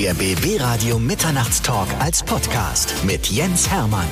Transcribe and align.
Der 0.00 0.14
BB 0.14 0.58
Radio 0.58 0.98
Mitternachtstalk 0.98 1.86
als 1.98 2.22
Podcast 2.22 3.04
mit 3.04 3.26
Jens 3.26 3.70
Hermann. 3.70 4.06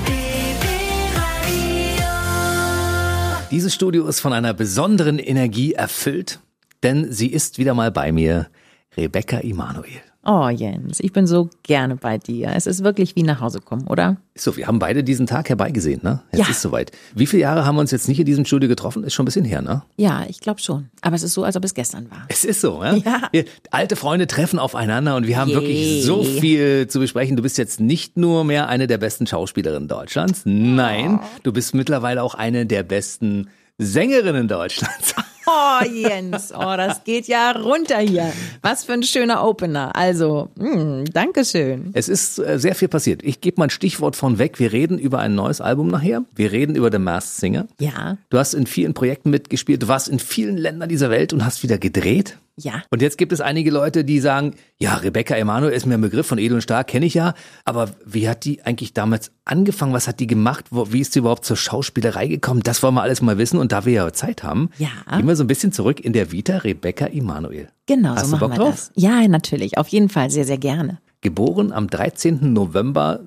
Dieses 3.50 3.74
Studio 3.74 4.06
ist 4.06 4.20
von 4.20 4.34
einer 4.34 4.52
besonderen 4.52 5.18
Energie 5.18 5.72
erfüllt, 5.72 6.40
denn 6.82 7.10
sie 7.10 7.28
ist 7.28 7.56
wieder 7.56 7.72
mal 7.72 7.90
bei 7.90 8.12
mir, 8.12 8.50
Rebecca 8.98 9.38
Immanuel. 9.38 10.02
Oh 10.24 10.48
Jens, 10.48 11.00
ich 11.00 11.12
bin 11.12 11.26
so 11.26 11.48
gerne 11.62 11.96
bei 11.96 12.18
dir. 12.18 12.50
Es 12.54 12.66
ist 12.66 12.82
wirklich 12.84 13.16
wie 13.16 13.22
nach 13.22 13.40
Hause 13.40 13.60
kommen, 13.60 13.86
oder? 13.86 14.16
So, 14.36 14.56
wir 14.56 14.66
haben 14.66 14.78
beide 14.78 15.02
diesen 15.04 15.26
Tag 15.26 15.48
herbeigesehen, 15.48 16.00
ne? 16.02 16.20
Jetzt 16.32 16.40
Ja. 16.44 16.50
ist 16.50 16.60
soweit. 16.60 16.90
Wie 17.14 17.24
viele 17.26 17.42
Jahre 17.42 17.64
haben 17.64 17.76
wir 17.76 17.80
uns 17.80 17.92
jetzt 17.92 18.08
nicht 18.08 18.18
in 18.20 18.26
diesem 18.26 18.44
Studio 18.44 18.68
getroffen? 18.68 19.04
Ist 19.04 19.14
schon 19.14 19.22
ein 19.22 19.26
bisschen 19.26 19.44
her, 19.44 19.62
ne? 19.62 19.82
Ja, 19.96 20.24
ich 20.28 20.40
glaube 20.40 20.60
schon. 20.60 20.90
Aber 21.00 21.14
es 21.16 21.22
ist 21.22 21.34
so, 21.34 21.44
als 21.44 21.56
ob 21.56 21.64
es 21.64 21.72
gestern 21.72 22.10
war. 22.10 22.26
Es 22.28 22.44
ist 22.44 22.60
so, 22.60 22.80
ne? 22.82 23.00
Ja. 23.06 23.28
Wir, 23.32 23.44
alte 23.70 23.96
Freunde 23.96 24.26
treffen 24.26 24.58
aufeinander 24.58 25.16
und 25.16 25.26
wir 25.26 25.38
haben 25.38 25.48
Je. 25.48 25.54
wirklich 25.54 26.04
so 26.04 26.22
viel 26.24 26.88
zu 26.88 26.98
besprechen. 26.98 27.36
Du 27.36 27.42
bist 27.42 27.56
jetzt 27.56 27.80
nicht 27.80 28.16
nur 28.16 28.44
mehr 28.44 28.68
eine 28.68 28.86
der 28.86 28.98
besten 28.98 29.26
Schauspielerinnen 29.26 29.88
Deutschlands. 29.88 30.42
Nein, 30.44 31.20
du 31.44 31.52
bist 31.52 31.74
mittlerweile 31.74 32.22
auch 32.22 32.34
eine 32.34 32.66
der 32.66 32.82
besten 32.82 33.48
Sängerinnen 33.78 34.48
Deutschlands. 34.48 35.14
Oh 35.50 35.84
Jens, 35.90 36.52
oh, 36.54 36.76
das 36.76 37.04
geht 37.04 37.26
ja 37.26 37.52
runter 37.52 37.98
hier. 38.00 38.30
Was 38.60 38.84
für 38.84 38.92
ein 38.92 39.02
schöner 39.02 39.42
Opener. 39.46 39.96
Also, 39.96 40.50
mh, 40.56 41.04
Dankeschön. 41.12 41.90
Es 41.94 42.08
ist 42.10 42.38
äh, 42.38 42.58
sehr 42.58 42.74
viel 42.74 42.88
passiert. 42.88 43.22
Ich 43.22 43.40
gebe 43.40 43.58
mal 43.58 43.64
ein 43.68 43.70
Stichwort 43.70 44.14
von 44.14 44.38
weg. 44.38 44.58
Wir 44.58 44.72
reden 44.72 44.98
über 44.98 45.20
ein 45.20 45.34
neues 45.34 45.60
Album 45.62 45.88
nachher. 45.88 46.22
Wir 46.34 46.52
reden 46.52 46.76
über 46.76 46.90
The 46.92 46.98
Masked 46.98 47.40
Singer. 47.40 47.66
Ja, 47.80 48.18
Du 48.28 48.38
hast 48.38 48.52
in 48.52 48.66
vielen 48.66 48.92
Projekten 48.92 49.30
mitgespielt. 49.30 49.82
Du 49.82 49.88
warst 49.88 50.08
in 50.08 50.18
vielen 50.18 50.58
Ländern 50.58 50.88
dieser 50.88 51.08
Welt 51.10 51.32
und 51.32 51.44
hast 51.44 51.62
wieder 51.62 51.78
gedreht. 51.78 52.36
Ja. 52.58 52.82
Und 52.90 53.00
jetzt 53.02 53.16
gibt 53.18 53.32
es 53.32 53.40
einige 53.40 53.70
Leute, 53.70 54.04
die 54.04 54.20
sagen, 54.20 54.54
ja, 54.78 54.94
Rebecca 54.94 55.34
Emanuel 55.34 55.72
ist 55.72 55.86
mir 55.86 55.94
ein 55.94 56.00
Begriff 56.00 56.26
von 56.26 56.38
Edel 56.38 56.56
und 56.56 56.62
Stark, 56.62 56.88
kenne 56.88 57.06
ich 57.06 57.14
ja. 57.14 57.34
Aber 57.64 57.90
wie 58.04 58.28
hat 58.28 58.44
die 58.44 58.62
eigentlich 58.64 58.92
damals 58.92 59.30
angefangen? 59.44 59.92
Was 59.92 60.08
hat 60.08 60.20
die 60.20 60.26
gemacht? 60.26 60.66
Wo, 60.70 60.92
wie 60.92 61.00
ist 61.00 61.12
sie 61.12 61.20
überhaupt 61.20 61.44
zur 61.44 61.56
Schauspielerei 61.56 62.26
gekommen? 62.26 62.60
Das 62.62 62.82
wollen 62.82 62.94
wir 62.94 63.02
alles 63.02 63.22
mal 63.22 63.38
wissen. 63.38 63.58
Und 63.58 63.72
da 63.72 63.84
wir 63.84 63.92
ja 63.92 64.12
Zeit 64.12 64.42
haben, 64.42 64.70
Ja. 64.78 64.88
gehen 65.16 65.26
wir 65.26 65.36
so 65.36 65.44
ein 65.44 65.48
bisschen 65.48 65.72
zurück 65.72 66.00
in 66.00 66.12
der 66.12 66.32
Vita 66.32 66.58
Rebecca 66.58 67.06
Emanuel. 67.06 67.68
Genau, 67.86 68.10
Hast 68.16 68.26
so 68.26 68.30
machen 68.32 68.40
Bock 68.40 68.50
wir 68.50 68.56
drauf? 68.56 68.70
das. 68.70 68.92
Ja, 68.94 69.26
natürlich. 69.28 69.78
Auf 69.78 69.88
jeden 69.88 70.08
Fall 70.08 70.30
sehr, 70.30 70.44
sehr 70.44 70.58
gerne. 70.58 70.98
Geboren 71.20 71.72
am 71.72 71.88
13. 71.88 72.52
November 72.52 73.18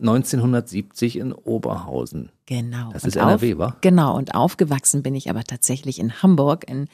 1970 0.45 1.17
in 1.17 1.33
Oberhausen. 1.33 2.29
Genau. 2.45 2.89
Das 2.93 3.03
Und 3.03 3.09
ist 3.09 3.15
NRW, 3.17 3.57
wa? 3.57 3.75
Genau. 3.81 4.15
Und 4.15 4.33
aufgewachsen 4.35 5.03
bin 5.03 5.13
ich 5.15 5.29
aber 5.29 5.43
tatsächlich 5.43 5.99
in 5.99 6.21
Hamburg, 6.23 6.65
in 6.69 6.87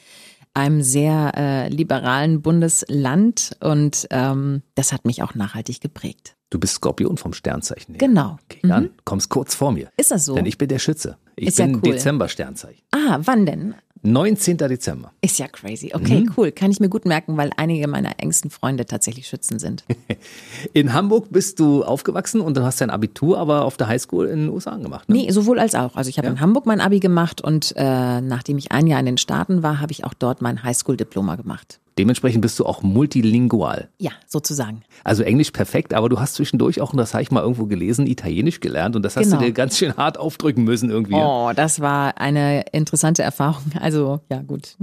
einem 0.54 0.82
sehr 0.82 1.32
äh, 1.36 1.68
liberalen 1.68 2.42
Bundesland. 2.42 3.56
Und 3.60 4.06
ähm, 4.10 4.62
das 4.74 4.92
hat 4.92 5.04
mich 5.04 5.22
auch 5.22 5.34
nachhaltig 5.34 5.80
geprägt. 5.80 6.36
Du 6.50 6.58
bist 6.58 6.74
Skorpion 6.74 7.18
vom 7.18 7.34
Sternzeichen 7.34 7.94
her. 7.94 7.98
Genau. 7.98 8.38
Okay, 8.44 8.60
dann 8.62 8.90
kommst 9.04 9.28
kurz 9.28 9.54
vor 9.54 9.70
mir. 9.72 9.90
Ist 9.98 10.10
das 10.10 10.24
so? 10.24 10.34
Denn 10.34 10.46
ich 10.46 10.56
bin 10.56 10.68
der 10.68 10.78
Schütze. 10.78 11.18
Ich 11.36 11.48
Ist 11.48 11.58
ja 11.58 11.66
bin 11.66 11.76
cool. 11.76 11.92
Dezember-Sternzeichen. 11.92 12.82
Ah, 12.90 13.18
wann 13.22 13.44
denn? 13.44 13.74
19. 14.02 14.56
Dezember. 14.58 15.12
Ist 15.20 15.38
ja 15.38 15.48
crazy. 15.48 15.92
Okay, 15.94 16.20
Mhm. 16.20 16.32
cool. 16.36 16.52
Kann 16.52 16.70
ich 16.70 16.80
mir 16.80 16.88
gut 16.88 17.04
merken, 17.04 17.36
weil 17.36 17.50
einige 17.56 17.86
meiner 17.88 18.12
engsten 18.18 18.50
Freunde 18.50 18.86
tatsächlich 18.86 19.26
Schützen 19.28 19.58
sind. 19.58 19.84
In 20.72 20.92
Hamburg 20.92 21.26
bist 21.30 21.60
du 21.60 21.84
aufgewachsen 21.84 22.40
und 22.40 22.56
dann 22.56 22.64
hast 22.64 22.80
dein 22.80 22.90
Abitur 22.90 23.38
aber 23.38 23.64
auf 23.64 23.76
der 23.76 23.88
Highschool 23.88 24.26
in 24.26 24.40
den 24.40 24.48
USA 24.50 24.76
gemacht. 24.76 25.08
Ne? 25.08 25.16
Nee, 25.16 25.30
sowohl 25.30 25.58
als 25.58 25.74
auch. 25.74 25.96
Also 25.96 26.10
ich 26.10 26.18
habe 26.18 26.28
in 26.28 26.40
Hamburg 26.40 26.66
mein 26.66 26.80
Abi 26.80 27.00
gemacht 27.00 27.40
und 27.40 27.74
äh, 27.76 28.20
nachdem 28.20 28.58
ich 28.58 28.72
ein 28.72 28.86
Jahr 28.86 29.00
in 29.00 29.06
den 29.06 29.18
Staaten 29.18 29.62
war, 29.62 29.80
habe 29.80 29.92
ich 29.92 30.04
auch 30.04 30.14
dort 30.14 30.42
mein 30.42 30.62
Highschool-Diploma 30.62 31.36
gemacht. 31.36 31.80
Dementsprechend 31.98 32.40
bist 32.42 32.58
du 32.58 32.64
auch 32.64 32.82
multilingual. 32.82 33.88
Ja, 33.98 34.12
sozusagen. 34.26 34.82
Also 35.04 35.22
Englisch 35.24 35.50
perfekt, 35.50 35.92
aber 35.94 36.08
du 36.08 36.20
hast 36.20 36.34
zwischendurch 36.34 36.80
auch, 36.80 36.92
und 36.92 36.98
das 36.98 37.12
habe 37.14 37.22
ich 37.22 37.30
mal 37.30 37.40
irgendwo 37.42 37.66
gelesen, 37.66 38.06
Italienisch 38.06 38.60
gelernt 38.60 38.96
und 38.96 39.02
das 39.02 39.16
hast 39.16 39.26
Genau. 39.26 39.38
du 39.40 39.46
dir 39.46 39.52
ganz 39.52 39.76
schön 39.78 39.96
hart 39.96 40.18
aufdrücken 40.18 40.64
müssen 40.64 40.90
irgendwie. 40.90 41.14
Oh, 41.16 41.50
das 41.54 41.80
war 41.80 42.18
eine 42.18 42.62
interessante 42.72 43.22
Erfahrung. 43.22 43.64
Also 43.80 44.20
ja 44.30 44.40
gut. 44.42 44.76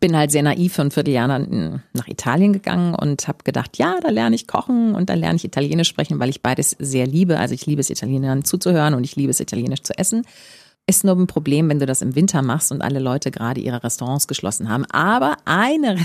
Bin 0.00 0.14
halt 0.16 0.30
sehr 0.30 0.42
naiv 0.42 0.74
für 0.74 0.82
ein 0.82 0.90
Vierteljahr 0.90 1.26
nach- 1.26 1.78
nach 1.94 2.06
Italien 2.08 2.52
gegangen 2.52 2.94
und 2.94 3.26
habe 3.26 3.38
gedacht, 3.42 3.78
ja, 3.78 3.96
da 4.02 4.10
lerne 4.10 4.36
ich 4.36 4.46
kochen 4.46 4.94
und 4.94 5.08
dann 5.08 5.18
lerne 5.18 5.36
ich 5.36 5.44
Italienisch 5.44 5.88
sprechen, 5.88 6.18
weil 6.20 6.28
ich 6.28 6.42
beides 6.42 6.76
sehr 6.78 7.06
liebe. 7.06 7.38
Also 7.38 7.54
ich 7.54 7.64
liebe 7.66 7.80
es, 7.80 7.88
Italienern 7.90 8.44
zuzuhören 8.44 8.92
und 8.94 9.02
ich 9.04 9.16
liebe 9.16 9.30
es, 9.30 9.40
Italienisch 9.40 9.82
zu 9.82 9.96
essen. 9.98 10.22
Ist 10.86 11.04
nur 11.04 11.16
ein 11.16 11.26
Problem, 11.26 11.68
wenn 11.68 11.78
du 11.80 11.86
das 11.86 12.00
im 12.02 12.14
Winter 12.14 12.42
machst 12.42 12.70
und 12.70 12.80
alle 12.82 12.98
Leute 12.98 13.30
gerade 13.30 13.60
ihre 13.60 13.82
Restaurants 13.82 14.28
geschlossen 14.28 14.68
haben. 14.68 14.84
Aber 14.86 15.36
eine 15.46 15.96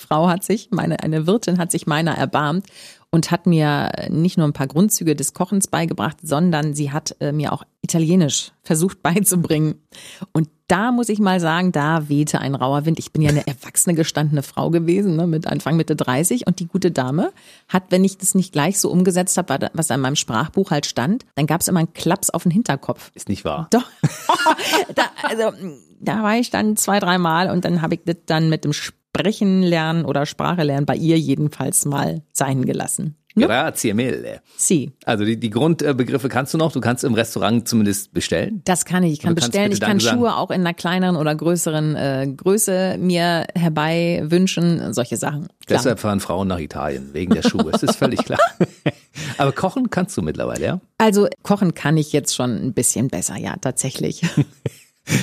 Restaurantfrau 0.00 0.28
hat 0.28 0.44
sich, 0.44 0.68
meine, 0.70 1.02
eine 1.02 1.26
Wirtin 1.26 1.58
hat 1.58 1.70
sich 1.70 1.86
meiner 1.86 2.16
erbarmt 2.16 2.66
und 3.10 3.30
hat 3.30 3.46
mir 3.46 3.90
nicht 4.08 4.38
nur 4.38 4.46
ein 4.46 4.52
paar 4.52 4.68
Grundzüge 4.68 5.16
des 5.16 5.34
Kochens 5.34 5.66
beigebracht, 5.66 6.18
sondern 6.22 6.74
sie 6.74 6.92
hat 6.92 7.16
äh, 7.20 7.32
mir 7.32 7.52
auch 7.52 7.64
Italienisch 7.82 8.52
versucht 8.62 9.02
beizubringen. 9.02 9.74
Und 10.32 10.48
da 10.68 10.92
muss 10.92 11.08
ich 11.08 11.18
mal 11.18 11.40
sagen, 11.40 11.72
da 11.72 12.08
wehte 12.08 12.38
ein 12.40 12.54
rauer 12.54 12.86
Wind. 12.86 13.00
Ich 13.00 13.12
bin 13.12 13.22
ja 13.22 13.30
eine 13.30 13.44
erwachsene, 13.44 13.96
gestandene 13.96 14.44
Frau 14.44 14.70
gewesen, 14.70 15.16
ne, 15.16 15.26
mit 15.26 15.48
Anfang 15.48 15.76
Mitte 15.76 15.96
30. 15.96 16.46
Und 16.46 16.60
die 16.60 16.68
gute 16.68 16.92
Dame 16.92 17.32
hat, 17.68 17.84
wenn 17.90 18.04
ich 18.04 18.18
das 18.18 18.36
nicht 18.36 18.52
gleich 18.52 18.78
so 18.78 18.88
umgesetzt 18.88 19.36
habe, 19.36 19.70
was 19.72 19.90
in 19.90 20.00
meinem 20.00 20.14
Sprachbuch 20.14 20.70
halt 20.70 20.86
stand, 20.86 21.26
dann 21.34 21.48
gab 21.48 21.62
es 21.62 21.68
immer 21.68 21.80
einen 21.80 21.92
Klaps 21.92 22.30
auf 22.30 22.44
den 22.44 22.52
Hinterkopf. 22.52 23.10
Ist 23.14 23.28
nicht 23.28 23.44
wahr? 23.44 23.66
Doch. 23.70 23.82
da, 24.94 25.02
also, 25.24 25.50
da 25.98 26.22
war 26.22 26.36
ich 26.36 26.50
dann 26.50 26.76
zwei, 26.76 27.00
dreimal 27.00 27.50
und 27.50 27.64
dann 27.64 27.82
habe 27.82 27.94
ich 27.94 28.02
das 28.04 28.16
dann 28.26 28.48
mit 28.48 28.64
dem 28.64 28.72
Sprechen 29.16 29.62
lernen 29.62 30.04
oder 30.04 30.24
Sprache 30.24 30.62
lernen 30.62 30.86
bei 30.86 30.94
ihr 30.94 31.18
jedenfalls 31.18 31.84
mal 31.84 32.22
sein 32.32 32.64
gelassen. 32.64 33.16
Grazie 33.36 33.94
mille. 33.94 34.40
Sie. 34.56 34.92
Also 35.04 35.24
die, 35.24 35.38
die 35.38 35.50
Grundbegriffe 35.50 36.28
kannst 36.28 36.52
du 36.52 36.58
noch, 36.58 36.72
du 36.72 36.80
kannst 36.80 37.04
im 37.04 37.14
Restaurant 37.14 37.66
zumindest 37.68 38.12
bestellen. 38.12 38.60
Das 38.64 38.84
kann 38.84 39.04
ich. 39.04 39.14
Ich 39.14 39.18
kann 39.20 39.34
kannst 39.34 39.52
bestellen. 39.52 39.72
Ich 39.72 39.80
kann 39.80 39.90
Danke 39.90 40.04
sagen. 40.04 40.18
Schuhe 40.18 40.36
auch 40.36 40.50
in 40.50 40.60
einer 40.60 40.74
kleineren 40.74 41.16
oder 41.16 41.34
größeren 41.34 41.96
äh, 41.96 42.28
Größe 42.36 42.96
mir 42.98 43.46
herbei 43.54 44.24
wünschen. 44.24 44.92
Solche 44.92 45.16
Sachen. 45.16 45.46
Klar. 45.66 45.78
Deshalb 45.78 46.00
fahren 46.00 46.20
Frauen 46.20 46.48
nach 46.48 46.58
Italien, 46.58 47.10
wegen 47.12 47.32
der 47.32 47.42
Schuhe. 47.42 47.70
Es 47.72 47.82
ist 47.82 47.96
völlig 47.96 48.24
klar. 48.24 48.40
Aber 49.38 49.52
kochen 49.52 49.90
kannst 49.90 50.16
du 50.16 50.22
mittlerweile, 50.22 50.64
ja? 50.64 50.80
Also 50.98 51.28
kochen 51.42 51.74
kann 51.74 51.96
ich 51.96 52.12
jetzt 52.12 52.34
schon 52.34 52.50
ein 52.56 52.72
bisschen 52.74 53.08
besser, 53.08 53.36
ja, 53.36 53.56
tatsächlich. 53.60 54.22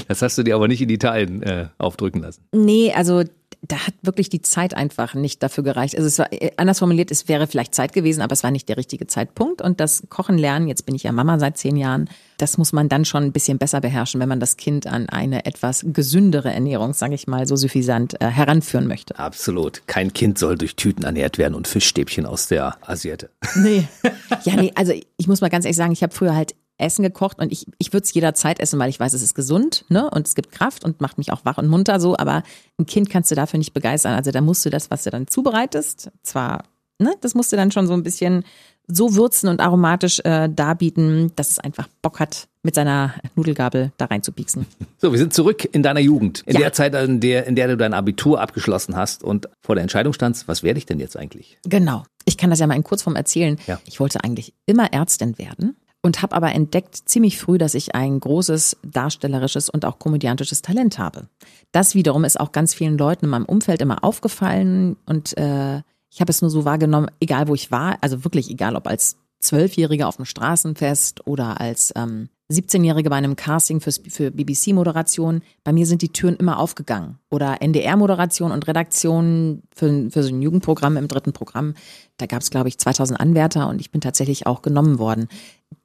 Das 0.09 0.21
hast 0.21 0.37
du 0.37 0.43
dir 0.43 0.55
aber 0.55 0.67
nicht 0.67 0.81
in 0.81 0.89
Italien 0.89 1.41
äh, 1.43 1.67
aufdrücken 1.77 2.21
lassen. 2.21 2.41
Nee, 2.51 2.91
also 2.93 3.23
da 3.67 3.87
hat 3.87 3.93
wirklich 4.01 4.29
die 4.29 4.41
Zeit 4.41 4.73
einfach 4.73 5.13
nicht 5.13 5.43
dafür 5.43 5.63
gereicht. 5.63 5.95
Also 5.95 6.07
es 6.07 6.19
war 6.19 6.31
äh, 6.31 6.51
anders 6.57 6.79
formuliert, 6.79 7.11
es 7.11 7.27
wäre 7.27 7.47
vielleicht 7.47 7.75
Zeit 7.75 7.93
gewesen, 7.93 8.21
aber 8.21 8.33
es 8.33 8.43
war 8.43 8.51
nicht 8.51 8.69
der 8.69 8.77
richtige 8.77 9.07
Zeitpunkt. 9.07 9.61
Und 9.61 9.79
das 9.79 10.03
Kochen 10.09 10.37
lernen, 10.37 10.67
jetzt 10.67 10.85
bin 10.85 10.95
ich 10.95 11.03
ja 11.03 11.11
Mama 11.11 11.39
seit 11.39 11.57
zehn 11.57 11.75
Jahren, 11.75 12.09
das 12.37 12.57
muss 12.57 12.71
man 12.71 12.87
dann 12.87 13.03
schon 13.03 13.23
ein 13.23 13.31
bisschen 13.31 13.57
besser 13.57 13.81
beherrschen, 13.81 14.21
wenn 14.21 14.29
man 14.29 14.39
das 14.39 14.57
Kind 14.57 14.87
an 14.87 15.09
eine 15.09 15.45
etwas 15.45 15.85
gesündere 15.87 16.53
Ernährung, 16.53 16.93
sage 16.93 17.15
ich 17.15 17.27
mal, 17.27 17.47
so 17.47 17.55
suffisant 17.55 18.21
äh, 18.21 18.27
heranführen 18.27 18.87
möchte. 18.87 19.17
Absolut. 19.17 19.81
Kein 19.87 20.13
Kind 20.13 20.37
soll 20.37 20.57
durch 20.57 20.75
Tüten 20.75 21.03
ernährt 21.03 21.37
werden 21.37 21.55
und 21.55 21.67
Fischstäbchen 21.67 22.25
aus 22.25 22.47
der 22.47 22.77
Asiate. 22.81 23.29
Nee. 23.55 23.87
Ja, 24.43 24.55
nee, 24.55 24.71
also 24.75 24.93
ich 25.17 25.27
muss 25.27 25.41
mal 25.41 25.49
ganz 25.49 25.65
ehrlich 25.65 25.77
sagen, 25.77 25.91
ich 25.91 26.03
habe 26.03 26.13
früher 26.13 26.35
halt 26.35 26.53
Essen 26.77 27.03
gekocht 27.03 27.39
und 27.39 27.51
ich, 27.51 27.65
ich 27.79 27.91
würde 27.93 28.03
es 28.03 28.13
jederzeit 28.13 28.59
essen, 28.59 28.79
weil 28.79 28.89
ich 28.89 28.99
weiß, 28.99 29.13
es 29.13 29.21
ist 29.23 29.33
gesund, 29.33 29.85
ne? 29.89 30.09
Und 30.11 30.27
es 30.27 30.35
gibt 30.35 30.51
Kraft 30.51 30.83
und 30.83 31.01
macht 31.01 31.17
mich 31.17 31.31
auch 31.31 31.43
wach 31.43 31.57
und 31.57 31.67
munter 31.67 31.99
so, 31.99 32.17
aber 32.17 32.43
ein 32.77 32.85
Kind 32.85 33.09
kannst 33.09 33.31
du 33.31 33.35
dafür 33.35 33.57
nicht 33.57 33.73
begeistern. 33.73 34.13
Also 34.13 34.31
da 34.31 34.41
musst 34.41 34.65
du 34.65 34.69
das, 34.69 34.91
was 34.91 35.03
du 35.03 35.09
dann 35.09 35.27
zubereitest, 35.27 36.11
zwar, 36.23 36.63
ne, 36.99 37.13
das 37.21 37.33
musst 37.35 37.51
du 37.51 37.55
dann 37.55 37.71
schon 37.71 37.87
so 37.87 37.93
ein 37.93 38.03
bisschen 38.03 38.43
so 38.89 39.15
würzen 39.15 39.49
und 39.49 39.59
aromatisch 39.59 40.19
äh, 40.23 40.47
darbieten, 40.47 41.33
dass 41.35 41.49
es 41.51 41.59
einfach 41.59 41.89
Bock 42.01 42.19
hat, 42.21 42.47
mit 42.63 42.73
seiner 42.75 43.13
Nudelgabel 43.35 43.91
da 43.97 44.05
reinzupieksen. 44.05 44.65
So, 44.97 45.11
wir 45.11 45.19
sind 45.19 45.33
zurück 45.33 45.67
in 45.73 45.83
deiner 45.83 45.99
Jugend. 45.99 46.43
In 46.45 46.53
Ja. 46.53 46.59
der 46.61 46.73
Zeit, 46.73 46.95
in 46.95 47.19
der, 47.19 47.47
in 47.47 47.55
der 47.55 47.67
du 47.67 47.75
dein 47.75 47.93
Abitur 47.93 48.39
abgeschlossen 48.39 48.95
hast 48.95 49.23
und 49.25 49.49
vor 49.61 49.75
der 49.75 49.81
Entscheidung 49.81 50.13
standst, 50.13 50.47
was 50.47 50.63
werde 50.63 50.77
ich 50.77 50.85
denn 50.85 50.99
jetzt 50.99 51.17
eigentlich? 51.17 51.57
Genau. 51.63 52.03
Ich 52.23 52.37
kann 52.37 52.49
das 52.49 52.59
ja 52.59 52.67
mal 52.67 52.75
in 52.75 52.83
Kurzform 52.83 53.15
erzählen. 53.17 53.57
Ja. 53.67 53.79
Ich 53.85 53.99
wollte 53.99 54.23
eigentlich 54.23 54.53
immer 54.65 54.93
Ärztin 54.93 55.37
werden 55.37 55.75
und 56.01 56.21
habe 56.21 56.35
aber 56.35 56.51
entdeckt 56.53 56.95
ziemlich 56.95 57.37
früh, 57.39 57.57
dass 57.57 57.73
ich 57.73 57.95
ein 57.95 58.19
großes 58.19 58.77
darstellerisches 58.83 59.69
und 59.69 59.85
auch 59.85 59.99
komödiantisches 59.99 60.61
Talent 60.61 60.99
habe. 60.99 61.27
Das 61.71 61.95
wiederum 61.95 62.23
ist 62.23 62.39
auch 62.39 62.51
ganz 62.51 62.73
vielen 62.73 62.97
Leuten 62.97 63.25
in 63.25 63.31
meinem 63.31 63.45
Umfeld 63.45 63.81
immer 63.81 64.03
aufgefallen 64.03 64.97
und 65.05 65.37
äh, 65.37 65.81
ich 66.09 66.21
habe 66.21 66.31
es 66.31 66.41
nur 66.41 66.49
so 66.49 66.65
wahrgenommen, 66.65 67.11
egal 67.19 67.47
wo 67.47 67.53
ich 67.53 67.71
war, 67.71 67.97
also 68.01 68.23
wirklich 68.23 68.49
egal, 68.49 68.75
ob 68.75 68.87
als 68.87 69.17
Zwölfjährige 69.39 70.07
auf 70.07 70.15
dem 70.15 70.25
Straßenfest 70.25 71.27
oder 71.27 71.61
als 71.61 71.93
ähm, 71.95 72.29
17-Jährige 72.51 73.09
bei 73.09 73.17
einem 73.17 73.35
Casting 73.35 73.81
fürs, 73.81 74.01
für 74.09 74.31
BBC-Moderation. 74.31 75.41
Bei 75.63 75.73
mir 75.73 75.85
sind 75.85 76.01
die 76.01 76.13
Türen 76.13 76.37
immer 76.37 76.59
aufgegangen. 76.59 77.19
Oder 77.29 77.61
NDR-Moderation 77.61 78.51
und 78.51 78.67
Redaktion 78.67 79.63
für, 79.75 80.09
für 80.09 80.23
so 80.23 80.29
ein 80.29 80.41
Jugendprogramm 80.41 80.97
im 80.97 81.07
dritten 81.07 81.33
Programm. 81.33 81.73
Da 82.17 82.25
gab 82.25 82.41
es, 82.41 82.49
glaube 82.49 82.67
ich, 82.67 82.77
2000 82.77 83.19
Anwärter 83.19 83.69
und 83.69 83.79
ich 83.79 83.91
bin 83.91 84.01
tatsächlich 84.01 84.47
auch 84.47 84.61
genommen 84.61 84.97
worden. 84.97 85.27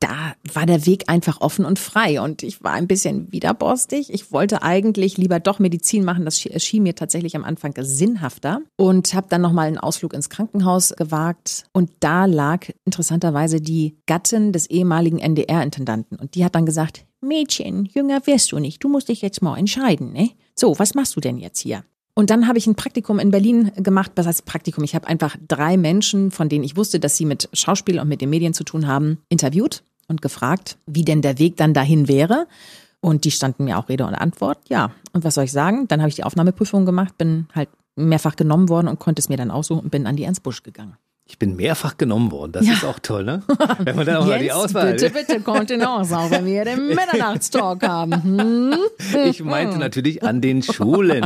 Da 0.00 0.34
war 0.52 0.64
der 0.64 0.86
Weg 0.86 1.04
einfach 1.08 1.40
offen 1.40 1.64
und 1.64 1.78
frei 1.78 2.20
und 2.20 2.42
ich 2.42 2.62
war 2.62 2.72
ein 2.72 2.86
bisschen 2.86 3.30
widerborstig. 3.32 4.12
Ich 4.12 4.32
wollte 4.32 4.62
eigentlich 4.62 5.18
lieber 5.18 5.40
doch 5.40 5.58
Medizin 5.58 6.04
machen. 6.04 6.24
Das 6.24 6.40
schien 6.40 6.82
mir 6.82 6.94
tatsächlich 6.94 7.36
am 7.36 7.44
Anfang 7.44 7.74
sinnhafter 7.78 8.60
und 8.76 9.12
habe 9.14 9.26
dann 9.28 9.42
nochmal 9.42 9.68
einen 9.68 9.78
Ausflug 9.78 10.14
ins 10.14 10.30
Krankenhaus 10.30 10.94
gewagt 10.96 11.64
und 11.72 11.90
da 12.00 12.24
lag 12.24 12.68
interessanterweise 12.84 13.60
die 13.60 13.96
Gattin 14.06 14.52
des 14.52 14.70
ehemaligen 14.70 15.18
NDR-Intendanten 15.18 16.18
und 16.18 16.34
die 16.34 16.44
hat 16.44 16.54
dann 16.54 16.66
gesagt, 16.66 17.04
Mädchen, 17.20 17.84
jünger 17.84 18.26
wirst 18.26 18.50
du 18.52 18.58
nicht, 18.58 18.82
du 18.82 18.88
musst 18.88 19.08
dich 19.08 19.22
jetzt 19.22 19.42
mal 19.42 19.56
entscheiden, 19.56 20.12
ne? 20.12 20.30
So, 20.54 20.78
was 20.78 20.94
machst 20.94 21.14
du 21.16 21.20
denn 21.20 21.38
jetzt 21.38 21.60
hier? 21.60 21.84
Und 22.14 22.30
dann 22.30 22.46
habe 22.46 22.58
ich 22.58 22.66
ein 22.66 22.74
Praktikum 22.74 23.18
in 23.18 23.30
Berlin 23.30 23.72
gemacht. 23.76 24.12
Was 24.16 24.26
heißt 24.26 24.44
Praktikum? 24.44 24.84
Ich 24.84 24.94
habe 24.94 25.06
einfach 25.06 25.36
drei 25.48 25.76
Menschen, 25.76 26.30
von 26.30 26.48
denen 26.48 26.64
ich 26.64 26.76
wusste, 26.76 27.00
dass 27.00 27.16
sie 27.16 27.24
mit 27.24 27.48
Schauspiel 27.52 27.98
und 27.98 28.08
mit 28.08 28.20
den 28.20 28.30
Medien 28.30 28.52
zu 28.52 28.64
tun 28.64 28.86
haben, 28.86 29.18
interviewt 29.28 29.82
und 30.08 30.20
gefragt, 30.20 30.76
wie 30.86 31.04
denn 31.04 31.22
der 31.22 31.38
Weg 31.38 31.56
dann 31.56 31.72
dahin 31.72 32.08
wäre. 32.08 32.46
Und 33.00 33.24
die 33.24 33.30
standen 33.30 33.64
mir 33.64 33.78
auch 33.78 33.88
Rede 33.88 34.06
und 34.06 34.14
Antwort. 34.14 34.58
Ja, 34.68 34.92
und 35.12 35.24
was 35.24 35.34
soll 35.34 35.44
ich 35.44 35.52
sagen? 35.52 35.88
Dann 35.88 36.00
habe 36.00 36.10
ich 36.10 36.14
die 36.14 36.24
Aufnahmeprüfung 36.24 36.84
gemacht, 36.84 37.16
bin 37.18 37.48
halt 37.54 37.70
mehrfach 37.96 38.36
genommen 38.36 38.68
worden 38.68 38.88
und 38.88 38.98
konnte 38.98 39.20
es 39.20 39.28
mir 39.28 39.36
dann 39.36 39.50
aussuchen 39.50 39.84
und 39.84 39.90
bin 39.90 40.06
an 40.06 40.16
die 40.16 40.24
Ernst 40.24 40.42
Busch 40.42 40.62
gegangen. 40.62 40.96
Ich 41.24 41.38
bin 41.38 41.54
mehrfach 41.56 41.96
genommen 41.96 42.32
worden. 42.32 42.52
Das 42.52 42.66
ja. 42.66 42.74
ist 42.74 42.84
auch 42.84 42.98
toll, 42.98 43.24
ne? 43.24 43.42
Wenn 43.78 43.94
man 43.94 44.04
dann 44.04 44.16
auch 44.16 44.26
Jens, 44.26 44.28
mal 44.28 44.38
die 44.40 44.52
Auswahl. 44.52 44.92
Bitte, 44.92 45.10
bitte, 45.10 45.40
Kontenance, 45.40 46.16
auch 46.18 46.30
wenn 46.30 46.44
wir 46.44 46.64
den 46.64 46.88
Mitternachtstalk 46.94 47.86
haben. 47.86 48.22
Hm? 48.22 48.74
Ich 49.26 49.42
meinte 49.42 49.78
natürlich 49.78 50.24
an 50.24 50.40
den 50.40 50.62
Schulen. 50.62 51.24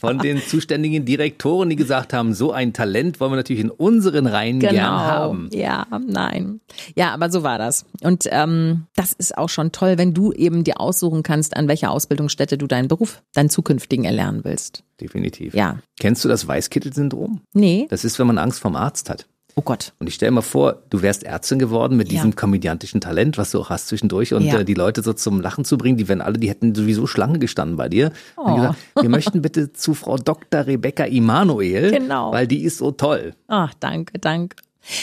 Von 0.00 0.18
den 0.18 0.42
zuständigen 0.42 1.04
Direktoren, 1.04 1.70
die 1.70 1.76
gesagt 1.76 2.12
haben, 2.12 2.34
so 2.34 2.52
ein 2.52 2.72
Talent 2.72 3.20
wollen 3.20 3.32
wir 3.32 3.36
natürlich 3.36 3.62
in 3.62 3.70
unseren 3.70 4.26
Reihen 4.26 4.58
genau. 4.58 4.72
gern 4.72 4.90
haben. 4.90 5.50
Ja, 5.52 5.86
nein. 6.06 6.60
Ja, 6.96 7.14
aber 7.14 7.30
so 7.30 7.42
war 7.44 7.58
das. 7.58 7.86
Und 8.02 8.28
ähm, 8.30 8.86
das 8.96 9.12
ist 9.12 9.38
auch 9.38 9.48
schon 9.48 9.70
toll, 9.70 9.98
wenn 9.98 10.14
du 10.14 10.32
eben 10.32 10.64
dir 10.64 10.80
aussuchen 10.80 11.22
kannst, 11.22 11.56
an 11.56 11.68
welcher 11.68 11.92
Ausbildungsstätte 11.92 12.58
du 12.58 12.66
deinen 12.66 12.88
Beruf, 12.88 13.22
deinen 13.34 13.50
zukünftigen 13.50 14.04
erlernen 14.04 14.40
willst. 14.42 14.82
Definitiv. 15.00 15.54
Ja. 15.54 15.78
Kennst 16.00 16.24
du 16.24 16.28
das 16.28 16.46
Weißkittel-Syndrom? 16.46 17.40
Nee. 17.54 17.86
Das 17.90 18.04
ist, 18.04 18.18
wenn 18.18 18.26
man 18.26 18.38
Angst 18.38 18.60
vom 18.60 18.76
Arzt 18.76 19.10
hat. 19.10 19.26
Oh 19.58 19.62
Gott. 19.62 19.92
Und 19.98 20.06
ich 20.06 20.14
stelle 20.14 20.30
mir 20.30 20.42
vor, 20.42 20.84
du 20.88 21.02
wärst 21.02 21.24
Ärztin 21.24 21.58
geworden 21.58 21.96
mit 21.96 22.12
diesem 22.12 22.30
ja. 22.30 22.36
komödiantischen 22.36 23.00
Talent, 23.00 23.38
was 23.38 23.50
du 23.50 23.60
auch 23.60 23.70
hast 23.70 23.88
zwischendurch 23.88 24.32
und 24.32 24.44
ja. 24.44 24.60
äh, 24.60 24.64
die 24.64 24.74
Leute 24.74 25.02
so 25.02 25.12
zum 25.12 25.40
Lachen 25.40 25.64
zu 25.64 25.76
bringen, 25.76 25.96
die 25.96 26.06
wären 26.06 26.20
alle, 26.20 26.38
die 26.38 26.48
hätten 26.48 26.76
sowieso 26.76 27.08
Schlange 27.08 27.40
gestanden 27.40 27.76
bei 27.76 27.88
dir. 27.88 28.12
Oh. 28.36 28.42
Und 28.42 28.54
gesagt, 28.54 28.78
wir 29.00 29.08
möchten 29.08 29.42
bitte 29.42 29.72
zu 29.72 29.94
Frau 29.94 30.16
Dr. 30.16 30.64
Rebecca 30.64 31.02
Immanuel, 31.04 31.90
genau. 31.90 32.30
weil 32.30 32.46
die 32.46 32.62
ist 32.62 32.78
so 32.78 32.92
toll. 32.92 33.34
Ach, 33.48 33.74
danke, 33.80 34.20
danke. 34.20 34.56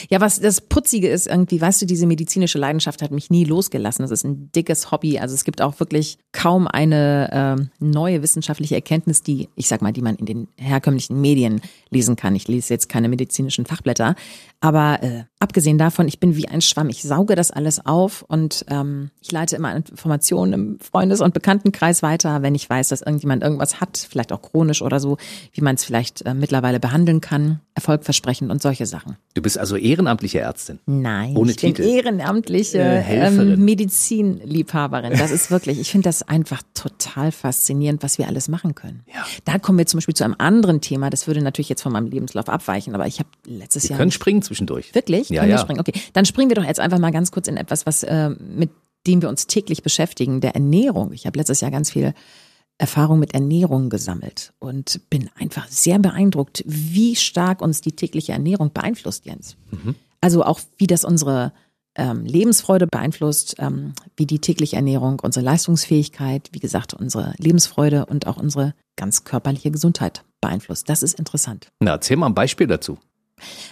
Ja, 0.09 0.21
was 0.21 0.39
das 0.39 0.61
Putzige 0.61 1.09
ist 1.09 1.27
irgendwie, 1.27 1.59
weißt 1.59 1.81
du, 1.81 1.85
diese 1.85 2.07
medizinische 2.07 2.57
Leidenschaft 2.57 3.01
hat 3.01 3.11
mich 3.11 3.29
nie 3.29 3.43
losgelassen. 3.43 4.03
Das 4.03 4.11
ist 4.11 4.23
ein 4.23 4.51
dickes 4.53 4.91
Hobby. 4.91 5.19
Also 5.19 5.35
es 5.35 5.43
gibt 5.43 5.61
auch 5.61 5.79
wirklich 5.79 6.17
kaum 6.35 6.67
eine 6.67 7.57
äh, 7.57 7.65
neue 7.79 8.21
wissenschaftliche 8.21 8.75
Erkenntnis, 8.75 9.23
die, 9.23 9.47
ich 9.55 9.69
sag 9.69 9.81
mal, 9.81 9.93
die 9.93 10.01
man 10.01 10.17
in 10.17 10.25
den 10.25 10.47
herkömmlichen 10.57 11.19
Medien 11.19 11.61
lesen 11.89 12.17
kann. 12.17 12.35
Ich 12.35 12.47
lese 12.49 12.73
jetzt 12.73 12.89
keine 12.89 13.07
medizinischen 13.07 13.65
Fachblätter, 13.65 14.15
aber 14.59 15.01
äh, 15.01 15.23
abgesehen 15.39 15.77
davon, 15.77 16.07
ich 16.07 16.19
bin 16.19 16.35
wie 16.35 16.47
ein 16.47 16.61
Schwamm. 16.61 16.89
Ich 16.89 17.03
sauge 17.03 17.35
das 17.35 17.51
alles 17.51 17.85
auf 17.85 18.23
und 18.27 18.65
ähm, 18.69 19.11
ich 19.21 19.31
leite 19.31 19.55
immer 19.55 19.75
Informationen 19.75 20.53
im 20.53 20.79
Freundes- 20.79 21.21
und 21.21 21.33
Bekanntenkreis 21.33 22.03
weiter, 22.03 22.41
wenn 22.41 22.53
ich 22.53 22.69
weiß, 22.69 22.89
dass 22.89 23.01
irgendjemand 23.01 23.41
irgendwas 23.41 23.79
hat, 23.79 23.97
vielleicht 23.97 24.33
auch 24.33 24.41
chronisch 24.41 24.81
oder 24.81 24.99
so, 24.99 25.17
wie 25.53 25.61
man 25.61 25.75
es 25.75 25.85
vielleicht 25.85 26.25
äh, 26.25 26.33
mittlerweile 26.33 26.81
behandeln 26.81 27.21
kann, 27.21 27.61
erfolgversprechend 27.75 28.51
und 28.51 28.61
solche 28.61 28.85
Sachen. 28.85 29.15
Du 29.35 29.41
bist 29.41 29.57
also 29.57 29.77
ehrenamtliche 29.77 30.39
Ärztin? 30.39 30.79
Nein, 30.85 31.37
Ohne 31.37 31.51
ich 31.51 31.57
Titel. 31.57 31.83
bin 31.83 31.91
ehrenamtliche 31.91 32.79
äh, 32.79 33.27
ähm, 33.27 33.63
Medizinliebhaberin. 33.63 35.13
Das 35.17 35.31
ist 35.31 35.51
wirklich, 35.51 35.79
ich 35.79 35.91
finde 35.91 36.09
das 36.09 36.24
einfach 36.27 36.61
total 36.73 37.31
faszinierend, 37.31 38.03
was 38.03 38.17
wir 38.17 38.27
alles 38.27 38.47
machen 38.47 38.75
können. 38.75 39.03
Ja. 39.13 39.25
Da 39.45 39.59
kommen 39.59 39.77
wir 39.77 39.85
zum 39.85 39.97
Beispiel 39.97 40.15
zu 40.15 40.23
einem 40.23 40.35
anderen 40.37 40.81
Thema, 40.81 41.09
das 41.09 41.27
würde 41.27 41.41
natürlich 41.41 41.69
jetzt 41.69 41.81
von 41.81 41.91
meinem 41.91 42.07
Lebenslauf 42.07 42.49
abweichen, 42.49 42.95
aber 42.95 43.07
ich 43.07 43.19
habe 43.19 43.29
letztes 43.45 43.83
wir 43.83 43.91
Jahr. 43.91 43.99
können 43.99 44.11
springen 44.11 44.41
zwischendurch. 44.41 44.93
Wirklich? 44.93 45.29
Ja, 45.29 45.41
können 45.41 45.51
ja. 45.51 45.57
wir 45.57 45.61
springen? 45.61 45.79
Okay, 45.79 45.93
dann 46.13 46.25
springen 46.25 46.49
wir 46.49 46.55
doch 46.55 46.65
jetzt 46.65 46.79
einfach 46.79 46.99
mal 46.99 47.11
ganz 47.11 47.31
kurz 47.31 47.47
in 47.47 47.57
etwas, 47.57 47.85
was 47.85 48.03
äh, 48.03 48.29
mit 48.29 48.69
dem 49.07 49.21
wir 49.21 49.29
uns 49.29 49.47
täglich 49.47 49.83
beschäftigen, 49.83 50.41
der 50.41 50.55
Ernährung. 50.55 51.13
Ich 51.13 51.25
habe 51.27 51.37
letztes 51.37 51.61
Jahr 51.61 51.71
ganz 51.71 51.91
viel 51.91 52.13
Erfahrung 52.77 53.19
mit 53.19 53.33
Ernährung 53.33 53.89
gesammelt 53.89 54.53
und 54.59 54.99
bin 55.09 55.29
einfach 55.35 55.67
sehr 55.69 55.99
beeindruckt, 55.99 56.63
wie 56.65 57.15
stark 57.15 57.61
uns 57.61 57.81
die 57.81 57.93
tägliche 57.93 58.33
Ernährung 58.33 58.73
beeinflusst, 58.73 59.25
Jens. 59.25 59.55
Mhm. 59.71 59.95
Also 60.19 60.43
auch 60.43 60.59
wie 60.77 60.87
das 60.87 61.05
unsere 61.05 61.53
ähm, 61.95 62.25
Lebensfreude 62.25 62.87
beeinflusst, 62.87 63.55
ähm, 63.59 63.93
wie 64.17 64.25
die 64.25 64.39
tägliche 64.39 64.75
Ernährung 64.75 65.19
unsere 65.21 65.45
Leistungsfähigkeit, 65.45 66.49
wie 66.51 66.59
gesagt, 66.59 66.93
unsere 66.93 67.33
Lebensfreude 67.37 68.05
und 68.05 68.27
auch 68.27 68.37
unsere 68.37 68.73
ganz 68.95 69.23
körperliche 69.23 69.71
Gesundheit 69.71 70.23
beeinflusst. 70.41 70.89
Das 70.89 71.03
ist 71.03 71.17
interessant. 71.17 71.71
Na, 71.79 71.91
erzähl 71.91 72.17
mal 72.17 72.27
ein 72.27 72.35
Beispiel 72.35 72.67
dazu. 72.67 72.97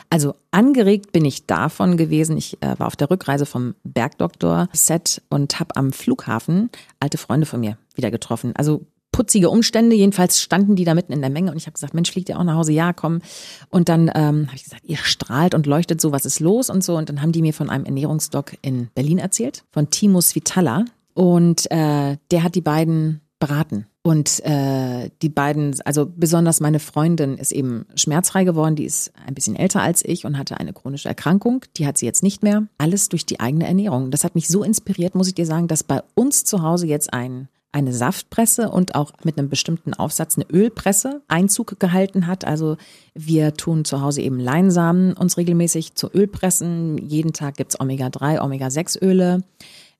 Also 0.10 0.36
angeregt 0.52 1.12
bin 1.12 1.26
ich 1.26 1.46
davon 1.46 1.96
gewesen. 1.96 2.38
Ich 2.38 2.62
äh, 2.62 2.78
war 2.78 2.88
auf 2.88 2.96
der 2.96 3.10
Rückreise 3.10 3.46
vom 3.46 3.76
Bergdoktor-Set 3.84 5.22
und 5.30 5.60
habe 5.60 5.76
am 5.76 5.94
Flughafen 5.94 6.70
alte 7.00 7.18
Freunde 7.18 7.46
von 7.46 7.62
mir 7.62 7.78
wieder 7.96 8.12
getroffen. 8.12 8.54
Also 8.56 8.86
putzige 9.14 9.50
Umstände. 9.50 9.96
Jedenfalls 9.96 10.42
standen 10.42 10.76
die 10.76 10.84
da 10.84 10.94
mitten 10.94 11.14
in 11.14 11.22
der 11.22 11.30
Menge 11.30 11.52
und 11.52 11.58
ich 11.58 11.68
habe 11.68 11.74
gesagt, 11.74 11.94
Mensch, 11.94 12.12
fliegt 12.12 12.28
ihr 12.28 12.38
auch 12.38 12.44
nach 12.44 12.56
Hause? 12.56 12.74
Ja, 12.74 12.92
komm. 12.92 13.22
Und 13.70 13.88
dann 13.88 14.12
ähm, 14.14 14.48
habe 14.48 14.56
ich 14.56 14.66
gesagt, 14.66 14.84
ihr 14.84 14.98
strahlt 14.98 15.56
und 15.56 15.66
leuchtet 15.66 16.02
so, 16.02 16.12
was 16.12 16.26
ist 16.26 16.42
los 16.42 16.70
und 16.70 16.84
so. 16.84 16.98
Und 16.98 17.08
dann 17.08 17.22
haben 17.22 17.32
die 17.32 17.42
mir 17.42 17.54
von 17.54 17.70
einem 17.70 17.86
Ernährungsdoc 17.86 18.58
in 18.62 18.90
Berlin 18.94 19.20
erzählt, 19.20 19.64
von 19.72 19.90
Timus 19.90 20.36
Vitalla. 20.36 20.84
Und 21.14 21.72
äh, 21.72 22.18
der 22.32 22.44
hat 22.44 22.56
die 22.56 22.62
beiden 22.62 23.22
beraten. 23.40 23.86
Und 24.02 24.44
äh, 24.46 25.10
die 25.22 25.30
beiden, 25.30 25.80
also 25.86 26.06
besonders 26.06 26.60
meine 26.60 26.80
Freundin 26.80 27.38
ist 27.38 27.54
eben 27.54 27.86
schmerzfrei 27.96 28.44
geworden, 28.44 28.76
die 28.76 28.84
ist 28.84 29.14
ein 29.26 29.34
bisschen 29.34 29.56
älter 29.56 29.82
als 29.82 30.04
ich 30.04 30.26
und 30.26 30.38
hatte 30.38 30.60
eine 30.60 30.74
chronische 30.74 31.08
Erkrankung. 31.08 31.64
Die 31.78 31.88
hat 31.88 31.98
sie 31.98 32.06
jetzt 32.06 32.24
nicht 32.24 32.44
mehr. 32.44 32.68
Alles 32.78 33.08
durch 33.10 33.26
die 33.26 33.40
eigene 33.40 33.66
Ernährung. 33.66 34.12
Das 34.12 34.24
hat 34.24 34.36
mich 34.36 34.50
so 34.50 34.64
inspiriert, 34.64 35.16
muss 35.16 35.28
ich 35.28 35.36
dir 35.36 35.46
sagen, 35.46 35.70
dass 35.70 35.84
bei 35.84 36.02
uns 36.16 36.44
zu 36.44 36.62
Hause 36.62 36.88
jetzt 36.88 37.14
ein 37.14 37.48
eine 37.74 37.92
Saftpresse 37.92 38.70
und 38.70 38.96
auch 38.96 39.12
mit 39.24 39.38
einem 39.38 39.50
bestimmten 39.50 39.94
Aufsatz 39.94 40.38
eine 40.38 40.46
Ölpresse 40.50 41.22
Einzug 41.28 41.80
gehalten 41.80 42.28
hat. 42.28 42.46
Also 42.46 42.78
wir 43.14 43.56
tun 43.56 43.84
zu 43.84 44.02
Hause 44.02 44.22
eben 44.22 44.40
Leinsamen 44.40 45.14
uns 45.14 45.38
regelmäßig 45.38 45.96
zu 45.96 46.10
Ölpressen. 46.14 46.98
Jeden 47.00 47.34
Tag 47.34 47.58
gibt's 47.58 47.80
Omega-3, 47.80 48.42
Omega-6-Öle. 48.42 49.44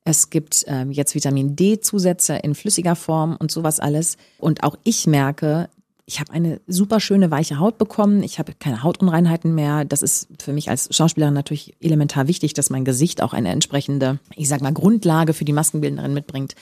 Es 0.04 0.30
gibt 0.30 0.64
ähm, 0.68 0.92
jetzt 0.92 1.14
Vitamin 1.14 1.56
D-Zusätze 1.56 2.36
in 2.36 2.54
flüssiger 2.54 2.94
Form 2.94 3.36
und 3.38 3.50
sowas 3.50 3.80
alles. 3.80 4.18
Und 4.38 4.62
auch 4.62 4.76
ich 4.84 5.06
merke, 5.06 5.68
ich 6.06 6.20
habe 6.20 6.32
eine 6.32 6.60
super 6.66 7.00
schöne 7.00 7.30
weiche 7.30 7.58
Haut 7.58 7.78
bekommen. 7.78 8.22
Ich 8.22 8.38
habe 8.38 8.52
keine 8.58 8.82
Hautunreinheiten 8.82 9.54
mehr. 9.54 9.84
Das 9.84 10.02
ist 10.02 10.28
für 10.38 10.52
mich 10.52 10.68
als 10.68 10.94
Schauspielerin 10.94 11.34
natürlich 11.34 11.74
elementar 11.80 12.28
wichtig, 12.28 12.52
dass 12.52 12.70
mein 12.70 12.84
Gesicht 12.84 13.22
auch 13.22 13.32
eine 13.32 13.48
entsprechende, 13.48 14.18
ich 14.36 14.48
sag 14.48 14.60
mal, 14.60 14.72
Grundlage 14.72 15.32
für 15.32 15.46
die 15.46 15.54
Maskenbildnerin 15.54 16.12
mitbringt, 16.12 16.54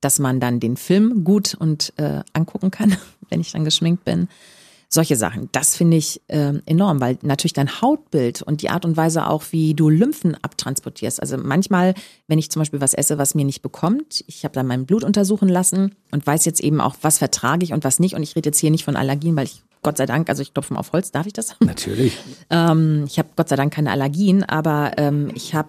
dass 0.00 0.18
man 0.18 0.40
dann 0.40 0.60
den 0.60 0.76
Film 0.76 1.24
gut 1.24 1.54
und 1.54 1.92
äh, 1.96 2.22
angucken 2.32 2.70
kann, 2.70 2.96
wenn 3.30 3.40
ich 3.40 3.52
dann 3.52 3.64
geschminkt 3.64 4.04
bin. 4.04 4.28
Solche 4.90 5.16
Sachen, 5.16 5.50
das 5.52 5.76
finde 5.76 5.98
ich 5.98 6.22
äh, 6.28 6.54
enorm, 6.64 6.98
weil 7.00 7.18
natürlich 7.20 7.52
dein 7.52 7.82
Hautbild 7.82 8.40
und 8.40 8.62
die 8.62 8.70
Art 8.70 8.86
und 8.86 8.96
Weise 8.96 9.26
auch, 9.26 9.44
wie 9.50 9.74
du 9.74 9.90
Lymphen 9.90 10.34
abtransportierst. 10.40 11.20
Also 11.20 11.36
manchmal, 11.36 11.92
wenn 12.26 12.38
ich 12.38 12.50
zum 12.50 12.60
Beispiel 12.60 12.80
was 12.80 12.94
esse, 12.94 13.18
was 13.18 13.34
mir 13.34 13.44
nicht 13.44 13.60
bekommt, 13.60 14.24
ich 14.26 14.44
habe 14.44 14.54
dann 14.54 14.66
mein 14.66 14.86
Blut 14.86 15.04
untersuchen 15.04 15.50
lassen 15.50 15.94
und 16.10 16.26
weiß 16.26 16.46
jetzt 16.46 16.60
eben 16.60 16.80
auch, 16.80 16.96
was 17.02 17.18
vertrage 17.18 17.64
ich 17.64 17.74
und 17.74 17.84
was 17.84 17.98
nicht. 17.98 18.14
Und 18.14 18.22
ich 18.22 18.34
rede 18.34 18.48
jetzt 18.48 18.60
hier 18.60 18.70
nicht 18.70 18.86
von 18.86 18.96
Allergien, 18.96 19.36
weil 19.36 19.44
ich 19.44 19.62
Gott 19.82 19.98
sei 19.98 20.06
Dank, 20.06 20.28
also 20.30 20.40
ich 20.40 20.54
klopfe 20.54 20.72
mal 20.72 20.80
auf 20.80 20.92
Holz, 20.92 21.12
darf 21.12 21.26
ich 21.26 21.34
das? 21.34 21.54
Natürlich. 21.60 22.16
ähm, 22.48 23.04
ich 23.06 23.18
habe 23.18 23.28
Gott 23.36 23.50
sei 23.50 23.56
Dank 23.56 23.72
keine 23.74 23.90
Allergien, 23.90 24.42
aber 24.42 24.92
ähm, 24.96 25.30
ich 25.34 25.54
habe, 25.54 25.68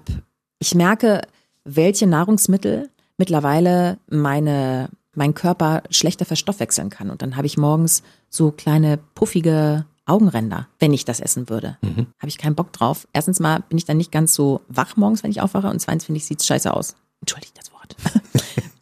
ich 0.60 0.76
merke, 0.76 1.22
welche 1.66 2.08
Nahrungsmittel 2.08 2.90
mittlerweile 3.20 4.00
meine 4.10 4.90
mein 5.16 5.34
Körper 5.34 5.84
schlechter 5.90 6.26
verstoffwechseln 6.26 6.90
kann. 6.90 7.10
Und 7.10 7.22
dann 7.22 7.36
habe 7.36 7.46
ich 7.46 7.58
morgens 7.58 8.04
so 8.30 8.52
kleine 8.52 8.98
puffige 9.16 9.86
Augenränder, 10.06 10.68
wenn 10.80 10.94
ich 10.94 11.06
das 11.06 11.20
essen 11.20 11.50
würde. 11.50 11.78
Mhm. 11.82 12.08
Habe 12.18 12.28
ich 12.28 12.38
keinen 12.38 12.56
Bock 12.56 12.72
drauf. 12.74 13.08
Erstens 13.14 13.40
mal 13.40 13.62
bin 13.68 13.78
ich 13.78 13.86
dann 13.86 13.98
nicht 13.98 14.12
ganz 14.12 14.34
so 14.34 14.62
wach 14.68 14.98
morgens, 14.98 15.24
wenn 15.24 15.32
ich 15.32 15.42
aufwache. 15.42 15.70
Und 15.70 15.80
zweitens 15.80 16.06
finde 16.06 16.18
ich, 16.18 16.26
sieht's 16.26 16.46
scheiße 16.46 16.74
aus. 16.74 16.96
Entschuldigt 17.22 17.58
das 17.58 17.72
Wort. 17.74 17.96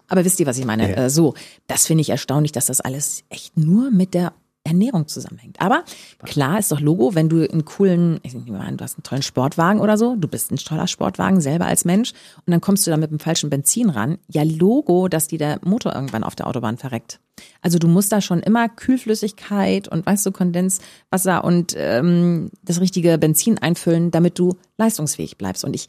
Aber 0.09 0.23
wisst 0.23 0.39
ihr, 0.39 0.45
was 0.45 0.57
ich 0.57 0.65
meine? 0.65 0.89
Ja. 0.89 1.05
Äh, 1.05 1.09
so, 1.09 1.33
das 1.67 1.85
finde 1.85 2.01
ich 2.01 2.09
erstaunlich, 2.09 2.51
dass 2.51 2.67
das 2.67 2.79
alles 2.81 3.23
echt 3.29 3.57
nur 3.57 3.91
mit 3.91 4.13
der 4.13 4.33
Ernährung 4.67 5.07
zusammenhängt. 5.07 5.59
Aber 5.59 5.83
klar 6.23 6.59
ist 6.59 6.71
doch 6.71 6.79
Logo, 6.79 7.15
wenn 7.15 7.29
du 7.29 7.49
einen 7.49 7.65
coolen, 7.65 8.19
ich 8.23 8.33
nehme 8.33 8.59
an, 8.59 8.77
du 8.77 8.83
hast 8.83 8.97
einen 8.97 9.03
tollen 9.03 9.23
Sportwagen 9.23 9.79
oder 9.79 9.97
so, 9.97 10.15
du 10.15 10.27
bist 10.27 10.51
ein 10.51 10.57
toller 10.57 10.87
Sportwagen 10.87 11.41
selber 11.41 11.65
als 11.65 11.85
Mensch 11.85 12.11
und 12.45 12.51
dann 12.51 12.61
kommst 12.61 12.85
du 12.85 12.91
da 12.91 12.97
mit 12.97 13.11
dem 13.11 13.19
falschen 13.19 13.49
Benzin 13.49 13.89
ran. 13.89 14.17
Ja, 14.27 14.43
Logo, 14.43 15.07
dass 15.07 15.27
dir 15.27 15.39
der 15.39 15.59
Motor 15.63 15.95
irgendwann 15.95 16.23
auf 16.23 16.35
der 16.35 16.47
Autobahn 16.47 16.77
verreckt. 16.77 17.19
Also 17.61 17.79
du 17.79 17.87
musst 17.87 18.11
da 18.11 18.21
schon 18.21 18.39
immer 18.39 18.67
Kühlflüssigkeit 18.67 19.87
und 19.87 20.05
weißt 20.05 20.25
du 20.25 20.31
Kondenswasser 20.31 21.43
und 21.43 21.73
ähm, 21.77 22.49
das 22.63 22.81
richtige 22.81 23.17
Benzin 23.17 23.57
einfüllen, 23.57 24.11
damit 24.11 24.39
du 24.39 24.57
leistungsfähig 24.77 25.37
bleibst. 25.37 25.63
Und 25.63 25.75
ich 25.75 25.87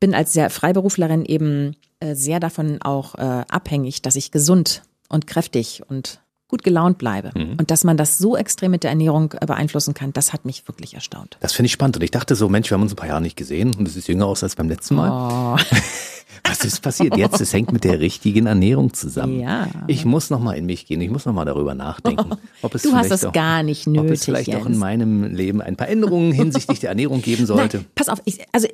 bin 0.00 0.14
als 0.14 0.32
sehr 0.32 0.50
Freiberuflerin 0.50 1.24
eben 1.24 1.76
äh, 2.00 2.14
sehr 2.14 2.40
davon 2.40 2.80
auch 2.82 3.14
äh, 3.16 3.44
abhängig, 3.48 4.02
dass 4.02 4.16
ich 4.16 4.30
gesund 4.30 4.82
und 5.08 5.26
kräftig 5.26 5.82
und 5.88 6.20
gut 6.48 6.64
gelaunt 6.64 6.98
bleibe. 6.98 7.30
Mhm. 7.34 7.56
Und 7.58 7.70
dass 7.70 7.84
man 7.84 7.96
das 7.96 8.18
so 8.18 8.36
extrem 8.36 8.70
mit 8.70 8.82
der 8.82 8.90
Ernährung 8.90 9.34
äh, 9.38 9.46
beeinflussen 9.46 9.94
kann, 9.94 10.12
das 10.12 10.32
hat 10.32 10.44
mich 10.44 10.66
wirklich 10.66 10.94
erstaunt. 10.94 11.36
Das 11.40 11.52
finde 11.52 11.66
ich 11.66 11.72
spannend. 11.72 11.96
Und 11.96 12.02
ich 12.02 12.10
dachte 12.10 12.34
so, 12.34 12.48
Mensch, 12.48 12.70
wir 12.70 12.74
haben 12.74 12.82
uns 12.82 12.92
ein 12.92 12.96
paar 12.96 13.08
Jahre 13.08 13.20
nicht 13.20 13.36
gesehen 13.36 13.74
und 13.74 13.86
es 13.86 13.96
ist 13.96 14.08
jünger 14.08 14.26
aus 14.26 14.42
als 14.42 14.56
beim 14.56 14.68
letzten 14.68 14.96
Mal. 14.96 15.56
Oh. 15.56 15.62
Was 16.44 16.64
ist 16.64 16.80
passiert 16.80 17.16
jetzt? 17.16 17.40
Es 17.40 17.52
hängt 17.52 17.72
mit 17.72 17.84
der 17.84 18.00
richtigen 18.00 18.46
Ernährung 18.46 18.94
zusammen. 18.94 19.40
Ja. 19.40 19.68
Ich 19.86 20.04
muss 20.04 20.30
noch 20.30 20.40
mal 20.40 20.54
in 20.54 20.66
mich 20.66 20.86
gehen. 20.86 21.00
Ich 21.00 21.10
muss 21.10 21.26
noch 21.26 21.34
mal 21.34 21.44
darüber 21.44 21.74
nachdenken. 21.74 22.36
Ob 22.62 22.74
es 22.74 22.82
du 22.82 22.92
hast 22.94 23.10
das 23.10 23.24
auch, 23.24 23.32
gar 23.32 23.62
nicht 23.62 23.86
nötig. 23.86 24.08
Ob 24.08 24.14
es 24.14 24.24
vielleicht 24.24 24.48
Jens. 24.48 24.62
auch 24.62 24.66
in 24.66 24.78
meinem 24.78 25.24
Leben 25.24 25.60
ein 25.60 25.76
paar 25.76 25.88
Änderungen 25.88 26.32
hinsichtlich 26.32 26.80
der 26.80 26.90
Ernährung 26.90 27.22
geben 27.22 27.44
sollte. 27.46 27.78
Nein, 27.78 27.86
pass 27.94 28.08
auf, 28.08 28.22
ich, 28.24 28.40
also 28.52 28.68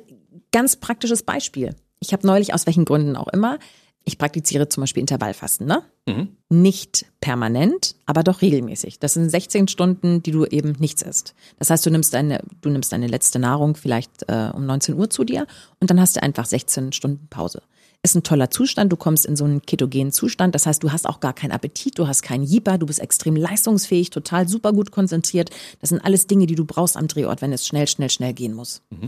ganz 0.51 0.75
praktisches 0.75 1.23
Beispiel. 1.23 1.75
Ich 1.99 2.13
habe 2.13 2.25
neulich 2.25 2.53
aus 2.53 2.65
welchen 2.65 2.85
Gründen 2.85 3.15
auch 3.15 3.27
immer 3.29 3.57
ich 4.05 4.19
praktiziere 4.19 4.69
zum 4.69 4.81
Beispiel 4.81 5.01
Intervallfasten, 5.01 5.65
ne? 5.65 5.81
Mhm. 6.07 6.29
Nicht 6.49 7.07
permanent, 7.21 7.95
aber 8.05 8.23
doch 8.23 8.43
regelmäßig. 8.43 8.99
Das 8.99 9.15
sind 9.15 9.29
16 9.29 9.67
Stunden, 9.67 10.21
die 10.21 10.31
du 10.31 10.45
eben 10.45 10.75
nichts 10.77 11.01
isst. 11.01 11.33
Das 11.57 11.71
heißt, 11.71 11.83
du 11.85 11.89
nimmst 11.89 12.13
deine, 12.13 12.43
du 12.61 12.69
nimmst 12.69 12.91
deine 12.91 13.07
letzte 13.07 13.39
Nahrung 13.39 13.75
vielleicht 13.75 14.29
äh, 14.29 14.51
um 14.53 14.67
19 14.67 14.93
Uhr 14.95 15.09
zu 15.09 15.23
dir 15.23 15.47
und 15.79 15.89
dann 15.89 15.99
hast 15.99 16.15
du 16.15 16.23
einfach 16.23 16.45
16 16.45 16.93
Stunden 16.93 17.27
Pause. 17.29 17.63
Ist 18.03 18.13
ein 18.13 18.21
toller 18.21 18.51
Zustand, 18.51 18.91
du 18.91 18.97
kommst 18.97 19.25
in 19.25 19.35
so 19.35 19.45
einen 19.45 19.63
ketogenen 19.63 20.11
Zustand, 20.11 20.53
das 20.53 20.67
heißt, 20.67 20.83
du 20.83 20.91
hast 20.91 21.09
auch 21.09 21.19
gar 21.19 21.33
keinen 21.33 21.51
Appetit, 21.51 21.97
du 21.97 22.07
hast 22.07 22.21
keinen 22.21 22.43
Jipper, 22.43 22.77
du 22.77 22.85
bist 22.85 22.99
extrem 22.99 23.35
leistungsfähig, 23.35 24.11
total 24.11 24.47
super 24.47 24.71
gut 24.71 24.91
konzentriert. 24.91 25.49
Das 25.81 25.89
sind 25.89 26.05
alles 26.05 26.27
Dinge, 26.27 26.45
die 26.45 26.53
du 26.53 26.65
brauchst 26.65 26.95
am 26.95 27.07
Drehort, 27.07 27.41
wenn 27.41 27.51
es 27.51 27.65
schnell, 27.65 27.87
schnell, 27.87 28.11
schnell 28.11 28.33
gehen 28.33 28.53
muss. 28.53 28.83
Mhm. 28.91 29.05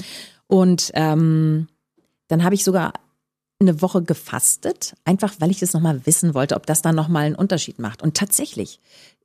Und 0.48 0.92
ähm, 0.96 1.68
dann 2.28 2.44
habe 2.44 2.56
ich 2.56 2.64
sogar 2.64 2.94
eine 3.60 3.82
Woche 3.82 4.04
gefastet, 4.04 4.96
einfach 5.06 5.36
weil 5.40 5.52
ich 5.52 5.60
das 5.60 5.74
nochmal 5.74 6.06
wissen 6.06 6.34
wollte, 6.34 6.56
ob 6.56 6.66
das 6.66 6.82
dann 6.82 6.96
nochmal 6.96 7.26
einen 7.26 7.36
Unterschied 7.36 7.80
macht. 7.80 8.04
Und 8.04 8.16
tatsächlich, 8.16 8.80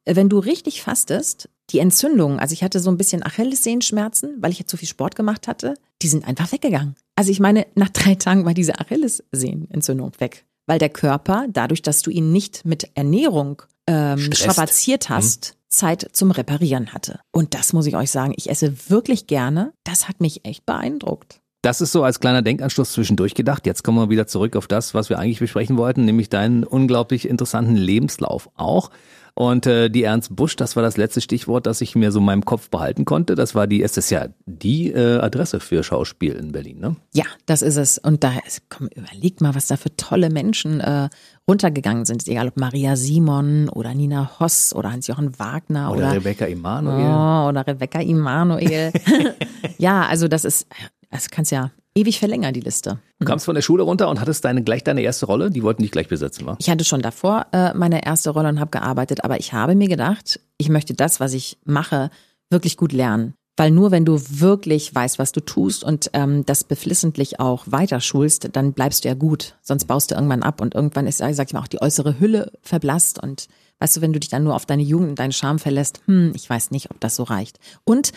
wenn 0.04 0.28
du 0.28 0.38
richtig 0.38 0.82
fastest, 0.82 1.48
die 1.70 1.78
Entzündungen, 1.78 2.38
also 2.38 2.52
ich 2.52 2.62
hatte 2.62 2.80
so 2.80 2.90
ein 2.90 2.96
bisschen 2.96 3.24
Achillessehenschmerzen, 3.24 4.36
weil 4.40 4.50
ich 4.50 4.58
jetzt 4.58 4.70
zu 4.70 4.76
viel 4.76 4.88
Sport 4.88 5.16
gemacht 5.16 5.48
hatte, 5.48 5.74
die 6.00 6.08
sind 6.08 6.26
einfach 6.26 6.50
weggegangen. 6.52 6.96
Also 7.14 7.30
ich 7.30 7.40
meine, 7.40 7.66
nach 7.74 7.90
drei 7.90 8.14
Tagen 8.14 8.44
war 8.44 8.54
diese 8.54 8.78
Achillessehnenentzündung 8.78 10.12
weg, 10.18 10.44
weil 10.66 10.78
der 10.78 10.88
Körper, 10.88 11.46
dadurch, 11.48 11.82
dass 11.82 12.02
du 12.02 12.10
ihn 12.10 12.32
nicht 12.32 12.64
mit 12.64 12.90
Ernährung 12.94 13.62
ähm, 13.86 14.32
strapaziert 14.32 15.08
mhm. 15.08 15.14
hast, 15.14 15.46
hm. 15.46 15.54
Zeit 15.68 16.08
zum 16.12 16.30
Reparieren 16.30 16.92
hatte. 16.92 17.20
Und 17.30 17.54
das 17.54 17.72
muss 17.72 17.86
ich 17.86 17.96
euch 17.96 18.10
sagen, 18.10 18.34
ich 18.36 18.50
esse 18.50 18.90
wirklich 18.90 19.26
gerne. 19.26 19.72
Das 19.84 20.06
hat 20.08 20.20
mich 20.20 20.44
echt 20.44 20.66
beeindruckt. 20.66 21.41
Das 21.62 21.80
ist 21.80 21.92
so 21.92 22.02
als 22.02 22.18
kleiner 22.18 22.42
Denkanschluss 22.42 22.90
zwischendurch 22.90 23.34
gedacht. 23.34 23.66
Jetzt 23.66 23.84
kommen 23.84 23.98
wir 23.98 24.10
wieder 24.10 24.26
zurück 24.26 24.56
auf 24.56 24.66
das, 24.66 24.94
was 24.94 25.10
wir 25.10 25.20
eigentlich 25.20 25.38
besprechen 25.38 25.76
wollten, 25.76 26.04
nämlich 26.04 26.28
deinen 26.28 26.64
unglaublich 26.64 27.28
interessanten 27.28 27.76
Lebenslauf 27.76 28.50
auch. 28.56 28.90
Und 29.34 29.66
äh, 29.66 29.88
die 29.88 30.02
Ernst 30.02 30.34
Busch, 30.34 30.56
das 30.56 30.74
war 30.74 30.82
das 30.82 30.96
letzte 30.96 31.20
Stichwort, 31.20 31.66
das 31.66 31.80
ich 31.80 31.94
mir 31.94 32.10
so 32.10 32.18
in 32.18 32.24
meinem 32.26 32.44
Kopf 32.44 32.68
behalten 32.68 33.04
konnte. 33.04 33.36
Das 33.36 33.54
war 33.54 33.68
die, 33.68 33.80
es 33.82 33.96
ist 33.96 34.10
ja 34.10 34.26
die 34.44 34.90
äh, 34.90 35.20
Adresse 35.20 35.60
für 35.60 35.84
Schauspiel 35.84 36.32
in 36.32 36.50
Berlin, 36.50 36.80
ne? 36.80 36.96
Ja, 37.14 37.24
das 37.46 37.62
ist 37.62 37.76
es. 37.76 37.96
Und 37.96 38.24
da, 38.24 38.32
komm, 38.68 38.88
überleg 38.88 39.40
mal, 39.40 39.54
was 39.54 39.68
da 39.68 39.76
für 39.76 39.94
tolle 39.96 40.30
Menschen 40.30 40.80
äh, 40.80 41.08
runtergegangen 41.48 42.04
sind. 42.04 42.26
Egal 42.26 42.48
ob 42.48 42.58
Maria 42.58 42.96
Simon 42.96 43.68
oder 43.68 43.94
Nina 43.94 44.38
Hoss 44.40 44.74
oder 44.74 44.92
Hans-Jochen 44.92 45.38
Wagner 45.38 45.92
oder, 45.92 46.08
oder 46.08 46.12
Rebecca 46.16 46.44
Emanuel. 46.44 47.06
Oh, 47.06 47.48
oder 47.48 47.66
Rebecca 47.66 48.00
Emanuel. 48.00 48.92
ja, 49.78 50.06
also 50.06 50.28
das 50.28 50.44
ist 50.44 50.66
das 51.12 51.30
kannst 51.30 51.52
ja 51.52 51.70
ewig 51.94 52.18
verlängern, 52.18 52.54
die 52.54 52.60
Liste. 52.60 52.98
Du 53.18 53.26
kamst 53.26 53.44
von 53.44 53.54
der 53.54 53.62
Schule 53.62 53.82
runter 53.82 54.08
und 54.08 54.20
hattest 54.20 54.44
deine, 54.44 54.62
gleich 54.62 54.82
deine 54.82 55.02
erste 55.02 55.26
Rolle? 55.26 55.50
Die 55.50 55.62
wollten 55.62 55.82
dich 55.82 55.92
gleich 55.92 56.08
besetzen, 56.08 56.46
wa? 56.46 56.56
Ich 56.58 56.70
hatte 56.70 56.84
schon 56.84 57.02
davor 57.02 57.46
äh, 57.52 57.74
meine 57.74 58.04
erste 58.04 58.30
Rolle 58.30 58.48
und 58.48 58.60
habe 58.60 58.70
gearbeitet, 58.70 59.24
aber 59.24 59.38
ich 59.38 59.52
habe 59.52 59.74
mir 59.74 59.88
gedacht, 59.88 60.40
ich 60.58 60.68
möchte 60.68 60.94
das, 60.94 61.20
was 61.20 61.32
ich 61.34 61.58
mache, 61.64 62.10
wirklich 62.50 62.76
gut 62.76 62.92
lernen. 62.92 63.34
Weil 63.56 63.70
nur 63.70 63.90
wenn 63.90 64.06
du 64.06 64.18
wirklich 64.18 64.94
weißt, 64.94 65.18
was 65.18 65.32
du 65.32 65.40
tust 65.40 65.84
und 65.84 66.10
ähm, 66.14 66.46
das 66.46 66.64
beflissentlich 66.64 67.38
auch 67.38 67.64
weiterschulst, 67.66 68.48
dann 68.54 68.72
bleibst 68.72 69.04
du 69.04 69.08
ja 69.08 69.14
gut. 69.14 69.56
Sonst 69.60 69.84
baust 69.84 70.10
du 70.10 70.14
irgendwann 70.14 70.42
ab 70.42 70.62
und 70.62 70.74
irgendwann 70.74 71.06
ist, 71.06 71.18
sag 71.18 71.46
ich 71.46 71.52
mal, 71.52 71.60
auch 71.60 71.68
die 71.68 71.82
äußere 71.82 72.18
Hülle 72.18 72.50
verblasst 72.62 73.22
und 73.22 73.48
weißt 73.80 73.98
du, 73.98 74.00
wenn 74.00 74.14
du 74.14 74.20
dich 74.20 74.30
dann 74.30 74.44
nur 74.44 74.54
auf 74.54 74.64
deine 74.64 74.82
Jugend 74.82 75.10
und 75.10 75.18
deinen 75.18 75.32
Charme 75.32 75.58
verlässt, 75.58 76.00
hm, 76.06 76.32
ich 76.34 76.48
weiß 76.48 76.70
nicht, 76.70 76.90
ob 76.90 77.00
das 77.00 77.16
so 77.16 77.24
reicht. 77.24 77.58
Und 77.84 78.12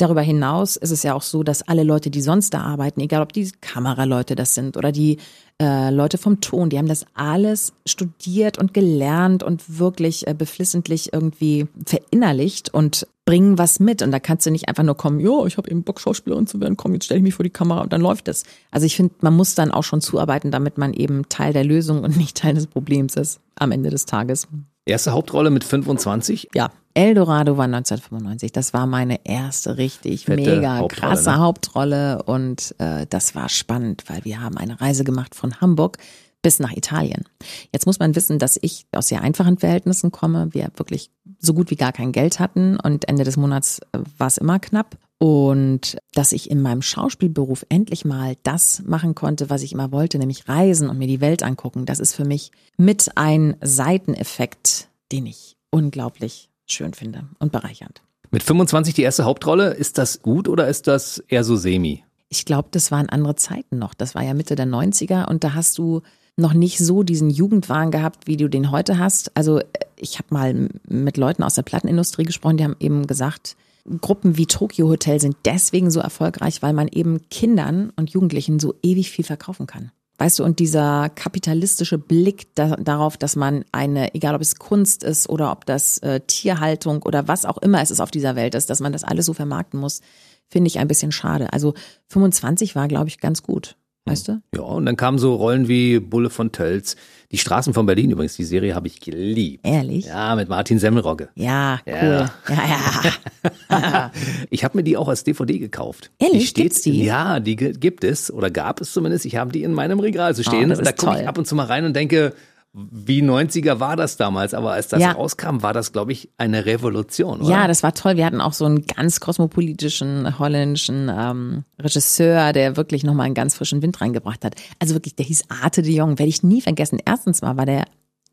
Darüber 0.00 0.22
hinaus 0.22 0.76
ist 0.76 0.92
es 0.92 1.02
ja 1.02 1.12
auch 1.12 1.20
so, 1.20 1.42
dass 1.42 1.60
alle 1.60 1.82
Leute, 1.82 2.08
die 2.08 2.22
sonst 2.22 2.54
da 2.54 2.62
arbeiten, 2.62 3.00
egal 3.00 3.20
ob 3.20 3.34
die 3.34 3.50
Kameraleute 3.60 4.34
das 4.34 4.54
sind 4.54 4.78
oder 4.78 4.92
die 4.92 5.18
äh, 5.60 5.90
Leute 5.90 6.16
vom 6.16 6.40
Ton, 6.40 6.70
die 6.70 6.78
haben 6.78 6.88
das 6.88 7.04
alles 7.12 7.74
studiert 7.84 8.56
und 8.56 8.72
gelernt 8.72 9.42
und 9.42 9.78
wirklich 9.78 10.26
äh, 10.26 10.32
beflissentlich 10.32 11.12
irgendwie 11.12 11.66
verinnerlicht 11.84 12.72
und 12.72 13.06
bringen 13.26 13.58
was 13.58 13.78
mit. 13.78 14.00
Und 14.00 14.10
da 14.10 14.20
kannst 14.20 14.46
du 14.46 14.50
nicht 14.50 14.70
einfach 14.70 14.84
nur 14.84 14.96
kommen, 14.96 15.20
ja, 15.20 15.44
ich 15.44 15.58
habe 15.58 15.70
eben 15.70 15.82
Bock, 15.82 16.00
Schauspielerin 16.00 16.46
zu 16.46 16.62
werden, 16.62 16.78
komm, 16.78 16.94
jetzt 16.94 17.04
stelle 17.04 17.18
ich 17.18 17.24
mich 17.24 17.34
vor 17.34 17.44
die 17.44 17.50
Kamera 17.50 17.82
und 17.82 17.92
dann 17.92 18.00
läuft 18.00 18.28
es. 18.28 18.44
Also 18.70 18.86
ich 18.86 18.96
finde, 18.96 19.12
man 19.20 19.36
muss 19.36 19.54
dann 19.54 19.70
auch 19.70 19.84
schon 19.84 20.00
zuarbeiten, 20.00 20.50
damit 20.50 20.78
man 20.78 20.94
eben 20.94 21.28
Teil 21.28 21.52
der 21.52 21.64
Lösung 21.64 22.04
und 22.04 22.16
nicht 22.16 22.38
Teil 22.38 22.54
des 22.54 22.68
Problems 22.68 23.16
ist 23.16 23.40
am 23.54 23.70
Ende 23.70 23.90
des 23.90 24.06
Tages. 24.06 24.48
Erste 24.86 25.12
Hauptrolle 25.12 25.50
mit 25.50 25.62
25? 25.62 26.48
Ja, 26.54 26.70
Eldorado 26.94 27.56
war 27.56 27.64
1995. 27.64 28.52
Das 28.52 28.72
war 28.74 28.86
meine 28.86 29.24
erste 29.24 29.78
richtig 29.78 30.24
Fette 30.24 30.42
mega 30.42 30.78
Hauptrolle, 30.78 31.00
krasse 31.00 31.30
ne? 31.30 31.38
Hauptrolle 31.38 32.22
und 32.24 32.74
äh, 32.78 33.06
das 33.08 33.34
war 33.34 33.48
spannend, 33.48 34.04
weil 34.08 34.24
wir 34.24 34.40
haben 34.40 34.56
eine 34.56 34.80
Reise 34.80 35.04
gemacht 35.04 35.34
von 35.34 35.60
Hamburg 35.60 35.98
bis 36.42 36.58
nach 36.58 36.72
Italien. 36.72 37.24
Jetzt 37.72 37.86
muss 37.86 37.98
man 37.98 38.16
wissen, 38.16 38.38
dass 38.38 38.58
ich 38.60 38.86
aus 38.92 39.08
sehr 39.08 39.22
einfachen 39.22 39.58
Verhältnissen 39.58 40.10
komme. 40.10 40.48
Wir 40.52 40.70
wirklich 40.76 41.10
so 41.38 41.54
gut 41.54 41.70
wie 41.70 41.76
gar 41.76 41.92
kein 41.92 42.12
Geld 42.12 42.40
hatten 42.40 42.78
und 42.78 43.08
Ende 43.08 43.24
des 43.24 43.36
Monats 43.36 43.80
äh, 43.92 43.98
war 44.18 44.26
es 44.26 44.38
immer 44.38 44.58
knapp. 44.58 44.96
Und 45.22 45.98
dass 46.14 46.32
ich 46.32 46.50
in 46.50 46.62
meinem 46.62 46.80
Schauspielberuf 46.80 47.66
endlich 47.68 48.06
mal 48.06 48.36
das 48.42 48.82
machen 48.86 49.14
konnte, 49.14 49.50
was 49.50 49.62
ich 49.62 49.72
immer 49.72 49.92
wollte, 49.92 50.18
nämlich 50.18 50.48
reisen 50.48 50.88
und 50.88 50.98
mir 50.98 51.08
die 51.08 51.20
Welt 51.20 51.42
angucken, 51.42 51.84
das 51.84 52.00
ist 52.00 52.14
für 52.14 52.24
mich 52.24 52.52
mit 52.78 53.10
ein 53.16 53.54
Seiteneffekt, 53.60 54.88
den 55.12 55.26
ich 55.26 55.58
unglaublich 55.70 56.49
schön 56.72 56.94
finde 56.94 57.24
und 57.38 57.52
bereichernd. 57.52 58.02
Mit 58.30 58.42
25 58.42 58.94
die 58.94 59.02
erste 59.02 59.24
Hauptrolle, 59.24 59.70
ist 59.70 59.98
das 59.98 60.22
gut 60.22 60.48
oder 60.48 60.68
ist 60.68 60.86
das 60.86 61.18
eher 61.28 61.44
so 61.44 61.56
semi? 61.56 62.04
Ich 62.28 62.44
glaube, 62.44 62.68
das 62.70 62.92
waren 62.92 63.08
andere 63.08 63.34
Zeiten 63.34 63.78
noch. 63.78 63.92
Das 63.92 64.14
war 64.14 64.22
ja 64.22 64.34
Mitte 64.34 64.54
der 64.54 64.66
90er 64.66 65.28
und 65.28 65.42
da 65.42 65.54
hast 65.54 65.78
du 65.78 66.02
noch 66.36 66.54
nicht 66.54 66.78
so 66.78 67.02
diesen 67.02 67.28
Jugendwahn 67.28 67.90
gehabt, 67.90 68.26
wie 68.26 68.36
du 68.36 68.48
den 68.48 68.70
heute 68.70 68.98
hast. 68.98 69.36
Also 69.36 69.58
äh, 69.58 69.64
ich 69.96 70.18
habe 70.18 70.28
mal 70.30 70.68
mit 70.88 71.16
Leuten 71.16 71.42
aus 71.42 71.54
der 71.54 71.62
Plattenindustrie 71.62 72.24
gesprochen, 72.24 72.56
die 72.56 72.64
haben 72.64 72.76
eben 72.78 73.06
gesagt, 73.06 73.56
Gruppen 74.00 74.36
wie 74.36 74.46
Tokyo 74.46 74.88
Hotel 74.88 75.20
sind 75.20 75.36
deswegen 75.44 75.90
so 75.90 76.00
erfolgreich, 76.00 76.62
weil 76.62 76.72
man 76.72 76.88
eben 76.88 77.28
Kindern 77.30 77.92
und 77.96 78.10
Jugendlichen 78.10 78.60
so 78.60 78.74
ewig 78.82 79.10
viel 79.10 79.24
verkaufen 79.24 79.66
kann. 79.66 79.90
Weißt 80.20 80.38
du, 80.38 80.44
und 80.44 80.58
dieser 80.58 81.08
kapitalistische 81.08 81.96
Blick 81.96 82.54
da, 82.54 82.76
darauf, 82.76 83.16
dass 83.16 83.36
man 83.36 83.64
eine, 83.72 84.14
egal 84.14 84.34
ob 84.34 84.42
es 84.42 84.56
Kunst 84.56 85.02
ist 85.02 85.30
oder 85.30 85.50
ob 85.50 85.64
das 85.64 85.96
äh, 85.98 86.20
Tierhaltung 86.20 87.02
oder 87.04 87.26
was 87.26 87.46
auch 87.46 87.56
immer 87.56 87.80
es 87.80 87.90
ist 87.90 88.00
auf 88.00 88.10
dieser 88.10 88.36
Welt 88.36 88.54
ist, 88.54 88.68
dass 88.68 88.80
man 88.80 88.92
das 88.92 89.02
alles 89.02 89.24
so 89.24 89.32
vermarkten 89.32 89.80
muss, 89.80 90.02
finde 90.46 90.68
ich 90.68 90.78
ein 90.78 90.88
bisschen 90.88 91.10
schade. 91.10 91.54
Also 91.54 91.72
25 92.08 92.76
war, 92.76 92.86
glaube 92.86 93.08
ich, 93.08 93.18
ganz 93.18 93.42
gut. 93.42 93.76
Weißt 94.04 94.28
du? 94.28 94.42
Ja, 94.54 94.60
und 94.60 94.84
dann 94.84 94.96
kamen 94.96 95.16
so 95.16 95.34
Rollen 95.36 95.68
wie 95.68 96.00
Bulle 96.00 96.28
von 96.28 96.52
Tölz. 96.52 96.96
Die 97.32 97.38
Straßen 97.38 97.74
von 97.74 97.86
Berlin 97.86 98.10
übrigens, 98.10 98.34
die 98.34 98.44
Serie 98.44 98.74
habe 98.74 98.88
ich 98.88 99.00
geliebt. 99.00 99.64
Ehrlich? 99.64 100.06
Ja, 100.06 100.34
mit 100.34 100.48
Martin 100.48 100.80
Semmelrogge. 100.80 101.28
Ja, 101.36 101.80
cool. 101.86 101.92
Ja, 101.94 102.30
ja. 102.48 103.50
ja. 103.70 104.12
ich 104.50 104.64
habe 104.64 104.78
mir 104.78 104.82
die 104.82 104.96
auch 104.96 105.06
als 105.06 105.22
DVD 105.22 105.60
gekauft. 105.60 106.10
Ehrlich? 106.18 106.40
Die 106.40 106.46
steht, 106.46 106.64
Gibt's 106.64 106.82
die? 106.82 107.04
Ja, 107.04 107.38
die 107.38 107.54
gibt 107.54 108.02
es 108.02 108.32
oder 108.32 108.50
gab 108.50 108.80
es 108.80 108.92
zumindest. 108.92 109.26
Ich 109.26 109.36
habe 109.36 109.52
die 109.52 109.62
in 109.62 109.72
meinem 109.74 110.00
Regal 110.00 110.34
zu 110.34 110.42
stehen. 110.42 110.72
Oh, 110.72 110.74
da 110.74 110.90
gucke 110.90 111.20
ich 111.20 111.28
ab 111.28 111.38
und 111.38 111.46
zu 111.46 111.54
mal 111.54 111.66
rein 111.66 111.84
und 111.84 111.94
denke, 111.94 112.34
wie 112.72 113.22
90er 113.22 113.80
war 113.80 113.96
das 113.96 114.16
damals, 114.16 114.54
aber 114.54 114.72
als 114.72 114.88
das 114.88 115.00
ja. 115.00 115.12
rauskam, 115.12 115.62
war 115.62 115.72
das, 115.72 115.92
glaube 115.92 116.12
ich, 116.12 116.30
eine 116.38 116.66
Revolution, 116.66 117.40
oder? 117.40 117.50
Ja, 117.50 117.66
das 117.66 117.82
war 117.82 117.94
toll. 117.94 118.16
Wir 118.16 118.24
hatten 118.24 118.40
auch 118.40 118.52
so 118.52 118.64
einen 118.64 118.86
ganz 118.86 119.18
kosmopolitischen 119.18 120.38
holländischen 120.38 121.10
ähm, 121.12 121.64
Regisseur, 121.80 122.52
der 122.52 122.76
wirklich 122.76 123.02
nochmal 123.02 123.26
einen 123.26 123.34
ganz 123.34 123.56
frischen 123.56 123.82
Wind 123.82 124.00
reingebracht 124.00 124.44
hat. 124.44 124.54
Also 124.78 124.94
wirklich, 124.94 125.16
der 125.16 125.26
hieß 125.26 125.44
Arte 125.62 125.82
de 125.82 125.92
Jong, 125.92 126.18
werde 126.18 126.28
ich 126.28 126.44
nie 126.44 126.60
vergessen. 126.60 127.00
Erstens 127.04 127.42
mal 127.42 127.56
war 127.56 127.66
der 127.66 127.86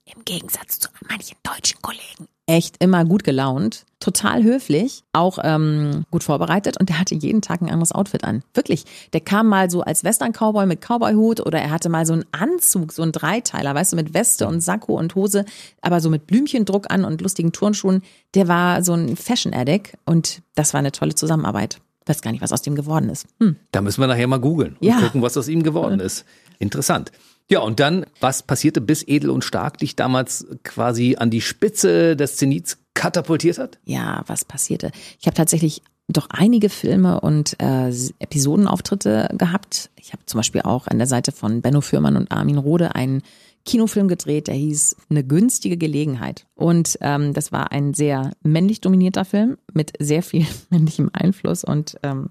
im 0.06 0.24
Gegensatz 0.24 0.80
zu 0.80 0.90
manchen 1.10 1.38
deutschen 1.44 1.82
Kollegen 1.82 2.28
echt 2.48 2.82
immer 2.82 3.04
gut 3.06 3.24
gelaunt, 3.26 3.86
total 4.00 4.42
höflich, 4.44 5.04
auch 5.12 5.38
ähm, 5.44 6.06
gut 6.12 6.24
vorbereitet 6.24 6.80
und 6.80 6.88
der 6.90 7.00
hatte 7.00 7.14
jeden 7.14 7.42
Tag 7.42 7.62
ein 7.62 7.70
anderes 7.70 7.92
Outfit 7.92 8.24
an. 8.24 8.42
Wirklich. 8.54 8.86
Der 9.12 9.20
kam 9.22 9.48
mal 9.48 9.70
so 9.70 9.82
als 9.82 10.04
Western-Cowboy 10.04 10.66
mit 10.66 10.80
Cowboy-Hut 10.82 11.42
oder 11.46 11.60
er 11.60 11.72
hatte 11.72 11.90
mal 11.90 12.06
so 12.06 12.14
einen 12.14 12.26
Anzug, 12.32 12.94
so 12.94 13.04
einen 13.04 13.12
Dreiteiler, 13.12 13.76
weißt 13.76 13.92
du, 13.92 13.96
mit 13.98 14.14
Weste 14.14 14.48
und 14.48 14.62
Sakko 14.62 14.98
und 14.98 15.14
Hose, 15.16 15.44
aber 15.82 16.00
so 16.00 16.10
mit 16.10 16.26
Blümchendruck 16.26 16.90
an 16.90 17.04
und 17.06 17.22
lustigen 17.22 17.52
Turnschuhen. 17.52 18.02
Der 18.34 18.48
war 18.48 18.82
so 18.82 18.94
ein 18.94 19.18
Fashion-Addict 19.18 19.98
und 20.06 20.42
das 20.56 20.74
war 20.74 20.80
eine 20.80 20.94
tolle 20.94 21.16
Zusammenarbeit. 21.16 21.80
Weiß 22.06 22.22
gar 22.22 22.32
nicht, 22.32 22.42
was 22.42 22.54
aus 22.54 22.62
dem 22.62 22.76
geworden 22.76 23.10
ist. 23.10 23.26
Hm. 23.42 23.58
Da 23.74 23.82
müssen 23.82 24.00
wir 24.00 24.08
nachher 24.08 24.28
mal 24.28 24.40
googeln 24.40 24.78
und 24.80 24.88
Ja. 24.88 25.02
gucken, 25.02 25.22
was 25.22 25.36
aus 25.36 25.50
ihm 25.50 25.64
geworden 25.64 26.00
ist. 26.00 26.24
Interessant. 26.60 27.12
Ja, 27.50 27.60
und 27.60 27.80
dann, 27.80 28.06
was 28.20 28.44
passierte, 28.44 28.82
bis 28.82 29.08
Edel 29.08 29.30
und 29.30 29.44
Stark 29.44 29.78
dich 29.78 29.96
damals 29.96 30.48
quasi 30.64 31.16
an 31.18 31.30
die 31.30 31.42
Spitze 31.42 32.16
des 32.16 32.36
Zenits 32.36 32.78
katapultiert 32.94 33.58
hat? 33.58 33.80
ja, 33.86 34.24
was 34.28 34.44
passierte? 34.44 34.92
Ich 35.20 35.28
habe 35.28 35.36
tatsächlich 35.36 35.82
doch 36.08 36.28
einige 36.30 36.70
Filme 36.70 37.20
und 37.20 37.60
äh, 37.62 37.90
Episodenauftritte 38.20 39.30
gehabt. 39.38 39.90
Ich 40.00 40.14
habe 40.14 40.26
zum 40.26 40.40
Beispiel 40.40 40.62
auch 40.62 40.88
an 40.88 40.98
der 40.98 41.08
Seite 41.08 41.32
von 41.32 41.62
Benno 41.62 41.82
Fürmann 41.82 42.16
und 42.16 42.32
Armin 42.32 42.58
Rohde 42.58 42.96
einen 42.96 43.24
Kinofilm 43.66 44.08
gedreht, 44.08 44.48
der 44.48 44.56
hieß 44.56 44.96
Eine 45.10 45.26
günstige 45.26 45.78
Gelegenheit. 45.78 46.46
Und 46.56 46.98
ähm, 47.02 47.34
das 47.34 47.52
war 47.52 47.74
ein 47.74 47.94
sehr 47.94 48.32
männlich 48.42 48.80
dominierter 48.80 49.26
Film 49.26 49.58
mit 49.74 49.92
sehr 50.00 50.24
viel 50.24 50.46
männlichem 50.70 51.10
Einfluss. 51.12 51.66
Und 51.66 51.98
ähm, 52.04 52.30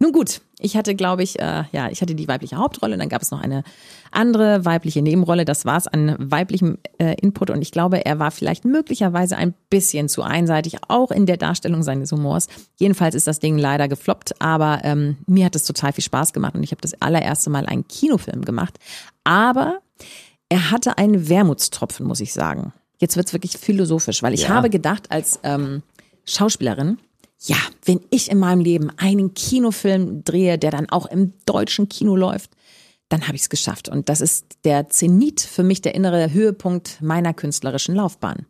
nun 0.00 0.10
gut, 0.10 0.40
ich 0.62 0.76
hatte, 0.76 0.94
glaube 0.94 1.22
ich, 1.22 1.38
äh, 1.40 1.64
ja, 1.72 1.88
ich 1.90 2.00
hatte 2.02 2.14
die 2.14 2.28
weibliche 2.28 2.56
Hauptrolle, 2.56 2.96
dann 2.96 3.08
gab 3.08 3.22
es 3.22 3.30
noch 3.30 3.40
eine 3.40 3.64
andere 4.10 4.64
weibliche 4.64 5.02
Nebenrolle. 5.02 5.44
Das 5.44 5.64
war 5.64 5.76
es 5.76 5.86
an 5.86 6.16
weiblichem 6.18 6.78
äh, 6.98 7.14
Input 7.20 7.50
und 7.50 7.60
ich 7.62 7.72
glaube, 7.72 8.04
er 8.04 8.18
war 8.18 8.30
vielleicht 8.30 8.64
möglicherweise 8.64 9.36
ein 9.36 9.54
bisschen 9.70 10.08
zu 10.08 10.22
einseitig, 10.22 10.76
auch 10.88 11.10
in 11.10 11.26
der 11.26 11.36
Darstellung 11.36 11.82
seines 11.82 12.12
Humors. 12.12 12.46
Jedenfalls 12.78 13.14
ist 13.14 13.26
das 13.26 13.38
Ding 13.40 13.58
leider 13.58 13.88
gefloppt, 13.88 14.40
aber 14.40 14.80
ähm, 14.84 15.16
mir 15.26 15.46
hat 15.46 15.56
es 15.56 15.64
total 15.64 15.92
viel 15.92 16.04
Spaß 16.04 16.32
gemacht 16.32 16.54
und 16.54 16.62
ich 16.62 16.70
habe 16.70 16.80
das 16.80 16.94
allererste 17.00 17.50
Mal 17.50 17.66
einen 17.66 17.86
Kinofilm 17.88 18.44
gemacht. 18.44 18.78
Aber 19.24 19.78
er 20.48 20.70
hatte 20.70 20.98
einen 20.98 21.28
Wermutstropfen, 21.28 22.06
muss 22.06 22.20
ich 22.20 22.32
sagen. 22.32 22.72
Jetzt 22.98 23.16
wird's 23.16 23.32
wirklich 23.32 23.56
philosophisch, 23.58 24.22
weil 24.22 24.34
ich 24.34 24.42
Ja. 24.42 24.48
habe 24.50 24.70
gedacht 24.70 25.10
als 25.10 25.40
ähm, 25.42 25.82
Schauspielerin, 26.24 26.98
ja, 27.44 27.56
wenn 27.84 28.00
ich 28.10 28.30
in 28.30 28.38
meinem 28.38 28.60
Leben 28.60 28.90
einen 28.96 29.34
Kinofilm 29.34 30.22
drehe, 30.24 30.58
der 30.58 30.70
dann 30.70 30.88
auch 30.88 31.06
im 31.06 31.32
deutschen 31.44 31.88
Kino 31.88 32.16
läuft, 32.16 32.50
dann 33.08 33.26
habe 33.26 33.36
ich 33.36 33.42
es 33.42 33.50
geschafft. 33.50 33.88
Und 33.88 34.08
das 34.08 34.20
ist 34.20 34.46
der 34.64 34.88
Zenit 34.88 35.40
für 35.40 35.62
mich, 35.62 35.82
der 35.82 35.94
innere 35.94 36.32
Höhepunkt 36.32 37.02
meiner 37.02 37.34
künstlerischen 37.34 37.94
Laufbahn. 37.94 38.46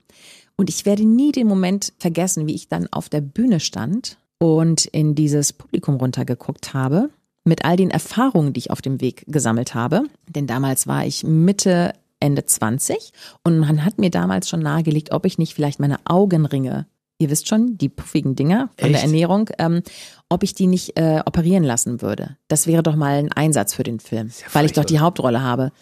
Und 0.56 0.68
ich 0.68 0.84
werde 0.84 1.04
nie 1.04 1.32
den 1.32 1.48
Moment 1.48 1.92
vergessen, 1.98 2.46
wie 2.46 2.54
ich 2.54 2.68
dann 2.68 2.86
auf 2.92 3.08
der 3.08 3.22
Bühne 3.22 3.60
stand 3.60 4.18
und 4.38 4.84
in 4.86 5.14
dieses 5.14 5.52
Publikum 5.52 5.96
runtergeguckt 5.96 6.74
habe, 6.74 7.10
mit 7.44 7.64
all 7.64 7.76
den 7.76 7.90
Erfahrungen, 7.90 8.52
die 8.52 8.60
ich 8.60 8.70
auf 8.70 8.82
dem 8.82 9.00
Weg 9.00 9.24
gesammelt 9.26 9.74
habe. 9.74 10.04
Denn 10.28 10.46
damals 10.46 10.86
war 10.86 11.06
ich 11.06 11.24
Mitte, 11.24 11.94
Ende 12.20 12.44
20 12.44 13.12
und 13.42 13.58
man 13.58 13.84
hat 13.84 13.98
mir 13.98 14.10
damals 14.10 14.48
schon 14.48 14.60
nahegelegt, 14.60 15.10
ob 15.10 15.26
ich 15.26 15.38
nicht 15.38 15.54
vielleicht 15.54 15.80
meine 15.80 15.98
Augenringe, 16.04 16.86
ihr 17.18 17.30
wisst 17.30 17.48
schon, 17.48 17.78
die 17.78 17.88
puffigen 17.88 18.34
Dinger 18.34 18.70
von 18.78 18.88
der 18.88 18.96
Echt? 18.96 19.04
Ernährung, 19.04 19.48
ähm, 19.58 19.82
ob 20.28 20.42
ich 20.42 20.54
die 20.54 20.66
nicht 20.66 20.98
äh, 20.98 21.20
operieren 21.24 21.62
lassen 21.62 22.02
würde. 22.02 22.36
Das 22.48 22.66
wäre 22.66 22.82
doch 22.82 22.96
mal 22.96 23.18
ein 23.18 23.32
Einsatz 23.32 23.74
für 23.74 23.82
den 23.82 24.00
Film, 24.00 24.28
ja 24.28 24.46
weil 24.52 24.64
ich 24.64 24.72
doch 24.72 24.84
die 24.84 24.98
Hauptrolle 24.98 25.42
habe. 25.42 25.72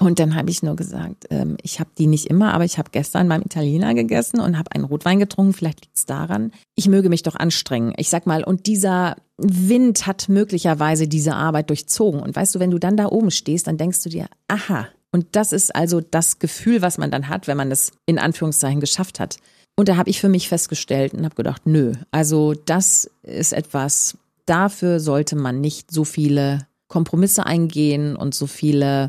Und 0.00 0.18
dann 0.18 0.34
habe 0.34 0.50
ich 0.50 0.62
nur 0.62 0.74
gesagt, 0.74 1.26
ähm, 1.30 1.56
ich 1.62 1.80
habe 1.80 1.90
die 1.96 2.06
nicht 2.06 2.26
immer, 2.26 2.54
aber 2.54 2.64
ich 2.64 2.78
habe 2.78 2.90
gestern 2.90 3.28
beim 3.28 3.42
Italiener 3.42 3.94
gegessen 3.94 4.40
und 4.40 4.58
habe 4.58 4.72
einen 4.72 4.84
Rotwein 4.84 5.18
getrunken. 5.18 5.52
Vielleicht 5.52 5.82
liegt's 5.82 6.06
daran. 6.06 6.50
Ich 6.74 6.88
möge 6.88 7.08
mich 7.08 7.22
doch 7.22 7.36
anstrengen. 7.36 7.92
Ich 7.96 8.08
sag 8.08 8.26
mal, 8.26 8.42
und 8.42 8.66
dieser 8.66 9.16
Wind 9.36 10.06
hat 10.06 10.28
möglicherweise 10.28 11.06
diese 11.06 11.34
Arbeit 11.34 11.70
durchzogen. 11.70 12.20
Und 12.20 12.34
weißt 12.34 12.54
du, 12.54 12.58
wenn 12.58 12.70
du 12.70 12.78
dann 12.78 12.96
da 12.96 13.06
oben 13.06 13.30
stehst, 13.30 13.66
dann 13.66 13.76
denkst 13.76 14.02
du 14.02 14.08
dir, 14.08 14.26
aha. 14.48 14.88
Und 15.12 15.26
das 15.32 15.52
ist 15.52 15.74
also 15.74 16.00
das 16.00 16.38
Gefühl, 16.38 16.82
was 16.82 16.98
man 16.98 17.10
dann 17.10 17.28
hat, 17.28 17.48
wenn 17.48 17.56
man 17.56 17.70
es 17.70 17.92
in 18.06 18.18
Anführungszeichen 18.18 18.80
geschafft 18.80 19.20
hat. 19.20 19.38
Und 19.80 19.88
da 19.88 19.96
habe 19.96 20.10
ich 20.10 20.20
für 20.20 20.28
mich 20.28 20.46
festgestellt 20.50 21.14
und 21.14 21.24
habe 21.24 21.34
gedacht, 21.34 21.62
nö, 21.64 21.94
also 22.10 22.52
das 22.52 23.10
ist 23.22 23.54
etwas, 23.54 24.18
dafür 24.44 25.00
sollte 25.00 25.36
man 25.36 25.62
nicht 25.62 25.90
so 25.90 26.04
viele 26.04 26.66
Kompromisse 26.88 27.46
eingehen 27.46 28.14
und 28.14 28.34
so 28.34 28.46
viele, 28.46 29.06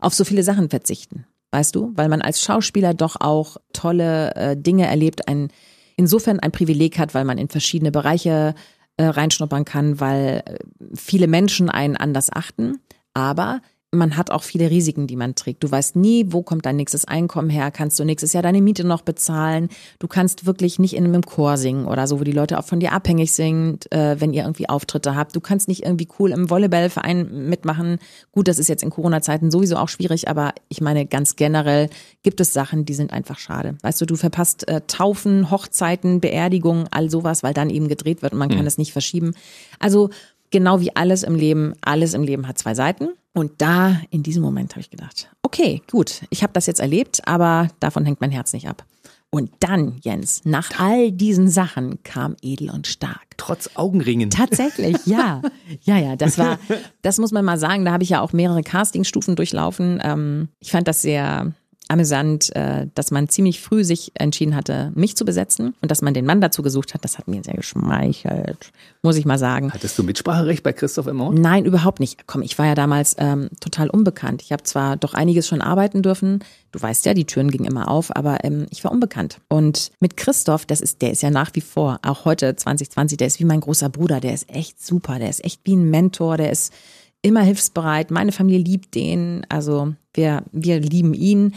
auf 0.00 0.14
so 0.14 0.24
viele 0.24 0.42
Sachen 0.42 0.70
verzichten. 0.70 1.26
Weißt 1.50 1.74
du? 1.74 1.92
Weil 1.94 2.08
man 2.08 2.22
als 2.22 2.40
Schauspieler 2.40 2.94
doch 2.94 3.16
auch 3.20 3.58
tolle 3.74 4.34
äh, 4.34 4.56
Dinge 4.56 4.86
erlebt, 4.86 5.28
ein, 5.28 5.48
insofern 5.94 6.40
ein 6.40 6.52
Privileg 6.52 6.98
hat, 6.98 7.12
weil 7.12 7.26
man 7.26 7.36
in 7.36 7.50
verschiedene 7.50 7.92
Bereiche 7.92 8.54
äh, 8.96 9.04
reinschnuppern 9.04 9.66
kann, 9.66 10.00
weil 10.00 10.42
äh, 10.46 10.56
viele 10.94 11.26
Menschen 11.26 11.68
einen 11.68 11.98
anders 11.98 12.32
achten. 12.32 12.78
Aber 13.12 13.60
man 13.94 14.16
hat 14.16 14.30
auch 14.30 14.42
viele 14.42 14.70
Risiken, 14.70 15.06
die 15.06 15.16
man 15.16 15.34
trägt. 15.34 15.64
Du 15.64 15.70
weißt 15.70 15.96
nie, 15.96 16.26
wo 16.28 16.42
kommt 16.42 16.66
dein 16.66 16.76
nächstes 16.76 17.04
Einkommen 17.04 17.50
her, 17.50 17.70
kannst 17.70 17.98
du 17.98 18.04
nächstes 18.04 18.32
Jahr 18.32 18.42
deine 18.42 18.60
Miete 18.60 18.84
noch 18.84 19.02
bezahlen. 19.02 19.68
Du 19.98 20.08
kannst 20.08 20.46
wirklich 20.46 20.78
nicht 20.78 20.94
in 20.94 21.04
einem 21.04 21.22
Chor 21.22 21.56
singen 21.56 21.86
oder 21.86 22.06
so, 22.06 22.20
wo 22.20 22.24
die 22.24 22.32
Leute 22.32 22.58
auch 22.58 22.64
von 22.64 22.80
dir 22.80 22.92
abhängig 22.92 23.32
sind, 23.32 23.90
äh, 23.92 24.20
wenn 24.20 24.32
ihr 24.32 24.42
irgendwie 24.42 24.68
Auftritte 24.68 25.14
habt. 25.14 25.34
Du 25.36 25.40
kannst 25.40 25.68
nicht 25.68 25.84
irgendwie 25.84 26.08
cool 26.18 26.32
im 26.32 26.50
Volleyballverein 26.50 27.48
mitmachen. 27.48 27.98
Gut, 28.32 28.48
das 28.48 28.58
ist 28.58 28.68
jetzt 28.68 28.82
in 28.82 28.90
Corona-Zeiten 28.90 29.50
sowieso 29.50 29.76
auch 29.76 29.88
schwierig, 29.88 30.28
aber 30.28 30.52
ich 30.68 30.80
meine, 30.80 31.06
ganz 31.06 31.36
generell 31.36 31.88
gibt 32.22 32.40
es 32.40 32.52
Sachen, 32.52 32.84
die 32.84 32.94
sind 32.94 33.12
einfach 33.12 33.38
schade. 33.38 33.76
Weißt 33.82 34.00
du, 34.00 34.06
du 34.06 34.16
verpasst 34.16 34.68
äh, 34.68 34.80
Taufen, 34.86 35.50
Hochzeiten, 35.50 36.20
Beerdigungen, 36.20 36.88
all 36.90 37.10
sowas, 37.10 37.42
weil 37.42 37.54
dann 37.54 37.70
eben 37.70 37.88
gedreht 37.88 38.22
wird 38.22 38.32
und 38.32 38.38
man 38.38 38.48
kann 38.48 38.66
es 38.66 38.78
nicht 38.78 38.92
verschieben. 38.92 39.34
Also 39.78 40.10
genau 40.50 40.80
wie 40.80 40.94
alles 40.94 41.22
im 41.24 41.34
Leben, 41.34 41.74
alles 41.80 42.14
im 42.14 42.22
Leben 42.22 42.46
hat 42.46 42.58
zwei 42.58 42.74
Seiten. 42.74 43.08
Und 43.34 43.60
da, 43.60 44.00
in 44.10 44.22
diesem 44.22 44.42
Moment, 44.42 44.72
habe 44.72 44.80
ich 44.80 44.90
gedacht, 44.90 45.28
okay, 45.42 45.82
gut, 45.90 46.22
ich 46.30 46.42
habe 46.42 46.52
das 46.52 46.66
jetzt 46.66 46.80
erlebt, 46.80 47.26
aber 47.26 47.68
davon 47.80 48.04
hängt 48.04 48.20
mein 48.20 48.30
Herz 48.30 48.52
nicht 48.52 48.68
ab. 48.68 48.86
Und 49.30 49.50
dann, 49.58 49.96
Jens, 50.02 50.42
nach 50.44 50.78
all 50.78 51.10
diesen 51.10 51.48
Sachen 51.48 52.00
kam 52.04 52.36
edel 52.40 52.70
und 52.70 52.86
stark. 52.86 53.26
Trotz 53.36 53.70
Augenringen. 53.74 54.30
Tatsächlich, 54.30 54.96
ja. 55.06 55.42
Ja, 55.82 55.98
ja, 55.98 56.14
das 56.14 56.38
war, 56.38 56.60
das 57.02 57.18
muss 57.18 57.32
man 57.32 57.44
mal 57.44 57.58
sagen, 57.58 57.84
da 57.84 57.90
habe 57.90 58.04
ich 58.04 58.10
ja 58.10 58.20
auch 58.20 58.32
mehrere 58.32 58.62
Castingstufen 58.62 59.34
durchlaufen. 59.34 60.00
Ähm, 60.04 60.50
ich 60.60 60.70
fand 60.70 60.86
das 60.86 61.02
sehr 61.02 61.52
amüsant, 61.94 62.54
äh, 62.56 62.88
dass 62.94 63.10
man 63.10 63.28
ziemlich 63.28 63.60
früh 63.60 63.84
sich 63.84 64.12
entschieden 64.14 64.56
hatte, 64.56 64.92
mich 64.94 65.16
zu 65.16 65.24
besetzen 65.24 65.74
und 65.80 65.90
dass 65.90 66.02
man 66.02 66.12
den 66.12 66.26
Mann 66.26 66.40
dazu 66.40 66.62
gesucht 66.62 66.92
hat. 66.92 67.04
Das 67.04 67.18
hat 67.18 67.28
mir 67.28 67.42
sehr 67.42 67.54
geschmeichelt, 67.54 68.72
muss 69.02 69.16
ich 69.16 69.24
mal 69.24 69.38
sagen. 69.38 69.72
Hattest 69.72 69.96
du 69.98 70.02
Mitspracherecht 70.02 70.62
bei 70.64 70.72
Christoph 70.72 71.06
Emmort? 71.06 71.38
Nein, 71.38 71.64
überhaupt 71.64 72.00
nicht. 72.00 72.26
Komm, 72.26 72.42
ich 72.42 72.58
war 72.58 72.66
ja 72.66 72.74
damals 72.74 73.14
ähm, 73.18 73.48
total 73.60 73.88
unbekannt. 73.88 74.42
Ich 74.42 74.52
habe 74.52 74.64
zwar 74.64 74.96
doch 74.96 75.14
einiges 75.14 75.46
schon 75.46 75.62
arbeiten 75.62 76.02
dürfen. 76.02 76.40
Du 76.72 76.82
weißt 76.82 77.06
ja, 77.06 77.14
die 77.14 77.26
Türen 77.26 77.52
gingen 77.52 77.66
immer 77.66 77.88
auf, 77.88 78.14
aber 78.14 78.44
ähm, 78.44 78.66
ich 78.70 78.82
war 78.82 78.90
unbekannt. 78.90 79.38
Und 79.48 79.92
mit 80.00 80.16
Christoph, 80.16 80.66
das 80.66 80.80
ist, 80.80 81.00
der 81.00 81.12
ist 81.12 81.22
ja 81.22 81.30
nach 81.30 81.50
wie 81.54 81.60
vor, 81.60 82.00
auch 82.02 82.24
heute 82.24 82.56
2020, 82.56 83.18
der 83.18 83.28
ist 83.28 83.38
wie 83.38 83.44
mein 83.44 83.60
großer 83.60 83.88
Bruder. 83.88 84.18
Der 84.18 84.34
ist 84.34 84.50
echt 84.50 84.84
super. 84.84 85.20
Der 85.20 85.30
ist 85.30 85.44
echt 85.44 85.60
wie 85.64 85.76
ein 85.76 85.88
Mentor. 85.90 86.36
Der 86.36 86.50
ist 86.50 86.72
immer 87.22 87.42
hilfsbereit. 87.42 88.10
Meine 88.10 88.32
Familie 88.32 88.58
liebt 88.64 88.94
den. 88.94 89.46
Also 89.48 89.94
wir, 90.12 90.42
wir 90.52 90.80
lieben 90.80 91.14
ihn. 91.14 91.54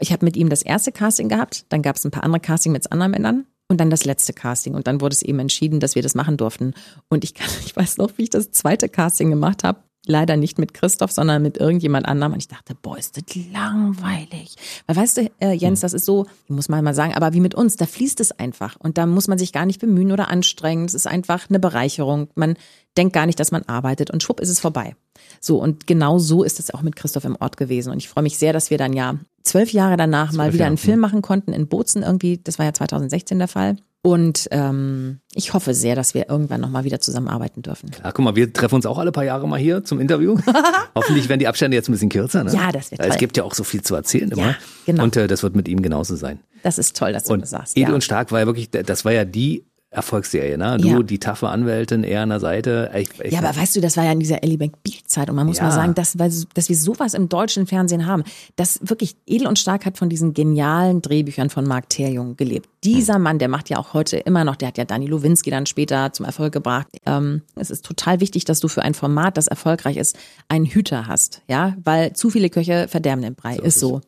Ich 0.00 0.12
habe 0.12 0.24
mit 0.24 0.36
ihm 0.36 0.48
das 0.48 0.62
erste 0.62 0.92
Casting 0.92 1.28
gehabt. 1.28 1.66
Dann 1.68 1.82
gab 1.82 1.96
es 1.96 2.04
ein 2.04 2.10
paar 2.10 2.24
andere 2.24 2.40
Casting 2.40 2.72
mit 2.72 2.90
anderen 2.92 3.12
Männern. 3.12 3.46
Und 3.68 3.80
dann 3.80 3.88
das 3.88 4.04
letzte 4.04 4.34
Casting. 4.34 4.74
Und 4.74 4.86
dann 4.86 5.00
wurde 5.00 5.14
es 5.14 5.22
eben 5.22 5.38
entschieden, 5.38 5.80
dass 5.80 5.94
wir 5.94 6.02
das 6.02 6.14
machen 6.14 6.36
durften. 6.36 6.74
Und 7.08 7.24
ich 7.24 7.34
kann, 7.34 7.48
ich 7.64 7.74
weiß 7.74 7.96
noch, 7.98 8.12
wie 8.16 8.24
ich 8.24 8.30
das 8.30 8.50
zweite 8.50 8.88
Casting 8.88 9.30
gemacht 9.30 9.64
habe. 9.64 9.80
Leider 10.06 10.36
nicht 10.36 10.58
mit 10.58 10.74
Christoph, 10.74 11.12
sondern 11.12 11.40
mit 11.40 11.56
irgendjemand 11.56 12.04
anderem. 12.04 12.34
Und 12.34 12.38
ich 12.38 12.48
dachte, 12.48 12.74
boah, 12.74 12.98
ist 12.98 13.16
das 13.16 13.24
langweilig. 13.50 14.54
Weil 14.86 14.96
weißt 14.96 15.16
du, 15.16 15.30
äh, 15.40 15.52
Jens, 15.52 15.80
das 15.80 15.94
ist 15.94 16.04
so, 16.04 16.26
ich 16.44 16.50
muss 16.50 16.68
mal 16.68 16.82
mal 16.82 16.94
sagen, 16.94 17.14
aber 17.14 17.32
wie 17.32 17.40
mit 17.40 17.54
uns, 17.54 17.76
da 17.76 17.86
fließt 17.86 18.20
es 18.20 18.30
einfach. 18.32 18.76
Und 18.78 18.98
da 18.98 19.06
muss 19.06 19.28
man 19.28 19.38
sich 19.38 19.54
gar 19.54 19.64
nicht 19.64 19.80
bemühen 19.80 20.12
oder 20.12 20.28
anstrengen. 20.28 20.84
Es 20.84 20.92
ist 20.92 21.06
einfach 21.06 21.48
eine 21.48 21.58
Bereicherung. 21.58 22.28
Man 22.34 22.56
denkt 22.98 23.14
gar 23.14 23.24
nicht, 23.24 23.40
dass 23.40 23.50
man 23.50 23.62
arbeitet 23.62 24.10
und 24.10 24.22
schwupp 24.22 24.40
ist 24.40 24.50
es 24.50 24.60
vorbei. 24.60 24.94
So, 25.40 25.56
und 25.58 25.86
genau 25.86 26.18
so 26.18 26.42
ist 26.42 26.60
es 26.60 26.72
auch 26.72 26.82
mit 26.82 26.96
Christoph 26.96 27.24
im 27.24 27.36
Ort 27.40 27.56
gewesen. 27.56 27.90
Und 27.90 27.96
ich 27.96 28.10
freue 28.10 28.24
mich 28.24 28.36
sehr, 28.36 28.52
dass 28.52 28.68
wir 28.68 28.76
dann 28.76 28.92
ja 28.92 29.18
zwölf 29.44 29.72
Jahre 29.72 29.96
danach 29.96 30.32
mal 30.32 30.48
wieder 30.52 30.60
Jahre, 30.60 30.68
einen 30.68 30.78
Film 30.78 31.00
machen 31.00 31.22
konnten 31.22 31.52
in 31.52 31.68
Bozen 31.68 32.02
irgendwie. 32.02 32.40
Das 32.42 32.58
war 32.58 32.66
ja 32.66 32.72
2016 32.72 33.38
der 33.38 33.48
Fall. 33.48 33.76
Und 34.06 34.48
ähm, 34.50 35.20
ich 35.32 35.54
hoffe 35.54 35.72
sehr, 35.72 35.96
dass 35.96 36.12
wir 36.12 36.28
irgendwann 36.28 36.60
nochmal 36.60 36.84
wieder 36.84 37.00
zusammenarbeiten 37.00 37.62
dürfen. 37.62 37.90
Ja, 38.02 38.12
guck 38.12 38.22
mal, 38.22 38.36
wir 38.36 38.52
treffen 38.52 38.74
uns 38.74 38.84
auch 38.84 38.98
alle 38.98 39.12
paar 39.12 39.24
Jahre 39.24 39.48
mal 39.48 39.58
hier 39.58 39.82
zum 39.82 39.98
Interview. 39.98 40.36
Hoffentlich 40.94 41.30
werden 41.30 41.38
die 41.38 41.48
Abstände 41.48 41.74
jetzt 41.74 41.88
ein 41.88 41.92
bisschen 41.92 42.10
kürzer. 42.10 42.44
Ne? 42.44 42.52
Ja, 42.52 42.70
das 42.70 42.90
wird 42.90 43.00
Weil 43.00 43.08
Es 43.08 43.14
toll. 43.14 43.20
gibt 43.20 43.38
ja 43.38 43.44
auch 43.44 43.54
so 43.54 43.64
viel 43.64 43.80
zu 43.80 43.94
erzählen 43.94 44.30
immer. 44.30 44.42
Ja, 44.42 44.56
genau. 44.84 45.04
Und 45.04 45.16
äh, 45.16 45.26
das 45.26 45.42
wird 45.42 45.56
mit 45.56 45.68
ihm 45.68 45.80
genauso 45.80 46.16
sein. 46.16 46.40
Das 46.62 46.76
ist 46.76 46.96
toll, 46.98 47.14
dass 47.14 47.24
du 47.24 47.32
Und 47.32 47.40
das 47.40 47.50
sagst. 47.50 47.78
Edel 47.78 47.88
ja. 47.90 47.94
und 47.94 48.04
Stark 48.04 48.30
war 48.30 48.40
ja 48.40 48.46
wirklich, 48.46 48.68
das 48.70 49.06
war 49.06 49.12
ja 49.12 49.24
die 49.24 49.64
Erfolgsserie, 49.94 50.58
ne? 50.58 50.76
Du, 50.80 50.88
Ja. 50.88 51.02
die 51.02 51.18
taffe 51.18 51.48
Anwältin, 51.48 52.04
er 52.04 52.22
an 52.22 52.28
der 52.30 52.40
Seite. 52.40 52.90
Ich, 52.96 53.08
ich, 53.22 53.32
Ja, 53.32 53.38
aber 53.38 53.56
weißt 53.56 53.76
du, 53.76 53.80
das 53.80 53.96
war 53.96 54.04
ja 54.04 54.12
in 54.12 54.20
dieser 54.20 54.42
Ellie 54.42 54.58
Bank 54.58 54.82
Bild-Zeit 54.82 55.30
und 55.30 55.36
man 55.36 55.46
muss 55.46 55.58
Ja. 55.58 55.64
mal 55.64 55.70
sagen, 55.70 55.94
dass, 55.94 56.16
dass 56.54 56.68
wir 56.68 56.76
sowas 56.76 57.14
im 57.14 57.28
deutschen 57.28 57.66
Fernsehen 57.66 58.06
haben. 58.06 58.24
Das 58.56 58.80
wirklich 58.82 59.16
Edel 59.26 59.46
und 59.46 59.58
Stark 59.58 59.86
hat 59.86 59.96
von 59.96 60.08
diesen 60.08 60.34
genialen 60.34 61.00
Drehbüchern 61.00 61.48
von 61.50 61.64
Marc 61.64 61.88
Terjung 61.88 62.36
gelebt. 62.36 62.68
Dieser 62.82 63.18
Mann, 63.18 63.38
der 63.38 63.48
macht 63.48 63.70
ja 63.70 63.78
auch 63.78 63.94
heute 63.94 64.18
immer 64.18 64.44
noch, 64.44 64.56
der 64.56 64.68
hat 64.68 64.78
ja 64.78 64.84
Dani 64.84 65.06
Lowinski 65.06 65.50
dann 65.50 65.66
später 65.66 66.12
zum 66.12 66.26
Erfolg 66.26 66.52
gebracht. 66.52 66.86
Ähm, 67.06 67.42
es 67.54 67.70
ist 67.70 67.84
total 67.84 68.20
wichtig, 68.20 68.44
dass 68.44 68.60
du 68.60 68.68
für 68.68 68.82
ein 68.82 68.94
Format, 68.94 69.36
das 69.36 69.46
erfolgreich 69.46 69.96
ist, 69.96 70.16
einen 70.48 70.66
Hüter 70.66 71.06
hast, 71.06 71.42
ja, 71.48 71.76
weil 71.82 72.12
zu 72.14 72.28
viele 72.30 72.50
Köche 72.50 72.88
verderben 72.88 73.22
den 73.22 73.34
Brei, 73.34 73.56
ist 73.56 73.78
so. 73.80 74.00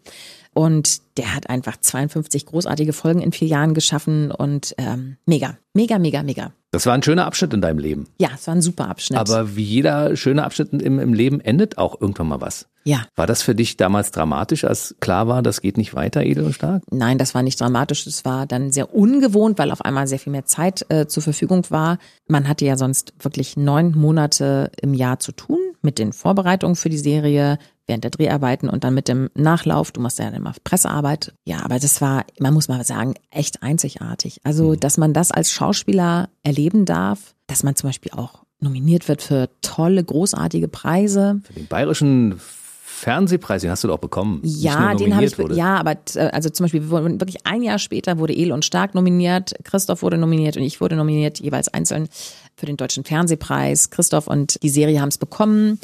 Und 0.57 1.19
der 1.19 1.35
hat 1.35 1.51
einfach 1.51 1.77
52 1.77 2.47
großartige 2.47 2.95
Folgen 2.95 3.21
in 3.21 3.33
vier 3.33 3.47
Jahren 3.47 3.75
geschaffen 3.75 4.31
und 4.31 4.75
ähm, 4.79 5.19
mega, 5.27 5.59
mega, 5.75 5.99
mega, 5.99 6.23
mega. 6.23 6.51
das 6.71 6.87
war 6.87 6.95
ein 6.95 7.03
schöner 7.03 7.27
Abschnitt 7.27 7.53
in 7.53 7.61
deinem 7.61 7.79
Leben. 7.79 8.07
Ja, 8.19 8.31
es 8.35 8.47
war 8.47 8.55
ein 8.55 8.63
super 8.63 8.89
Abschnitt. 8.89 9.19
Aber 9.19 9.55
wie 9.55 9.63
jeder 9.63 10.17
schöne 10.17 10.45
Abschnitt 10.45 10.73
im, 10.73 10.99
im 10.99 11.13
Leben 11.13 11.43
endet 11.43 11.77
auch 11.77 12.01
irgendwann 12.01 12.29
mal 12.29 12.41
was. 12.41 12.69
ja. 12.85 13.05
War 13.17 13.27
das 13.27 13.43
für 13.43 13.55
dich 13.55 13.77
damals 13.77 14.13
dramatisch, 14.13 14.65
als 14.65 14.97
klar 14.99 15.29
war, 15.29 15.43
das 15.43 15.61
geht 15.61 15.77
nicht 15.77 15.93
weiter, 15.93 16.23
edel 16.23 16.45
und 16.45 16.55
stark? 16.55 16.83
Nein, 16.91 17.19
das 17.19 17.35
war 17.35 17.43
nicht 17.43 17.61
dramatisch. 17.61 18.07
Es 18.07 18.25
war 18.25 18.47
dann 18.47 18.73
sehr 18.73 18.95
ungewohnt, 18.95 19.59
weil 19.59 19.71
auf 19.71 19.83
einmal 19.83 20.07
sehr 20.07 20.19
viel 20.19 20.33
mehr 20.33 20.47
Zeit 20.47 20.87
äh, 20.89 21.07
zur 21.07 21.23
Verfügung 21.23 21.67
war. 21.69 21.99
Man 22.29 22.49
hatte 22.49 22.65
ja 22.65 22.79
sonst 22.79 23.13
wirklich 23.21 23.59
neun 23.59 23.95
Monate 23.95 24.71
im 24.81 24.95
Jahr 24.95 25.19
zu 25.19 25.33
tun 25.33 25.59
mit 25.83 25.99
den 25.99 26.15
Vorbereitungen 26.15 26.77
für 26.77 26.89
die 26.89 26.97
Serie, 26.97 27.59
während 27.87 28.05
der 28.05 28.11
Dreharbeiten 28.11 28.69
und 28.69 28.85
dann 28.85 28.95
mit 28.95 29.09
dem 29.09 29.31
Nachlauf. 29.35 29.93
Du 29.93 30.01
machst 30.01 30.19
ja 30.19 30.25
dann 30.27 30.35
immer 30.35 30.55
Pressearbeit. 30.65 31.33
Ja, 31.45 31.65
aber 31.65 31.79
das 31.79 32.01
war, 32.01 32.25
man 32.39 32.53
muss 32.55 32.69
mal 32.69 32.85
sagen, 32.85 33.15
echt 33.31 33.63
einzigartig. 33.63 34.41
Also, 34.45 34.75
dass 34.75 34.97
man 34.99 35.13
das 35.13 35.31
als 35.31 35.53
Schauspieler 35.53 36.29
erleben 36.43 36.85
darf, 36.85 37.35
dass 37.47 37.63
man 37.63 37.77
zum 37.77 37.89
Beispiel 37.91 38.13
auch 38.13 38.43
nominiert 38.61 39.07
wird 39.09 39.23
für 39.23 39.49
tolle, 39.63 40.03
großartige 40.03 40.67
Preise. 40.69 41.41
Für 41.45 41.53
den 41.53 41.67
bayerischen 41.67 42.41
Fernsehpreis, 42.83 43.61
den 43.61 43.71
hast 43.71 43.85
du 43.85 43.89
doch 43.89 43.99
bekommen. 43.99 44.41
Ja, 44.43 44.95
den 44.95 45.15
habe 45.15 45.27
ich, 45.27 45.39
wurde. 45.39 45.55
ja, 45.55 45.77
aber 45.77 46.03
t- 46.03 46.19
also 46.19 46.49
zum 46.49 46.65
Beispiel, 46.65 46.81
wir 46.85 46.91
wurden 46.91 47.21
wirklich 47.21 47.47
ein 47.47 47.63
Jahr 47.63 47.79
später 47.79 48.19
wurde 48.19 48.35
El 48.35 48.53
und 48.53 48.65
Stark 48.65 48.95
nominiert, 48.95 49.53
Christoph 49.65 50.01
wurde 50.01 50.17
nominiert 50.17 50.57
und 50.57 50.63
ich 50.63 50.81
wurde 50.81 50.97
nominiert, 50.97 51.39
jeweils 51.39 51.69
einzeln 51.69 52.09
für 52.57 52.65
den 52.65 52.79
Deutschen 52.79 53.05
Fernsehpreis. 53.05 53.91
Christoph 53.91 54.27
und 54.27 54.63
die 54.63 54.71
Serie 54.71 55.01
haben 55.03 55.11
es 55.11 55.19
bekommen. 55.19 55.79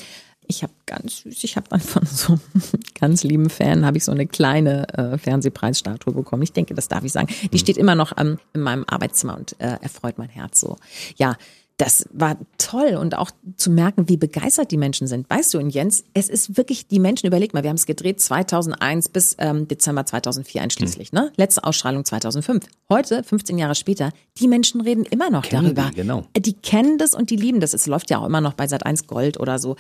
Ich 0.53 0.62
habe 0.62 0.75
ganz 0.85 1.23
süß, 1.23 1.45
ich 1.45 1.57
habe 1.57 1.67
dann 1.71 1.81
von 1.81 2.05
so 2.05 2.35
einem 2.35 2.62
ganz 3.01 3.25
lieben 3.25 3.49
Fan, 3.49 3.87
habe 3.87 3.97
ich 3.97 4.05
so 4.05 4.12
eine 4.12 4.27
kleine 4.27 4.87
äh, 4.91 5.17
Fernsehpreisstatue 5.17 6.12
bekommen. 6.12 6.43
Ich 6.43 6.53
denke, 6.53 6.75
das 6.75 6.88
darf 6.88 7.05
ich 7.05 7.12
sagen. 7.12 7.29
Die 7.51 7.59
steht 7.59 7.79
immer 7.79 7.95
noch 7.95 8.12
ähm, 8.19 8.38
in 8.53 8.61
meinem 8.61 8.85
Arbeitszimmer 8.87 9.35
und 9.38 9.59
äh, 9.61 9.79
erfreut 9.81 10.19
mein 10.19 10.29
Herz 10.29 10.61
so. 10.61 10.77
Ja, 11.17 11.38
das 11.83 12.07
war 12.12 12.37
toll 12.59 12.97
und 12.97 13.17
auch 13.17 13.31
zu 13.57 13.71
merken, 13.71 14.09
wie 14.09 14.17
begeistert 14.17 14.71
die 14.71 14.77
Menschen 14.77 15.09
sind. 15.09 15.29
Weißt 15.29 15.53
du, 15.53 15.59
und 15.59 15.71
Jens, 15.71 16.05
es 16.15 16.29
ist 16.29 16.57
wirklich, 16.57 16.87
die 16.87 17.01
Menschen, 17.01 17.27
überleg 17.27 17.55
mal, 17.55 17.65
wir 17.65 17.71
haben 17.71 17.77
es 17.77 17.87
gedreht 17.87 18.21
2001 18.21 19.09
bis 19.09 19.35
ähm, 19.38 19.67
Dezember 19.67 20.07
2004 20.07 20.62
einschließlich, 20.62 21.12
ne? 21.12 21.33
Letzte 21.37 21.65
Ausstrahlung 21.65 22.05
2005. 22.05 22.67
Heute, 22.88 23.25
15 23.25 23.59
Jahre 23.59 23.75
später, 23.75 24.12
die 24.38 24.47
Menschen 24.47 24.81
reden 24.81 25.05
immer 25.07 25.31
noch 25.31 25.43
Kennen 25.43 25.75
darüber. 25.75 25.91
die, 25.91 25.97
genau. 25.97 26.25
Die 26.37 26.53
kennen 26.53 26.99
das 26.99 27.15
und 27.15 27.31
die 27.31 27.37
lieben 27.37 27.59
das. 27.59 27.75
Es 27.75 27.87
läuft 27.87 28.11
ja 28.11 28.19
auch 28.19 28.27
immer 28.27 28.41
noch 28.41 28.53
bei 28.53 28.67
Sat1 28.67 29.07
Gold 29.07 29.41
oder 29.41 29.59
so. 29.59 29.75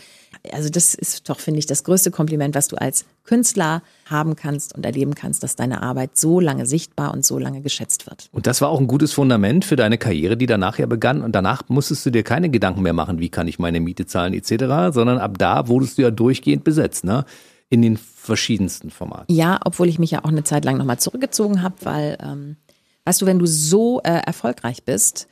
Also 0.50 0.70
das 0.70 0.94
ist 0.94 1.28
doch, 1.28 1.38
finde 1.38 1.60
ich, 1.60 1.66
das 1.66 1.84
größte 1.84 2.10
Kompliment, 2.10 2.54
was 2.56 2.66
du 2.66 2.76
als 2.76 3.04
Künstler 3.24 3.82
haben 4.06 4.34
kannst 4.34 4.74
und 4.74 4.84
erleben 4.84 5.14
kannst, 5.14 5.44
dass 5.44 5.54
deine 5.54 5.82
Arbeit 5.82 6.16
so 6.16 6.40
lange 6.40 6.66
sichtbar 6.66 7.14
und 7.14 7.24
so 7.24 7.38
lange 7.38 7.60
geschätzt 7.60 8.06
wird. 8.06 8.28
Und 8.32 8.48
das 8.48 8.60
war 8.60 8.68
auch 8.68 8.80
ein 8.80 8.88
gutes 8.88 9.12
Fundament 9.12 9.64
für 9.64 9.76
deine 9.76 9.98
Karriere, 9.98 10.36
die 10.36 10.46
danach 10.46 10.78
ja 10.78 10.86
begann. 10.86 11.22
Und 11.22 11.32
danach 11.32 11.62
musstest 11.68 12.04
du 12.06 12.10
dir 12.10 12.24
keine 12.24 12.50
Gedanken 12.50 12.82
mehr 12.82 12.92
machen, 12.92 13.20
wie 13.20 13.28
kann 13.28 13.46
ich 13.46 13.60
meine 13.60 13.78
Miete 13.78 14.06
zahlen 14.06 14.34
etc., 14.34 14.92
sondern 14.92 15.18
ab 15.18 15.38
da 15.38 15.68
wurdest 15.68 15.98
du 15.98 16.02
ja 16.02 16.10
durchgehend 16.10 16.64
besetzt, 16.64 17.04
ne? 17.04 17.24
In 17.68 17.80
den 17.80 17.96
verschiedensten 17.96 18.90
Formaten. 18.90 19.34
Ja, 19.34 19.58
obwohl 19.64 19.88
ich 19.88 19.98
mich 19.98 20.10
ja 20.10 20.24
auch 20.24 20.28
eine 20.28 20.44
Zeit 20.44 20.64
lang 20.64 20.76
nochmal 20.76 20.98
zurückgezogen 20.98 21.62
habe, 21.62 21.76
weil, 21.82 22.18
ähm, 22.22 22.56
weißt 23.06 23.22
du, 23.22 23.26
wenn 23.26 23.38
du 23.38 23.46
so 23.46 24.00
äh, 24.02 24.20
erfolgreich 24.26 24.84
bist 24.84 25.26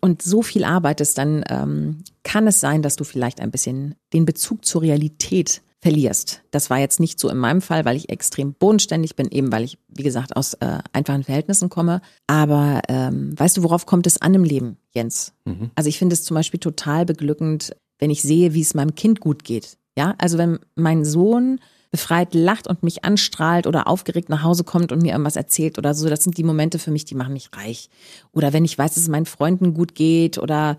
und 0.00 0.22
so 0.22 0.42
viel 0.42 0.64
arbeitest, 0.64 1.18
dann 1.18 1.44
ähm, 1.48 1.98
kann 2.22 2.46
es 2.46 2.60
sein, 2.60 2.82
dass 2.82 2.96
du 2.96 3.04
vielleicht 3.04 3.40
ein 3.40 3.50
bisschen 3.50 3.94
den 4.12 4.24
Bezug 4.24 4.64
zur 4.64 4.82
Realität 4.82 5.62
verlierst. 5.80 6.42
Das 6.50 6.70
war 6.70 6.78
jetzt 6.78 7.00
nicht 7.00 7.20
so 7.20 7.28
in 7.28 7.36
meinem 7.36 7.60
Fall, 7.60 7.84
weil 7.84 7.96
ich 7.96 8.08
extrem 8.08 8.54
bodenständig 8.54 9.14
bin, 9.14 9.30
eben 9.30 9.52
weil 9.52 9.64
ich, 9.64 9.78
wie 9.88 10.02
gesagt, 10.02 10.36
aus 10.36 10.54
äh, 10.54 10.78
einfachen 10.92 11.24
Verhältnissen 11.24 11.68
komme. 11.68 12.00
Aber 12.26 12.80
ähm, 12.88 13.38
weißt 13.38 13.58
du, 13.58 13.62
worauf 13.62 13.86
kommt 13.86 14.06
es 14.06 14.20
an 14.20 14.34
im 14.34 14.44
Leben, 14.44 14.78
Jens? 14.92 15.32
Also 15.74 15.88
ich 15.88 15.98
finde 15.98 16.14
es 16.14 16.24
zum 16.24 16.34
Beispiel 16.34 16.60
total 16.60 17.04
beglückend, 17.04 17.76
wenn 17.98 18.10
ich 18.10 18.22
sehe, 18.22 18.54
wie 18.54 18.62
es 18.62 18.74
meinem 18.74 18.94
Kind 18.94 19.20
gut 19.20 19.44
geht. 19.44 19.78
Ja, 19.96 20.14
also 20.18 20.38
wenn 20.38 20.58
mein 20.74 21.04
Sohn 21.04 21.60
befreit 21.90 22.34
lacht 22.34 22.66
und 22.66 22.82
mich 22.82 23.04
anstrahlt 23.04 23.66
oder 23.66 23.86
aufgeregt 23.86 24.28
nach 24.28 24.42
Hause 24.42 24.64
kommt 24.64 24.92
und 24.92 25.02
mir 25.02 25.12
irgendwas 25.12 25.36
erzählt 25.36 25.78
oder 25.78 25.94
so, 25.94 26.08
das 26.08 26.24
sind 26.24 26.36
die 26.36 26.44
Momente 26.44 26.78
für 26.78 26.90
mich, 26.90 27.04
die 27.04 27.14
machen 27.14 27.32
mich 27.32 27.50
reich. 27.56 27.88
Oder 28.32 28.52
wenn 28.52 28.64
ich 28.64 28.76
weiß, 28.76 28.94
dass 28.94 29.02
es 29.02 29.08
meinen 29.08 29.26
Freunden 29.26 29.74
gut 29.74 29.94
geht 29.94 30.38
oder 30.38 30.76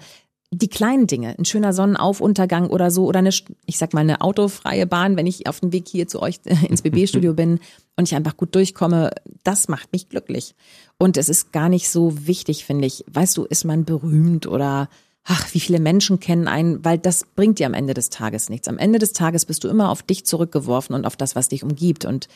die 0.51 0.69
kleinen 0.69 1.07
Dinge, 1.07 1.35
ein 1.37 1.45
schöner 1.45 1.73
Sonnenaufuntergang 1.73 2.67
oder 2.67 2.89
so 2.89 3.05
oder 3.05 3.19
eine, 3.19 3.31
ich 3.65 3.77
sag 3.77 3.93
mal, 3.93 4.01
eine 4.01 4.21
autofreie 4.21 4.87
Bahn, 4.87 5.17
wenn 5.17 5.27
ich 5.27 5.47
auf 5.47 5.59
dem 5.59 5.73
Weg 5.73 5.89
hier 5.89 6.07
zu 6.07 6.21
euch 6.21 6.39
ins 6.69 6.83
BB-Studio 6.83 7.33
bin 7.33 7.59
und 7.97 8.07
ich 8.07 8.15
einfach 8.15 8.37
gut 8.37 8.55
durchkomme, 8.55 9.11
das 9.43 9.67
macht 9.67 9.91
mich 9.91 10.07
glücklich. 10.07 10.55
Und 10.97 11.17
es 11.17 11.27
ist 11.27 11.51
gar 11.51 11.67
nicht 11.67 11.89
so 11.89 12.27
wichtig, 12.27 12.65
finde 12.65 12.87
ich. 12.87 13.03
Weißt 13.11 13.35
du, 13.35 13.43
ist 13.43 13.65
man 13.65 13.83
berühmt 13.83 14.47
oder 14.47 14.89
ach, 15.27 15.53
wie 15.53 15.59
viele 15.59 15.79
Menschen 15.79 16.19
kennen 16.19 16.47
einen, 16.47 16.83
weil 16.83 16.97
das 16.97 17.25
bringt 17.35 17.59
dir 17.59 17.67
am 17.67 17.73
Ende 17.73 17.93
des 17.93 18.09
Tages 18.09 18.49
nichts. 18.49 18.67
Am 18.67 18.77
Ende 18.77 18.97
des 18.97 19.11
Tages 19.11 19.45
bist 19.45 19.63
du 19.63 19.67
immer 19.67 19.89
auf 19.89 20.01
dich 20.01 20.25
zurückgeworfen 20.25 20.95
und 20.95 21.05
auf 21.05 21.17
das, 21.17 21.35
was 21.35 21.49
dich 21.49 21.63
umgibt. 21.63 22.05
Und 22.05 22.29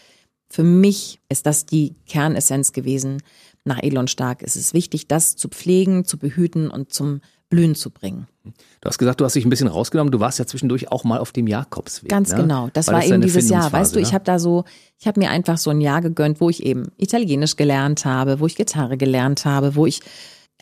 für 0.49 0.63
mich 0.63 1.19
ist 1.29 1.45
das 1.45 1.65
die 1.65 1.95
Kernessenz 2.05 2.73
gewesen. 2.73 3.23
Nach 3.63 3.81
Elon 3.81 4.09
Stark 4.09 4.41
ist 4.41 4.57
es 4.57 4.73
wichtig, 4.73 5.07
das 5.07 5.37
zu 5.37 5.47
pflegen, 5.47 6.03
zu 6.03 6.17
behüten 6.17 6.69
und 6.69 6.91
zum 6.91 7.21
Blühen 7.49 7.75
zu 7.75 7.91
bringen. 7.91 8.27
Du 8.43 8.87
hast 8.87 8.97
gesagt, 8.97 9.21
du 9.21 9.25
hast 9.25 9.35
dich 9.35 9.45
ein 9.45 9.49
bisschen 9.49 9.67
rausgenommen. 9.67 10.11
Du 10.11 10.19
warst 10.19 10.39
ja 10.39 10.45
zwischendurch 10.45 10.91
auch 10.91 11.03
mal 11.03 11.19
auf 11.19 11.31
dem 11.31 11.47
Jakobsweg. 11.47 12.09
Ganz 12.09 12.31
ne? 12.31 12.37
genau. 12.37 12.69
Das 12.73 12.87
war, 12.87 13.01
das 13.01 13.09
eben 13.09 13.21
dieses 13.21 13.49
Jahr. 13.49 13.71
Weißt 13.71 13.95
du, 13.95 13.99
ich 13.99 14.09
ne? 14.09 14.13
habe 14.13 14.25
da 14.25 14.39
so, 14.39 14.65
ich 14.99 15.07
habe 15.07 15.19
mir 15.19 15.29
einfach 15.29 15.57
so 15.57 15.69
ein 15.69 15.79
Jahr 15.79 16.01
gegönnt, 16.01 16.41
wo 16.41 16.49
ich 16.49 16.63
eben 16.63 16.91
Italienisch 16.97 17.55
gelernt 17.55 18.03
habe, 18.03 18.39
wo 18.39 18.47
ich 18.47 18.55
Gitarre 18.55 18.97
gelernt 18.97 19.45
habe, 19.45 19.75
wo 19.75 19.85
ich 19.85 20.01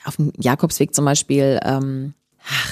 auf 0.03 0.17
dem 0.17 0.31
Jakobsweg 0.37 0.93
zum 0.93 1.05
Beispiel 1.05 1.59
ähm, 1.63 2.13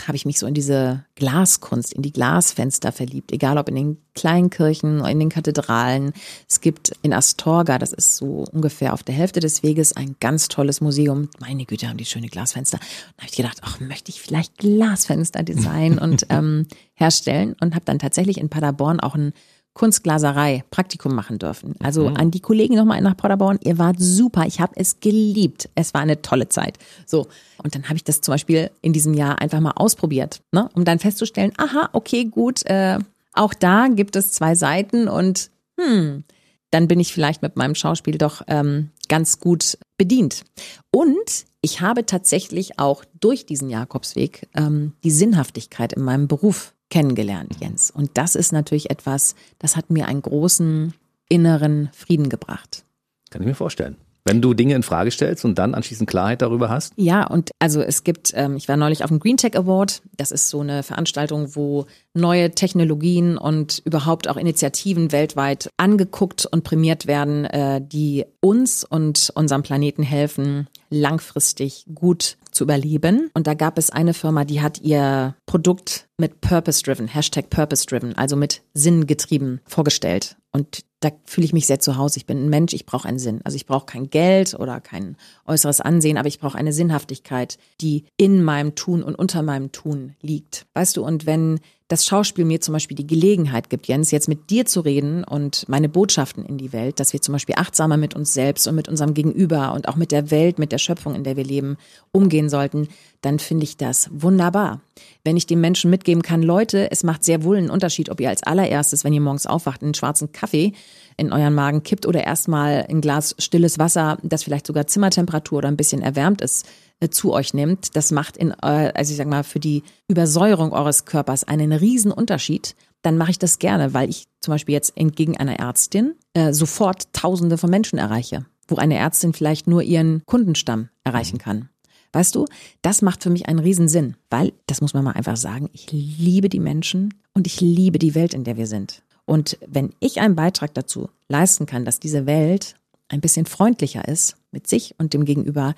habe 0.08 0.15
ich 0.15 0.25
mich 0.25 0.39
so 0.39 0.47
in 0.47 0.53
diese 0.53 1.03
Glaskunst, 1.15 1.93
in 1.93 2.01
die 2.01 2.12
Glasfenster 2.12 2.91
verliebt, 2.91 3.32
egal 3.32 3.58
ob 3.58 3.69
in 3.69 3.75
den 3.75 3.97
kleinen 4.15 4.49
Kirchen, 4.49 5.06
in 5.06 5.19
den 5.19 5.30
Kathedralen. 5.30 6.13
Es 6.49 6.62
gibt 6.62 6.93
in 7.01 7.13
Astorga, 7.13 7.77
das 7.77 7.93
ist 7.93 8.15
so 8.15 8.45
ungefähr 8.51 8.93
auf 8.93 9.03
der 9.03 9.15
Hälfte 9.15 9.39
des 9.39 9.63
Weges, 9.63 9.93
ein 9.93 10.15
ganz 10.19 10.47
tolles 10.47 10.82
Museum. 10.82 11.30
Meine 11.39 11.65
Güte, 11.65 11.88
haben 11.88 11.97
die 11.97 12.06
schöne 12.06 12.27
Glasfenster. 12.27 12.80
Da 12.80 13.23
habe 13.23 13.30
ich 13.30 13.38
gedacht, 13.38 13.60
ach, 13.62 13.80
möchte 13.80 14.12
ich 14.12 14.21
vielleicht 14.21 14.58
Glasfenster 14.58 15.43
designen 15.43 15.99
und 15.99 16.25
ähm, 16.30 16.67
herstellen 16.93 17.56
und 17.60 17.75
habe 17.75 17.86
dann 17.86 17.99
tatsächlich 17.99 18.39
in 18.39 18.49
Paderborn 18.49 18.99
auch 18.99 19.15
ein 19.15 19.34
Kunstglaserei 19.78 20.63
Praktikum 20.72 21.13
machen 21.13 21.38
dürfen. 21.38 21.76
Also 21.84 22.08
an 22.08 22.32
die 22.32 22.40
Kollegen 22.40 22.74
nochmal 22.74 23.00
nach 23.00 23.16
Paderborn, 23.16 23.60
ihr 23.63 23.78
wart 23.78 23.98
super, 24.00 24.48
ich 24.48 24.60
habe 24.60 24.74
es 24.76 25.02
geliebt. 25.02 25.70
Es 25.76 25.94
war 25.94 26.02
eine 26.02 26.24
tolle 26.24 26.50
Zeit. 26.50 26.80
So, 27.06 27.28
und 27.62 27.76
dann 27.76 27.84
habe 27.84 27.96
ich 27.96 28.04
das 28.04 28.22
zum 28.22 28.34
Beispiel 28.34 28.72
in 28.82 28.92
diesem 28.92 29.13
Jahr 29.13 29.40
einfach 29.40 29.60
mal 29.60 29.74
ausprobiert, 29.76 30.42
ne? 30.52 30.68
um 30.74 30.84
dann 30.84 30.98
festzustellen, 30.98 31.54
aha, 31.58 31.90
okay, 31.94 32.26
gut, 32.26 32.66
äh, 32.66 32.98
auch 33.34 33.54
da 33.54 33.88
gibt 33.88 34.16
es 34.16 34.32
zwei 34.32 34.56
Seiten 34.56 35.08
und 35.08 35.52
hm, 35.80 36.24
dann 36.72 36.88
bin 36.88 37.00
ich 37.00 37.13
vielleicht 37.13 37.44
mit 37.44 37.56
meinem 37.56 37.76
Schauspiel 37.76 38.18
doch 38.18 38.42
ähm, 38.48 38.90
ganz 39.10 39.40
gut 39.40 39.78
bedient. 39.96 40.44
Und 40.90 41.46
ich 41.62 41.82
habe 41.82 42.04
tatsächlich 42.08 42.80
auch 42.80 43.06
durch 43.20 43.46
diesen 43.46 43.70
Jakobsweg 43.70 44.48
ähm, 44.56 44.94
die 45.04 45.12
Sinnhaftigkeit 45.12 45.94
in 45.94 46.02
meinem 46.02 46.28
Beruf 46.28 46.74
kennengelernt, 46.89 47.58
Jens. 47.60 47.91
Und 47.91 48.12
das 48.15 48.36
ist 48.36 48.52
natürlich 48.52 48.89
etwas, 48.89 49.36
das 49.60 49.76
hat 49.76 49.89
mir 49.89 50.08
einen 50.08 50.21
großen 50.21 50.93
inneren 51.30 51.89
Frieden 51.93 52.30
gebracht. 52.30 52.84
Kann 53.30 53.41
ich 53.41 53.47
mir 53.47 53.56
vorstellen. 53.56 53.97
Wenn 54.28 54.41
du 54.41 54.54
Dinge 54.54 54.76
in 54.76 54.84
Frage 54.84 55.10
stellst 55.10 55.45
und 55.45 55.58
dann 55.58 55.73
anschließend 55.73 56.10
Klarheit 56.10 56.41
darüber 56.41 56.67
hast. 56.67 56.91
Ja, 56.97 57.26
und 57.26 57.52
also 57.60 57.82
es 57.82 58.04
gibt, 58.04 58.34
ähm, 58.36 58.58
ich 58.58 58.67
war 58.67 58.76
neulich 58.76 59.06
auf 59.06 59.10
dem 59.10 59.19
Green 59.19 59.38
Tech 59.38 59.56
Award. 59.56 60.02
Das 60.17 60.32
ist 60.32 60.50
so 60.50 60.60
eine 60.60 60.84
Veranstaltung, 60.84 61.56
wo 61.56 61.86
neue 62.13 62.52
Technologien 62.52 63.38
und 63.38 63.82
überhaupt 63.86 64.28
auch 64.28 64.36
Initiativen 64.36 65.13
weltweit 65.13 65.69
angeguckt 65.78 66.45
und 66.45 66.65
prämiert 66.65 67.08
werden, 67.08 67.45
äh, 67.45 67.82
die 67.82 68.26
uns 68.41 68.84
und 68.84 69.32
unserem 69.34 69.63
Planeten 69.63 70.04
helfen, 70.04 70.67
langfristig 70.89 71.86
gut 71.95 72.36
zu 72.52 72.65
überleben. 72.65 73.30
Und 73.34 73.47
da 73.47 73.54
gab 73.54 73.78
es 73.78 73.91
eine 73.91 74.13
Firma, 74.13 74.43
die 74.43 74.62
hat 74.62 74.82
ihr 74.82 75.36
Produkt 75.45 76.07
mit 76.17 76.41
Purpose 76.41 76.84
Driven, 76.84 77.08
Hashtag 77.08 77.49
Purpose 77.49 77.86
Driven, 77.86 78.15
also 78.17 78.36
mit 78.36 78.63
Sinn 78.73 79.06
getrieben 79.06 79.62
vorgestellt. 79.65 80.36
Und 80.51 80.84
da 81.01 81.12
fühle 81.25 81.45
ich 81.45 81.53
mich 81.53 81.67
sehr 81.67 81.80
zu 81.80 81.97
Hause. 81.97 82.17
Ich 82.17 82.25
bin 82.25 82.43
ein 82.43 82.49
Mensch, 82.49 82.73
ich 82.73 82.88
brauche 82.88 83.08
einen 83.08 83.19
Sinn. 83.19 83.41
Also 83.43 83.56
ich 83.56 83.67
brauche 83.67 83.86
kein 83.86 84.10
Geld 84.10 84.56
oder 84.56 84.82
kein 84.82 85.15
äußeres 85.45 85.82
Ansehen, 85.82 86.17
aber 86.17 86.27
ich 86.27 86.39
brauche 86.39 86.58
eine 86.58 86.73
Sinnhaftigkeit, 86.73 87.60
die 87.80 88.06
in 88.17 88.43
meinem 88.43 88.73
Tun 88.73 89.03
und 89.03 89.13
unter 89.13 89.43
meinem 89.43 89.71
Tun 89.71 90.15
liegt. 90.21 90.65
Weißt 90.73 90.97
du, 90.97 91.06
und 91.06 91.27
wenn 91.27 91.60
das 91.88 92.06
Schauspiel 92.06 92.43
mir 92.43 92.60
zum 92.60 92.73
Beispiel 92.73 92.97
die 92.97 93.08
Gelegenheit 93.08 93.69
gibt, 93.69 93.88
Jens, 93.88 94.12
jetzt 94.12 94.27
mit 94.27 94.49
dir 94.49 94.65
zu 94.65 94.82
reden 94.82 95.23
und 95.23 95.69
meine 95.69 95.88
Botschaften 95.88 96.43
in 96.43 96.58
die 96.58 96.73
Welt, 96.73 96.99
dass 96.99 97.13
wir 97.13 97.21
zum 97.21 97.34
Beispiel 97.34 97.56
achtsamer 97.58 97.95
mit 97.95 98.13
uns 98.15 98.34
selbst 98.34 98.67
und 98.67 98.75
mit 98.75 98.89
unserem 98.89 99.13
Gegenüber 99.13 99.73
und 99.73 99.88
auch 99.88 99.95
mit 99.95 100.12
der 100.12 100.32
Welt, 100.32 100.60
mit 100.60 100.71
der 100.71 100.80
Schöpfung, 100.80 101.15
in 101.15 101.23
der 101.23 101.38
wir 101.38 101.45
leben, 101.45 101.77
umgehen 102.12 102.49
sollten, 102.49 102.89
dann 103.21 103.39
finde 103.39 103.63
ich 103.63 103.77
das 103.77 104.10
wunderbar. 104.12 104.82
Wenn 105.28 105.36
ich 105.36 105.46
den 105.46 105.60
Menschen 105.60 105.92
mitgeben 105.92 106.24
kann, 106.24 106.42
Leute, 106.42 106.90
es 106.90 107.04
macht 107.04 107.26
sehr 107.26 107.44
wohl 107.44 107.58
einen 107.58 107.70
Unterschied, 107.70 108.10
ob 108.10 108.22
ihr 108.22 108.30
als 108.30 108.44
allererstes, 108.44 109.04
wenn 109.04 109.12
ihr 109.12 109.20
morgens 109.20 109.46
aufwacht, 109.46 109.84
einen 109.84 109.94
schwarzen 109.94 110.32
Kaffee 110.32 110.72
in 111.18 111.34
euren 111.34 111.54
Magen 111.54 111.84
kippt 111.84 112.06
oder 112.06 112.24
erstmal 112.24 112.86
ein 112.88 113.02
Glas 113.02 113.36
stilles 113.38 113.78
Wasser, 113.78 114.20
das 114.24 114.46
vielleicht 114.46 114.66
sogar 114.66 114.88
Zimmertemperatur 114.88 115.58
oder 115.58 115.68
ein 115.68 115.76
bisschen 115.76 116.02
erwärmt 116.02 116.40
ist, 116.40 116.66
äh, 117.02 117.10
zu 117.10 117.34
euch 117.34 117.54
nimmt. 117.54 117.98
Das 117.98 118.12
macht 118.12 118.38
in, 118.38 118.52
äh, 118.52 118.94
also 118.96 119.12
ich 119.12 119.18
sag 119.18 119.28
mal, 119.28 119.44
für 119.44 119.60
die 119.60 119.84
Übersäuerung 120.08 120.72
eures 120.72 121.04
Körpers 121.04 121.44
einen 121.44 121.74
riesen 121.74 122.13
Unterschied. 122.13 122.78
Dann 123.02 123.18
mache 123.18 123.32
ich 123.32 123.38
das 123.38 123.60
gerne, 123.60 123.94
weil 123.94 124.10
ich 124.10 124.28
zum 124.40 124.54
Beispiel 124.54 124.76
jetzt 124.76 124.96
entgegen 124.96 125.36
einer 125.36 125.60
Ärztin 125.60 126.16
äh, 126.36 126.54
sofort 126.54 127.12
Tausende 127.12 127.58
von 127.58 127.70
Menschen 127.70 128.00
erreiche, 128.00 128.46
wo 128.70 128.78
eine 128.78 128.96
Ärztin 128.96 129.34
vielleicht 129.34 129.68
nur 129.68 129.84
ihren 129.84 130.24
Kundenstamm 130.26 130.88
erreichen 131.04 131.38
kann. 131.38 131.68
Weißt 132.17 132.34
du, 132.34 132.47
das 132.82 133.03
macht 133.03 133.21
für 133.21 133.30
mich 133.30 133.47
einen 133.47 133.60
Riesensinn, 133.60 134.15
weil, 134.32 134.51
das 134.65 134.82
muss 134.82 134.95
man 134.95 135.03
mal 135.03 135.12
einfach 135.12 135.38
sagen, 135.38 135.69
ich 135.71 135.91
liebe 135.91 136.49
die 136.49 136.60
Menschen 136.60 137.13
und 137.36 137.45
ich 137.45 137.62
liebe 137.62 137.99
die 137.99 138.15
Welt, 138.15 138.34
in 138.34 138.43
der 138.43 138.58
wir 138.58 138.65
sind. 138.65 139.03
Und 139.25 139.60
wenn 139.67 139.93
ich 139.99 140.19
einen 140.19 140.36
Beitrag 140.36 140.73
dazu 140.73 141.12
leisten 141.30 141.67
kann, 141.67 141.86
dass 141.86 141.99
diese 141.99 142.25
Welt 142.25 142.73
ein 143.08 143.21
bisschen 143.21 143.45
freundlicher 143.45 144.08
ist 144.08 144.36
mit 144.49 144.65
sich 144.65 144.95
und 144.97 145.13
dem 145.13 145.25
Gegenüber, 145.25 145.75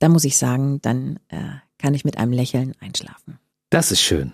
dann 0.00 0.10
muss 0.10 0.24
ich 0.24 0.36
sagen, 0.36 0.80
dann 0.82 1.20
äh, 1.28 1.38
kann 1.78 1.94
ich 1.94 2.04
mit 2.04 2.18
einem 2.18 2.32
Lächeln 2.32 2.74
einschlafen. 2.80 3.38
Das 3.70 3.92
ist 3.92 4.00
schön. 4.00 4.32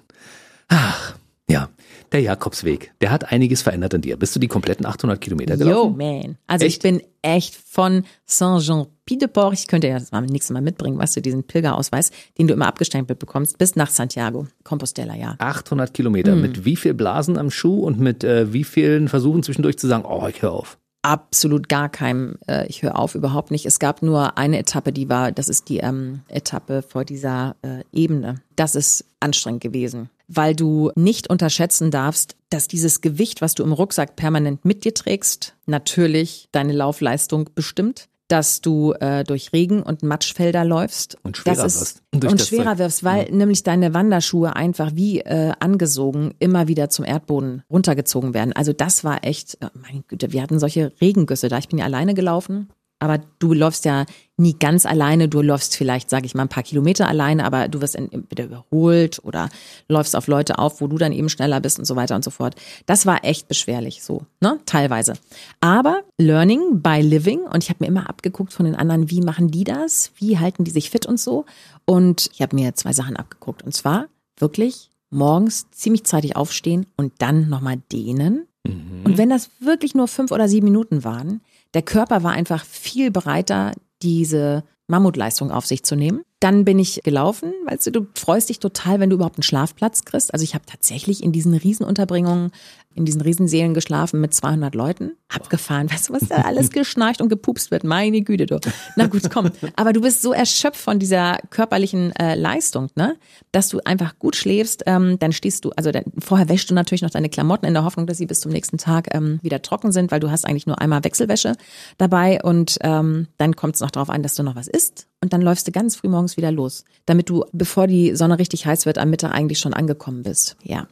Ach, 0.68 1.14
ja. 1.46 1.68
Der 2.14 2.20
Jakobsweg, 2.20 2.92
der 3.00 3.10
hat 3.10 3.32
einiges 3.32 3.62
verändert 3.62 3.92
an 3.92 4.00
dir. 4.00 4.16
Bist 4.16 4.36
du 4.36 4.38
die 4.38 4.46
kompletten 4.46 4.86
800 4.86 5.20
Kilometer 5.20 5.56
gelaufen? 5.56 6.00
Yo, 6.00 6.22
man. 6.22 6.36
Also 6.46 6.64
echt? 6.64 6.76
ich 6.76 6.80
bin 6.80 7.02
echt 7.22 7.56
von 7.56 8.04
Saint-Jean-Pied-de-Port, 8.24 9.52
ich 9.54 9.66
könnte 9.66 9.88
ja 9.88 9.98
das 9.98 10.12
mal 10.12 10.20
nächstes 10.20 10.54
Mal 10.54 10.62
mitbringen, 10.62 10.96
was 10.96 11.12
du 11.14 11.20
diesen 11.20 11.42
Pilgerausweis, 11.42 12.12
den 12.38 12.46
du 12.46 12.54
immer 12.54 12.68
abgestempelt 12.68 13.18
bekommst, 13.18 13.58
bis 13.58 13.74
nach 13.74 13.90
Santiago, 13.90 14.46
Compostela, 14.62 15.16
ja. 15.16 15.34
800 15.38 15.92
Kilometer. 15.92 16.36
Mhm. 16.36 16.42
Mit 16.42 16.64
wie 16.64 16.76
viel 16.76 16.94
Blasen 16.94 17.36
am 17.36 17.50
Schuh 17.50 17.80
und 17.80 17.98
mit 17.98 18.22
äh, 18.22 18.52
wie 18.52 18.62
vielen 18.62 19.08
Versuchen 19.08 19.42
zwischendurch 19.42 19.76
zu 19.76 19.88
sagen, 19.88 20.04
oh, 20.06 20.28
ich 20.28 20.40
höre 20.40 20.52
auf? 20.52 20.78
absolut 21.04 21.68
gar 21.68 21.90
keinem, 21.90 22.36
äh, 22.48 22.66
ich 22.66 22.82
höre 22.82 22.98
auf, 22.98 23.14
überhaupt 23.14 23.50
nicht. 23.50 23.66
Es 23.66 23.78
gab 23.78 24.02
nur 24.02 24.38
eine 24.38 24.58
Etappe, 24.58 24.90
die 24.90 25.08
war, 25.08 25.32
das 25.32 25.50
ist 25.50 25.68
die 25.68 25.78
ähm, 25.78 26.22
Etappe 26.28 26.82
vor 26.82 27.04
dieser 27.04 27.56
äh, 27.62 27.82
Ebene. 27.92 28.36
Das 28.56 28.74
ist 28.74 29.04
anstrengend 29.20 29.62
gewesen, 29.62 30.08
weil 30.36 30.54
du 30.54 30.90
nicht 30.94 31.30
unterschätzen 31.30 31.90
darfst, 31.90 32.36
dass 32.50 32.68
dieses 32.68 33.00
Gewicht, 33.00 33.40
was 33.40 33.54
du 33.54 33.62
im 33.62 33.72
Rucksack 33.72 34.16
permanent 34.16 34.64
mit 34.64 34.84
dir 34.84 34.94
trägst, 34.94 35.54
natürlich 35.66 36.48
deine 36.52 36.72
Laufleistung 36.72 37.50
bestimmt 37.54 38.08
dass 38.28 38.60
du 38.60 38.92
äh, 39.00 39.22
durch 39.22 39.52
Regen 39.52 39.82
und 39.82 40.02
Matschfelder 40.02 40.64
läufst. 40.64 41.18
Und 41.22 41.36
schwerer 41.36 41.66
ist, 41.66 41.80
wirst. 41.80 42.02
Und, 42.12 42.24
und 42.24 42.40
schwerer 42.40 42.78
wirst, 42.78 43.04
weil 43.04 43.26
ja. 43.28 43.34
nämlich 43.34 43.62
deine 43.62 43.92
Wanderschuhe 43.92 44.56
einfach 44.56 44.92
wie 44.94 45.20
äh, 45.20 45.52
angesogen 45.60 46.34
immer 46.38 46.66
wieder 46.66 46.88
zum 46.88 47.04
Erdboden 47.04 47.62
runtergezogen 47.70 48.32
werden. 48.32 48.52
Also 48.54 48.72
das 48.72 49.04
war 49.04 49.24
echt, 49.24 49.58
oh 49.62 49.68
mein 49.74 50.04
Güte, 50.08 50.32
wir 50.32 50.42
hatten 50.42 50.58
solche 50.58 50.92
Regengüsse 51.00 51.48
da. 51.48 51.58
Ich 51.58 51.68
bin 51.68 51.78
ja 51.78 51.84
alleine 51.84 52.14
gelaufen 52.14 52.70
aber 53.04 53.22
du 53.38 53.52
läufst 53.52 53.84
ja 53.84 54.06
nie 54.38 54.56
ganz 54.58 54.86
alleine. 54.86 55.28
Du 55.28 55.42
läufst 55.42 55.76
vielleicht, 55.76 56.08
sage 56.08 56.24
ich 56.24 56.34
mal, 56.34 56.42
ein 56.42 56.48
paar 56.48 56.62
Kilometer 56.62 57.06
alleine, 57.06 57.44
aber 57.44 57.68
du 57.68 57.82
wirst 57.82 57.96
entweder 57.96 58.44
überholt 58.44 59.20
oder 59.22 59.50
läufst 59.88 60.16
auf 60.16 60.26
Leute 60.26 60.58
auf, 60.58 60.80
wo 60.80 60.86
du 60.86 60.96
dann 60.96 61.12
eben 61.12 61.28
schneller 61.28 61.60
bist 61.60 61.78
und 61.78 61.84
so 61.84 61.96
weiter 61.96 62.14
und 62.16 62.24
so 62.24 62.30
fort. 62.30 62.56
Das 62.86 63.04
war 63.04 63.22
echt 63.22 63.46
beschwerlich, 63.46 64.02
so, 64.02 64.22
ne, 64.40 64.58
teilweise. 64.64 65.12
Aber 65.60 66.00
Learning 66.18 66.80
by 66.80 67.02
Living 67.02 67.40
und 67.40 67.62
ich 67.62 67.68
habe 67.68 67.80
mir 67.80 67.88
immer 67.88 68.08
abgeguckt 68.08 68.54
von 68.54 68.64
den 68.64 68.74
anderen, 68.74 69.10
wie 69.10 69.20
machen 69.20 69.50
die 69.50 69.64
das? 69.64 70.10
Wie 70.16 70.38
halten 70.38 70.64
die 70.64 70.70
sich 70.70 70.88
fit 70.88 71.04
und 71.04 71.20
so? 71.20 71.44
Und 71.84 72.30
ich 72.32 72.40
habe 72.40 72.56
mir 72.56 72.74
zwei 72.74 72.94
Sachen 72.94 73.16
abgeguckt 73.16 73.62
und 73.62 73.74
zwar 73.74 74.06
wirklich 74.38 74.90
morgens 75.10 75.70
ziemlich 75.72 76.04
zeitig 76.04 76.36
aufstehen 76.36 76.86
und 76.96 77.12
dann 77.18 77.50
nochmal 77.50 77.82
dehnen. 77.92 78.46
Mhm. 78.66 79.02
Und 79.04 79.18
wenn 79.18 79.28
das 79.28 79.50
wirklich 79.60 79.94
nur 79.94 80.08
fünf 80.08 80.32
oder 80.32 80.48
sieben 80.48 80.64
Minuten 80.64 81.04
waren, 81.04 81.42
der 81.74 81.82
Körper 81.82 82.22
war 82.22 82.32
einfach 82.32 82.64
viel 82.64 83.10
bereiter, 83.10 83.72
diese 84.02 84.64
Mammutleistung 84.86 85.50
auf 85.50 85.66
sich 85.66 85.82
zu 85.82 85.96
nehmen. 85.96 86.24
Dann 86.40 86.64
bin 86.64 86.78
ich 86.78 87.00
gelaufen, 87.04 87.52
weißt 87.66 87.86
du, 87.86 87.90
du 87.90 88.06
freust 88.14 88.48
dich 88.50 88.58
total, 88.58 89.00
wenn 89.00 89.08
du 89.08 89.16
überhaupt 89.16 89.38
einen 89.38 89.44
Schlafplatz 89.44 90.04
kriegst. 90.04 90.34
Also 90.34 90.44
ich 90.44 90.54
habe 90.54 90.64
tatsächlich 90.66 91.22
in 91.22 91.32
diesen 91.32 91.54
Riesenunterbringungen 91.54 92.50
in 92.94 93.04
diesen 93.04 93.20
Riesenseelen 93.20 93.74
geschlafen 93.74 94.20
mit 94.20 94.34
200 94.34 94.74
Leuten. 94.74 95.12
Abgefahren. 95.28 95.90
Weißt 95.90 96.08
du, 96.08 96.12
was 96.12 96.28
da 96.28 96.36
alles 96.42 96.70
geschnarcht 96.72 97.20
und 97.20 97.28
gepupst 97.28 97.70
wird? 97.70 97.82
Meine 97.82 98.22
Güte, 98.22 98.46
du. 98.46 98.60
Na 98.94 99.06
gut, 99.06 99.28
komm. 99.30 99.50
Aber 99.74 99.92
du 99.92 100.00
bist 100.00 100.22
so 100.22 100.32
erschöpft 100.32 100.80
von 100.80 100.98
dieser 100.98 101.38
körperlichen 101.50 102.14
äh, 102.16 102.36
Leistung, 102.36 102.90
ne? 102.94 103.16
Dass 103.50 103.68
du 103.68 103.80
einfach 103.84 104.18
gut 104.18 104.36
schläfst. 104.36 104.84
Ähm, 104.86 105.18
dann 105.18 105.32
stehst 105.32 105.64
du, 105.64 105.72
also 105.76 105.90
dann, 105.90 106.04
vorher 106.18 106.48
wäschst 106.48 106.70
du 106.70 106.74
natürlich 106.74 107.02
noch 107.02 107.10
deine 107.10 107.28
Klamotten 107.28 107.66
in 107.66 107.74
der 107.74 107.84
Hoffnung, 107.84 108.06
dass 108.06 108.18
sie 108.18 108.26
bis 108.26 108.40
zum 108.40 108.52
nächsten 108.52 108.78
Tag 108.78 109.12
ähm, 109.12 109.40
wieder 109.42 109.60
trocken 109.60 109.90
sind, 109.90 110.12
weil 110.12 110.20
du 110.20 110.30
hast 110.30 110.44
eigentlich 110.44 110.66
nur 110.66 110.80
einmal 110.80 111.02
Wechselwäsche 111.02 111.54
dabei 111.98 112.40
und 112.42 112.78
ähm, 112.82 113.26
dann 113.38 113.56
kommt 113.56 113.74
es 113.74 113.80
noch 113.80 113.90
darauf 113.90 114.10
an, 114.10 114.22
dass 114.22 114.36
du 114.36 114.44
noch 114.44 114.54
was 114.54 114.68
isst 114.68 115.08
und 115.24 115.32
dann 115.32 115.40
läufst 115.40 115.66
du 115.66 115.72
ganz 115.72 115.96
früh 115.96 116.08
morgens 116.08 116.36
wieder 116.36 116.52
los, 116.52 116.84
damit 117.06 117.30
du, 117.30 117.46
bevor 117.52 117.86
die 117.86 118.14
Sonne 118.14 118.38
richtig 118.38 118.66
heiß 118.66 118.84
wird, 118.84 118.98
am 118.98 119.08
Mittag 119.08 119.32
eigentlich 119.32 119.58
schon 119.58 119.72
angekommen 119.72 120.22
bist. 120.22 120.56
Ja. 120.62 120.86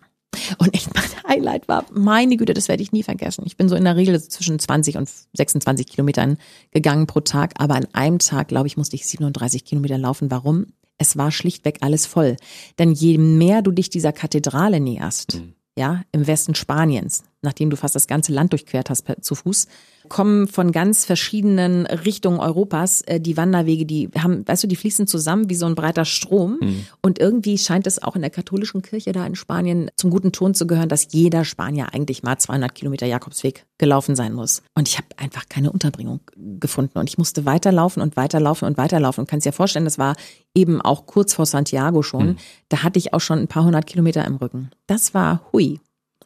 Und 0.56 0.74
echt 0.74 0.88
mein 0.94 1.04
Highlight 1.28 1.68
war, 1.68 1.84
meine 1.92 2.38
Güte, 2.38 2.54
das 2.54 2.68
werde 2.68 2.82
ich 2.82 2.92
nie 2.92 3.02
vergessen. 3.02 3.44
Ich 3.46 3.58
bin 3.58 3.68
so 3.68 3.76
in 3.76 3.84
der 3.84 3.94
Regel 3.94 4.20
zwischen 4.22 4.58
20 4.58 4.96
und 4.96 5.10
26 5.34 5.86
Kilometern 5.86 6.38
gegangen 6.70 7.06
pro 7.06 7.20
Tag, 7.20 7.52
aber 7.58 7.74
an 7.74 7.86
einem 7.92 8.18
Tag, 8.18 8.48
glaube 8.48 8.68
ich, 8.68 8.78
musste 8.78 8.96
ich 8.96 9.06
37 9.06 9.66
Kilometer 9.66 9.98
laufen. 9.98 10.30
Warum? 10.30 10.68
Es 10.96 11.18
war 11.18 11.30
schlichtweg 11.30 11.78
alles 11.82 12.06
voll. 12.06 12.38
Denn 12.78 12.92
je 12.92 13.18
mehr 13.18 13.60
du 13.60 13.70
dich 13.70 13.90
dieser 13.90 14.12
Kathedrale 14.12 14.80
näherst, 14.80 15.34
mhm. 15.34 15.52
ja, 15.76 16.04
im 16.10 16.26
Westen 16.26 16.54
Spaniens, 16.54 17.24
nachdem 17.42 17.70
du 17.70 17.76
fast 17.76 17.94
das 17.94 18.06
ganze 18.06 18.32
Land 18.32 18.52
durchquert 18.52 18.88
hast 18.88 19.04
zu 19.20 19.34
Fuß, 19.34 19.66
kommen 20.08 20.48
von 20.48 20.72
ganz 20.72 21.04
verschiedenen 21.04 21.86
Richtungen 21.86 22.38
Europas 22.38 23.02
äh, 23.02 23.20
die 23.20 23.36
Wanderwege, 23.36 23.86
die 23.86 24.10
haben, 24.18 24.46
weißt 24.46 24.64
du, 24.64 24.66
die 24.66 24.76
fließen 24.76 25.06
zusammen 25.06 25.48
wie 25.48 25.54
so 25.54 25.66
ein 25.66 25.74
breiter 25.74 26.04
Strom. 26.04 26.58
Mhm. 26.60 26.86
Und 27.02 27.18
irgendwie 27.18 27.58
scheint 27.58 27.86
es 27.86 28.02
auch 28.02 28.16
in 28.16 28.22
der 28.22 28.30
katholischen 28.30 28.82
Kirche 28.82 29.12
da 29.12 29.26
in 29.26 29.34
Spanien 29.34 29.90
zum 29.96 30.10
guten 30.10 30.32
Ton 30.32 30.54
zu 30.54 30.66
gehören, 30.66 30.88
dass 30.88 31.12
jeder 31.12 31.44
Spanier 31.44 31.92
eigentlich 31.92 32.22
mal 32.22 32.38
200 32.38 32.74
Kilometer 32.74 33.06
Jakobsweg 33.06 33.66
gelaufen 33.78 34.16
sein 34.16 34.32
muss. 34.32 34.62
Und 34.74 34.88
ich 34.88 34.98
habe 34.98 35.08
einfach 35.16 35.48
keine 35.48 35.72
Unterbringung 35.72 36.20
gefunden. 36.36 36.98
Und 36.98 37.08
ich 37.08 37.18
musste 37.18 37.44
weiterlaufen 37.44 38.02
und 38.02 38.16
weiterlaufen 38.16 38.66
und 38.66 38.76
weiterlaufen. 38.78 39.22
Und 39.22 39.30
kannst 39.30 39.46
dir 39.46 39.52
vorstellen, 39.52 39.84
das 39.84 39.98
war 39.98 40.16
eben 40.54 40.80
auch 40.80 41.06
kurz 41.06 41.34
vor 41.34 41.46
Santiago 41.46 42.02
schon. 42.02 42.26
Mhm. 42.26 42.36
Da 42.68 42.82
hatte 42.82 42.98
ich 42.98 43.14
auch 43.14 43.20
schon 43.20 43.38
ein 43.38 43.48
paar 43.48 43.64
hundert 43.64 43.86
Kilometer 43.86 44.24
im 44.24 44.36
Rücken. 44.36 44.70
Das 44.86 45.14
war 45.14 45.42
hui. 45.52 45.80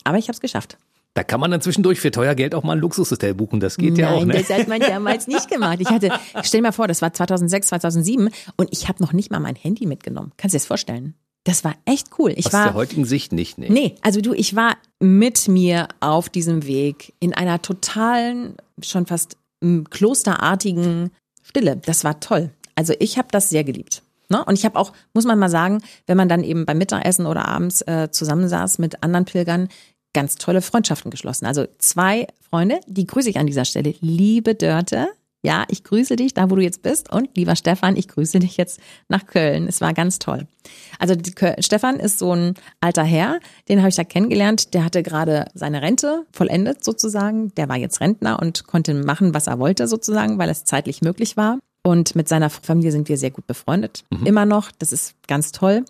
Aber 0.04 0.18
ich 0.18 0.28
habe 0.28 0.34
es 0.34 0.40
geschafft. 0.40 0.78
Da 1.16 1.24
kann 1.24 1.40
man 1.40 1.50
dann 1.50 1.62
zwischendurch 1.62 1.98
für 1.98 2.10
teuer 2.10 2.34
Geld 2.34 2.54
auch 2.54 2.62
mal 2.62 2.74
ein 2.74 2.78
Luxushotel 2.78 3.32
buchen. 3.32 3.58
Das 3.58 3.78
geht 3.78 3.92
Nein, 3.92 4.00
ja 4.00 4.10
auch. 4.10 4.24
Ne? 4.26 4.34
Das 4.34 4.50
hat 4.50 4.68
man 4.68 4.80
damals 4.80 5.26
nicht 5.26 5.48
gemacht. 5.48 5.78
Ich 5.80 5.88
hatte, 5.88 6.10
stell 6.42 6.58
dir 6.58 6.64
mal 6.64 6.72
vor, 6.72 6.88
das 6.88 7.00
war 7.00 7.10
2006, 7.10 7.68
2007 7.68 8.28
und 8.58 8.68
ich 8.70 8.86
habe 8.86 9.02
noch 9.02 9.14
nicht 9.14 9.30
mal 9.30 9.40
mein 9.40 9.56
Handy 9.56 9.86
mitgenommen. 9.86 10.32
Kannst 10.36 10.52
du 10.52 10.58
dir 10.58 10.60
das 10.60 10.66
vorstellen? 10.66 11.14
Das 11.44 11.64
war 11.64 11.74
echt 11.86 12.08
cool. 12.18 12.34
Ich 12.36 12.48
Aus 12.48 12.52
war 12.52 12.64
der 12.64 12.74
heutigen 12.74 13.06
Sicht 13.06 13.32
nicht, 13.32 13.56
nee. 13.56 13.70
Nee, 13.70 13.94
also 14.02 14.20
du, 14.20 14.34
ich 14.34 14.56
war 14.56 14.76
mit 15.00 15.48
mir 15.48 15.88
auf 16.00 16.28
diesem 16.28 16.66
Weg 16.66 17.14
in 17.18 17.32
einer 17.32 17.62
totalen, 17.62 18.56
schon 18.82 19.06
fast 19.06 19.38
klosterartigen 19.88 21.12
Stille. 21.42 21.76
Das 21.76 22.04
war 22.04 22.20
toll. 22.20 22.50
Also 22.74 22.92
ich 22.98 23.16
habe 23.16 23.28
das 23.30 23.48
sehr 23.48 23.64
geliebt. 23.64 24.02
Ne? 24.28 24.44
Und 24.44 24.58
ich 24.58 24.64
habe 24.64 24.78
auch, 24.78 24.92
muss 25.14 25.24
man 25.24 25.38
mal 25.38 25.48
sagen, 25.48 25.82
wenn 26.06 26.16
man 26.16 26.28
dann 26.28 26.44
eben 26.44 26.66
beim 26.66 26.78
Mittagessen 26.78 27.26
oder 27.26 27.46
abends 27.46 27.80
äh, 27.82 28.10
zusammensaß 28.10 28.78
mit 28.78 29.02
anderen 29.02 29.24
Pilgern, 29.24 29.68
ganz 30.16 30.36
tolle 30.36 30.62
Freundschaften 30.62 31.10
geschlossen. 31.10 31.44
Also 31.44 31.66
zwei 31.76 32.26
Freunde, 32.40 32.80
die 32.86 33.06
grüße 33.06 33.28
ich 33.28 33.38
an 33.38 33.46
dieser 33.46 33.66
Stelle. 33.66 33.94
Liebe 34.00 34.54
Dörte, 34.54 35.08
ja, 35.42 35.64
ich 35.68 35.84
grüße 35.84 36.16
dich 36.16 36.32
da, 36.32 36.50
wo 36.50 36.56
du 36.56 36.62
jetzt 36.62 36.80
bist. 36.80 37.12
Und 37.12 37.36
lieber 37.36 37.54
Stefan, 37.54 37.96
ich 37.96 38.08
grüße 38.08 38.38
dich 38.38 38.56
jetzt 38.56 38.80
nach 39.08 39.26
Köln. 39.26 39.68
Es 39.68 39.82
war 39.82 39.92
ganz 39.92 40.18
toll. 40.18 40.46
Also 40.98 41.14
Stefan 41.58 42.00
ist 42.00 42.18
so 42.18 42.34
ein 42.34 42.54
alter 42.80 43.04
Herr, 43.04 43.40
den 43.68 43.80
habe 43.80 43.90
ich 43.90 43.94
da 43.94 44.04
kennengelernt. 44.04 44.72
Der 44.72 44.86
hatte 44.86 45.02
gerade 45.02 45.44
seine 45.52 45.82
Rente 45.82 46.24
vollendet 46.32 46.82
sozusagen. 46.82 47.54
Der 47.56 47.68
war 47.68 47.76
jetzt 47.76 48.00
Rentner 48.00 48.40
und 48.40 48.66
konnte 48.66 48.94
machen, 48.94 49.34
was 49.34 49.48
er 49.48 49.58
wollte 49.58 49.86
sozusagen, 49.86 50.38
weil 50.38 50.48
es 50.48 50.64
zeitlich 50.64 51.02
möglich 51.02 51.36
war. 51.36 51.58
Und 51.86 52.16
mit 52.16 52.28
seiner 52.28 52.50
Familie 52.50 52.90
sind 52.90 53.08
wir 53.08 53.16
sehr 53.16 53.30
gut 53.30 53.46
befreundet. 53.46 54.02
Mhm. 54.10 54.26
Immer 54.26 54.44
noch. 54.44 54.72
Das 54.76 54.90
ist 54.90 55.14
ganz 55.28 55.52
toll. 55.52 55.84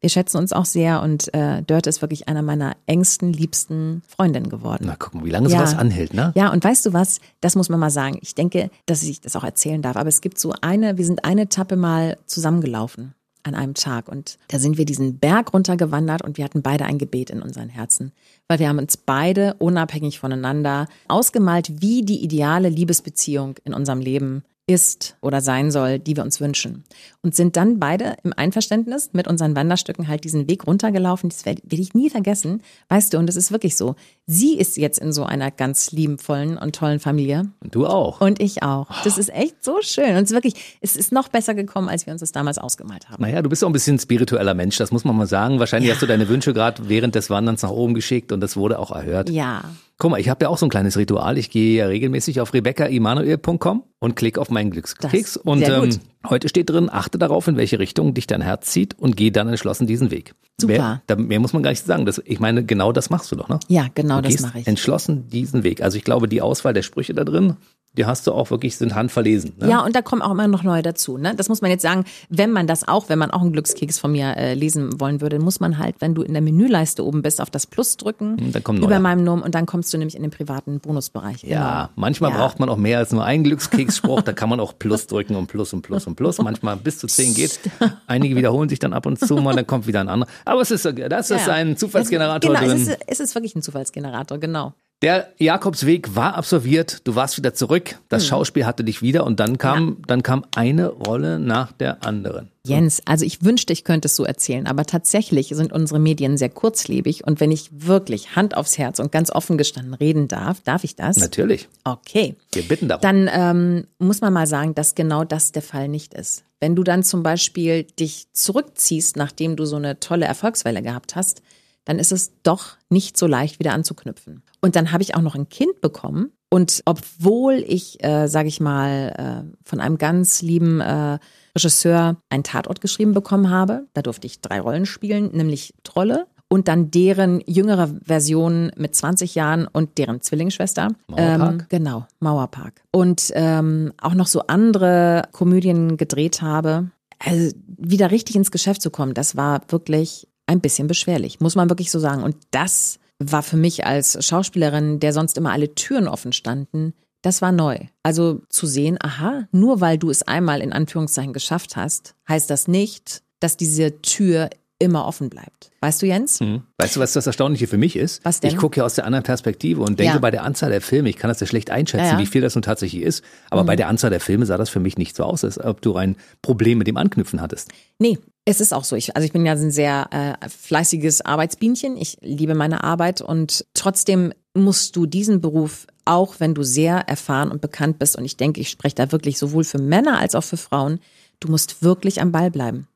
Wir 0.00 0.08
schätzen 0.08 0.36
uns 0.36 0.52
auch 0.52 0.64
sehr 0.64 1.02
und 1.02 1.34
äh, 1.34 1.62
Dörte 1.62 1.90
ist 1.90 2.02
wirklich 2.02 2.28
einer 2.28 2.42
meiner 2.42 2.76
engsten, 2.86 3.32
liebsten 3.32 4.02
Freundinnen 4.06 4.48
geworden. 4.48 4.84
Na, 4.86 4.96
mal, 5.12 5.24
wie 5.24 5.30
lange 5.30 5.48
Ja. 5.48 5.58
sowas 5.58 5.76
anhält, 5.76 6.14
ne? 6.14 6.30
Ja, 6.36 6.52
und 6.52 6.62
weißt 6.62 6.86
du 6.86 6.92
was? 6.92 7.20
Das 7.40 7.56
muss 7.56 7.68
man 7.68 7.80
mal 7.80 7.90
sagen. 7.90 8.18
Ich 8.22 8.36
denke, 8.36 8.70
dass 8.86 9.02
ich 9.02 9.20
das 9.20 9.34
auch 9.34 9.42
erzählen 9.42 9.82
darf. 9.82 9.96
Aber 9.96 10.08
es 10.08 10.20
gibt 10.20 10.38
so 10.38 10.54
eine, 10.60 10.98
wir 10.98 11.04
sind 11.04 11.24
eine 11.24 11.42
Etappe 11.42 11.74
mal 11.74 12.16
zusammengelaufen 12.26 13.14
an 13.42 13.56
einem 13.56 13.74
Tag 13.74 14.08
und 14.08 14.38
da 14.48 14.58
sind 14.60 14.78
wir 14.78 14.84
diesen 14.84 15.18
Berg 15.18 15.52
runtergewandert 15.52 16.22
und 16.22 16.36
wir 16.36 16.44
hatten 16.44 16.62
beide 16.62 16.84
ein 16.84 16.98
Gebet 16.98 17.30
in 17.30 17.42
unseren 17.42 17.70
Herzen, 17.70 18.12
weil 18.48 18.58
wir 18.58 18.68
haben 18.68 18.78
uns 18.78 18.98
beide 18.98 19.54
unabhängig 19.54 20.20
voneinander 20.20 20.86
ausgemalt, 21.08 21.80
wie 21.80 22.02
die 22.04 22.22
ideale 22.22 22.68
Liebesbeziehung 22.68 23.56
in 23.64 23.72
unserem 23.74 23.98
Leben 24.00 24.44
ist 24.70 25.16
oder 25.20 25.40
sein 25.40 25.70
soll, 25.70 25.98
die 25.98 26.16
wir 26.16 26.22
uns 26.22 26.40
wünschen. 26.40 26.84
Und 27.22 27.34
sind 27.34 27.56
dann 27.56 27.78
beide 27.80 28.16
im 28.22 28.32
Einverständnis 28.34 29.10
mit 29.12 29.26
unseren 29.28 29.54
Wanderstücken 29.56 30.08
halt 30.08 30.24
diesen 30.24 30.48
Weg 30.48 30.66
runtergelaufen. 30.66 31.28
Das 31.28 31.44
werde 31.44 31.60
werd 31.64 31.80
ich 31.80 31.92
nie 31.94 32.08
vergessen. 32.08 32.62
Weißt 32.88 33.12
du, 33.12 33.18
und 33.18 33.28
es 33.28 33.36
ist 33.36 33.52
wirklich 33.52 33.76
so. 33.76 33.96
Sie 34.26 34.56
ist 34.56 34.76
jetzt 34.76 34.98
in 34.98 35.12
so 35.12 35.24
einer 35.24 35.50
ganz 35.50 35.90
liebenvollen 35.92 36.56
und 36.56 36.74
tollen 36.76 37.00
Familie. 37.00 37.50
Und 37.60 37.74
du 37.74 37.86
auch. 37.86 38.20
Und 38.20 38.40
ich 38.40 38.62
auch. 38.62 38.86
Das 39.02 39.18
ist 39.18 39.30
echt 39.34 39.62
so 39.64 39.78
schön. 39.82 40.10
Und 40.16 40.22
es 40.22 40.30
ist 40.30 40.34
wirklich, 40.34 40.78
es 40.80 40.96
ist 40.96 41.12
noch 41.12 41.28
besser 41.28 41.54
gekommen, 41.54 41.88
als 41.88 42.06
wir 42.06 42.12
uns 42.12 42.20
das 42.20 42.32
damals 42.32 42.58
ausgemalt 42.58 43.10
haben. 43.10 43.22
Naja, 43.22 43.42
du 43.42 43.48
bist 43.50 43.64
auch 43.64 43.68
ein 43.68 43.72
bisschen 43.72 43.96
ein 43.96 44.00
spiritueller 44.00 44.54
Mensch, 44.54 44.76
das 44.78 44.92
muss 44.92 45.04
man 45.04 45.16
mal 45.16 45.26
sagen. 45.26 45.58
Wahrscheinlich 45.58 45.88
Ja. 45.88 45.94
hast 45.94 46.02
du 46.02 46.06
deine 46.06 46.28
Wünsche 46.28 46.54
gerade 46.54 46.88
während 46.88 47.14
des 47.16 47.28
Wanderns 47.28 47.62
nach 47.62 47.70
oben 47.70 47.94
geschickt 47.94 48.30
und 48.32 48.40
das 48.40 48.56
wurde 48.56 48.78
auch 48.78 48.92
erhört. 48.92 49.28
Ja. 49.30 49.64
Guck 50.00 50.12
mal, 50.12 50.18
ich 50.18 50.30
habe 50.30 50.44
ja 50.44 50.48
auch 50.48 50.56
so 50.56 50.64
ein 50.64 50.70
kleines 50.70 50.96
Ritual. 50.96 51.36
Ich 51.36 51.50
gehe 51.50 51.76
ja 51.76 51.86
regelmäßig 51.86 52.40
auf 52.40 52.54
rebeccaemanuel.com 52.54 53.84
und 53.98 54.16
klicke 54.16 54.40
auf 54.40 54.50
meinen 54.50 54.70
Glückskeks. 54.70 55.36
Und 55.36 55.68
ähm, 55.68 55.90
heute 56.26 56.48
steht 56.48 56.70
drin, 56.70 56.88
achte 56.90 57.18
darauf, 57.18 57.46
in 57.48 57.58
welche 57.58 57.78
Richtung 57.78 58.14
dich 58.14 58.26
dein 58.26 58.40
Herz 58.40 58.70
zieht 58.70 58.98
und 58.98 59.14
geh 59.14 59.30
dann 59.30 59.48
entschlossen 59.48 59.86
diesen 59.86 60.10
Weg. 60.10 60.34
Super. 60.58 60.72
Mehr, 60.72 61.02
da, 61.06 61.16
mehr 61.16 61.38
muss 61.38 61.52
man 61.52 61.62
gar 61.62 61.68
nicht 61.68 61.84
sagen. 61.84 62.06
Das, 62.06 62.20
ich 62.24 62.40
meine, 62.40 62.64
genau 62.64 62.92
das 62.92 63.10
machst 63.10 63.30
du 63.30 63.36
doch, 63.36 63.50
ne? 63.50 63.60
Ja, 63.68 63.88
genau 63.94 64.22
du 64.22 64.30
das 64.30 64.40
mache 64.40 64.60
ich. 64.60 64.66
entschlossen 64.66 65.28
diesen 65.28 65.64
Weg. 65.64 65.82
Also 65.82 65.98
ich 65.98 66.04
glaube, 66.04 66.28
die 66.28 66.40
Auswahl 66.40 66.72
der 66.72 66.82
Sprüche 66.82 67.12
da 67.12 67.24
drin, 67.24 67.56
die 67.96 68.06
hast 68.06 68.26
du 68.26 68.32
auch 68.32 68.50
wirklich, 68.52 68.76
sind 68.76 68.94
handverlesen. 68.94 69.52
Ne? 69.58 69.68
Ja, 69.68 69.84
und 69.84 69.96
da 69.96 70.00
kommen 70.02 70.22
auch 70.22 70.30
immer 70.30 70.46
noch 70.46 70.62
neue 70.62 70.82
dazu. 70.82 71.18
Ne? 71.18 71.34
Das 71.36 71.48
muss 71.48 71.60
man 71.60 71.70
jetzt 71.72 71.82
sagen, 71.82 72.04
wenn 72.28 72.52
man 72.52 72.66
das 72.68 72.86
auch, 72.86 73.08
wenn 73.08 73.18
man 73.18 73.30
auch 73.32 73.40
einen 73.40 73.52
Glückskeks 73.52 73.98
von 73.98 74.12
mir 74.12 74.36
äh, 74.36 74.54
lesen 74.54 75.00
wollen 75.00 75.20
würde, 75.20 75.40
muss 75.40 75.58
man 75.58 75.76
halt, 75.78 75.96
wenn 75.98 76.14
du 76.14 76.22
in 76.22 76.32
der 76.32 76.40
Menüleiste 76.42 77.04
oben 77.04 77.22
bist, 77.22 77.40
auf 77.40 77.50
das 77.50 77.66
Plus 77.66 77.96
drücken, 77.96 78.38
Hm, 78.38 78.52
dann 78.52 78.62
kommen 78.62 78.78
über 78.78 78.88
neue. 78.90 79.00
meinem 79.00 79.24
Namen 79.24 79.42
und 79.42 79.54
dann 79.56 79.66
kommst 79.66 79.92
du 79.92 79.98
nämlich 79.98 80.14
in 80.16 80.22
den 80.22 80.30
privaten 80.30 80.78
Bonusbereich. 80.78 81.42
Ja, 81.42 81.82
Genau. 81.86 81.92
manchmal 81.96 82.30
Ja. 82.30 82.36
braucht 82.38 82.60
man 82.60 82.68
auch 82.68 82.76
mehr 82.76 82.98
als 82.98 83.12
nur 83.12 83.24
einen 83.24 83.42
Glückskeksspruch. 83.42 84.22
da 84.22 84.32
kann 84.32 84.48
man 84.48 84.60
auch 84.60 84.78
Plus 84.78 85.08
drücken 85.08 85.34
und 85.34 85.48
Plus 85.48 85.72
und 85.72 85.82
Plus 85.82 86.06
und 86.06 86.14
Plus. 86.14 86.38
Manchmal 86.38 86.76
bis 86.76 86.98
zu 86.98 87.08
zehn 87.08 87.34
geht. 87.34 87.58
Einige 88.06 88.36
wiederholen 88.36 88.68
sich 88.68 88.78
dann 88.78 88.92
ab 88.92 89.04
und 89.06 89.18
zu 89.18 89.34
mal, 89.36 89.56
dann 89.56 89.66
kommt 89.66 89.86
wieder 89.88 90.00
ein 90.00 90.08
anderer. 90.08 90.30
Aber 90.44 90.60
es 90.60 90.70
ist, 90.70 90.84
das 90.84 91.30
ist 91.30 91.46
Ja. 91.46 91.52
ein 91.54 91.76
Zufallsgenerator 91.76 92.54
genau, 92.54 92.66
drin. 92.66 92.76
Es 92.82 92.88
ist, 92.88 92.98
es 93.06 93.20
ist 93.20 93.34
wirklich 93.34 93.56
ein 93.56 93.62
Zufallsgenerator, 93.62 94.38
genau. 94.38 94.74
Der 95.02 95.32
Jakobsweg 95.38 96.14
war 96.14 96.34
absolviert, 96.34 97.06
du 97.06 97.14
warst 97.14 97.38
wieder 97.38 97.54
zurück, 97.54 97.98
das 98.10 98.26
Schauspiel 98.26 98.66
hatte 98.66 98.84
dich 98.84 99.00
wieder 99.00 99.24
und 99.24 99.40
dann 99.40 99.56
kam, 99.56 99.96
dann 100.06 100.22
kam 100.22 100.44
eine 100.54 100.88
Rolle 100.88 101.38
nach 101.38 101.72
der 101.72 102.04
anderen. 102.04 102.50
Jens, 102.66 103.00
also 103.06 103.24
ich 103.24 103.42
wünschte, 103.42 103.72
ich 103.72 103.84
könnte 103.84 104.08
es 104.08 104.16
so 104.16 104.24
erzählen, 104.24 104.66
aber 104.66 104.84
tatsächlich 104.84 105.48
sind 105.48 105.72
unsere 105.72 105.98
Medien 105.98 106.36
sehr 106.36 106.50
kurzlebig 106.50 107.26
und 107.26 107.40
wenn 107.40 107.50
ich 107.50 107.70
wirklich 107.72 108.36
Hand 108.36 108.54
aufs 108.54 108.76
Herz 108.76 108.98
und 108.98 109.10
ganz 109.10 109.30
offen 109.30 109.56
gestanden 109.56 109.94
reden 109.94 110.28
darf, 110.28 110.60
darf 110.60 110.84
ich 110.84 110.96
das? 110.96 111.16
Natürlich, 111.16 111.70
Okay. 111.84 112.36
wir 112.52 112.62
bitten 112.64 112.88
darum. 112.88 113.00
Dann 113.00 113.30
ähm, 113.32 113.84
muss 113.98 114.20
man 114.20 114.34
mal 114.34 114.46
sagen, 114.46 114.74
dass 114.74 114.94
genau 114.94 115.24
das 115.24 115.52
der 115.52 115.62
Fall 115.62 115.88
nicht 115.88 116.12
ist. 116.12 116.44
Wenn 116.60 116.76
du 116.76 116.84
dann 116.84 117.04
zum 117.04 117.22
Beispiel 117.22 117.84
dich 117.84 118.26
zurückziehst, 118.34 119.16
nachdem 119.16 119.56
du 119.56 119.64
so 119.64 119.76
eine 119.76 119.98
tolle 119.98 120.26
Erfolgswelle 120.26 120.82
gehabt 120.82 121.16
hast, 121.16 121.40
dann 121.86 121.98
ist 121.98 122.12
es 122.12 122.32
doch 122.42 122.76
nicht 122.90 123.16
so 123.16 123.26
leicht 123.26 123.58
wieder 123.60 123.72
anzuknüpfen. 123.72 124.42
Und 124.60 124.76
dann 124.76 124.92
habe 124.92 125.02
ich 125.02 125.14
auch 125.14 125.22
noch 125.22 125.34
ein 125.34 125.48
Kind 125.48 125.80
bekommen. 125.80 126.32
Und 126.50 126.82
obwohl 126.84 127.64
ich, 127.66 128.02
äh, 128.04 128.26
sage 128.26 128.48
ich 128.48 128.60
mal, 128.60 129.44
äh, 129.46 129.56
von 129.64 129.80
einem 129.80 129.98
ganz 129.98 130.42
lieben 130.42 130.80
äh, 130.80 131.18
Regisseur 131.54 132.16
einen 132.28 132.42
Tatort 132.42 132.80
geschrieben 132.80 133.12
bekommen 133.12 133.50
habe, 133.50 133.86
da 133.94 134.02
durfte 134.02 134.26
ich 134.26 134.40
drei 134.40 134.60
Rollen 134.60 134.86
spielen, 134.86 135.30
nämlich 135.32 135.74
Trolle 135.84 136.26
und 136.48 136.66
dann 136.66 136.90
deren 136.90 137.40
jüngere 137.46 137.88
Version 138.04 138.72
mit 138.76 138.94
20 138.94 139.36
Jahren 139.36 139.68
und 139.68 139.98
deren 139.98 140.20
Zwillingsschwester. 140.20 140.88
Mauerpark? 141.06 141.52
Ähm, 141.52 141.66
genau, 141.68 142.06
Mauerpark. 142.18 142.82
Und 142.90 143.30
ähm, 143.34 143.92
auch 144.00 144.14
noch 144.14 144.26
so 144.26 144.42
andere 144.48 145.28
Komödien 145.30 145.96
gedreht 145.96 146.42
habe. 146.42 146.90
Also 147.20 147.54
wieder 147.66 148.10
richtig 148.10 148.34
ins 148.34 148.50
Geschäft 148.50 148.82
zu 148.82 148.90
kommen, 148.90 149.14
das 149.14 149.36
war 149.36 149.62
wirklich 149.68 150.26
ein 150.46 150.60
bisschen 150.60 150.88
beschwerlich, 150.88 151.38
muss 151.38 151.54
man 151.54 151.70
wirklich 151.70 151.90
so 151.92 152.00
sagen. 152.00 152.24
Und 152.24 152.34
das 152.50 152.98
war 153.20 153.42
für 153.42 153.56
mich 153.56 153.86
als 153.86 154.24
Schauspielerin, 154.26 154.98
der 154.98 155.12
sonst 155.12 155.36
immer 155.38 155.52
alle 155.52 155.74
Türen 155.74 156.08
offen 156.08 156.32
standen, 156.32 156.94
das 157.22 157.42
war 157.42 157.52
neu. 157.52 157.78
Also 158.02 158.40
zu 158.48 158.66
sehen, 158.66 158.96
aha, 159.00 159.46
nur 159.52 159.80
weil 159.82 159.98
du 159.98 160.08
es 160.10 160.22
einmal 160.22 160.60
in 160.62 160.72
Anführungszeichen 160.72 161.34
geschafft 161.34 161.76
hast, 161.76 162.14
heißt 162.28 162.48
das 162.48 162.66
nicht, 162.66 163.22
dass 163.40 163.56
diese 163.58 164.00
Tür 164.00 164.48
immer 164.78 165.04
offen 165.06 165.28
bleibt. 165.28 165.70
Weißt 165.82 166.00
du, 166.00 166.06
Jens? 166.06 166.40
Hm. 166.40 166.62
Weißt 166.78 166.96
du, 166.96 167.00
was 167.00 167.12
das 167.12 167.26
Erstaunliche 167.26 167.66
für 167.66 167.76
mich 167.76 167.96
ist? 167.96 168.24
Was 168.24 168.40
denn? 168.40 168.50
Ich 168.50 168.56
gucke 168.56 168.78
ja 168.78 168.86
aus 168.86 168.94
der 168.94 169.04
anderen 169.04 169.24
Perspektive 169.24 169.82
und 169.82 169.98
denke 170.00 170.14
Ja. 170.14 170.18
bei 170.18 170.30
der 170.30 170.42
Anzahl 170.42 170.70
der 170.70 170.80
Filme, 170.80 171.10
ich 171.10 171.16
kann 171.18 171.28
das 171.28 171.38
ja 171.40 171.46
schlecht 171.46 171.70
einschätzen, 171.70 172.06
Ja, 172.06 172.12
ja. 172.12 172.18
wie 172.18 172.24
viel 172.24 172.40
das 172.40 172.54
nun 172.54 172.62
tatsächlich 172.62 173.02
ist, 173.02 173.22
aber 173.50 173.64
bei 173.64 173.76
der 173.76 173.88
Anzahl 173.88 174.08
der 174.08 174.20
Filme 174.20 174.46
sah 174.46 174.56
das 174.56 174.70
für 174.70 174.80
mich 174.80 174.96
nicht 174.96 175.14
so 175.14 175.24
aus, 175.24 175.44
als 175.44 175.60
ob 175.62 175.82
du 175.82 175.96
ein 175.96 176.16
Problem 176.40 176.78
mit 176.78 176.86
dem 176.86 176.96
Anknüpfen 176.96 177.42
hattest. 177.42 177.68
Nee, 177.98 178.18
es 178.50 178.60
ist 178.60 178.72
auch 178.72 178.84
so. 178.84 178.96
Ich, 178.96 179.16
also 179.16 179.24
ich 179.24 179.32
bin 179.32 179.46
ja 179.46 179.52
ein 179.52 179.70
sehr 179.70 180.08
äh, 180.10 180.48
fleißiges 180.48 181.22
Arbeitsbienchen. 181.22 181.96
Ich 181.96 182.18
liebe 182.20 182.54
meine 182.54 182.84
Arbeit 182.84 183.20
und 183.20 183.66
trotzdem 183.74 184.32
musst 184.54 184.96
du 184.96 185.06
diesen 185.06 185.40
Beruf, 185.40 185.86
auch 186.04 186.40
wenn 186.40 186.54
du 186.54 186.62
sehr 186.62 187.08
erfahren 187.08 187.50
und 187.50 187.60
bekannt 187.60 187.98
bist, 187.98 188.16
und 188.16 188.24
ich 188.24 188.36
denke, 188.36 188.60
ich 188.60 188.68
spreche 188.68 188.96
da 188.96 189.12
wirklich 189.12 189.38
sowohl 189.38 189.64
für 189.64 189.78
Männer 189.78 190.18
als 190.18 190.34
auch 190.34 190.44
für 190.44 190.56
Frauen, 190.56 191.00
du 191.38 191.48
musst 191.48 191.82
wirklich 191.82 192.20
am 192.20 192.32
Ball 192.32 192.50
bleiben. 192.50 192.88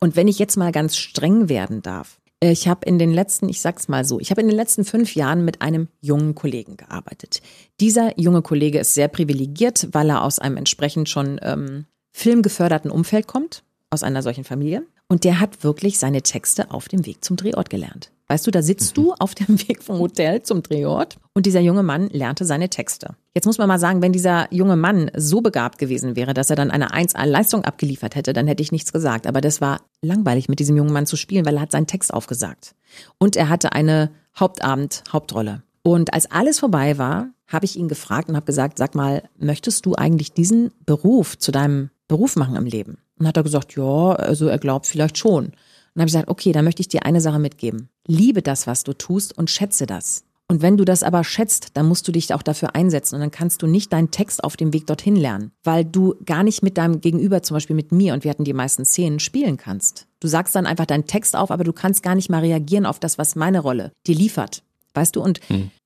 Und 0.00 0.16
wenn 0.16 0.28
ich 0.28 0.38
jetzt 0.38 0.56
mal 0.56 0.72
ganz 0.72 0.96
streng 0.96 1.48
werden 1.48 1.82
darf, 1.82 2.18
ich 2.40 2.68
habe 2.68 2.86
in 2.86 2.98
den 2.98 3.12
letzten, 3.12 3.48
ich 3.48 3.60
sag's 3.60 3.88
mal 3.88 4.04
so, 4.04 4.20
ich 4.20 4.30
habe 4.30 4.40
in 4.40 4.46
den 4.46 4.56
letzten 4.56 4.84
fünf 4.84 5.14
Jahren 5.16 5.44
mit 5.44 5.60
einem 5.60 5.88
jungen 6.00 6.36
Kollegen 6.36 6.76
gearbeitet. 6.76 7.42
Dieser 7.80 8.18
junge 8.18 8.42
Kollege 8.42 8.78
ist 8.78 8.94
sehr 8.94 9.08
privilegiert, 9.08 9.88
weil 9.92 10.10
er 10.10 10.22
aus 10.22 10.38
einem 10.38 10.56
entsprechend 10.56 11.08
schon 11.08 11.40
ähm, 11.42 11.86
filmgeförderten 12.12 12.92
Umfeld 12.92 13.26
kommt, 13.26 13.64
aus 13.90 14.04
einer 14.04 14.22
solchen 14.22 14.44
Familie. 14.44 14.86
Und 15.08 15.24
der 15.24 15.40
hat 15.40 15.64
wirklich 15.64 15.98
seine 15.98 16.22
Texte 16.22 16.70
auf 16.70 16.88
dem 16.88 17.06
Weg 17.06 17.24
zum 17.24 17.36
Drehort 17.36 17.70
gelernt. 17.70 18.12
Weißt 18.30 18.46
du, 18.46 18.50
da 18.50 18.60
sitzt 18.60 18.94
du 18.98 19.14
auf 19.14 19.34
dem 19.34 19.58
Weg 19.68 19.82
vom 19.82 19.98
Hotel 19.98 20.42
zum 20.42 20.62
Drehort 20.62 21.16
und 21.32 21.46
dieser 21.46 21.60
junge 21.60 21.82
Mann 21.82 22.08
lernte 22.08 22.44
seine 22.44 22.68
Texte. 22.68 23.16
Jetzt 23.34 23.46
muss 23.46 23.56
man 23.56 23.68
mal 23.68 23.78
sagen, 23.78 24.02
wenn 24.02 24.12
dieser 24.12 24.52
junge 24.52 24.76
Mann 24.76 25.10
so 25.16 25.40
begabt 25.40 25.78
gewesen 25.78 26.14
wäre, 26.14 26.34
dass 26.34 26.50
er 26.50 26.56
dann 26.56 26.70
eine 26.70 26.90
1A-Leistung 26.90 27.64
abgeliefert 27.64 28.16
hätte, 28.16 28.34
dann 28.34 28.46
hätte 28.46 28.62
ich 28.62 28.70
nichts 28.70 28.92
gesagt. 28.92 29.26
Aber 29.26 29.40
das 29.40 29.62
war 29.62 29.80
langweilig, 30.02 30.48
mit 30.48 30.58
diesem 30.58 30.76
jungen 30.76 30.92
Mann 30.92 31.06
zu 31.06 31.16
spielen, 31.16 31.46
weil 31.46 31.56
er 31.56 31.62
hat 31.62 31.72
seinen 31.72 31.86
Text 31.86 32.12
aufgesagt. 32.12 32.74
Und 33.16 33.34
er 33.34 33.48
hatte 33.48 33.72
eine 33.72 34.10
Hauptabend-Hauptrolle. 34.38 35.62
Und 35.82 36.12
als 36.12 36.30
alles 36.30 36.58
vorbei 36.58 36.98
war, 36.98 37.30
habe 37.46 37.64
ich 37.64 37.76
ihn 37.76 37.88
gefragt 37.88 38.28
und 38.28 38.36
habe 38.36 38.44
gesagt, 38.44 38.76
sag 38.76 38.94
mal, 38.94 39.22
möchtest 39.38 39.86
du 39.86 39.94
eigentlich 39.94 40.32
diesen 40.32 40.70
Beruf 40.84 41.38
zu 41.38 41.50
deinem 41.50 41.88
Beruf 42.08 42.36
machen 42.36 42.56
im 42.56 42.66
Leben? 42.66 42.98
Und 43.18 43.26
hat 43.26 43.36
er 43.36 43.42
gesagt, 43.42 43.74
ja, 43.76 44.12
also 44.12 44.46
er 44.48 44.58
glaubt 44.58 44.86
vielleicht 44.86 45.18
schon. 45.18 45.46
Und 45.46 45.54
dann 45.94 46.02
habe 46.02 46.08
ich 46.08 46.14
gesagt, 46.14 46.28
okay, 46.28 46.52
dann 46.52 46.64
möchte 46.64 46.80
ich 46.80 46.88
dir 46.88 47.04
eine 47.04 47.20
Sache 47.20 47.38
mitgeben. 47.38 47.88
Liebe 48.06 48.42
das, 48.42 48.66
was 48.66 48.84
du 48.84 48.92
tust 48.92 49.36
und 49.36 49.50
schätze 49.50 49.86
das. 49.86 50.24
Und 50.50 50.62
wenn 50.62 50.78
du 50.78 50.86
das 50.86 51.02
aber 51.02 51.24
schätzt, 51.24 51.70
dann 51.74 51.86
musst 51.86 52.08
du 52.08 52.12
dich 52.12 52.32
auch 52.32 52.42
dafür 52.42 52.74
einsetzen 52.74 53.16
und 53.16 53.20
dann 53.20 53.30
kannst 53.30 53.60
du 53.60 53.66
nicht 53.66 53.92
deinen 53.92 54.10
Text 54.10 54.42
auf 54.42 54.56
dem 54.56 54.72
Weg 54.72 54.86
dorthin 54.86 55.14
lernen, 55.14 55.52
weil 55.62 55.84
du 55.84 56.14
gar 56.24 56.42
nicht 56.42 56.62
mit 56.62 56.78
deinem 56.78 57.02
Gegenüber, 57.02 57.42
zum 57.42 57.56
Beispiel 57.56 57.76
mit 57.76 57.92
mir, 57.92 58.14
und 58.14 58.24
wir 58.24 58.30
hatten 58.30 58.44
die 58.44 58.54
meisten 58.54 58.86
Szenen, 58.86 59.20
spielen 59.20 59.58
kannst. 59.58 60.06
Du 60.20 60.28
sagst 60.28 60.54
dann 60.54 60.64
einfach 60.64 60.86
deinen 60.86 61.06
Text 61.06 61.36
auf, 61.36 61.50
aber 61.50 61.64
du 61.64 61.74
kannst 61.74 62.02
gar 62.02 62.14
nicht 62.14 62.30
mal 62.30 62.40
reagieren 62.40 62.86
auf 62.86 62.98
das, 62.98 63.18
was 63.18 63.36
meine 63.36 63.60
Rolle 63.60 63.92
dir 64.06 64.14
liefert. 64.14 64.62
Weißt 64.94 65.16
du, 65.16 65.20
und 65.20 65.40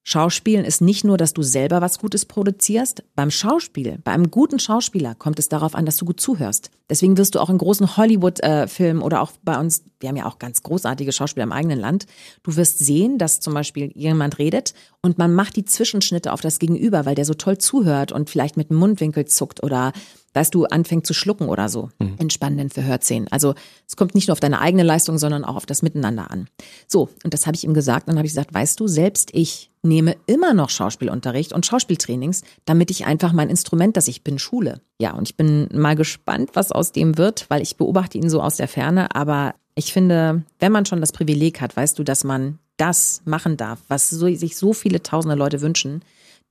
Schauspielen 0.04 0.64
ist 0.64 0.80
nicht 0.80 1.04
nur, 1.04 1.16
dass 1.16 1.32
du 1.32 1.42
selber 1.42 1.80
was 1.80 2.00
Gutes 2.00 2.24
produzierst. 2.24 3.04
Beim 3.14 3.30
Schauspiel, 3.30 3.98
bei 4.02 4.10
einem 4.10 4.32
guten 4.32 4.58
Schauspieler 4.58 5.14
kommt 5.14 5.38
es 5.38 5.48
darauf 5.48 5.76
an, 5.76 5.86
dass 5.86 5.96
du 5.96 6.04
gut 6.04 6.20
zuhörst. 6.20 6.70
Deswegen 6.90 7.16
wirst 7.16 7.36
du 7.36 7.40
auch 7.40 7.48
in 7.48 7.58
großen 7.58 7.96
Hollywood-Filmen 7.96 9.00
oder 9.00 9.22
auch 9.22 9.30
bei 9.44 9.58
uns, 9.58 9.84
wir 10.00 10.08
haben 10.08 10.16
ja 10.16 10.26
auch 10.26 10.40
ganz 10.40 10.64
großartige 10.64 11.12
Schauspieler 11.12 11.44
im 11.44 11.52
eigenen 11.52 11.78
Land, 11.78 12.06
du 12.42 12.56
wirst 12.56 12.80
sehen, 12.80 13.16
dass 13.16 13.38
zum 13.38 13.54
Beispiel 13.54 13.92
jemand 13.94 14.40
redet 14.40 14.74
und 15.02 15.18
man 15.18 15.32
macht 15.32 15.54
die 15.54 15.64
Zwischenschnitte 15.64 16.32
auf 16.32 16.40
das 16.40 16.58
Gegenüber, 16.58 17.06
weil 17.06 17.14
der 17.14 17.24
so 17.24 17.34
toll 17.34 17.58
zuhört 17.58 18.10
und 18.10 18.28
vielleicht 18.28 18.56
mit 18.56 18.70
dem 18.70 18.78
Mundwinkel 18.78 19.26
zuckt 19.26 19.62
oder 19.62 19.92
dass 20.32 20.50
du 20.50 20.64
anfängst 20.64 21.06
zu 21.06 21.14
schlucken 21.14 21.48
oder 21.48 21.68
so 21.68 21.90
mhm. 21.98 22.16
in 22.18 22.30
spannenden 22.30 22.70
Verhörszenen. 22.70 23.28
Also 23.30 23.54
es 23.86 23.96
kommt 23.96 24.14
nicht 24.14 24.28
nur 24.28 24.32
auf 24.32 24.40
deine 24.40 24.60
eigene 24.60 24.82
Leistung, 24.82 25.18
sondern 25.18 25.44
auch 25.44 25.56
auf 25.56 25.66
das 25.66 25.82
Miteinander 25.82 26.30
an. 26.30 26.48
So, 26.86 27.08
und 27.24 27.34
das 27.34 27.46
habe 27.46 27.56
ich 27.56 27.64
ihm 27.64 27.74
gesagt. 27.74 28.08
Dann 28.08 28.16
habe 28.16 28.26
ich 28.26 28.32
gesagt, 28.32 28.54
weißt 28.54 28.78
du, 28.80 28.88
selbst 28.88 29.30
ich 29.32 29.70
nehme 29.82 30.16
immer 30.26 30.54
noch 30.54 30.70
Schauspielunterricht 30.70 31.52
und 31.52 31.66
Schauspieltrainings, 31.66 32.42
damit 32.64 32.90
ich 32.90 33.04
einfach 33.04 33.32
mein 33.32 33.50
Instrument, 33.50 33.96
das 33.96 34.08
ich 34.08 34.22
bin, 34.22 34.38
schule. 34.38 34.80
Ja, 34.98 35.12
und 35.12 35.28
ich 35.28 35.36
bin 35.36 35.68
mal 35.72 35.96
gespannt, 35.96 36.50
was 36.54 36.72
aus 36.72 36.92
dem 36.92 37.18
wird, 37.18 37.46
weil 37.48 37.62
ich 37.62 37.76
beobachte 37.76 38.18
ihn 38.18 38.30
so 38.30 38.40
aus 38.40 38.56
der 38.56 38.68
Ferne. 38.68 39.14
Aber 39.14 39.54
ich 39.74 39.92
finde, 39.92 40.42
wenn 40.60 40.72
man 40.72 40.86
schon 40.86 41.00
das 41.00 41.12
Privileg 41.12 41.60
hat, 41.60 41.76
weißt 41.76 41.98
du, 41.98 42.04
dass 42.04 42.24
man 42.24 42.58
das 42.76 43.22
machen 43.24 43.56
darf, 43.56 43.80
was 43.88 44.10
so, 44.10 44.32
sich 44.34 44.56
so 44.56 44.72
viele 44.72 45.02
tausende 45.02 45.36
Leute 45.36 45.60
wünschen, 45.60 46.02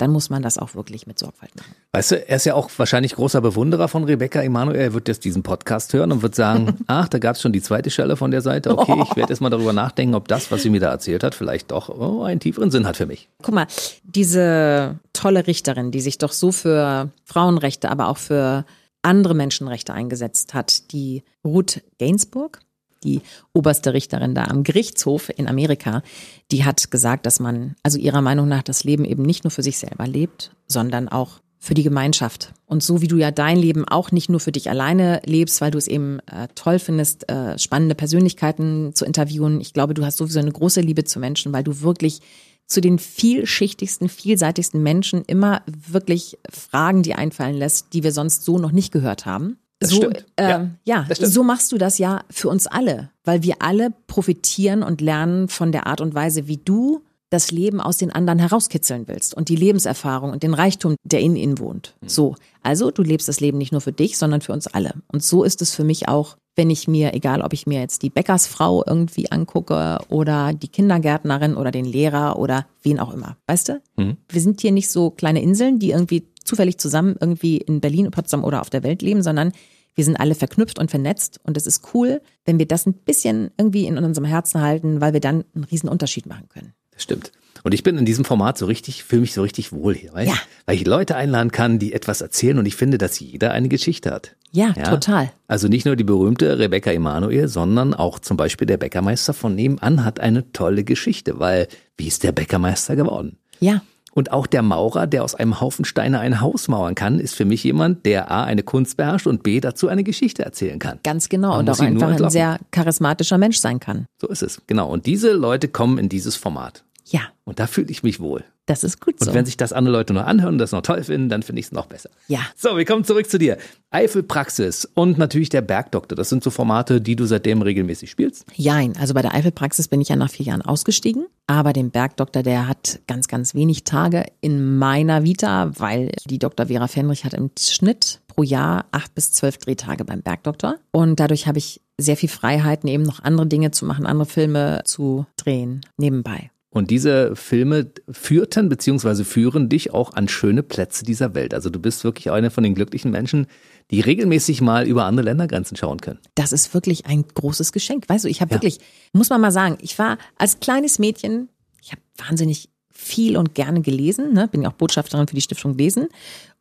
dann 0.02 0.12
muss 0.12 0.32
man 0.32 0.42
das 0.42 0.58
auch 0.58 0.74
wirklich 0.74 1.06
mit 1.06 1.20
Sorgfalt 1.20 1.56
machen. 1.56 1.76
Weißt 1.92 2.12
du, 2.12 2.28
er 2.28 2.36
ist 2.36 2.46
ja 2.46 2.56
auch 2.56 2.72
wahrscheinlich 2.78 3.14
großer 3.14 3.40
Bewunderer 3.40 3.88
von 3.88 4.04
Rebecca 4.04 4.42
Emanuel. 4.42 4.80
Er 4.80 4.94
wird 4.94 5.08
jetzt 5.08 5.24
diesen 5.24 5.44
Podcast 5.44 5.94
hören 5.94 6.12
und 6.12 6.24
wird 6.24 6.34
sagen, 6.34 6.80
ach, 6.88 7.08
da 7.08 7.20
gab 7.20 7.36
es 7.36 7.42
schon 7.42 7.54
die 7.54 7.62
zweite 7.62 7.92
Stelle 7.92 8.18
von 8.18 8.32
der 8.32 8.42
Seite. 8.42 8.76
Okay, 8.76 9.00
ich 9.04 9.16
werde 9.16 9.30
jetzt 9.30 9.42
mal 9.42 9.52
darüber 9.52 9.74
nachdenken, 9.74 10.16
ob 10.16 10.28
das, 10.28 10.52
was 10.52 10.64
sie 10.64 10.72
mir 10.72 10.80
da 10.80 10.90
erzählt 10.90 11.24
hat, 11.24 11.36
vielleicht 11.36 11.70
doch 11.70 11.90
oh, 11.90 12.24
einen 12.24 12.40
tieferen 12.40 12.72
Sinn 12.72 12.88
hat 12.88 12.98
für 12.98 13.06
mich. 13.06 13.30
Guck 13.44 13.54
mal, 13.54 13.68
diese 14.04 15.00
tolle 15.14 15.46
Richterin, 15.46 15.92
die 15.92 16.02
sich 16.02 16.18
doch 16.18 16.32
so 16.32 16.52
für 16.52 17.10
Frauenrechte, 17.26 17.92
aber 17.92 18.08
auch 18.08 18.18
für 18.18 18.66
andere 19.04 19.36
Menschenrechte 19.36 19.94
eingesetzt 19.94 20.56
hat, 20.56 20.92
die 20.92 21.24
Ruth 21.46 21.82
Gainsbourg, 22.00 22.60
die 23.04 23.22
oberste 23.54 23.94
Richterin 23.94 24.36
da 24.36 24.46
am 24.46 24.64
Gerichtshof 24.64 25.32
in 25.36 25.48
Amerika, 25.48 26.04
die 26.52 26.66
hat 26.66 26.92
gesagt, 26.92 27.26
dass 27.26 27.40
man 27.40 27.76
also 27.84 27.98
ihrer 27.98 28.22
Meinung 28.22 28.48
nach 28.48 28.64
das 28.64 28.84
Leben 28.84 29.06
eben 29.06 29.24
nicht 29.24 29.44
nur 29.44 29.52
für 29.52 29.64
sich 29.64 29.78
selber 29.78 30.08
lebt, 30.08 30.52
sondern 30.68 31.10
auch 31.10 31.40
für 31.64 31.76
die 31.76 31.84
Gemeinschaft. 31.84 32.54
Und 32.66 32.82
so 32.82 33.02
wie 33.02 33.08
du 33.08 33.18
ja 33.18 33.30
dein 33.30 33.58
Leben 33.58 33.88
auch 33.88 34.12
nicht 34.12 34.30
nur 34.30 34.40
für 34.40 34.52
dich 34.52 34.70
alleine 34.72 35.22
lebst, 35.26 35.62
weil 35.62 35.70
du 35.70 35.78
es 35.78 35.88
eben 35.88 36.20
äh, 36.22 36.48
toll 36.56 36.80
findest, 36.80 37.30
äh, 37.30 37.58
spannende 37.60 37.94
Persönlichkeiten 37.94 38.96
zu 38.96 39.06
interviewen. 39.06 39.62
Ich 39.62 39.72
glaube, 39.72 39.94
du 39.94 40.04
hast 40.04 40.18
sowieso 40.18 40.40
eine 40.40 40.52
große 40.52 40.82
Liebe 40.82 41.04
zu 41.04 41.20
Menschen, 41.20 41.54
weil 41.54 41.64
du 41.64 41.82
wirklich 41.82 42.22
zu 42.66 42.82
den 42.82 42.98
vielschichtigsten, 42.98 44.10
vielseitigsten 44.10 44.82
Menschen 44.82 45.24
immer 45.26 45.62
wirklich 45.68 46.40
Fragen, 46.50 47.04
die 47.04 47.14
einfallen 47.14 47.56
lässt, 47.56 47.94
die 47.94 48.04
wir 48.04 48.12
sonst 48.12 48.44
so 48.44 48.58
noch 48.58 48.72
nicht 48.72 48.92
gehört 48.92 49.28
haben. 49.28 49.58
Das 49.82 49.90
so. 49.90 50.10
Ähm, 50.38 50.76
ja, 50.86 51.08
ja 51.10 51.28
so 51.28 51.44
machst 51.44 51.72
du 51.72 51.80
das 51.80 51.98
ja 51.98 52.24
für 52.30 52.50
uns 52.50 52.68
alle, 52.68 53.10
weil 53.24 53.42
wir 53.42 53.56
alle 53.60 53.92
profitieren 54.06 54.84
und 54.84 55.02
lernen 55.02 55.48
von 55.48 55.72
der 55.72 55.88
Art 55.88 56.02
und 56.02 56.14
Weise, 56.14 56.48
wie 56.48 56.58
du 56.58 57.02
das 57.32 57.50
Leben 57.50 57.82
aus 57.82 57.98
den 57.98 58.12
anderen 58.12 58.40
herauskitzeln 58.40 59.08
willst 59.08 59.34
und 59.34 59.50
die 59.50 59.56
Lebenserfahrung 59.56 60.32
und 60.32 60.44
den 60.44 60.54
Reichtum, 60.54 60.96
der 61.04 61.22
in 61.22 61.36
ihnen 61.36 61.58
wohnt. 61.58 61.96
Mhm. 62.02 62.10
So, 62.10 62.36
also 62.62 62.92
du 62.92 63.02
lebst 63.02 63.28
das 63.28 63.40
Leben 63.40 63.58
nicht 63.58 63.72
nur 63.72 63.82
für 63.82 63.94
dich, 63.94 64.18
sondern 64.18 64.42
für 64.42 64.54
uns 64.54 64.68
alle. 64.68 64.94
Und 65.08 65.24
so 65.24 65.44
ist 65.44 65.62
es 65.62 65.74
für 65.74 65.86
mich 65.86 66.08
auch, 66.08 66.38
wenn 66.56 66.70
ich 66.70 66.88
mir, 66.88 67.14
egal 67.14 67.42
ob 67.42 67.54
ich 67.54 67.66
mir 67.66 67.80
jetzt 67.80 68.04
die 68.04 68.10
Bäckersfrau 68.10 68.84
irgendwie 68.86 69.32
angucke 69.32 70.00
oder 70.10 70.54
die 70.54 70.68
Kindergärtnerin 70.68 71.56
oder 71.56 71.72
den 71.72 71.86
Lehrer 71.86 72.38
oder 72.38 72.68
wen 72.84 73.00
auch 73.00 73.14
immer. 73.14 73.38
Weißt 73.48 73.70
du? 73.70 73.82
Mhm. 73.96 74.18
Wir 74.28 74.42
sind 74.42 74.60
hier 74.62 74.74
nicht 74.74 74.92
so 74.92 75.10
kleine 75.10 75.42
Inseln, 75.42 75.80
die 75.80 75.92
irgendwie 75.92 76.28
zufällig 76.44 76.78
zusammen 76.78 77.16
irgendwie 77.20 77.58
in 77.58 77.82
Berlin, 77.82 78.12
Potsdam 78.12 78.44
oder 78.44 78.62
auf 78.62 78.70
der 78.70 78.84
Welt 78.84 79.02
leben, 79.02 79.24
sondern 79.24 79.52
wir 79.96 80.06
sind 80.06 80.16
alle 80.18 80.36
verknüpft 80.36 80.80
und 80.80 80.90
vernetzt 80.90 81.40
und 81.44 81.58
es 81.58 81.66
ist 81.66 81.94
cool, 81.94 82.22
wenn 82.46 82.60
wir 82.60 82.68
das 82.68 82.86
ein 82.86 82.94
bisschen 82.94 83.52
irgendwie 83.58 83.86
in 83.86 83.98
unserem 83.98 84.26
Herzen 84.26 84.62
halten, 84.62 85.02
weil 85.02 85.14
wir 85.14 85.20
dann 85.20 85.44
einen 85.54 85.66
riesen 85.66 85.90
Unterschied 85.90 86.26
machen 86.26 86.48
können. 86.50 86.74
Das 86.92 87.04
stimmt. 87.04 87.32
Und 87.64 87.74
ich 87.74 87.84
bin 87.84 87.98
in 87.98 88.06
diesem 88.06 88.26
Format 88.26 88.58
so 88.58 88.66
richtig, 88.66 89.04
fühle 89.04 89.22
mich 89.22 89.34
so 89.34 89.42
richtig 89.42 89.72
wohl 89.72 89.94
hier, 89.94 90.14
weißt? 90.14 90.32
Ja. 90.32 90.38
Weil 90.66 90.76
ich 90.76 90.86
Leute 90.86 91.16
einladen 91.16 91.52
kann, 91.52 91.78
die 91.78 91.94
etwas 91.94 92.22
erzählen 92.22 92.58
und 92.58 92.66
ich 92.66 92.76
finde, 92.76 92.98
dass 92.98 93.20
jeder 93.20 93.52
eine 93.52 93.70
Geschichte 93.70 94.12
hat. 94.12 94.36
Ja, 94.52 94.74
ja, 94.76 94.84
total. 94.84 95.32
Also 95.48 95.68
nicht 95.68 95.86
nur 95.86 95.96
die 95.96 96.04
berühmte 96.04 96.58
Rebecca 96.58 96.92
Emanuel, 96.92 97.48
sondern 97.48 97.94
auch 97.94 98.20
zum 98.20 98.36
Beispiel 98.36 98.66
der 98.66 98.78
Bäckermeister 98.78 99.34
von 99.34 99.56
nebenan 99.56 100.04
hat 100.04 100.20
eine 100.20 100.52
tolle 100.52 100.84
Geschichte, 100.84 101.40
weil 101.40 101.68
wie 101.98 102.08
ist 102.08 102.24
der 102.24 102.32
Bäckermeister 102.32 102.96
geworden? 102.96 103.38
Ja. 103.60 103.82
Und 104.14 104.32
auch 104.32 104.46
der 104.46 104.62
Maurer, 104.62 105.08
der 105.08 105.24
aus 105.24 105.36
einem 105.36 105.62
Haufen 105.62 105.86
Steine 105.86 106.20
ein 106.20 106.42
Haus 106.42 106.68
mauern 106.68 106.96
kann, 106.96 107.20
ist 107.20 107.36
für 107.36 107.46
mich 107.46 107.64
jemand, 107.64 108.06
der 108.06 108.30
A, 108.30 108.44
eine 108.44 108.62
Kunst 108.62 108.98
beherrscht 108.98 109.26
und 109.26 109.42
B, 109.42 109.62
dazu 109.62 109.88
eine 109.88 110.04
Geschichte 110.04 110.44
erzählen 110.44 110.80
kann. 110.80 111.00
Ganz 111.04 111.30
genau. 111.30 111.52
Man 111.52 111.60
und 111.60 111.70
auch 111.70 111.80
einfach 111.80 112.12
ein 112.12 112.30
sehr 112.30 112.60
charismatischer 112.72 113.38
Mensch 113.38 113.58
sein 113.58 113.80
kann. 113.80 114.06
So 114.20 114.28
ist 114.28 114.44
es. 114.44 114.62
Genau. 114.68 114.90
Und 114.90 115.06
diese 115.06 115.32
Leute 115.32 115.70
kommen 115.70 115.98
in 115.98 116.10
dieses 116.10 116.36
Format. 116.36 116.84
Ja. 117.06 117.22
Und 117.44 117.60
da 117.60 117.68
fühle 117.68 117.90
ich 117.90 118.04
mich 118.04 118.20
wohl. 118.20 118.44
Das 118.66 118.84
ist 118.84 119.02
gut 119.02 119.20
so. 119.20 119.30
Und 119.30 119.36
wenn 119.36 119.46
sich 119.46 119.58
das 119.58 119.74
andere 119.74 119.92
Leute 119.94 120.14
noch 120.14 120.26
anhören 120.26 120.54
und 120.54 120.60
das 120.60 120.72
noch 120.72 120.82
toll 120.82 121.04
finden, 121.04 121.30
dann 121.30 121.44
finde 121.44 121.60
ich 121.60 121.66
es 121.66 121.72
noch 121.72 121.88
besser. 121.88 122.10
Ja. 122.28 122.40
So, 122.56 122.78
wir 122.78 122.86
kommen 122.86 123.04
zurück 123.04 123.30
zu 123.30 123.38
dir. 123.38 123.58
Eifelpraxis 123.90 124.86
und 124.94 125.18
natürlich 125.18 125.50
der 125.50 125.62
Bergdoktor. 125.62 126.16
Das 126.16 126.30
sind 126.30 126.44
so 126.44 126.52
Formate, 126.52 127.02
die 127.02 127.16
du 127.16 127.26
seitdem 127.26 127.62
regelmäßig 127.62 128.12
spielst? 128.12 128.46
Jein. 128.54 128.96
Also 128.98 129.14
bei 129.14 129.22
der 129.22 129.34
Eifelpraxis 129.34 129.88
bin 129.88 130.00
ich 130.00 130.10
ja 130.10 130.16
nach 130.16 130.30
vier 130.30 130.46
Jahren 130.46 130.62
ausgestiegen. 130.62 131.26
Aber 131.48 131.74
den 131.74 131.92
Bergdoktor, 131.92 132.44
der 132.44 132.68
hat 132.68 133.00
ganz, 133.08 133.28
ganz 133.28 133.56
wenig 133.56 133.84
Tage 133.84 134.26
in 134.40 134.78
meiner 134.78 135.24
Vita, 135.24 135.72
weil 135.80 136.12
die 136.26 136.40
Dr. 136.40 136.68
Vera 136.68 136.88
Fenrich 136.88 137.26
hat 137.26 137.34
im 137.34 137.50
Schnitt 137.60 138.22
pro 138.28 138.44
Jahr 138.44 138.86
acht 138.92 139.14
bis 139.16 139.34
zwölf 139.34 139.58
Drehtage 139.58 140.06
beim 140.06 140.22
Bergdoktor. 140.22 140.76
Und 140.92 141.20
dadurch 141.20 141.48
habe 141.48 141.58
ich 141.58 141.82
sehr 141.98 142.16
viel 142.16 142.30
Freiheiten, 142.30 142.88
eben 142.88 143.04
noch 143.04 143.22
andere 143.22 143.48
Dinge 143.48 143.72
zu 143.72 143.86
machen, 143.86 144.06
andere 144.06 144.28
Filme 144.28 144.82
zu 144.86 145.26
drehen 145.36 145.82
nebenbei. 145.98 146.51
Und 146.74 146.90
diese 146.90 147.36
Filme 147.36 147.92
führten 148.10 148.70
beziehungsweise 148.70 149.26
führen 149.26 149.68
dich 149.68 149.94
auch 149.94 150.14
an 150.14 150.30
schöne 150.30 150.64
Plätze 150.64 151.04
dieser 151.04 151.36
Welt. 151.36 151.54
Also 151.54 151.70
du 151.70 151.80
bist 151.80 152.06
wirklich 152.06 152.32
eine 152.32 152.50
von 152.50 152.64
den 152.64 152.76
glücklichen 152.76 153.12
Menschen, 153.12 153.48
die 153.92 154.00
regelmäßig 154.00 154.62
mal 154.62 154.88
über 154.88 155.04
andere 155.04 155.26
Ländergrenzen 155.26 155.76
schauen 155.76 156.00
können. 156.00 156.20
Das 156.34 156.54
ist 156.54 156.74
wirklich 156.74 157.06
ein 157.06 157.26
großes 157.28 157.74
Geschenk. 157.74 158.08
Weißt 158.08 158.24
du, 158.24 158.30
ich 158.30 158.40
habe 158.40 158.52
ja. 158.52 158.56
wirklich, 158.56 158.80
muss 159.12 159.30
man 159.30 159.42
mal 159.42 159.52
sagen, 159.52 159.78
ich 159.82 160.00
war 160.00 160.18
als 160.38 160.62
kleines 160.62 160.98
Mädchen, 160.98 161.50
ich 161.82 161.92
habe 161.92 162.02
wahnsinnig 162.26 162.70
viel 162.90 163.36
und 163.36 163.56
gerne 163.56 163.82
gelesen, 163.82 164.34
ne? 164.34 164.48
bin 164.48 164.62
ja 164.62 164.70
auch 164.70 164.74
Botschafterin 164.74 165.28
für 165.28 165.36
die 165.36 165.42
Stiftung 165.42 165.78
Lesen 165.78 166.08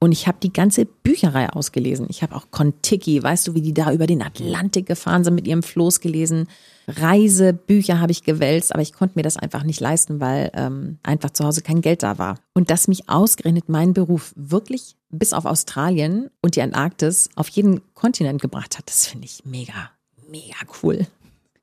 und 0.01 0.11
ich 0.11 0.27
habe 0.27 0.39
die 0.43 0.53
ganze 0.53 0.87
Bücherei 0.87 1.51
ausgelesen. 1.51 2.07
Ich 2.09 2.23
habe 2.23 2.35
auch 2.35 2.51
Kontiki, 2.51 3.23
weißt 3.23 3.47
du, 3.47 3.55
wie 3.55 3.63
die 3.63 3.75
da 3.75 3.93
über 3.93 4.07
den 4.07 4.23
Atlantik 4.23 4.87
gefahren 4.87 5.23
sind 5.23 5.35
mit 5.35 5.47
ihrem 5.47 5.63
Floß 5.63 6.01
gelesen. 6.01 6.49
Reisebücher 6.97 8.01
habe 8.01 8.13
ich 8.13 8.23
gewälzt, 8.23 8.73
aber 8.73 8.83
ich 8.83 8.93
konnte 8.93 9.19
mir 9.19 9.23
das 9.23 9.37
einfach 9.37 9.63
nicht 9.65 9.81
leisten, 9.81 10.21
weil 10.21 10.51
ähm, 10.55 10.99
einfach 11.03 11.31
zu 11.31 11.45
Hause 11.45 11.63
kein 11.63 11.81
Geld 11.81 12.03
da 12.03 12.19
war. 12.19 12.39
Und 12.55 12.71
dass 12.71 12.89
mich 12.89 13.09
ausgerechnet 13.09 13.69
mein 13.69 13.95
Beruf 13.95 14.33
wirklich 14.37 14.97
bis 15.11 15.33
auf 15.33 15.45
Australien 15.45 16.31
und 16.41 16.57
die 16.57 16.63
Antarktis 16.63 17.29
auf 17.35 17.49
jeden 17.49 17.81
Kontinent 17.95 18.41
gebracht 18.41 18.79
hat, 18.79 18.89
das 18.89 19.07
finde 19.07 19.27
ich 19.27 19.45
mega, 19.45 19.91
mega 20.31 20.57
cool. 20.83 21.07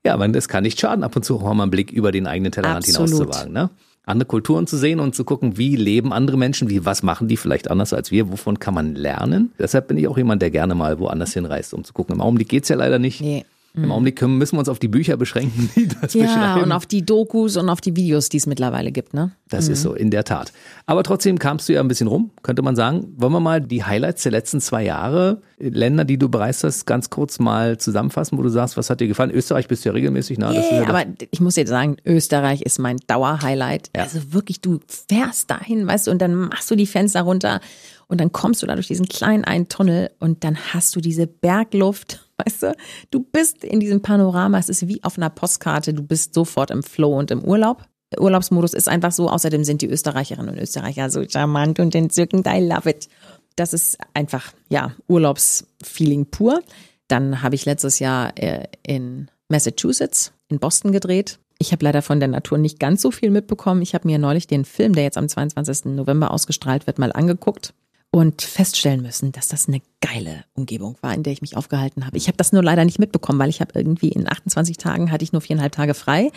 Ja, 0.06 0.14
aber 0.14 0.28
es 0.36 0.48
kann 0.48 0.64
nicht 0.64 0.80
schaden, 0.80 1.04
ab 1.04 1.16
und 1.16 1.24
zu 1.24 1.36
auch 1.36 1.54
mal 1.54 1.64
einen 1.64 1.72
Blick 1.72 1.92
über 1.92 2.12
den 2.12 2.28
eigenen 2.28 2.52
Tellerrand 2.52 2.86
hinaus 2.86 3.12
zu 3.12 3.28
wagen. 3.28 3.52
Ne? 3.52 3.70
andere 4.08 4.28
Kulturen 4.28 4.68
zu 4.68 4.78
sehen 4.78 5.00
und 5.00 5.16
zu 5.16 5.26
gucken, 5.26 5.58
wie 5.58 5.76
leben 5.76 6.14
andere 6.14 6.38
Menschen, 6.38 6.70
wie 6.70 6.86
was 6.86 7.04
machen 7.04 7.28
die 7.28 7.38
vielleicht 7.38 7.70
anders 7.70 7.94
als 7.94 8.10
wir, 8.10 8.32
wovon 8.32 8.58
kann 8.58 8.74
man 8.74 8.96
lernen. 8.96 9.52
Deshalb 9.60 9.90
bin 9.90 9.98
ich 9.98 10.08
auch 10.08 10.18
jemand, 10.18 10.42
der 10.42 10.50
gerne 10.50 10.76
mal 10.76 10.98
woanders 11.00 11.34
hinreist, 11.34 11.74
um 11.74 11.84
zu 11.84 11.94
gucken. 11.94 12.16
Im 12.16 12.22
Augenblick 12.22 12.48
geht's 12.48 12.70
ja 12.70 12.78
leider 12.78 13.00
nicht. 13.00 13.22
Nee. 13.22 13.46
Im 13.78 13.86
mhm. 13.86 13.92
Augenblick 13.92 14.22
müssen 14.24 14.56
wir 14.56 14.60
uns 14.60 14.70
auf 14.70 14.80
die 14.80 14.88
Bücher 14.88 15.18
beschränken, 15.18 15.70
die 15.76 15.88
das 15.88 16.14
ja, 16.16 16.24
beschreiben. 16.24 16.58
Ja, 16.58 16.64
und 16.64 16.72
auf 16.72 16.88
die 16.88 17.06
Dokus 17.06 17.58
und 17.58 17.70
auf 17.70 17.80
die 17.80 17.96
Videos, 17.96 18.28
die 18.28 18.38
es 18.38 18.48
mittlerweile 18.48 18.92
gibt, 18.92 19.14
ne? 19.14 19.32
Das 19.50 19.68
mhm. 19.68 19.74
ist 19.74 19.82
so, 19.84 19.94
in 19.94 20.10
der 20.10 20.24
Tat. 20.24 20.52
Aber 20.88 21.04
trotzdem 21.04 21.38
kamst 21.38 21.70
du 21.70 21.74
ja 21.74 21.82
ein 21.82 21.88
bisschen 21.88 22.08
rum, 22.08 22.32
könnte 22.42 22.64
man 22.64 22.76
sagen. 22.76 23.14
Wollen 23.18 23.32
wir 23.32 23.40
mal 23.40 23.62
die 23.62 23.84
Highlights 23.84 24.24
der 24.24 24.32
letzten 24.32 24.60
zwei 24.62 24.84
Jahre, 24.84 25.42
Länder, 25.60 26.06
die 26.06 26.18
du 26.18 26.28
bereist 26.28 26.64
hast, 26.64 26.86
ganz 26.86 27.12
kurz 27.12 27.38
mal 27.38 27.78
zusammenfassen, 27.78 28.38
wo 28.38 28.42
du 28.42 28.50
sagst, 28.50 28.78
was 28.78 28.90
hat 28.90 29.00
dir 29.00 29.08
gefallen? 29.08 29.32
Österreich 29.32 29.68
bist 29.68 29.86
du 29.86 29.90
ja 29.90 29.94
regelmäßig 29.94 30.40
nah. 30.40 30.52
Yeah, 30.52 30.82
ja 30.82 30.90
aber 30.90 31.06
ich 31.30 31.40
muss 31.40 31.56
jetzt 31.56 31.70
sagen, 31.70 31.98
Österreich 32.04 32.64
ist 32.64 32.80
mein 32.80 32.98
Dauerhighlight. 33.06 33.92
Ja. 33.96 34.04
Also 34.04 34.34
wirklich, 34.34 34.60
du 34.60 34.80
fährst 34.88 35.52
dahin, 35.52 35.86
weißt 35.86 36.08
du, 36.08 36.12
und 36.12 36.20
dann 36.20 36.34
machst 36.34 36.70
du 36.72 36.76
die 36.76 36.88
Fenster 36.88 37.22
runter 37.22 37.62
und 38.08 38.20
dann 38.20 38.32
kommst 38.32 38.64
du 38.64 38.68
da 38.68 38.74
durch 38.74 38.88
diesen 38.88 39.08
kleinen 39.08 39.44
einen 39.44 39.70
Tunnel 39.70 40.10
und 40.20 40.44
dann 40.44 40.58
hast 40.74 40.96
du 40.96 41.02
diese 41.02 41.28
Bergluft 41.28 42.27
Weißt 42.38 42.64
du, 42.64 42.76
du 43.12 43.20
bist 43.22 43.64
in 43.64 43.80
diesem 43.80 44.02
Panorama, 44.02 44.60
es 44.60 44.70
ist 44.70 44.88
wie 44.88 45.04
auf 45.04 45.18
einer 45.18 45.30
Postkarte, 45.30 45.94
du 45.94 46.04
bist 46.04 46.34
sofort 46.34 46.72
im 46.72 46.84
Flow 46.84 47.18
und 47.18 47.32
im 47.32 47.44
Urlaub. 47.44 47.84
Urlaubsmodus 48.18 48.74
ist 48.74 48.88
einfach 48.88 49.12
so, 49.12 49.30
außerdem 49.30 49.64
sind 49.64 49.82
die 49.82 49.90
Österreicherinnen 49.90 50.54
und 50.54 50.62
Österreicher 50.62 51.10
so 51.10 51.24
charmant 51.28 51.80
und 51.80 51.94
entzückend, 51.94 52.48
I 52.48 52.60
love 52.66 52.90
it. 52.90 53.10
Das 53.56 53.74
ist 53.74 53.98
einfach, 54.14 54.54
ja, 54.70 54.94
Urlaubsfeeling 55.08 56.28
pur. 56.28 56.62
Dann 57.08 57.42
habe 57.42 57.56
ich 57.56 57.66
letztes 57.66 58.00
Jahr 58.00 58.38
äh, 58.38 58.68
in 58.86 59.30
Massachusetts, 59.50 60.32
in 60.48 60.60
Boston 60.60 60.92
gedreht. 60.92 61.40
Ich 61.58 61.72
habe 61.72 61.84
leider 61.84 62.04
von 62.04 62.20
der 62.20 62.30
Natur 62.30 62.60
nicht 62.60 62.80
ganz 62.80 63.02
so 63.02 63.10
viel 63.10 63.32
mitbekommen. 63.32 63.82
Ich 63.82 63.96
habe 63.96 64.08
mir 64.08 64.20
neulich 64.20 64.46
den 64.46 64.64
Film, 64.64 64.94
der 64.94 65.04
jetzt 65.04 65.18
am 65.18 65.28
22. 65.28 65.86
November 65.86 66.32
ausgestrahlt 66.32 66.86
wird, 66.86 67.00
mal 67.00 67.12
angeguckt 67.12 67.74
und 68.12 68.42
feststellen 68.42 69.02
müssen, 69.02 69.32
dass 69.32 69.48
das 69.50 69.68
eine 69.68 69.82
geile 70.02 70.44
Umgebung 70.54 70.98
war, 71.02 71.14
in 71.14 71.24
der 71.24 71.34
ich 71.34 71.42
mich 71.42 71.58
aufgehalten 71.58 72.06
habe. 72.06 72.18
Ich 72.18 72.28
habe 72.28 72.38
das 72.38 72.52
nur 72.52 72.64
leider 72.64 72.86
nicht 72.86 73.00
mitbekommen, 73.00 73.40
weil 73.40 73.50
ich 73.50 73.62
habe 73.62 73.72
irgendwie 73.76 74.10
in 74.10 74.28
28 74.30 74.78
Tagen 74.78 75.12
hatte 75.12 75.24
ich 75.24 75.34
nur 75.34 75.42
viereinhalb 75.42 75.74
Tage 75.74 75.94
frei 75.94 76.32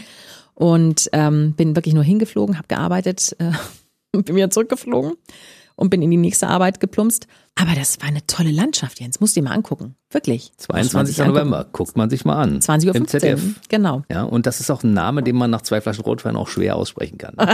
und 0.54 1.08
ähm, 1.12 1.54
bin 1.54 1.76
wirklich 1.76 1.94
nur 1.94 2.04
hingeflogen, 2.04 2.56
habe 2.58 2.68
gearbeitet 2.68 3.36
äh, 3.38 3.52
und 4.14 4.26
bin 4.26 4.36
wieder 4.36 4.50
zurückgeflogen. 4.50 5.12
und 5.76 5.90
bin 5.90 6.02
in 6.02 6.10
die 6.10 6.16
nächste 6.16 6.48
Arbeit 6.48 6.80
geplumpst. 6.80 7.26
Aber 7.54 7.74
das 7.74 8.00
war 8.00 8.08
eine 8.08 8.26
tolle 8.26 8.50
Landschaft, 8.50 9.00
Jens. 9.00 9.20
Musst 9.20 9.36
du 9.36 9.40
dir 9.40 9.48
mal 9.48 9.54
angucken. 9.54 9.94
Wirklich. 10.10 10.52
Muss 10.58 10.68
man 10.68 10.82
22. 10.82 11.16
sich 11.16 11.22
angucken. 11.24 11.38
November, 11.38 11.66
guckt 11.72 11.96
man 11.96 12.10
sich 12.10 12.24
mal 12.24 12.42
an. 12.42 12.60
20.15 12.60 12.86
Uhr. 12.88 12.94
Im 12.94 13.08
ZDF. 13.08 13.42
Genau. 13.68 14.02
Ja, 14.10 14.24
und 14.24 14.46
das 14.46 14.60
ist 14.60 14.70
auch 14.70 14.82
ein 14.82 14.92
Name, 14.92 15.22
den 15.22 15.36
man 15.36 15.50
nach 15.50 15.62
zwei 15.62 15.80
Flaschen 15.80 16.04
Rotwein 16.04 16.36
auch 16.36 16.48
schwer 16.48 16.76
aussprechen 16.76 17.18
kann. 17.18 17.34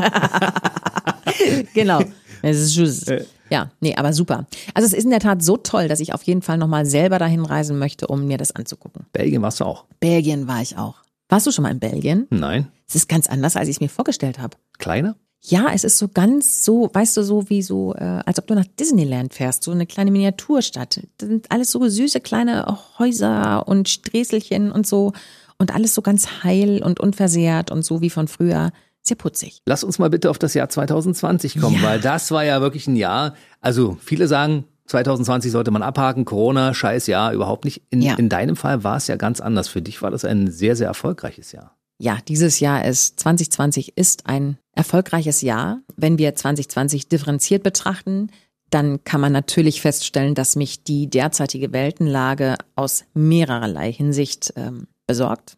Genau. 1.74 2.00
Es 2.42 2.58
ist 2.58 2.76
just. 2.76 3.12
Ja, 3.50 3.70
nee, 3.80 3.94
aber 3.94 4.12
super. 4.12 4.46
Also 4.74 4.86
es 4.86 4.92
ist 4.92 5.04
in 5.04 5.10
der 5.10 5.20
Tat 5.20 5.42
so 5.42 5.56
toll, 5.56 5.88
dass 5.88 6.00
ich 6.00 6.12
auf 6.12 6.22
jeden 6.22 6.42
Fall 6.42 6.58
nochmal 6.58 6.86
selber 6.86 7.18
dahin 7.18 7.44
reisen 7.44 7.78
möchte, 7.78 8.06
um 8.06 8.26
mir 8.26 8.38
das 8.38 8.54
anzugucken. 8.54 9.06
Belgien 9.12 9.42
warst 9.42 9.60
du 9.60 9.64
auch? 9.64 9.84
Belgien 10.00 10.48
war 10.48 10.62
ich 10.62 10.76
auch. 10.76 10.96
Warst 11.28 11.46
du 11.46 11.50
schon 11.50 11.62
mal 11.62 11.70
in 11.70 11.80
Belgien? 11.80 12.26
Nein. 12.30 12.68
Es 12.88 12.94
ist 12.94 13.08
ganz 13.08 13.28
anders, 13.28 13.56
als 13.56 13.68
ich 13.68 13.76
es 13.76 13.80
mir 13.80 13.88
vorgestellt 13.88 14.38
habe. 14.38 14.56
Kleiner? 14.78 15.16
Ja, 15.42 15.68
es 15.72 15.84
ist 15.84 15.98
so 15.98 16.08
ganz 16.08 16.64
so, 16.64 16.90
weißt 16.92 17.16
du, 17.16 17.22
so 17.22 17.48
wie 17.48 17.62
so, 17.62 17.94
äh, 17.94 18.20
als 18.24 18.38
ob 18.38 18.46
du 18.48 18.54
nach 18.54 18.66
Disneyland 18.80 19.32
fährst, 19.32 19.62
so 19.62 19.70
eine 19.70 19.86
kleine 19.86 20.10
Miniaturstadt. 20.10 21.00
Das 21.18 21.28
sind 21.28 21.50
alles 21.52 21.70
so 21.70 21.86
süße 21.86 22.20
kleine 22.20 22.78
Häuser 22.98 23.68
und 23.68 23.88
Sträßelchen 23.88 24.72
und 24.72 24.86
so 24.86 25.12
und 25.58 25.74
alles 25.74 25.94
so 25.94 26.02
ganz 26.02 26.42
heil 26.42 26.82
und 26.82 27.00
unversehrt 27.00 27.70
und 27.70 27.84
so 27.84 28.00
wie 28.00 28.10
von 28.10 28.28
früher. 28.28 28.72
Sehr 29.06 29.16
putzig. 29.16 29.62
Lass 29.66 29.84
uns 29.84 29.98
mal 29.98 30.10
bitte 30.10 30.30
auf 30.30 30.38
das 30.38 30.54
Jahr 30.54 30.68
2020 30.68 31.60
kommen, 31.60 31.76
Ja. 31.76 31.82
weil 31.82 32.00
das 32.00 32.30
war 32.32 32.44
ja 32.44 32.60
wirklich 32.60 32.86
ein 32.88 32.96
Jahr. 32.96 33.34
Also 33.60 33.96
viele 34.02 34.26
sagen, 34.26 34.64
2020 34.86 35.50
sollte 35.52 35.70
man 35.70 35.82
abhaken, 35.82 36.24
Corona, 36.24 36.74
scheiß 36.74 37.06
Jahr, 37.06 37.32
überhaupt 37.32 37.64
nicht. 37.64 37.82
In, 37.90 38.02
Ja. 38.02 38.14
in 38.14 38.28
deinem 38.28 38.56
Fall 38.56 38.82
war 38.84 38.96
es 38.96 39.06
ja 39.06 39.16
ganz 39.16 39.40
anders. 39.40 39.68
Für 39.68 39.82
dich 39.82 40.02
war 40.02 40.10
das 40.10 40.24
ein 40.24 40.50
sehr, 40.50 40.74
sehr 40.76 40.88
erfolgreiches 40.88 41.52
Jahr. 41.52 41.76
Ja, 41.98 42.18
dieses 42.28 42.60
Jahr 42.60 42.84
ist 42.84 43.18
2020 43.20 43.96
ist 43.96 44.26
ein 44.26 44.58
erfolgreiches 44.72 45.40
Jahr. 45.40 45.80
Wenn 45.96 46.18
wir 46.18 46.34
2020 46.34 47.08
differenziert 47.08 47.62
betrachten, 47.62 48.28
dann 48.70 49.02
kann 49.04 49.20
man 49.20 49.32
natürlich 49.32 49.80
feststellen, 49.80 50.34
dass 50.34 50.56
mich 50.56 50.82
die 50.84 51.08
derzeitige 51.08 51.72
Weltenlage 51.72 52.56
aus 52.74 53.04
mehrererlei 53.14 53.92
Hinsicht 53.92 54.52
ähm, 54.56 54.88
besorgt. 55.06 55.56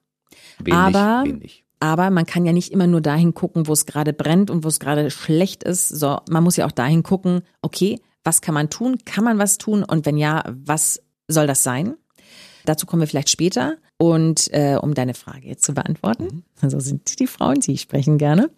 Wenig, 0.59 0.75
Aber- 0.79 1.23
wenig. 1.25 1.65
Aber 1.81 2.11
man 2.11 2.27
kann 2.27 2.45
ja 2.45 2.53
nicht 2.53 2.73
immer 2.73 2.87
nur 2.87 3.01
dahin 3.01 3.35
gucken, 3.35 3.67
wo 3.67 3.73
es 3.73 3.87
gerade 3.87 4.13
brennt 4.13 4.51
und 4.51 4.65
wo 4.65 4.69
es 4.69 4.81
gerade 4.81 5.11
schlecht 5.11 5.63
ist. 5.63 5.89
So, 5.89 6.19
man 6.29 6.43
muss 6.43 6.57
ja 6.57 6.67
auch 6.67 6.73
dahin 6.73 7.03
gucken, 7.03 7.43
okay, 7.63 8.01
was 8.25 8.41
kann 8.41 8.55
man 8.55 8.69
tun? 8.69 8.99
Kann 9.05 9.25
man 9.25 9.39
was 9.39 9.59
tun? 9.59 9.85
Und 9.85 10.05
wenn 10.05 10.17
ja, 10.17 10.43
was 10.49 11.03
soll 11.29 11.47
das 11.47 11.63
sein? 11.63 11.95
Dazu 12.65 12.85
kommen 12.87 13.01
wir 13.01 13.07
vielleicht 13.07 13.31
später. 13.31 13.77
Und 13.97 14.53
äh, 14.53 14.77
um 14.81 14.95
deine 14.95 15.15
Frage 15.15 15.49
jetzt 15.49 15.65
zu 15.65 15.73
beantworten, 15.73 16.45
also 16.61 16.79
sind 16.81 17.19
die 17.19 17.27
Frauen, 17.27 17.61
sie 17.61 17.79
sprechen 17.79 18.19
gerne. 18.19 18.51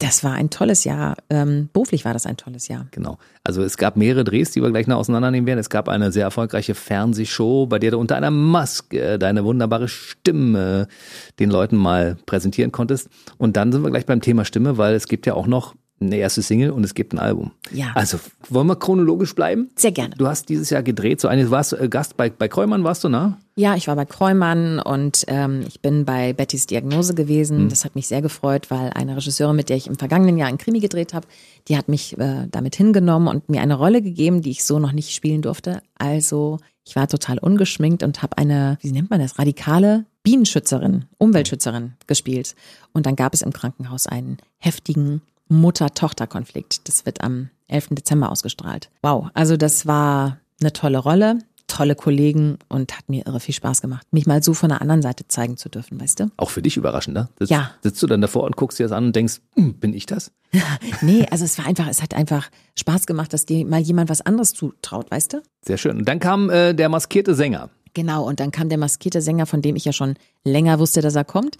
Das 0.00 0.24
war 0.24 0.32
ein 0.32 0.48
tolles 0.48 0.84
Jahr. 0.84 1.16
Ähm, 1.28 1.68
beruflich 1.74 2.06
war 2.06 2.14
das 2.14 2.24
ein 2.24 2.38
tolles 2.38 2.68
Jahr. 2.68 2.86
Genau. 2.90 3.18
Also 3.44 3.62
es 3.62 3.76
gab 3.76 3.96
mehrere 3.96 4.24
Drehs, 4.24 4.50
die 4.50 4.62
wir 4.62 4.70
gleich 4.70 4.86
noch 4.86 4.96
auseinandernehmen 4.96 5.46
werden. 5.46 5.58
Es 5.58 5.68
gab 5.68 5.90
eine 5.90 6.10
sehr 6.10 6.24
erfolgreiche 6.24 6.74
Fernsehshow, 6.74 7.66
bei 7.66 7.78
der 7.78 7.90
du 7.90 7.98
unter 7.98 8.16
einer 8.16 8.30
Maske 8.30 9.18
deine 9.18 9.44
wunderbare 9.44 9.88
Stimme 9.88 10.88
den 11.38 11.50
Leuten 11.50 11.76
mal 11.76 12.16
präsentieren 12.24 12.72
konntest. 12.72 13.10
Und 13.36 13.58
dann 13.58 13.72
sind 13.72 13.82
wir 13.82 13.90
gleich 13.90 14.06
beim 14.06 14.22
Thema 14.22 14.46
Stimme, 14.46 14.78
weil 14.78 14.94
es 14.94 15.06
gibt 15.06 15.26
ja 15.26 15.34
auch 15.34 15.46
noch 15.46 15.74
eine 16.00 16.16
erste 16.16 16.40
Single 16.40 16.70
und 16.70 16.82
es 16.82 16.94
gibt 16.94 17.12
ein 17.12 17.18
Album. 17.18 17.50
Ja. 17.72 17.92
Also 17.94 18.18
wollen 18.48 18.66
wir 18.66 18.76
chronologisch 18.76 19.34
bleiben? 19.34 19.70
Sehr 19.76 19.92
gerne. 19.92 20.14
Du 20.16 20.26
hast 20.26 20.48
dieses 20.48 20.70
Jahr 20.70 20.82
gedreht, 20.82 21.20
so 21.20 21.28
eines 21.28 21.50
warst 21.50 21.74
äh, 21.74 21.88
Gast 21.88 22.16
bei, 22.16 22.30
bei 22.30 22.48
Kräumann, 22.48 22.84
warst 22.84 23.04
du, 23.04 23.10
ne? 23.10 23.36
Ja, 23.54 23.76
ich 23.76 23.86
war 23.86 23.96
bei 23.96 24.06
Kreumann 24.06 24.78
und 24.78 25.24
ähm, 25.26 25.62
ich 25.68 25.82
bin 25.82 26.06
bei 26.06 26.32
Bettys 26.32 26.66
Diagnose 26.66 27.14
gewesen. 27.14 27.68
Das 27.68 27.84
hat 27.84 27.94
mich 27.94 28.06
sehr 28.06 28.22
gefreut, 28.22 28.70
weil 28.70 28.90
eine 28.94 29.16
Regisseurin, 29.16 29.56
mit 29.56 29.68
der 29.68 29.76
ich 29.76 29.88
im 29.88 29.96
vergangenen 29.96 30.38
Jahr 30.38 30.48
einen 30.48 30.56
Krimi 30.56 30.80
gedreht 30.80 31.12
habe, 31.12 31.26
die 31.68 31.76
hat 31.76 31.88
mich 31.88 32.16
äh, 32.18 32.46
damit 32.50 32.76
hingenommen 32.76 33.28
und 33.28 33.50
mir 33.50 33.60
eine 33.60 33.74
Rolle 33.74 34.00
gegeben, 34.00 34.40
die 34.40 34.52
ich 34.52 34.64
so 34.64 34.78
noch 34.78 34.92
nicht 34.92 35.14
spielen 35.14 35.42
durfte. 35.42 35.82
Also 35.98 36.58
ich 36.86 36.96
war 36.96 37.08
total 37.08 37.38
ungeschminkt 37.38 38.02
und 38.02 38.22
habe 38.22 38.38
eine, 38.38 38.78
wie 38.80 38.92
nennt 38.92 39.10
man 39.10 39.20
das, 39.20 39.38
radikale 39.38 40.06
Bienenschützerin, 40.22 41.04
Umweltschützerin 41.18 41.92
gespielt. 42.06 42.54
Und 42.92 43.04
dann 43.04 43.16
gab 43.16 43.34
es 43.34 43.42
im 43.42 43.52
Krankenhaus 43.52 44.06
einen 44.06 44.38
heftigen 44.58 45.20
Mutter-Tochter-Konflikt. 45.50 46.88
Das 46.88 47.06
wird 47.06 47.22
am 47.22 47.50
11. 47.68 47.88
Dezember 47.90 48.30
ausgestrahlt. 48.30 48.90
Wow, 49.02 49.28
also 49.34 49.56
das 49.56 49.86
war 49.86 50.38
eine 50.60 50.72
tolle 50.72 50.98
Rolle, 50.98 51.38
tolle 51.66 51.94
Kollegen 51.94 52.58
und 52.68 52.96
hat 52.96 53.08
mir 53.08 53.26
irre 53.26 53.38
viel 53.40 53.54
Spaß 53.54 53.80
gemacht, 53.80 54.06
mich 54.10 54.26
mal 54.26 54.42
so 54.42 54.54
von 54.54 54.70
der 54.70 54.80
anderen 54.82 55.02
Seite 55.02 55.28
zeigen 55.28 55.56
zu 55.56 55.68
dürfen, 55.68 56.00
weißt 56.00 56.20
du? 56.20 56.30
Auch 56.36 56.50
für 56.50 56.62
dich 56.62 56.76
überraschend, 56.76 57.14
ne? 57.14 57.28
Sitzt, 57.38 57.50
Ja. 57.50 57.70
Sitzt 57.82 58.02
du 58.02 58.06
dann 58.06 58.20
davor 58.20 58.44
und 58.44 58.56
guckst 58.56 58.78
dir 58.78 58.84
das 58.84 58.92
an 58.92 59.06
und 59.06 59.16
denkst, 59.16 59.40
hm, 59.54 59.74
bin 59.74 59.94
ich 59.94 60.06
das? 60.06 60.32
Nee, 61.02 61.26
also 61.30 61.44
es 61.44 61.56
war 61.58 61.66
einfach, 61.66 61.86
es 61.88 62.02
hat 62.02 62.14
einfach 62.14 62.50
Spaß 62.78 63.06
gemacht, 63.06 63.32
dass 63.32 63.46
dir 63.46 63.64
mal 63.64 63.80
jemand 63.80 64.10
was 64.10 64.20
anderes 64.20 64.52
zutraut, 64.52 65.10
weißt 65.10 65.34
du? 65.34 65.42
Sehr 65.62 65.78
schön. 65.78 65.98
Und 65.98 66.08
dann 66.08 66.18
kam 66.18 66.50
äh, 66.50 66.74
der 66.74 66.88
maskierte 66.88 67.34
Sänger. 67.34 67.70
Genau, 67.94 68.26
und 68.26 68.40
dann 68.40 68.50
kam 68.50 68.68
der 68.68 68.78
maskierte 68.78 69.20
Sänger, 69.22 69.46
von 69.46 69.62
dem 69.62 69.76
ich 69.76 69.84
ja 69.84 69.92
schon 69.92 70.14
länger 70.44 70.78
wusste, 70.78 71.00
dass 71.02 71.14
er 71.14 71.24
kommt. 71.24 71.56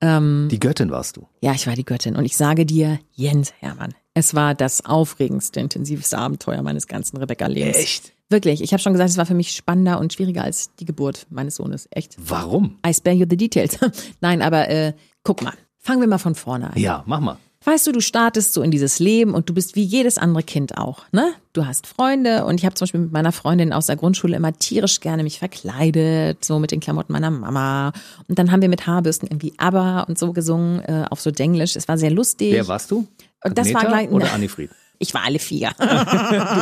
Ähm, 0.00 0.48
Die 0.50 0.60
Göttin 0.60 0.90
warst 0.90 1.16
du. 1.16 1.26
ja, 1.40 1.52
ich 1.52 1.66
war 1.66 1.74
die 1.74 1.84
Göttin 1.84 2.16
und 2.16 2.24
ich 2.24 2.36
sage 2.36 2.66
dir, 2.66 2.98
Jens 3.12 3.52
Hermann, 3.60 3.94
es 4.14 4.34
war 4.34 4.54
das 4.54 4.84
aufregendste, 4.84 5.60
intensivste 5.60 6.18
Abenteuer 6.18 6.62
meines 6.62 6.86
ganzen 6.86 7.16
Rebecca-Lebens. 7.16 7.76
Echt? 7.76 8.12
Wirklich, 8.30 8.62
ich 8.62 8.72
habe 8.72 8.82
schon 8.82 8.92
gesagt, 8.92 9.10
es 9.10 9.16
war 9.16 9.26
für 9.26 9.34
mich 9.34 9.52
spannender 9.52 9.98
und 10.00 10.12
schwieriger 10.12 10.42
als 10.44 10.74
die 10.76 10.84
Geburt 10.84 11.26
meines 11.30 11.56
Sohnes. 11.56 11.86
Echt. 11.90 12.16
Warum? 12.18 12.78
I 12.86 12.92
spare 12.94 13.14
you 13.14 13.26
the 13.28 13.36
details. 13.36 13.78
Nein, 14.20 14.42
aber 14.42 14.68
äh, 14.68 14.94
guck 15.22 15.42
mal, 15.42 15.52
fangen 15.78 16.00
wir 16.00 16.08
mal 16.08 16.18
von 16.18 16.34
vorne 16.34 16.70
an. 16.72 16.78
Ja, 16.78 17.02
mach 17.06 17.20
mal. 17.20 17.36
Weißt 17.66 17.86
du, 17.86 17.92
du 17.92 18.00
startest 18.00 18.52
so 18.52 18.62
in 18.62 18.70
dieses 18.70 18.98
Leben 18.98 19.32
und 19.34 19.48
du 19.48 19.54
bist 19.54 19.74
wie 19.74 19.82
jedes 19.82 20.18
andere 20.18 20.42
Kind 20.42 20.76
auch, 20.76 21.04
ne? 21.12 21.32
Du 21.54 21.64
hast 21.64 21.86
Freunde 21.86 22.44
und 22.44 22.56
ich 22.60 22.66
habe 22.66 22.74
zum 22.74 22.84
Beispiel 22.84 23.00
mit 23.00 23.12
meiner 23.12 23.32
Freundin 23.32 23.72
aus 23.72 23.86
der 23.86 23.96
Grundschule 23.96 24.36
immer 24.36 24.52
tierisch 24.52 25.00
gerne 25.00 25.22
mich 25.22 25.38
verkleidet, 25.38 26.44
so 26.44 26.58
mit 26.58 26.72
den 26.72 26.80
Klamotten 26.80 27.12
meiner 27.12 27.30
Mama. 27.30 27.92
Und 28.28 28.38
dann 28.38 28.50
haben 28.52 28.60
wir 28.60 28.68
mit 28.68 28.86
Haarbürsten 28.86 29.28
irgendwie 29.28 29.54
ABBA 29.56 30.02
und 30.02 30.18
so 30.18 30.32
gesungen, 30.32 30.80
äh, 30.80 31.06
auf 31.08 31.20
so 31.20 31.30
Denglisch. 31.30 31.74
Es 31.76 31.88
war 31.88 31.96
sehr 31.96 32.10
lustig. 32.10 32.52
Wer 32.52 32.68
warst 32.68 32.90
du? 32.90 33.06
Und 33.42 33.56
das 33.56 33.72
war 33.72 33.86
gleich- 33.86 34.10
oder 34.10 34.32
Annifried? 34.32 34.70
Ich 35.00 35.12
war 35.12 35.24
alle 35.24 35.40
vier. 35.40 35.72
Du 35.78 35.84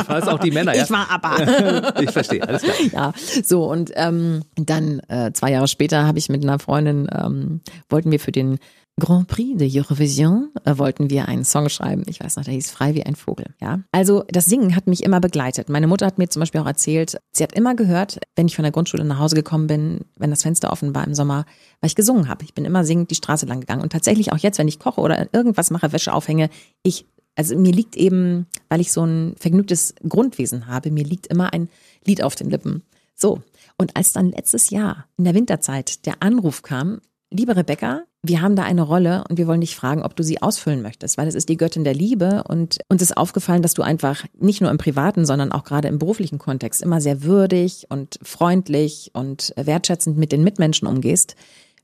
warst 0.07 0.27
auch 0.27 0.39
die 0.39 0.49
Männer, 0.49 0.75
ja? 0.75 0.83
Ich 0.83 0.89
war 0.89 1.09
ABBA. 1.09 1.93
Ich 2.01 2.09
verstehe, 2.11 2.45
alles 2.45 2.63
klar. 2.63 2.75
ja, 2.91 3.13
so 3.43 3.69
und 3.71 3.91
ähm, 3.93 4.41
dann 4.55 4.99
äh, 5.07 5.31
zwei 5.33 5.51
Jahre 5.51 5.67
später 5.67 6.05
habe 6.07 6.17
ich 6.17 6.29
mit 6.29 6.43
einer 6.43 6.57
Freundin 6.57 7.07
ähm, 7.13 7.61
wollten 7.89 8.11
wir 8.11 8.19
für 8.19 8.31
den 8.31 8.57
Grand 8.99 9.27
Prix 9.27 9.57
de 9.57 9.79
Eurovision 9.79 10.51
äh, 10.65 10.77
wollten 10.77 11.09
wir 11.09 11.27
einen 11.27 11.43
Song 11.43 11.67
schreiben. 11.67 12.03
Ich 12.07 12.19
weiß 12.19 12.35
noch, 12.35 12.43
der 12.43 12.53
hieß 12.53 12.69
Frei 12.69 12.93
wie 12.93 13.03
ein 13.03 13.15
Vogel. 13.15 13.47
Ja, 13.59 13.79
also 13.91 14.23
das 14.27 14.45
Singen 14.45 14.75
hat 14.75 14.85
mich 14.85 15.01
immer 15.01 15.19
begleitet. 15.19 15.67
Meine 15.67 15.87
Mutter 15.87 16.05
hat 16.05 16.19
mir 16.19 16.29
zum 16.29 16.41
Beispiel 16.41 16.61
auch 16.61 16.67
erzählt, 16.67 17.17
sie 17.31 17.43
hat 17.43 17.53
immer 17.53 17.75
gehört, 17.75 18.19
wenn 18.35 18.45
ich 18.45 18.55
von 18.55 18.63
der 18.63 18.71
Grundschule 18.71 19.03
nach 19.03 19.17
Hause 19.17 19.35
gekommen 19.35 19.65
bin, 19.65 20.01
wenn 20.17 20.29
das 20.29 20.43
Fenster 20.43 20.71
offen 20.71 20.93
war 20.93 21.07
im 21.07 21.15
Sommer, 21.15 21.45
weil 21.81 21.87
ich 21.87 21.95
gesungen 21.95 22.29
habe. 22.29 22.43
Ich 22.43 22.53
bin 22.53 22.65
immer 22.65 22.85
singend 22.85 23.09
die 23.09 23.15
Straße 23.15 23.47
lang 23.47 23.61
gegangen 23.61 23.81
und 23.81 23.91
tatsächlich 23.91 24.31
auch 24.31 24.37
jetzt, 24.37 24.59
wenn 24.59 24.67
ich 24.67 24.79
koche 24.79 25.01
oder 25.01 25.33
irgendwas 25.33 25.71
mache, 25.71 25.91
Wäsche 25.91 26.13
aufhänge, 26.13 26.49
ich 26.83 27.07
also 27.35 27.57
mir 27.57 27.71
liegt 27.71 27.95
eben, 27.95 28.45
weil 28.69 28.79
ich 28.79 28.91
so 28.91 29.03
ein 29.03 29.33
vergnügtes 29.39 29.95
Grundwesen 30.07 30.67
habe, 30.67 30.91
mir 30.91 31.03
liegt 31.03 31.25
immer 31.27 31.51
ein 31.51 31.67
Lied 32.05 32.21
auf 32.21 32.35
den 32.35 32.51
Lippen. 32.51 32.83
So. 33.15 33.41
Und 33.75 33.95
als 33.95 34.13
dann 34.13 34.31
letztes 34.31 34.69
Jahr 34.69 35.07
in 35.17 35.23
der 35.23 35.33
Winterzeit 35.33 36.05
der 36.05 36.21
Anruf 36.21 36.61
kam, 36.61 37.01
liebe 37.31 37.55
Rebecca, 37.55 38.03
wir 38.25 38.41
haben 38.41 38.55
da 38.55 38.63
eine 38.63 38.83
Rolle 38.83 39.25
und 39.29 39.37
wir 39.37 39.47
wollen 39.47 39.59
dich 39.59 39.75
fragen, 39.75 40.01
ob 40.01 40.15
du 40.15 40.23
sie 40.23 40.41
ausfüllen 40.41 40.81
möchtest, 40.81 41.17
weil 41.17 41.27
es 41.27 41.35
ist 41.35 41.49
die 41.49 41.57
Göttin 41.57 41.83
der 41.83 41.93
Liebe 41.93 42.45
und 42.47 42.79
uns 42.87 43.01
ist 43.01 43.17
aufgefallen, 43.17 43.61
dass 43.61 43.73
du 43.73 43.81
einfach 43.81 44.23
nicht 44.39 44.61
nur 44.61 44.71
im 44.71 44.77
privaten, 44.77 45.25
sondern 45.25 45.51
auch 45.51 45.65
gerade 45.65 45.89
im 45.89 45.99
beruflichen 45.99 46.39
Kontext 46.39 46.81
immer 46.81 47.01
sehr 47.01 47.23
würdig 47.23 47.87
und 47.89 48.17
freundlich 48.23 49.11
und 49.13 49.53
wertschätzend 49.57 50.17
mit 50.17 50.31
den 50.31 50.41
Mitmenschen 50.41 50.87
umgehst. 50.87 51.35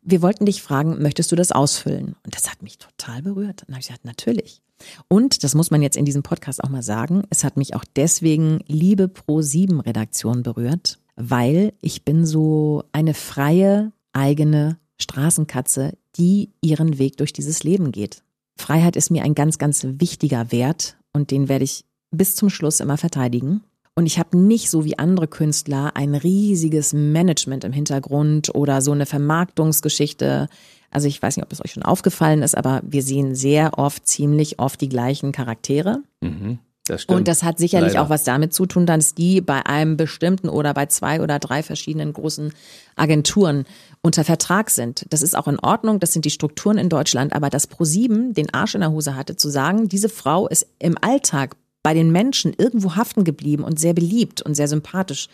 Wir 0.02 0.22
wollten 0.22 0.46
dich 0.46 0.62
fragen, 0.62 1.02
möchtest 1.02 1.30
du 1.34 1.36
das 1.36 1.52
ausfüllen? 1.52 2.16
Und 2.24 2.34
das 2.34 2.50
hat 2.50 2.64
mich 2.64 2.78
total 2.78 3.22
berührt. 3.22 3.64
Und 3.68 3.74
habe 3.74 3.82
ich 3.82 3.88
gesagt, 3.88 4.06
natürlich. 4.06 4.62
Und, 5.10 5.44
das 5.44 5.56
muss 5.56 5.72
man 5.72 5.82
jetzt 5.82 5.98
in 5.98 6.06
diesem 6.06 6.24
Podcast 6.24 6.64
auch 6.64 6.70
mal 6.70 6.84
sagen, 6.84 7.24
es 7.30 7.44
hat 7.44 7.58
mich 7.58 7.76
auch 7.76 7.84
deswegen 7.98 8.62
liebe 8.66 9.06
Pro7-Redaktion 9.06 10.44
berührt, 10.44 11.00
weil 11.18 11.74
ich 11.82 12.06
bin 12.06 12.26
so 12.26 12.86
eine 12.94 13.14
freie, 13.14 13.92
eigene 14.14 14.78
Straßenkatze, 15.02 15.98
die 16.20 16.50
ihren 16.62 17.00
Weg 17.00 17.18
durch 17.18 17.34
dieses 17.34 17.64
Leben 17.64 17.92
geht. 17.92 18.24
Freiheit 18.58 18.96
ist 18.96 19.10
mir 19.10 19.24
ein 19.24 19.36
ganz, 19.36 19.58
ganz 19.58 19.86
wichtiger 19.88 20.52
Wert 20.52 20.98
und 21.14 21.32
den 21.32 21.48
werde 21.48 21.64
ich 21.64 21.86
bis 22.12 22.36
zum 22.36 22.50
Schluss 22.50 22.80
immer 22.80 22.98
verteidigen. 22.98 23.64
Und 23.96 24.06
ich 24.06 24.20
habe 24.20 24.38
nicht 24.38 24.70
so 24.70 24.86
wie 24.86 24.98
andere 24.98 25.28
Künstler 25.28 25.96
ein 25.96 26.16
riesiges 26.16 26.94
Management 26.94 27.64
im 27.64 27.74
Hintergrund 27.74 28.54
oder 28.56 28.82
so 28.82 28.92
eine 28.92 29.06
Vermarktungsgeschichte. 29.06 30.48
Also 30.90 31.08
ich 31.08 31.22
weiß 31.22 31.36
nicht, 31.36 31.46
ob 31.46 31.52
es 31.52 31.64
euch 31.64 31.74
schon 31.74 31.84
aufgefallen 31.84 32.42
ist, 32.42 32.58
aber 32.58 32.82
wir 32.84 33.04
sehen 33.04 33.36
sehr 33.36 33.78
oft, 33.78 34.08
ziemlich 34.08 34.60
oft 34.60 34.80
die 34.82 34.90
gleichen 34.90 35.32
Charaktere. 35.32 36.02
Mhm, 36.22 36.60
das 36.90 37.04
stimmt. 37.04 37.20
Und 37.20 37.28
das 37.28 37.44
hat 37.44 37.58
sicherlich 37.58 37.94
Leider. 37.94 38.06
auch 38.06 38.10
was 38.10 38.24
damit 38.24 38.54
zu 38.54 38.66
tun, 38.66 38.86
dass 38.86 39.14
die 39.14 39.42
bei 39.42 39.66
einem 39.66 39.98
bestimmten 39.98 40.50
oder 40.50 40.74
bei 40.74 40.88
zwei 40.88 41.22
oder 41.22 41.40
drei 41.40 41.64
verschiedenen 41.64 42.14
großen 42.14 42.54
Agenturen 42.96 43.66
unter 44.02 44.24
Vertrag 44.24 44.70
sind. 44.70 45.06
Das 45.10 45.22
ist 45.22 45.36
auch 45.36 45.48
in 45.48 45.60
Ordnung, 45.60 46.00
das 46.00 46.14
sind 46.14 46.26
die 46.26 46.30
Strukturen 46.30 46.78
in 46.78 46.90
Deutschland, 46.90 47.34
aber 47.34 47.50
dass 47.50 47.68
ProSieben 47.68 48.34
den 48.34 48.54
Arsch 48.54 48.76
in 48.76 48.82
der 48.82 48.92
Hose 48.92 49.16
hatte, 49.16 49.36
zu 49.36 49.50
sagen, 49.50 49.88
diese 49.88 50.10
Frau 50.10 50.48
ist 50.48 50.68
im 50.80 50.98
Alltag 51.02 51.56
bei 51.84 51.94
den 51.94 52.12
Menschen 52.12 52.54
irgendwo 52.58 52.96
haften 52.96 53.24
geblieben 53.24 53.64
und 53.64 53.80
sehr 53.80 53.94
beliebt 53.94 54.42
und 54.42 54.56
sehr 54.56 54.68
sympathisch 54.68 55.30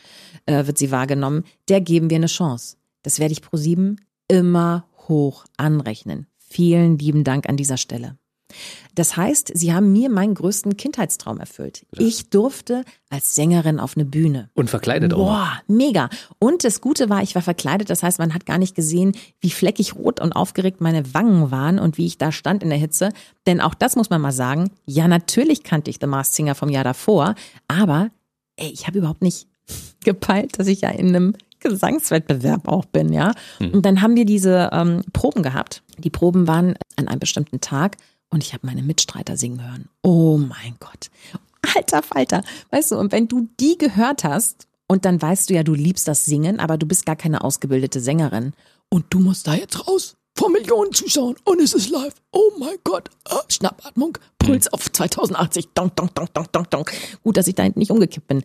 äh, 0.45 0.68
wird 0.68 0.78
sie 0.78 0.91
wahrgenommen, 0.91 1.43
der 1.70 1.82
geben 1.82 2.10
wir 2.10 2.18
eine 2.18 2.28
Chance. 2.28 2.78
Das 3.03 3.20
werde 3.20 3.32
ich 3.32 3.41
pro 3.41 3.58
sieben 3.58 4.01
immer 4.28 4.86
hoch 5.08 5.45
anrechnen. 5.58 6.28
Vielen 6.38 6.97
lieben 6.97 7.24
Dank 7.24 7.49
an 7.49 7.58
dieser 7.58 7.78
Stelle. 7.78 8.18
Das 8.95 9.18
heißt, 9.18 9.51
sie 9.53 9.74
haben 9.74 9.91
mir 9.91 10.10
meinen 10.10 10.34
größten 10.34 10.78
Kindheitstraum 10.78 11.39
erfüllt. 11.39 11.86
Ich 11.97 12.30
durfte 12.30 12.86
als 13.10 13.36
Sängerin 13.36 13.80
auf 13.80 13.97
eine 13.97 14.06
Bühne. 14.06 14.49
Und 14.53 14.70
verkleidet 14.70 15.14
auch. 15.14 15.28
Boah, 15.28 15.51
mega. 15.68 16.10
Und 16.39 16.64
das 16.64 16.80
Gute 16.82 17.10
war, 17.10 17.22
ich 17.22 17.36
war 17.36 17.41
verkleidet. 17.41 17.89
Das 17.89 18.03
heißt, 18.03 18.20
man 18.20 18.34
hat 18.34 18.45
gar 18.45 18.58
nicht 18.58 18.76
gesehen, 18.76 19.16
wie 19.41 19.49
fleckig 19.49 19.95
rot 19.95 20.22
und 20.22 20.32
aufgeregt 20.32 20.80
meine 20.80 21.14
Wangen 21.14 21.51
waren 21.51 21.80
und 21.80 21.97
wie 21.97 22.06
ich 22.06 22.18
da 22.18 22.32
stand 22.32 22.64
in 22.64 22.70
der 22.70 22.80
Hitze. 22.80 23.10
Denn 23.45 23.60
auch 23.60 23.74
das 23.74 23.95
muss 23.95 24.10
man 24.10 24.22
mal 24.22 24.32
sagen. 24.32 24.72
Ja, 24.86 25.08
natürlich 25.08 25.64
kannte 25.64 25.89
ich 25.89 25.97
The 25.99 26.08
Masked 26.08 26.36
Singer 26.36 26.56
vom 26.56 26.70
Jahr 26.70 26.86
davor. 26.86 27.36
Aber, 27.68 28.10
ey, 28.56 28.70
ich 28.70 28.88
habe 28.88 28.99
überhaupt 28.99 29.22
nicht 29.22 29.47
gepeilt, 30.06 30.58
dass 30.58 30.68
ich 30.68 30.82
ja 30.82 30.89
in 30.89 31.10
einem 31.10 31.34
Gesangswettbewerb 31.60 32.68
auch 32.68 32.86
bin, 32.86 33.12
ja. 33.12 33.34
Und 33.60 33.86
dann 33.86 34.01
haben 34.01 34.16
wir 34.16 34.26
diese 34.26 34.70
ähm, 34.72 35.01
Proben 35.14 35.41
gehabt. 35.41 35.82
Die 35.97 36.12
Proben 36.12 36.47
waren 36.47 36.76
an 36.95 37.08
einem 37.08 37.20
bestimmten 37.20 37.60
Tag 37.60 37.97
und 38.36 38.44
ich 38.44 38.54
habe 38.54 38.68
meine 38.68 38.84
Mitstreiter 38.84 39.38
singen 39.38 39.66
hören. 39.66 39.88
Oh 40.04 40.38
mein 40.38 40.76
Gott. 40.82 41.10
Alter 41.74 42.04
Falter. 42.04 42.44
Weißt 42.70 42.92
du, 42.92 42.98
und 42.98 43.14
wenn 43.14 43.30
du 43.30 43.48
die 43.62 43.78
gehört 43.78 44.26
hast 44.26 44.68
und 44.88 45.06
dann 45.06 45.22
weißt 45.22 45.50
du 45.50 45.54
ja, 45.54 45.64
du 45.64 45.74
liebst 45.74 46.06
das 46.06 46.26
Singen, 46.26 46.60
aber 46.60 46.78
du 46.78 46.86
bist 46.86 47.06
gar 47.06 47.16
keine 47.16 47.46
ausgebildete 47.46 48.02
Sängerin 48.02 48.52
und 48.90 49.06
du 49.12 49.20
musst 49.20 49.48
da 49.48 49.56
jetzt 49.56 49.88
raus 49.88 50.18
vor 50.38 50.50
Millionen 50.50 50.92
Zuschauern 50.92 51.36
und 51.46 51.62
es 51.62 51.74
ist 51.74 51.90
live. 51.90 52.14
Oh 52.34 52.52
mein 52.60 52.76
Gott. 52.84 53.10
Ah, 53.24 53.40
Schnappatmung, 53.48 54.18
Puls 54.38 54.72
auf 54.74 54.92
2080. 54.92 55.70
Donk, 55.74 55.96
donk, 55.96 56.14
donk, 56.14 56.34
donk, 56.34 56.52
donk, 56.52 56.70
donk. 56.70 56.92
Gut, 57.24 57.38
dass 57.38 57.48
ich 57.48 57.56
da 57.56 57.64
hinten 57.64 57.80
nicht 57.80 57.92
umgekippt 57.92 58.28
bin. 58.28 58.44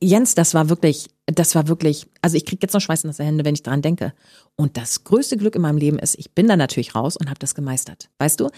Jens, 0.00 0.36
das 0.36 0.54
war 0.54 0.68
wirklich, 0.68 1.08
das 1.26 1.56
war 1.56 1.66
wirklich, 1.66 2.06
also 2.22 2.36
ich 2.36 2.46
krieg 2.46 2.62
jetzt 2.62 2.74
noch 2.74 2.80
schweißnasse 2.80 3.24
Hände, 3.24 3.44
wenn 3.44 3.54
ich 3.54 3.64
daran 3.64 3.82
denke. 3.82 4.14
Und 4.54 4.76
das 4.76 5.02
größte 5.02 5.36
Glück 5.36 5.56
in 5.56 5.62
meinem 5.62 5.78
Leben 5.78 5.98
ist, 5.98 6.16
ich 6.16 6.30
bin 6.30 6.46
da 6.46 6.56
natürlich 6.56 6.94
raus 6.94 7.16
und 7.16 7.28
habe 7.28 7.40
das 7.40 7.56
gemeistert. 7.56 8.08
Weißt 8.18 8.38
du? 8.38 8.48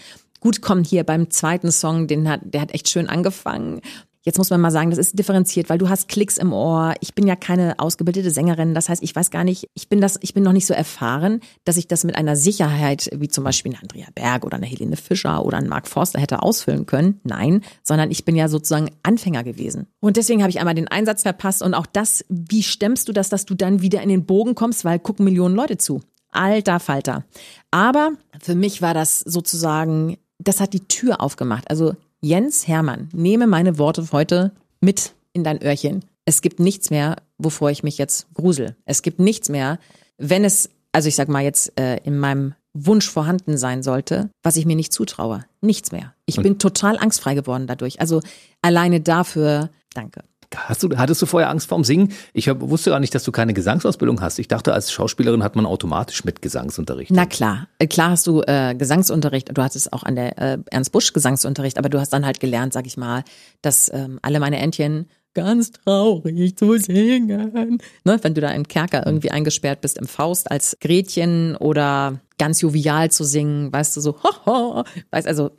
Gut, 0.45 0.61
komm 0.61 0.83
hier 0.83 1.03
beim 1.03 1.31
zweiten 1.31 1.71
Song, 1.71 2.05
den 2.05 2.29
hat, 2.29 2.41
der 2.43 2.61
hat 2.61 2.71
echt 2.71 2.87
schön 2.87 3.09
angefangen. 3.09 3.81
Jetzt 4.21 4.37
muss 4.37 4.51
man 4.51 4.61
mal 4.61 4.69
sagen, 4.69 4.91
das 4.91 4.99
ist 4.99 5.17
differenziert, 5.17 5.71
weil 5.71 5.79
du 5.79 5.89
hast 5.89 6.07
Klicks 6.07 6.37
im 6.37 6.53
Ohr. 6.53 6.93
Ich 6.99 7.15
bin 7.15 7.25
ja 7.25 7.35
keine 7.35 7.79
ausgebildete 7.79 8.29
Sängerin. 8.29 8.75
Das 8.75 8.87
heißt, 8.87 9.01
ich 9.01 9.15
weiß 9.15 9.31
gar 9.31 9.43
nicht, 9.43 9.71
ich 9.73 9.89
bin 9.89 10.01
das, 10.01 10.19
ich 10.21 10.35
bin 10.35 10.43
noch 10.43 10.53
nicht 10.53 10.67
so 10.67 10.75
erfahren, 10.75 11.39
dass 11.63 11.77
ich 11.77 11.87
das 11.87 12.03
mit 12.03 12.15
einer 12.15 12.35
Sicherheit, 12.35 13.09
wie 13.15 13.27
zum 13.27 13.43
Beispiel 13.43 13.71
eine 13.71 13.81
Andrea 13.81 14.05
Berg 14.13 14.45
oder 14.45 14.57
eine 14.57 14.67
Helene 14.67 14.97
Fischer 14.97 15.43
oder 15.43 15.57
ein 15.57 15.67
Mark 15.67 15.87
Forster 15.87 16.19
hätte 16.19 16.43
ausfüllen 16.43 16.85
können. 16.85 17.19
Nein, 17.23 17.61
sondern 17.81 18.11
ich 18.11 18.23
bin 18.23 18.35
ja 18.35 18.47
sozusagen 18.47 18.91
Anfänger 19.01 19.43
gewesen. 19.43 19.87
Und 19.99 20.15
deswegen 20.15 20.43
habe 20.43 20.51
ich 20.51 20.59
einmal 20.59 20.75
den 20.75 20.89
Einsatz 20.89 21.23
verpasst 21.23 21.63
und 21.63 21.73
auch 21.73 21.87
das, 21.87 22.23
wie 22.29 22.61
stemmst 22.61 23.09
du 23.09 23.13
das, 23.13 23.29
dass 23.29 23.47
du 23.47 23.55
dann 23.55 23.81
wieder 23.81 24.03
in 24.03 24.09
den 24.09 24.27
Bogen 24.27 24.53
kommst, 24.53 24.85
weil 24.85 24.99
gucken 24.99 25.25
Millionen 25.25 25.55
Leute 25.55 25.77
zu. 25.77 26.01
Alter 26.35 26.79
Falter. 26.79 27.23
Aber 27.71 28.11
für 28.41 28.55
mich 28.55 28.81
war 28.81 28.93
das 28.93 29.21
sozusagen, 29.21 30.17
das 30.39 30.59
hat 30.59 30.73
die 30.73 30.87
Tür 30.87 31.21
aufgemacht. 31.21 31.69
Also 31.69 31.95
Jens 32.21 32.67
Hermann, 32.67 33.09
nehme 33.13 33.47
meine 33.47 33.77
Worte 33.77 34.07
heute 34.11 34.51
mit 34.81 35.13
in 35.33 35.43
dein 35.43 35.61
Öhrchen. 35.61 36.03
Es 36.25 36.41
gibt 36.41 36.59
nichts 36.59 36.89
mehr, 36.89 37.17
wovor 37.37 37.69
ich 37.69 37.83
mich 37.83 37.97
jetzt 37.97 38.27
grusel. 38.33 38.75
Es 38.85 39.01
gibt 39.01 39.19
nichts 39.19 39.49
mehr, 39.49 39.79
wenn 40.17 40.43
es, 40.43 40.69
also 40.91 41.07
ich 41.07 41.15
sag 41.15 41.27
mal 41.27 41.43
jetzt 41.43 41.79
äh, 41.79 41.97
in 41.97 42.17
meinem 42.17 42.55
Wunsch 42.73 43.09
vorhanden 43.09 43.57
sein 43.57 43.83
sollte, 43.83 44.29
was 44.43 44.57
ich 44.57 44.65
mir 44.65 44.75
nicht 44.75 44.91
zutraue. 44.91 45.45
Nichts 45.61 45.91
mehr. 45.91 46.13
Ich 46.25 46.37
bin 46.37 46.59
total 46.59 46.97
angstfrei 46.97 47.33
geworden 47.33 47.67
dadurch. 47.67 48.01
Also 48.01 48.21
alleine 48.61 48.99
dafür, 49.01 49.69
danke. 49.93 50.23
Hast 50.55 50.83
du, 50.83 50.89
hattest 50.97 51.21
du 51.21 51.25
vorher 51.25 51.49
Angst 51.49 51.67
vorm 51.67 51.83
Singen? 51.83 52.13
Ich 52.33 52.49
hab, 52.49 52.61
wusste 52.61 52.91
gar 52.91 52.99
nicht, 52.99 53.13
dass 53.13 53.23
du 53.23 53.31
keine 53.31 53.53
Gesangsausbildung 53.53 54.21
hast. 54.21 54.39
Ich 54.39 54.47
dachte, 54.47 54.73
als 54.73 54.91
Schauspielerin 54.91 55.43
hat 55.43 55.55
man 55.55 55.65
automatisch 55.65 56.25
mit 56.25 56.41
Gesangsunterricht. 56.41 57.11
Na 57.11 57.25
klar, 57.25 57.67
Äh, 57.79 57.87
klar 57.87 58.11
hast 58.11 58.27
du 58.27 58.41
äh, 58.41 58.75
Gesangsunterricht, 58.75 59.55
du 59.55 59.61
hattest 59.61 59.93
auch 59.93 60.03
an 60.03 60.15
der 60.15 60.37
äh, 60.37 60.57
Ernst 60.71 60.91
Busch 60.91 61.13
Gesangsunterricht, 61.13 61.77
aber 61.77 61.89
du 61.89 61.99
hast 61.99 62.11
dann 62.13 62.25
halt 62.25 62.39
gelernt, 62.39 62.73
sag 62.73 62.87
ich 62.87 62.97
mal, 62.97 63.23
dass 63.61 63.91
ähm, 63.93 64.19
alle 64.21 64.39
meine 64.39 64.57
Entchen 64.57 65.07
ganz 65.33 65.71
traurig 65.71 66.57
zu 66.57 66.77
singen. 66.77 67.79
Ne, 68.05 68.19
wenn 68.21 68.33
du 68.33 68.41
da 68.41 68.51
im 68.51 68.67
Kerker 68.67 69.05
irgendwie 69.05 69.31
eingesperrt 69.31 69.81
bist 69.81 69.97
im 69.97 70.07
Faust 70.07 70.49
als 70.49 70.77
Gretchen 70.79 71.55
oder 71.57 72.21
ganz 72.37 72.61
jovial 72.61 73.11
zu 73.11 73.23
singen, 73.23 73.71
weißt 73.71 73.97
du 73.97 74.01
so, 74.01 74.15
haha, 74.45 74.85
weißt 75.11 75.27
also 75.27 75.51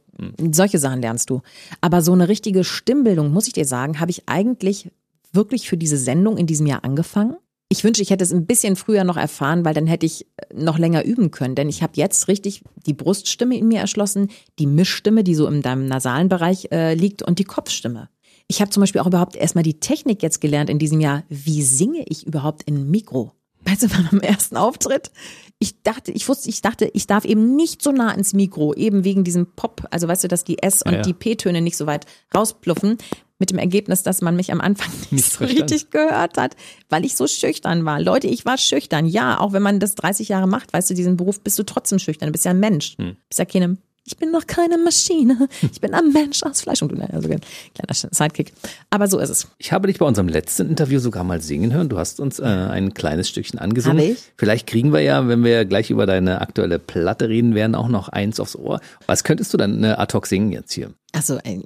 solche 0.52 0.78
Sachen 0.78 1.00
lernst 1.00 1.30
du. 1.30 1.42
Aber 1.80 2.02
so 2.02 2.12
eine 2.12 2.28
richtige 2.28 2.64
Stimmbildung, 2.64 3.32
muss 3.32 3.46
ich 3.46 3.52
dir 3.52 3.64
sagen, 3.64 4.00
habe 4.00 4.10
ich 4.10 4.28
eigentlich 4.28 4.90
wirklich 5.32 5.68
für 5.68 5.76
diese 5.76 5.98
Sendung 5.98 6.36
in 6.36 6.46
diesem 6.46 6.66
Jahr 6.66 6.84
angefangen. 6.84 7.36
Ich 7.68 7.82
wünsche, 7.82 8.00
ich 8.00 8.10
hätte 8.10 8.22
es 8.22 8.32
ein 8.32 8.46
bisschen 8.46 8.76
früher 8.76 9.02
noch 9.02 9.16
erfahren, 9.16 9.64
weil 9.64 9.74
dann 9.74 9.88
hätte 9.88 10.06
ich 10.06 10.26
äh, 10.36 10.54
noch 10.54 10.78
länger 10.78 11.04
üben 11.04 11.32
können. 11.32 11.56
Denn 11.56 11.68
ich 11.68 11.82
habe 11.82 11.92
jetzt 11.96 12.28
richtig 12.28 12.62
die 12.86 12.94
Bruststimme 12.94 13.56
in 13.56 13.66
mir 13.66 13.80
erschlossen, 13.80 14.28
die 14.58 14.66
Mischstimme, 14.66 15.24
die 15.24 15.34
so 15.34 15.48
in 15.48 15.62
deinem 15.62 15.86
nasalen 15.86 16.28
Bereich 16.28 16.68
äh, 16.70 16.94
liegt 16.94 17.22
und 17.22 17.40
die 17.40 17.44
Kopfstimme. 17.44 18.08
Ich 18.46 18.60
habe 18.60 18.70
zum 18.70 18.82
Beispiel 18.82 19.00
auch 19.00 19.08
überhaupt 19.08 19.34
erstmal 19.34 19.64
die 19.64 19.80
Technik 19.80 20.22
jetzt 20.22 20.40
gelernt 20.40 20.70
in 20.70 20.78
diesem 20.78 21.00
Jahr. 21.00 21.24
Wie 21.28 21.62
singe 21.62 22.04
ich 22.06 22.24
überhaupt 22.24 22.62
in 22.62 22.88
Mikro? 22.88 23.32
Weißt 23.64 23.82
du, 23.82 23.88
beim 24.10 24.20
ersten 24.20 24.56
Auftritt, 24.56 25.10
ich 25.58 25.82
dachte, 25.82 26.12
ich 26.12 26.28
wusste, 26.28 26.48
ich 26.50 26.60
dachte, 26.62 26.90
ich 26.92 27.06
darf 27.06 27.24
eben 27.24 27.56
nicht 27.56 27.82
so 27.82 27.90
nah 27.92 28.10
ins 28.12 28.34
Mikro, 28.34 28.74
eben 28.74 29.04
wegen 29.04 29.24
diesem 29.24 29.46
Pop, 29.54 29.86
also 29.90 30.06
weißt 30.06 30.24
du, 30.24 30.28
dass 30.28 30.44
die 30.44 30.62
S- 30.62 30.82
und 30.82 30.92
Ja, 30.92 30.98
ja. 30.98 31.02
die 31.02 31.14
P-Töne 31.14 31.62
nicht 31.62 31.76
so 31.76 31.86
weit 31.86 32.06
rauspluffen. 32.34 32.98
Mit 33.38 33.50
dem 33.50 33.58
Ergebnis, 33.58 34.02
dass 34.02 34.22
man 34.22 34.34
mich 34.34 34.50
am 34.50 34.62
Anfang 34.62 34.90
nicht, 34.98 35.12
Nicht 35.12 35.24
so 35.30 35.36
verstanden. 35.38 35.62
richtig 35.64 35.90
gehört 35.90 36.38
hat, 36.38 36.56
weil 36.88 37.04
ich 37.04 37.16
so 37.16 37.26
schüchtern 37.26 37.84
war. 37.84 38.00
Leute, 38.00 38.28
ich 38.28 38.46
war 38.46 38.56
schüchtern. 38.56 39.04
Ja, 39.04 39.38
auch 39.38 39.52
wenn 39.52 39.62
man 39.62 39.78
das 39.78 39.94
30 39.94 40.28
Jahre 40.30 40.46
macht, 40.46 40.72
weißt 40.72 40.88
du, 40.88 40.94
diesen 40.94 41.18
Beruf, 41.18 41.42
bist 41.42 41.58
du 41.58 41.62
trotzdem 41.62 41.98
schüchtern. 41.98 42.28
Du 42.28 42.32
bist 42.32 42.46
ja 42.46 42.52
ein 42.52 42.60
Mensch. 42.60 42.96
Hm. 42.96 43.16
Bist 43.28 43.38
ja 43.38 43.44
keine, 43.44 43.76
ich 44.06 44.16
bin 44.16 44.30
noch 44.30 44.46
keine 44.46 44.78
Maschine. 44.78 45.48
Ich 45.72 45.80
bin 45.80 45.92
ein 45.92 46.12
Mensch 46.12 46.42
aus 46.44 46.62
Fleisch 46.62 46.80
und 46.80 46.88
Blut. 46.88 47.02
Also 47.10 47.28
ein 47.28 47.40
kleiner 47.74 47.92
Sidekick. 48.12 48.52
Aber 48.88 49.08
so 49.08 49.18
ist 49.18 49.30
es. 49.30 49.48
Ich 49.58 49.72
habe 49.72 49.88
dich 49.88 49.98
bei 49.98 50.06
unserem 50.06 50.28
letzten 50.28 50.68
Interview 50.68 51.00
sogar 51.00 51.24
mal 51.24 51.40
singen 51.40 51.72
hören. 51.72 51.88
Du 51.88 51.98
hast 51.98 52.20
uns 52.20 52.38
äh, 52.38 52.44
ein 52.44 52.94
kleines 52.94 53.28
Stückchen 53.28 53.58
angesungen. 53.58 53.98
Habe 53.98 54.12
ich? 54.12 54.32
Vielleicht 54.36 54.68
kriegen 54.68 54.92
wir 54.92 55.00
ja, 55.00 55.26
wenn 55.26 55.42
wir 55.42 55.64
gleich 55.64 55.90
über 55.90 56.06
deine 56.06 56.40
aktuelle 56.40 56.78
Platte 56.78 57.28
reden 57.28 57.54
werden, 57.54 57.74
auch 57.74 57.88
noch 57.88 58.08
eins 58.08 58.38
aufs 58.38 58.54
Ohr. 58.54 58.80
Was 59.06 59.24
könntest 59.24 59.52
du 59.52 59.58
dann 59.58 59.82
äh, 59.82 59.88
ad 59.88 60.14
hoc 60.14 60.26
singen 60.26 60.52
jetzt 60.52 60.72
hier? 60.72 60.92
Also 61.12 61.38
ein 61.44 61.64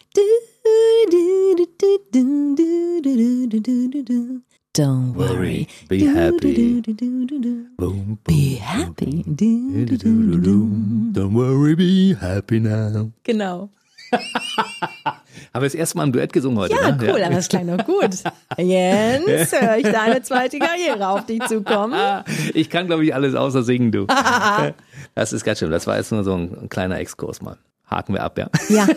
Don't 4.80 5.14
worry. 5.14 5.68
Be 5.88 6.06
happy. 6.06 6.80
Be 6.80 8.54
happy. 8.56 9.20
Don't 11.12 11.34
worry, 11.34 11.74
be 11.74 12.14
happy 12.14 12.60
now. 12.60 13.12
Genau. 13.22 13.68
Aber 15.52 15.66
das 15.66 15.74
erste 15.74 15.98
Mal 15.98 16.04
ein 16.04 16.12
Duett 16.12 16.32
gesungen 16.32 16.56
heute. 16.56 16.76
Ja, 16.76 16.92
ne? 16.92 17.12
cool, 17.12 17.22
aber 17.22 17.34
das 17.34 17.48
klang 17.48 17.66
doch 17.66 17.84
gut. 17.84 18.10
Jens, 18.58 19.52
höre 19.52 19.76
ich 19.76 19.82
deine 19.82 20.22
zweite 20.22 20.58
Karriere 20.58 21.08
auf 21.08 21.26
dich 21.26 21.42
zukommen. 21.46 22.24
Ich 22.54 22.70
kann, 22.70 22.86
glaube 22.86 23.04
ich, 23.04 23.14
alles 23.14 23.34
außer 23.34 23.62
singen, 23.62 23.92
du. 23.92 24.06
das 25.14 25.32
ist 25.34 25.44
ganz 25.44 25.58
schön. 25.58 25.70
Das 25.70 25.86
war 25.86 25.98
jetzt 25.98 26.10
nur 26.10 26.24
so 26.24 26.34
ein, 26.34 26.56
ein 26.62 26.68
kleiner 26.70 26.98
Exkurs 26.98 27.42
mal. 27.42 27.58
Haken 27.86 28.14
wir 28.14 28.22
ab, 28.22 28.38
ja. 28.38 28.48
Ja, 28.68 28.88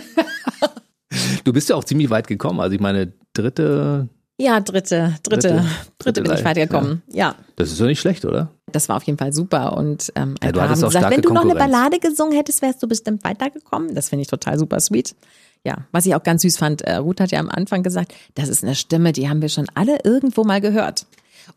Du 1.44 1.54
bist 1.54 1.70
ja 1.70 1.76
auch 1.76 1.84
ziemlich 1.84 2.10
weit 2.10 2.28
gekommen. 2.28 2.60
Also 2.60 2.76
ich 2.76 2.82
meine, 2.82 3.14
dritte, 3.34 4.08
ja, 4.38 4.60
dritte, 4.60 5.16
dritte, 5.24 5.48
Dritte- 5.50 5.66
dritte, 6.00 6.22
bin 6.24 6.32
ich 6.34 6.44
weitergekommen. 6.46 7.02
Ja. 7.12 7.36
das 7.56 7.72
ist 7.72 7.80
ja 7.80 7.86
nicht 7.86 8.00
schlecht, 8.00 8.26
oder? 8.26 8.50
Das 8.72 8.90
war 8.90 8.98
auf 8.98 9.04
jeden 9.04 9.20
Fall 9.20 9.32
super 9.34 9.78
und 9.78 10.12
ähm, 10.16 10.36
Ja, 10.44 10.52
du 10.52 10.62
haben 10.62 10.70
gesagt, 10.82 11.10
wenn 11.12 11.22
du 11.22 11.32
noch 11.34 11.44
eine. 11.44 11.54
Ballade 11.56 12.00
gesungen 12.00 12.36
hättest, 12.36 12.62
wärst 12.64 12.82
du 12.82 12.88
bestimmt 12.88 13.24
weitergekommen. 13.24 13.94
Das 13.94 14.10
finde 14.10 14.24
ich 14.24 14.28
total 14.28 14.58
super 14.58 14.80
sweet. 14.80 15.16
Ja, 15.66 15.86
was 15.92 16.06
ich 16.06 16.16
auch 16.16 16.24
ganz 16.24 16.42
süß 16.42 16.58
fand, 16.58 16.82
äh, 16.82 16.96
Ruth 16.96 17.22
hat 17.22 17.32
ja 17.32 17.40
am 17.40 17.50
Anfang 17.50 17.84
gesagt, 17.84 18.14
das 18.36 18.50
ist 18.50 18.64
eine 18.64 18.76
Stimme, 18.76 19.12
die 19.14 19.30
haben 19.30 19.42
wir 19.42 19.50
schon 19.50 19.68
alle 19.76 20.00
irgendwo 20.04 20.44
mal 20.44 20.60
gehört. 20.60 21.06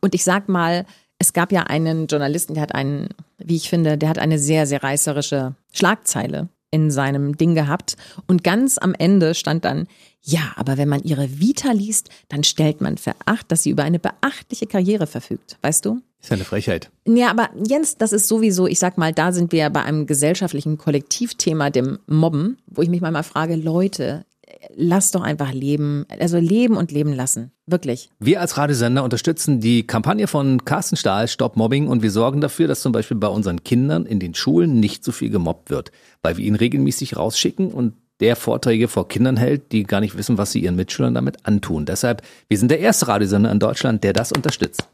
Und 0.01 0.14
ich 0.14 0.22
sag 0.22 0.49
mal, 0.49 0.85
es 1.18 1.33
gab 1.33 1.51
ja 1.51 1.62
einen 1.62 2.07
Journalisten, 2.07 2.55
der 2.55 2.62
hat 2.62 2.74
einen, 2.74 3.09
wie 3.39 3.57
ich 3.57 3.68
finde, 3.70 3.97
der 3.99 4.11
hat 4.11 4.18
eine 4.18 4.39
sehr, 4.39 4.66
sehr 4.66 4.83
reißerische 4.83 5.55
Schlagzeile 5.72 6.49
in 6.70 6.91
seinem 6.91 7.37
Ding 7.39 7.55
gehabt. 7.55 7.97
Und 8.29 8.45
ganz 8.45 8.77
am 8.79 8.95
Ende 8.95 9.35
stand 9.35 9.64
dann, 9.64 9.89
ja, 10.29 10.53
aber 10.57 10.77
wenn 10.77 10.89
man 10.89 11.05
ihre 11.05 11.39
Vita 11.39 11.70
liest, 11.70 12.11
dann 12.29 12.43
stellt 12.43 12.81
man 12.81 12.99
veracht, 12.99 13.47
dass 13.47 13.62
sie 13.62 13.70
über 13.70 13.85
eine 13.85 14.01
beachtliche 14.01 14.66
Karriere 14.66 15.07
verfügt. 15.07 15.57
Weißt 15.62 15.85
du? 15.85 16.01
Ist 16.20 16.31
ja 16.31 16.35
eine 16.35 16.45
Frechheit. 16.45 16.91
Ja, 17.07 17.31
aber 17.31 17.51
Jens, 17.64 17.97
das 17.97 18.12
ist 18.12 18.27
sowieso, 18.27 18.66
ich 18.66 18.81
sag 18.81 18.99
mal, 18.99 19.12
da 19.12 19.31
sind 19.31 19.53
wir 19.53 19.61
ja 19.61 19.68
bei 19.68 19.83
einem 19.83 20.07
gesellschaftlichen 20.07 20.79
Kollektivthema, 20.79 21.70
dem 21.70 22.01
Mobben, 22.09 22.59
wo 22.66 22.83
ich 22.83 22.89
mich 22.89 23.01
manchmal 23.01 23.22
frage, 23.22 23.55
Leute, 23.55 24.27
lasst 24.74 25.14
doch 25.14 25.22
einfach 25.22 25.53
leben, 25.53 26.07
also 26.09 26.39
leben 26.39 26.77
und 26.77 26.91
leben 26.91 27.12
lassen. 27.12 27.53
Wirklich. 27.66 28.11
Wir 28.18 28.41
als 28.41 28.57
Radiosender 28.57 29.05
unterstützen 29.05 29.61
die 29.61 29.87
Kampagne 29.87 30.27
von 30.27 30.64
Carsten 30.64 30.97
Stahl, 30.97 31.29
Stop 31.29 31.57
Mobbing, 31.57 31.87
und 31.87 32.03
wir 32.03 32.11
sorgen 32.11 32.41
dafür, 32.41 32.66
dass 32.66 32.81
zum 32.81 32.91
Beispiel 32.91 33.16
bei 33.16 33.29
unseren 33.29 33.62
Kindern 33.62 34.07
in 34.07 34.18
den 34.18 34.35
Schulen 34.35 34.81
nicht 34.81 35.05
so 35.05 35.12
viel 35.12 35.31
gemobbt 35.31 35.70
wird, 35.70 35.93
weil 36.22 36.37
wir 36.37 36.45
ihn 36.45 36.57
regelmäßig 36.57 37.16
rausschicken 37.16 37.70
und 37.70 37.95
der 38.21 38.37
Vorträge 38.37 38.89
vor 38.89 39.09
Kindern 39.09 39.37
hält, 39.37 39.73
die 39.73 39.83
gar 39.83 40.01
nicht 40.01 40.17
wissen, 40.17 40.39
was 40.39 40.53
sie 40.53 40.61
ihren 40.61 40.77
Mitschülern 40.77 41.14
damit 41.14 41.47
antun. 41.47 41.85
Deshalb, 41.87 42.23
wir 42.49 42.59
sind 42.59 42.71
der 42.71 42.81
erste 42.81 43.09
Radiosender 43.09 43.51
in 43.51 43.59
Deutschland, 43.59 44.05
der 44.05 44.12
das 44.12 44.33
unterstützt. 44.33 44.89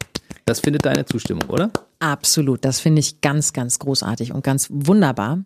Das 0.45 0.59
findet 0.59 0.85
deine 0.85 1.05
Zustimmung, 1.05 1.49
oder? 1.49 1.71
Absolut, 1.99 2.65
das 2.65 2.79
finde 2.79 2.99
ich 2.99 3.21
ganz, 3.21 3.53
ganz 3.53 3.79
großartig 3.79 4.33
und 4.33 4.43
ganz 4.43 4.67
wunderbar. 4.69 5.43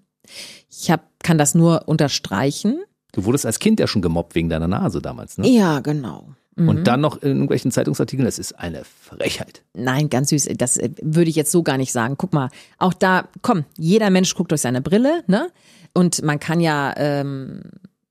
Ich 0.69 0.89
hab, 0.89 1.03
kann 1.23 1.37
das 1.37 1.53
nur 1.53 1.87
unterstreichen. 1.87 2.81
Du 3.11 3.25
wurdest 3.25 3.45
als 3.45 3.59
Kind 3.59 3.79
ja 3.79 3.87
schon 3.87 4.01
gemobbt 4.01 4.35
wegen 4.35 4.49
deiner 4.49 4.67
Nase 4.67 5.01
damals, 5.01 5.37
ne? 5.37 5.47
Ja, 5.47 5.79
genau. 5.79 6.35
Und 6.57 6.87
dann 6.87 7.01
noch 7.01 7.21
in 7.21 7.29
irgendwelchen 7.29 7.71
Zeitungsartikeln, 7.71 8.25
das 8.25 8.39
ist 8.39 8.53
eine 8.53 8.83
Frechheit. 8.83 9.63
Nein, 9.73 10.09
ganz 10.09 10.29
süß. 10.29 10.47
Das 10.57 10.77
äh, 10.77 10.89
würde 11.01 11.29
ich 11.29 11.35
jetzt 11.35 11.51
so 11.51 11.61
gar 11.61 11.77
nicht 11.77 11.91
sagen. 11.91 12.15
Guck 12.17 12.33
mal, 12.33 12.49
auch 12.79 12.93
da, 12.93 13.27
komm, 13.41 13.65
jeder 13.77 14.09
Mensch 14.09 14.33
guckt 14.33 14.51
durch 14.51 14.61
seine 14.61 14.81
Brille, 14.81 15.23
ne? 15.27 15.49
Und 15.93 16.21
man 16.23 16.39
kann 16.39 16.59
ja 16.59 16.93
ähm, 16.97 17.61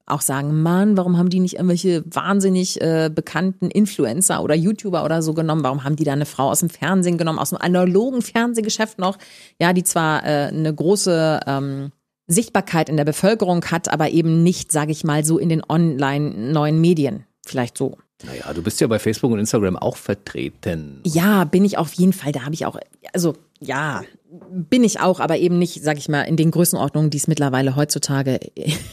auch 0.07 0.21
sagen, 0.21 0.63
Mann, 0.63 0.97
warum 0.97 1.19
haben 1.19 1.29
die 1.29 1.41
nicht 1.41 1.55
irgendwelche 1.55 2.05
wahnsinnig 2.07 2.81
äh, 2.81 3.11
bekannten 3.13 3.71
Influencer 3.71 4.43
oder 4.43 4.55
YouTuber 4.55 5.05
oder 5.05 5.23
so 5.23 5.35
genommen? 5.35 5.65
Warum 5.65 5.83
haben 5.83 5.97
die 5.97 6.05
da 6.05 6.13
eine 6.13 6.27
Frau 6.27 6.51
aus 6.51 6.61
dem 6.61 6.71
Fernsehen 6.71 7.19
genommen, 7.19 7.41
aus 7.41 7.51
dem 7.51 7.61
analogen 7.61 8.23
Fernsehgeschäft 8.23 8.99
noch? 8.99 9.19
Ja, 9.61 9.73
die 9.73 9.83
zwar 9.83 10.25
äh, 10.25 10.47
eine 10.47 10.73
große 10.73 11.41
ähm, 11.47 11.91
Sichtbarkeit 12.29 12.89
in 12.89 12.97
der 12.97 13.05
Bevölkerung 13.05 13.65
hat, 13.67 13.89
aber 13.93 14.11
eben 14.11 14.43
nicht, 14.43 14.71
sage 14.71 14.93
ich 14.93 15.05
mal, 15.05 15.25
so 15.25 15.39
in 15.39 15.49
den 15.49 15.63
online 15.69 16.53
neuen 16.53 16.81
Medien. 16.81 17.25
Vielleicht 17.45 17.77
so. 17.77 17.99
Naja, 18.25 18.53
du 18.55 18.62
bist 18.62 18.81
ja 18.81 18.87
bei 18.87 18.99
Facebook 18.99 19.31
und 19.33 19.39
Instagram 19.39 19.77
auch 19.77 19.97
vertreten. 19.97 21.01
Ja, 21.05 21.45
bin 21.45 21.64
ich 21.64 21.77
auf 21.77 21.93
jeden 21.95 22.12
Fall. 22.12 22.33
Da 22.33 22.45
habe 22.45 22.55
ich 22.55 22.64
auch, 22.64 22.79
also 23.12 23.35
ja, 23.61 24.03
bin 24.51 24.85
ich 24.85 25.01
auch, 25.01 25.21
aber 25.21 25.37
eben 25.39 25.59
nicht, 25.59 25.83
sag 25.83 25.99
ich 25.99 26.09
mal, 26.09 26.23
in 26.23 26.37
den 26.37 26.51
Größenordnungen, 26.51 27.11
die 27.11 27.19
es 27.19 27.29
mittlerweile 27.29 27.77
heutzutage 27.77 28.41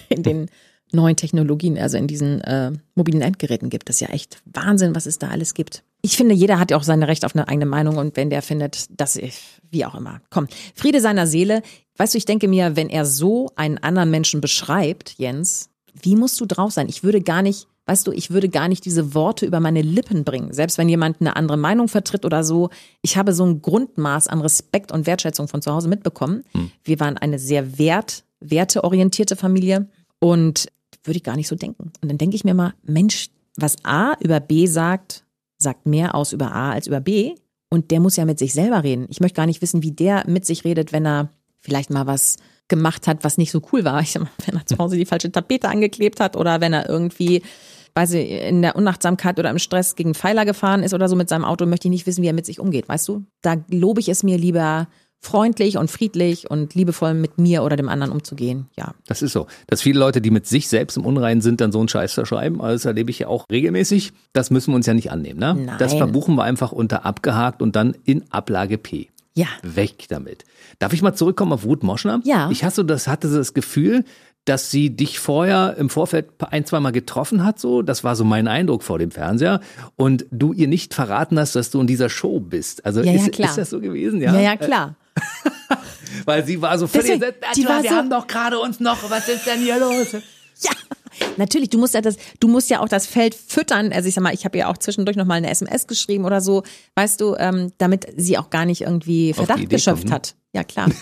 in 0.10 0.24
den 0.24 0.50
neuen 0.92 1.16
Technologien, 1.16 1.78
also 1.78 1.98
in 1.98 2.08
diesen 2.08 2.42
äh, 2.42 2.72
mobilen 2.96 3.22
Endgeräten 3.22 3.70
gibt. 3.70 3.90
Das 3.90 3.98
ist 3.98 4.02
ja 4.02 4.10
echt 4.10 4.42
Wahnsinn, 4.46 4.96
was 4.96 5.06
es 5.06 5.20
da 5.20 5.30
alles 5.30 5.54
gibt. 5.54 5.84
Ich 6.02 6.18
finde, 6.18 6.36
jeder 6.36 6.60
hat 6.60 6.72
ja 6.72 6.78
auch 6.78 6.84
sein 6.84 7.02
Recht 7.02 7.26
auf 7.26 7.36
eine 7.36 7.48
eigene 7.48 7.66
Meinung 7.66 7.98
und 7.98 8.16
wenn 8.16 8.30
der 8.30 8.42
findet, 8.42 8.88
dass 9.00 9.16
ich, 9.16 9.40
wie 9.72 9.86
auch 9.86 9.96
immer. 9.96 10.22
Komm, 10.30 10.48
Friede 10.76 11.02
seiner 11.02 11.28
Seele. 11.28 11.64
Weißt 11.98 12.14
du, 12.14 12.18
ich 12.18 12.26
denke 12.26 12.48
mir, 12.48 12.76
wenn 12.76 12.90
er 12.90 13.06
so 13.06 13.52
einen 13.56 13.78
anderen 13.78 14.12
Menschen 14.12 14.42
beschreibt, 14.42 15.16
Jens, 15.18 15.70
wie 15.94 16.16
musst 16.16 16.40
du 16.42 16.46
drauf 16.46 16.72
sein? 16.72 16.90
Ich 16.90 17.04
würde 17.04 17.22
gar 17.22 17.42
nicht, 17.42 17.68
weißt 17.86 18.08
du, 18.08 18.12
ich 18.12 18.32
würde 18.32 18.50
gar 18.50 18.68
nicht 18.68 18.86
diese 18.86 19.14
Worte 19.14 19.46
über 19.46 19.60
meine 19.60 19.82
Lippen 19.82 20.24
bringen. 20.24 20.54
Selbst 20.54 20.78
wenn 20.78 20.90
jemand 20.90 21.20
eine 21.20 21.36
andere 21.36 21.58
Meinung 21.58 21.88
vertritt 21.88 22.26
oder 22.26 22.44
so. 22.44 22.70
Ich 23.02 23.18
habe 23.18 23.34
so 23.34 23.46
ein 23.46 23.62
Grundmaß 23.62 24.28
an 24.28 24.42
Respekt 24.42 24.92
und 24.92 25.06
Wertschätzung 25.06 25.48
von 25.48 25.62
zu 25.62 25.74
Hause 25.74 25.90
mitbekommen. 25.90 26.44
Wir 26.84 27.00
waren 27.00 27.18
eine 27.18 27.40
sehr 27.40 27.78
wert, 27.78 28.24
werteorientierte 28.40 29.36
Familie 29.36 29.90
und 30.20 30.68
würde 31.04 31.18
ich 31.18 31.24
gar 31.24 31.36
nicht 31.36 31.48
so 31.48 31.56
denken. 31.56 31.92
Und 32.02 32.10
dann 32.10 32.18
denke 32.18 32.36
ich 32.36 32.46
mir 32.46 32.54
mal, 32.54 32.74
Mensch, 32.84 33.30
was 33.58 33.76
A 33.84 34.14
über 34.22 34.40
B 34.40 34.68
sagt, 34.68 35.26
sagt 35.58 35.86
mehr 35.86 36.16
aus 36.16 36.32
über 36.34 36.54
A 36.54 36.72
als 36.72 36.88
über 36.88 37.02
B. 37.02 37.36
Und 37.70 37.92
der 37.92 38.00
muss 38.00 38.16
ja 38.16 38.26
mit 38.26 38.40
sich 38.40 38.54
selber 38.54 38.84
reden. 38.84 39.08
Ich 39.10 39.20
möchte 39.20 39.38
gar 39.38 39.48
nicht 39.48 39.62
wissen, 39.62 39.84
wie 39.84 39.92
der 39.92 40.24
mit 40.28 40.46
sich 40.46 40.64
redet, 40.64 40.94
wenn 40.94 41.06
er 41.06 41.30
vielleicht 41.60 41.90
mal 41.90 42.06
was 42.06 42.38
gemacht 42.68 43.08
hat, 43.08 43.24
was 43.24 43.38
nicht 43.38 43.52
so 43.52 43.62
cool 43.72 43.84
war. 43.84 44.02
Ich 44.02 44.12
sag 44.12 44.24
mal, 44.24 44.32
wenn 44.46 44.56
er 44.56 44.66
zu 44.66 44.78
Hause 44.78 44.96
die 44.96 45.06
falsche 45.06 45.32
Tapete 45.32 45.70
angeklebt 45.70 46.20
hat 46.20 46.36
oder 46.36 46.62
wenn 46.62 46.74
er 46.74 46.88
irgendwie, 46.88 47.42
weiß 47.96 48.14
ich, 48.14 48.30
in 48.30 48.62
der 48.62 48.76
Unachtsamkeit 48.76 49.40
oder 49.40 49.50
im 49.50 49.60
Stress 49.60 49.96
gegen 49.96 50.14
Pfeiler 50.14 50.46
gefahren 50.46 50.84
ist 50.84 50.94
oder 50.94 51.08
so 51.08 51.16
mit 51.16 51.30
seinem 51.30 51.46
Auto, 51.46 51.66
möchte 51.66 51.88
ich 51.88 51.92
nicht 51.92 52.08
wissen, 52.08 52.24
wie 52.24 52.28
er 52.28 52.34
mit 52.34 52.46
sich 52.46 52.60
umgeht, 52.60 52.90
weißt 52.90 53.08
du? 53.08 53.26
Da 53.42 53.56
lobe 53.70 54.00
ich 54.00 54.10
es 54.10 54.24
mir 54.24 54.38
lieber 54.38 54.88
freundlich 55.20 55.78
und 55.78 55.90
friedlich 55.90 56.52
und 56.52 56.76
liebevoll 56.76 57.14
mit 57.14 57.38
mir 57.38 57.64
oder 57.64 57.78
dem 57.78 57.88
anderen 57.88 58.12
umzugehen. 58.12 58.68
Ja. 58.78 58.94
Das 59.08 59.22
ist 59.22 59.32
so. 59.32 59.48
Dass 59.68 59.82
viele 59.82 59.98
Leute, 59.98 60.20
die 60.20 60.32
mit 60.32 60.46
sich 60.46 60.68
selbst 60.68 60.98
im 60.98 61.06
Unreinen 61.06 61.40
sind, 61.40 61.62
dann 61.62 61.72
so 61.72 61.80
einen 61.80 61.88
Scheiß 61.88 62.14
verschreiben, 62.14 62.62
also 62.62 62.74
das 62.74 62.86
erlebe 62.86 63.10
ich 63.10 63.20
ja 63.20 63.28
auch 63.28 63.46
regelmäßig. 63.50 64.12
Das 64.34 64.52
müssen 64.52 64.72
wir 64.72 64.76
uns 64.76 64.86
ja 64.86 64.94
nicht 64.94 65.12
annehmen, 65.12 65.40
ne? 65.40 65.56
Nein. 65.56 65.76
Das 65.80 65.94
verbuchen 65.94 66.36
wir 66.36 66.44
einfach 66.44 66.74
unter 66.74 67.06
abgehakt 67.06 67.62
und 67.62 67.76
dann 67.76 67.96
in 68.04 68.30
Ablage 68.32 68.78
P. 68.78 69.10
Ja. 69.36 69.48
Weg 69.64 70.08
damit. 70.10 70.44
Darf 70.78 70.94
ich 70.94 71.02
mal 71.02 71.14
zurückkommen 71.14 71.54
auf 71.54 71.66
Ruth 71.66 71.84
Moschner? 71.84 72.20
Ja. 72.24 72.50
Ich 72.52 72.64
hatte 72.64 72.86
das, 72.86 73.08
hatte 73.08 73.34
das 73.34 73.54
Gefühl, 73.54 74.04
dass 74.46 74.72
sie 74.72 74.90
dich 74.90 75.20
vorher 75.20 75.76
im 75.78 75.90
Vorfeld 75.90 76.28
ein, 76.52 76.66
zwei 76.66 76.80
Mal 76.82 76.92
getroffen 76.92 77.46
hat, 77.46 77.60
so. 77.60 77.82
Das 77.82 78.04
war 78.04 78.16
so 78.16 78.24
mein 78.26 78.48
Eindruck 78.48 78.84
vor 78.84 79.00
dem 79.00 79.12
Fernseher. 79.12 79.62
Und 79.96 80.26
du 80.32 80.52
ihr 80.54 80.68
nicht 80.68 80.94
verraten 80.94 81.40
hast, 81.40 81.56
dass 81.56 81.70
du 81.72 81.80
in 81.80 81.88
dieser 81.88 82.10
Show 82.10 82.40
bist. 82.42 82.86
Also 82.86 83.02
Ja, 83.02 83.14
ja, 83.14 83.22
ist, 83.22 83.32
klar. 83.32 83.50
ist 83.50 83.58
das 83.58 83.70
so 83.70 83.80
gewesen? 83.80 84.22
Ja, 84.22 84.34
Ja, 84.34 84.42
ja, 84.42 84.56
klar. 84.58 84.96
Weil 86.26 86.46
sie 86.46 86.62
war 86.62 86.78
so 86.78 86.88
völlig, 86.88 87.20
Deswegen, 87.20 87.36
die 87.56 87.66
war 87.66 87.82
wir 87.84 87.90
so- 87.90 87.96
haben 87.96 88.10
doch 88.10 88.28
gerade 88.28 88.60
uns 88.60 88.80
noch, 88.80 89.10
was 89.10 89.28
ist 89.30 89.46
denn 89.48 89.60
hier 89.60 89.80
los? 89.80 90.12
Ja, 90.62 90.72
natürlich. 91.38 91.70
Du 91.70 91.78
musst 91.80 91.94
ja 91.94 92.02
das, 92.02 92.16
du 92.40 92.48
musst 92.48 92.70
ja 92.70 92.80
auch 92.80 92.88
das 92.88 93.08
Feld 93.08 93.36
füttern. 93.36 93.92
Also 93.92 94.08
ich 94.08 94.16
sag 94.16 94.24
mal, 94.24 94.34
ich 94.34 94.46
habe 94.46 94.58
ja 94.58 94.70
auch 94.70 94.78
zwischendurch 94.78 95.18
noch 95.18 95.26
mal 95.26 95.36
eine 95.36 95.50
SMS 95.50 95.88
geschrieben 95.88 96.26
oder 96.26 96.42
so, 96.42 96.64
weißt 96.96 97.20
du, 97.22 97.36
ähm, 97.38 97.72
damit 97.78 98.08
sie 98.18 98.38
auch 98.38 98.50
gar 98.50 98.66
nicht 98.66 98.82
irgendwie 98.82 99.34
Verdacht 99.34 99.70
geschöpft 99.70 100.02
kommt, 100.04 100.10
ne? 100.10 100.16
hat. 100.16 100.36
Ja 100.54 100.64
klar. 100.64 100.90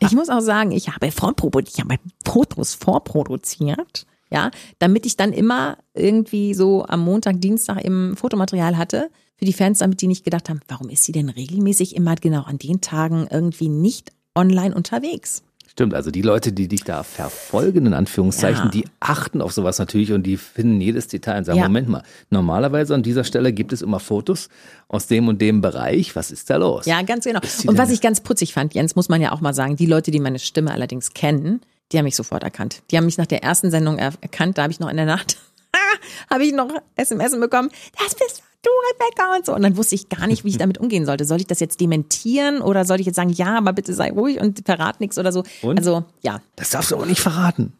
ich 0.00 0.12
muss 0.12 0.28
auch 0.28 0.40
sagen, 0.40 0.72
ich 0.72 0.88
habe 0.88 1.08
vorprodu- 1.08 1.68
ich 1.68 1.80
habe 1.80 1.96
Fotos 2.24 2.74
vorproduziert, 2.74 4.06
ja, 4.30 4.50
damit 4.78 5.06
ich 5.06 5.16
dann 5.16 5.32
immer 5.32 5.78
irgendwie 5.94 6.54
so 6.54 6.84
am 6.86 7.00
Montag, 7.00 7.40
Dienstag 7.40 7.84
im 7.84 8.16
Fotomaterial 8.16 8.78
hatte 8.78 9.10
für 9.36 9.44
die 9.44 9.52
Fans, 9.52 9.78
damit 9.78 10.00
die 10.00 10.06
nicht 10.06 10.24
gedacht 10.24 10.48
haben, 10.48 10.60
warum 10.68 10.88
ist 10.88 11.04
sie 11.04 11.12
denn 11.12 11.28
regelmäßig 11.28 11.96
immer 11.96 12.14
genau 12.14 12.42
an 12.42 12.58
den 12.58 12.80
Tagen 12.80 13.26
irgendwie 13.30 13.68
nicht 13.68 14.12
online 14.34 14.74
unterwegs? 14.74 15.42
Stimmt, 15.72 15.94
also 15.94 16.10
die 16.10 16.20
Leute, 16.20 16.52
die 16.52 16.68
dich 16.68 16.84
da 16.84 17.02
verfolgen, 17.02 17.86
in 17.86 17.94
Anführungszeichen, 17.94 18.64
Ja. 18.66 18.70
die 18.70 18.84
achten 19.00 19.40
auf 19.40 19.52
sowas 19.54 19.78
natürlich 19.78 20.12
und 20.12 20.22
die 20.24 20.36
finden 20.36 20.82
jedes 20.82 21.08
Detail 21.08 21.38
und 21.38 21.44
sagen, 21.46 21.58
Ja. 21.60 21.64
Moment 21.64 21.88
mal, 21.88 22.02
normalerweise 22.28 22.94
an 22.94 23.02
dieser 23.02 23.24
Stelle 23.24 23.54
gibt 23.54 23.72
es 23.72 23.80
immer 23.80 23.98
Fotos 23.98 24.50
aus 24.88 25.06
dem 25.06 25.28
und 25.28 25.40
dem 25.40 25.62
Bereich. 25.62 26.14
Was 26.14 26.30
ist 26.30 26.50
da 26.50 26.56
los? 26.56 26.84
Ja, 26.84 27.00
ganz 27.00 27.24
genau. 27.24 27.40
Und 27.66 27.78
was 27.78 27.88
ich 27.90 28.02
ganz 28.02 28.20
putzig 28.20 28.52
fand, 28.52 28.74
Jens, 28.74 28.96
muss 28.96 29.08
man 29.08 29.22
ja 29.22 29.32
auch 29.32 29.40
mal 29.40 29.54
sagen, 29.54 29.76
die 29.76 29.86
Leute, 29.86 30.10
die 30.10 30.20
meine 30.20 30.38
Stimme 30.38 30.72
allerdings 30.72 31.14
kennen, 31.14 31.62
die 31.90 31.96
haben 31.96 32.04
mich 32.04 32.16
sofort 32.16 32.42
erkannt. 32.42 32.82
Die 32.90 32.98
haben 32.98 33.06
mich 33.06 33.16
nach 33.16 33.24
der 33.26 33.42
ersten 33.42 33.70
Sendung 33.70 33.96
er 33.96 34.12
erkannt, 34.20 34.58
da 34.58 34.64
habe 34.64 34.72
ich 34.72 34.78
noch 34.80 34.90
in 34.90 34.96
der 34.98 35.06
Nacht, 35.06 35.38
habe 36.30 36.44
ich 36.44 36.52
noch 36.52 36.68
SMS 36.96 37.32
bekommen, 37.40 37.70
das 37.98 38.14
bist 38.14 38.42
du, 38.62 38.70
Rebecca 38.92 39.34
und 39.36 39.46
so. 39.46 39.54
Und 39.54 39.62
dann 39.62 39.76
wusste 39.76 39.94
ich 39.94 40.08
gar 40.08 40.26
nicht, 40.26 40.44
wie 40.44 40.48
ich 40.50 40.58
damit 40.58 40.78
umgehen 40.78 41.04
sollte. 41.06 41.24
Soll 41.24 41.40
ich 41.40 41.46
das 41.46 41.60
jetzt 41.60 41.80
dementieren 41.80 42.62
oder 42.62 42.84
soll 42.84 43.00
ich 43.00 43.06
jetzt 43.06 43.16
sagen, 43.16 43.30
ja, 43.30 43.56
aber 43.58 43.72
bitte 43.72 43.92
sei 43.94 44.10
ruhig 44.10 44.40
und 44.40 44.62
verrat 44.64 45.00
nichts 45.00 45.18
oder 45.18 45.32
so. 45.32 45.42
Und? 45.62 45.78
Also, 45.78 46.04
ja, 46.22 46.40
Das 46.56 46.70
darfst 46.70 46.90
du 46.90 46.96
aber 46.96 47.06
nicht 47.06 47.20
verraten. 47.20 47.72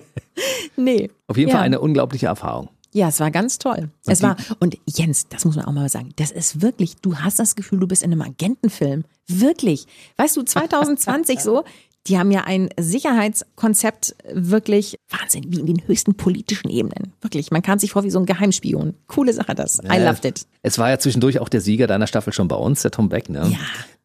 nee. 0.76 1.10
Auf 1.26 1.36
jeden 1.36 1.50
ja. 1.50 1.56
Fall 1.56 1.64
eine 1.64 1.80
unglaubliche 1.80 2.26
Erfahrung. 2.26 2.68
Ja, 2.92 3.08
es 3.08 3.18
war 3.18 3.30
ganz 3.32 3.58
toll. 3.58 3.90
es 4.06 4.18
die- 4.18 4.24
war, 4.24 4.36
und 4.60 4.78
Jens, 4.86 5.26
das 5.28 5.44
muss 5.44 5.56
man 5.56 5.64
auch 5.64 5.72
mal 5.72 5.88
sagen, 5.88 6.10
das 6.16 6.30
ist 6.30 6.62
wirklich, 6.62 6.96
du 6.98 7.16
hast 7.16 7.40
das 7.40 7.56
Gefühl, 7.56 7.80
du 7.80 7.88
bist 7.88 8.04
in 8.04 8.12
einem 8.12 8.22
Agentenfilm. 8.22 9.04
Wirklich. 9.26 9.86
Weißt 10.16 10.36
du, 10.36 10.42
2020 10.44 11.40
so, 11.40 11.64
die 12.06 12.18
haben 12.18 12.30
ja 12.30 12.44
ein 12.44 12.68
Sicherheitskonzept 12.78 14.14
wirklich 14.32 14.98
Wahnsinn, 15.08 15.44
wie 15.48 15.60
in 15.60 15.66
den 15.66 15.86
höchsten 15.86 16.14
politischen 16.14 16.68
Ebenen. 16.68 17.12
Wirklich, 17.20 17.50
man 17.50 17.62
kam 17.62 17.78
sich 17.78 17.92
vor 17.92 18.04
wie 18.04 18.10
so 18.10 18.18
ein 18.18 18.26
Geheimspion. 18.26 18.94
Coole 19.06 19.32
Sache 19.32 19.54
das. 19.54 19.78
I 19.84 19.98
loved 19.98 20.24
it. 20.24 20.46
Es 20.62 20.78
war 20.78 20.90
ja 20.90 20.98
zwischendurch 20.98 21.40
auch 21.40 21.48
der 21.48 21.60
Sieger 21.60 21.86
deiner 21.86 22.06
Staffel 22.06 22.32
schon 22.32 22.48
bei 22.48 22.56
uns, 22.56 22.82
der 22.82 22.90
Tom 22.90 23.08
Beck, 23.08 23.28
ne? 23.30 23.48
Ja. 23.50 23.58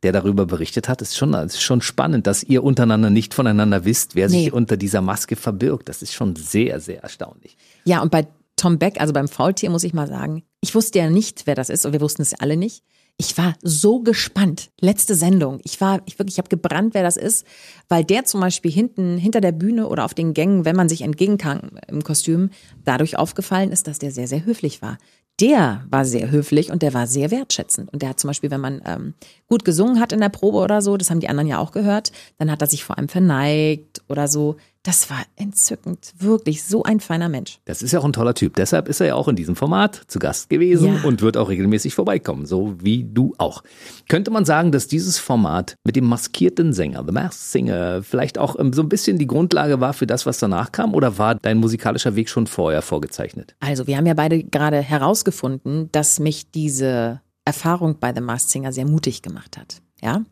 Der 0.03 0.13
darüber 0.13 0.45
berichtet 0.45 0.87
hat. 0.87 1.01
Es 1.01 1.09
ist 1.09 1.17
schon, 1.17 1.33
ist 1.33 1.61
schon 1.61 1.81
spannend, 1.81 2.25
dass 2.25 2.43
ihr 2.43 2.63
untereinander 2.63 3.09
nicht 3.09 3.33
voneinander 3.33 3.83
wisst, 3.83 4.15
wer 4.15 4.29
Nee. 4.29 4.45
sich 4.45 4.53
unter 4.53 4.77
dieser 4.77 5.01
Maske 5.01 5.35
verbirgt. 5.35 5.89
Das 5.89 6.01
ist 6.01 6.13
schon 6.13 6.35
sehr, 6.37 6.79
sehr 6.79 7.03
erstaunlich. 7.03 7.57
Ja, 7.83 8.01
und 8.01 8.11
bei 8.11 8.27
Tom 8.55 8.77
Beck, 8.77 8.99
also 9.01 9.11
beim 9.13 9.27
Faultier, 9.27 9.69
muss 9.69 9.83
ich 9.83 9.93
mal 9.93 10.07
sagen, 10.07 10.43
ich 10.61 10.73
wusste 10.75 10.99
ja 10.99 11.09
nicht, 11.09 11.47
wer 11.47 11.55
das 11.55 11.69
ist 11.69 11.85
und 11.85 11.93
wir 11.93 12.01
wussten 12.01 12.21
es 12.21 12.33
alle 12.33 12.55
nicht. 12.57 12.83
Ich 13.21 13.37
war 13.37 13.55
so 13.61 13.99
gespannt. 13.99 14.71
Letzte 14.79 15.13
Sendung. 15.13 15.59
Ich 15.65 15.81
war, 15.81 16.01
ich 16.05 16.17
wirklich, 16.17 16.35
ich 16.35 16.37
habe 16.37 16.47
gebrannt, 16.47 16.93
wer 16.93 17.03
das 17.03 17.17
ist, 17.17 17.45
weil 17.89 18.05
der 18.05 18.23
zum 18.23 18.39
Beispiel 18.39 18.71
hinten, 18.71 19.17
hinter 19.17 19.41
der 19.41 19.51
Bühne 19.51 19.89
oder 19.89 20.05
auf 20.05 20.13
den 20.13 20.33
Gängen, 20.33 20.63
wenn 20.63 20.77
man 20.77 20.87
sich 20.87 21.01
entgegenkam 21.01 21.71
im 21.89 22.01
Kostüm, 22.01 22.49
dadurch 22.85 23.17
aufgefallen 23.17 23.73
ist, 23.73 23.87
dass 23.87 23.99
der 23.99 24.11
sehr, 24.11 24.29
sehr 24.29 24.45
höflich 24.45 24.81
war. 24.81 24.97
Der 25.41 25.83
war 25.89 26.05
sehr 26.05 26.31
höflich 26.31 26.71
und 26.71 26.81
der 26.81 26.93
war 26.93 27.07
sehr 27.07 27.29
wertschätzend. 27.29 27.91
Und 27.91 28.01
der 28.01 28.09
hat 28.09 28.21
zum 28.21 28.29
Beispiel, 28.29 28.51
wenn 28.51 28.61
man 28.61 28.81
ähm, 28.85 29.13
gut 29.47 29.65
gesungen 29.65 29.99
hat 29.99 30.13
in 30.13 30.21
der 30.21 30.29
Probe 30.29 30.59
oder 30.59 30.81
so, 30.81 30.95
das 30.95 31.09
haben 31.09 31.19
die 31.19 31.27
anderen 31.27 31.49
ja 31.49 31.59
auch 31.59 31.71
gehört, 31.71 32.13
dann 32.37 32.49
hat 32.49 32.61
er 32.61 32.67
sich 32.67 32.85
vor 32.85 32.97
allem 32.97 33.09
verneigt 33.09 34.01
oder 34.07 34.29
so. 34.29 34.55
Das 34.83 35.09
war 35.09 35.21
entzückend. 35.35 36.13
Wirklich 36.17 36.63
so 36.63 36.83
ein 36.83 37.01
feiner 37.01 37.27
Mensch. 37.27 37.59
Das 37.65 37.81
ist 37.81 37.91
ja 37.91 37.99
auch 37.99 38.05
ein 38.05 38.13
toller 38.13 38.33
Typ. 38.33 38.55
Deshalb 38.55 38.87
ist 38.87 39.01
er 39.01 39.07
ja 39.07 39.15
auch 39.15 39.27
in 39.27 39.35
diesem 39.35 39.57
Format 39.57 40.03
zu 40.07 40.19
Gast 40.19 40.49
gewesen 40.49 40.95
Ja. 40.95 41.03
und 41.03 41.21
wird 41.21 41.35
auch 41.35 41.49
regelmäßig 41.49 41.93
vorbeikommen, 41.93 42.45
so 42.45 42.75
wie 42.81 43.03
du 43.03 43.35
auch. 43.37 43.61
Könnte 44.07 44.31
man 44.31 44.45
sagen, 44.45 44.71
dass 44.71 44.87
dieses 44.87 45.17
Format 45.19 45.75
mit 45.83 45.97
dem 45.97 46.05
maskierten 46.05 46.71
Sänger, 46.71 47.03
The 47.05 47.11
Masked 47.11 47.41
Singer, 47.41 48.03
vielleicht 48.03 48.37
auch 48.37 48.57
ähm, 48.57 48.71
so 48.71 48.81
ein 48.81 48.87
bisschen 48.87 49.17
die 49.17 49.27
Grundlage 49.27 49.81
war 49.81 49.91
für 49.93 50.07
das, 50.07 50.25
was 50.25 50.37
danach 50.39 50.71
kam? 50.71 50.93
Oder 50.93 51.17
war 51.17 51.35
dein 51.35 51.57
musikalischer 51.57 52.15
Weg 52.15 52.29
schon 52.29 52.47
vorher 52.47 52.81
vorgezeichnet? 52.81 53.55
Also, 53.59 53.85
wir 53.85 53.97
haben 53.97 54.05
ja 54.05 54.13
beide 54.13 54.41
gerade 54.43 54.81
herausgefunden, 54.81 55.89
dass 55.91 56.19
mich 56.19 56.51
diese 56.51 57.19
Erfahrung 57.43 57.97
bei 57.99 58.13
The 58.15 58.21
Masked 58.21 58.49
Singer 58.51 58.71
sehr 58.71 58.85
mutig 58.85 59.23
gemacht 59.23 59.57
hat. 59.57 59.81
Ja. 60.01 60.23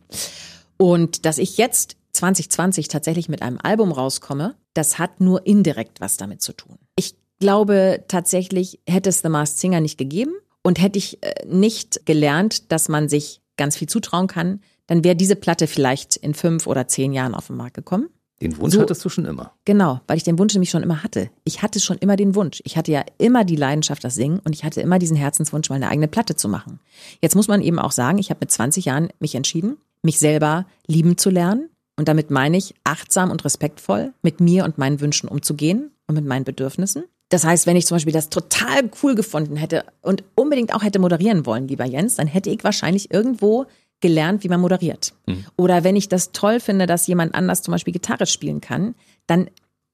Und 0.78 1.26
dass 1.26 1.38
ich 1.38 1.58
jetzt 1.58 1.98
2020 2.18 2.88
tatsächlich 2.88 3.30
mit 3.30 3.42
einem 3.42 3.58
Album 3.62 3.92
rauskomme, 3.92 4.56
das 4.74 5.00
hat 5.00 5.22
nur 5.22 5.46
indirekt 5.48 6.02
was 6.02 6.18
damit 6.18 6.42
zu 6.42 6.54
tun. 6.54 6.78
Ich 6.96 7.16
glaube 7.40 8.04
tatsächlich, 8.08 8.80
hätte 8.88 9.10
es 9.10 9.22
The 9.22 9.30
Masked 9.30 9.60
Singer 9.60 9.80
nicht 9.82 9.98
gegeben 9.98 10.34
und 10.64 10.82
hätte 10.82 10.98
ich 11.00 11.24
äh, 11.24 11.46
nicht 11.48 12.06
gelernt, 12.06 12.72
dass 12.72 12.90
man 12.90 13.10
sich 13.10 13.42
ganz 13.58 13.78
viel 13.78 13.88
zutrauen 13.88 14.28
kann, 14.28 14.62
dann 14.88 15.04
wäre 15.04 15.16
diese 15.16 15.36
Platte 15.36 15.68
vielleicht 15.68 16.16
in 16.16 16.34
fünf 16.34 16.68
oder 16.68 16.88
zehn 16.88 17.14
Jahren 17.14 17.36
auf 17.36 17.48
den 17.48 17.58
Markt 17.58 17.74
gekommen. 17.76 18.10
Den 18.42 18.56
Wunsch 18.60 18.76
So- 18.76 18.82
hattest 18.82 19.04
du 19.04 19.10
schon 19.10 19.26
immer. 19.26 19.54
Genau, 19.66 20.00
weil 20.08 20.18
ich 20.18 20.24
den 20.24 20.38
Wunsch 20.38 20.54
nämlich 20.54 20.70
schon 20.70 20.84
immer 20.84 21.04
hatte. 21.04 21.30
Ich 21.44 21.64
hatte 21.64 21.80
schon 21.80 21.98
immer 21.98 22.16
den 22.16 22.36
Wunsch. 22.36 22.62
Ich 22.66 22.78
hatte 22.78 22.92
ja 22.92 23.04
immer 23.18 23.44
die 23.44 23.56
Leidenschaft, 23.56 24.04
das 24.04 24.14
Singen 24.14 24.40
und 24.44 24.54
ich 24.54 24.64
hatte 24.64 24.80
immer 24.82 25.00
diesen 25.00 25.18
Herzenswunsch, 25.18 25.70
mal 25.70 25.76
eine 25.76 25.90
eigene 25.90 26.08
Platte 26.08 26.36
zu 26.36 26.48
machen. 26.48 26.80
Jetzt 27.20 27.36
muss 27.36 27.48
man 27.48 27.62
eben 27.64 27.80
auch 27.80 27.92
sagen, 27.92 28.20
ich 28.20 28.30
habe 28.30 28.40
mit 28.42 28.52
20 28.52 28.86
Jahren 28.86 29.10
mich 29.20 29.34
entschieden, 29.34 29.78
mich 30.04 30.20
selber 30.20 30.68
lieben 30.86 31.18
zu 31.18 31.32
lernen. 31.32 31.70
Und 31.98 32.08
damit 32.08 32.32
meine 32.32 32.58
ich, 32.58 32.76
achtsam 32.84 33.32
und 33.32 33.44
respektvoll 33.44 34.14
mit 34.22 34.40
mir 34.40 34.64
und 34.64 34.78
meinen 34.78 35.02
Wünschen 35.02 35.28
umzugehen 35.28 35.92
und 36.08 36.16
mit 36.16 36.26
meinen 36.26 36.46
Bedürfnissen. 36.46 37.04
Das 37.30 37.44
heißt, 37.44 37.68
wenn 37.68 37.76
ich 37.76 37.86
zum 37.86 37.96
Beispiel 37.96 38.14
das 38.14 38.30
total 38.30 38.90
cool 39.04 39.16
gefunden 39.16 39.58
hätte 39.58 39.84
und 40.02 40.24
unbedingt 40.36 40.74
auch 40.74 40.84
hätte 40.84 41.00
moderieren 41.00 41.46
wollen, 41.46 41.68
lieber 41.68 41.86
Jens, 41.86 42.16
dann 42.16 42.28
hätte 42.28 42.50
ich 42.50 42.64
wahrscheinlich 42.64 43.12
irgendwo 43.12 43.66
gelernt, 44.00 44.44
wie 44.44 44.48
man 44.50 44.62
moderiert. 44.62 45.14
Oder 45.58 45.84
wenn 45.84 45.96
ich 45.96 46.08
das 46.08 46.32
toll 46.32 46.60
finde, 46.60 46.86
dass 46.86 47.08
jemand 47.08 47.36
anders 47.36 47.64
zum 47.64 47.74
Beispiel 47.74 47.94
Gitarre 47.94 48.28
spielen 48.28 48.62
kann, 48.62 48.96
dann 49.26 49.50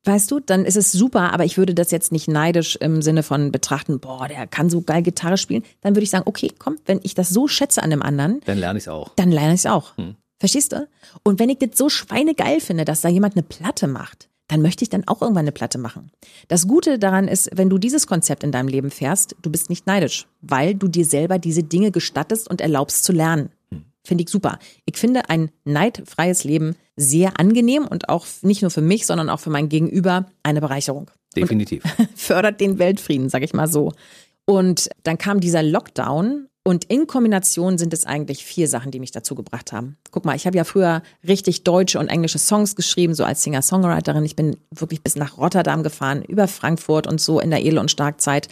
Weißt 0.05 0.29
du, 0.31 0.41
dann 0.41 0.65
ist 0.65 0.75
es 0.75 0.91
super, 0.91 1.31
aber 1.31 1.45
ich 1.45 1.57
würde 1.57 1.73
das 1.73 1.89
jetzt 1.91 2.11
nicht 2.11 2.27
neidisch 2.27 2.75
im 2.75 3.01
Sinne 3.01 3.23
von 3.23 3.53
betrachten, 3.53 4.01
boah, 4.01 4.27
der 4.27 4.47
kann 4.47 4.69
so 4.69 4.81
geil 4.81 5.01
Gitarre 5.01 5.37
spielen. 5.37 5.63
Dann 5.79 5.95
würde 5.95 6.03
ich 6.03 6.09
sagen, 6.09 6.25
okay, 6.27 6.51
komm, 6.59 6.75
wenn 6.85 6.99
ich 7.03 7.15
das 7.15 7.29
so 7.29 7.47
schätze 7.47 7.81
an 7.81 7.89
dem 7.89 8.01
anderen, 8.01 8.41
Dann 8.45 8.57
lerne 8.57 8.79
ich 8.79 8.83
es 8.83 8.87
auch. 8.89 9.13
dann 9.15 9.31
lerne 9.31 9.53
ich 9.53 9.61
es 9.61 9.65
auch. 9.65 9.93
Verstehst 10.43 10.73
du? 10.73 10.89
Und 11.23 11.39
wenn 11.39 11.47
ich 11.47 11.59
das 11.59 11.77
so 11.77 11.87
schweinegeil 11.87 12.59
finde, 12.59 12.83
dass 12.83 12.99
da 12.99 13.07
jemand 13.07 13.37
eine 13.37 13.43
Platte 13.43 13.87
macht, 13.87 14.27
dann 14.49 14.61
möchte 14.61 14.83
ich 14.83 14.89
dann 14.89 15.07
auch 15.07 15.21
irgendwann 15.21 15.45
eine 15.45 15.53
Platte 15.53 15.77
machen. 15.77 16.11
Das 16.49 16.67
Gute 16.67 16.99
daran 16.99 17.29
ist, 17.29 17.49
wenn 17.55 17.69
du 17.69 17.77
dieses 17.77 18.07
Konzept 18.07 18.43
in 18.43 18.51
deinem 18.51 18.67
Leben 18.67 18.91
fährst, 18.91 19.37
du 19.41 19.49
bist 19.49 19.69
nicht 19.69 19.87
neidisch, 19.87 20.27
weil 20.41 20.75
du 20.75 20.89
dir 20.89 21.05
selber 21.05 21.39
diese 21.39 21.63
Dinge 21.63 21.91
gestattest 21.91 22.49
und 22.49 22.59
erlaubst 22.59 23.05
zu 23.05 23.13
lernen. 23.13 23.51
Finde 24.03 24.25
ich 24.25 24.29
super. 24.29 24.59
Ich 24.83 24.97
finde 24.97 25.29
ein 25.29 25.49
neidfreies 25.63 26.43
Leben 26.43 26.75
sehr 26.97 27.39
angenehm 27.39 27.87
und 27.87 28.09
auch 28.09 28.25
nicht 28.41 28.63
nur 28.63 28.71
für 28.71 28.81
mich, 28.81 29.05
sondern 29.05 29.29
auch 29.29 29.39
für 29.39 29.49
mein 29.49 29.69
Gegenüber 29.69 30.25
eine 30.43 30.59
Bereicherung 30.59 31.09
Definitiv. 31.37 31.83
fördert 32.15 32.59
den 32.59 32.79
Weltfrieden, 32.79 33.29
sag 33.29 33.43
ich 33.43 33.53
mal 33.53 33.69
so. 33.69 33.93
Und 34.43 34.89
dann 35.03 35.17
kam 35.17 35.39
dieser 35.39 35.63
Lockdown 35.63 36.49
und 36.65 36.85
in 36.85 37.07
Kombination 37.07 37.77
sind 37.77 37.93
es 37.93 38.05
eigentlich 38.05 38.45
vier 38.45 38.69
Sachen, 38.69 38.91
die 38.91 39.01
mich 39.01 39.11
dazu 39.11 39.35
gebracht 39.35 39.73
haben. 39.73 39.97
Guck 40.11 40.23
mal, 40.23 40.35
ich 40.35 40.47
habe 40.47 40.55
ja 40.55 40.63
früher 40.63 41.03
richtig 41.27 41.65
deutsche 41.65 41.99
und 41.99 42.07
englische 42.07 42.39
Songs 42.39 42.77
geschrieben, 42.77 43.15
so 43.15 43.25
als 43.25 43.43
Singer-Songwriterin. 43.43 44.23
Ich 44.23 44.37
bin 44.37 44.55
wirklich 44.71 45.03
bis 45.03 45.17
nach 45.17 45.37
Rotterdam 45.37 45.83
gefahren, 45.83 46.23
über 46.23 46.47
Frankfurt 46.47 47.05
und 47.05 47.19
so 47.19 47.41
in 47.41 47.49
der 47.49 47.65
Edel- 47.65 47.79
und 47.79 47.91
Starkzeit. 47.91 48.47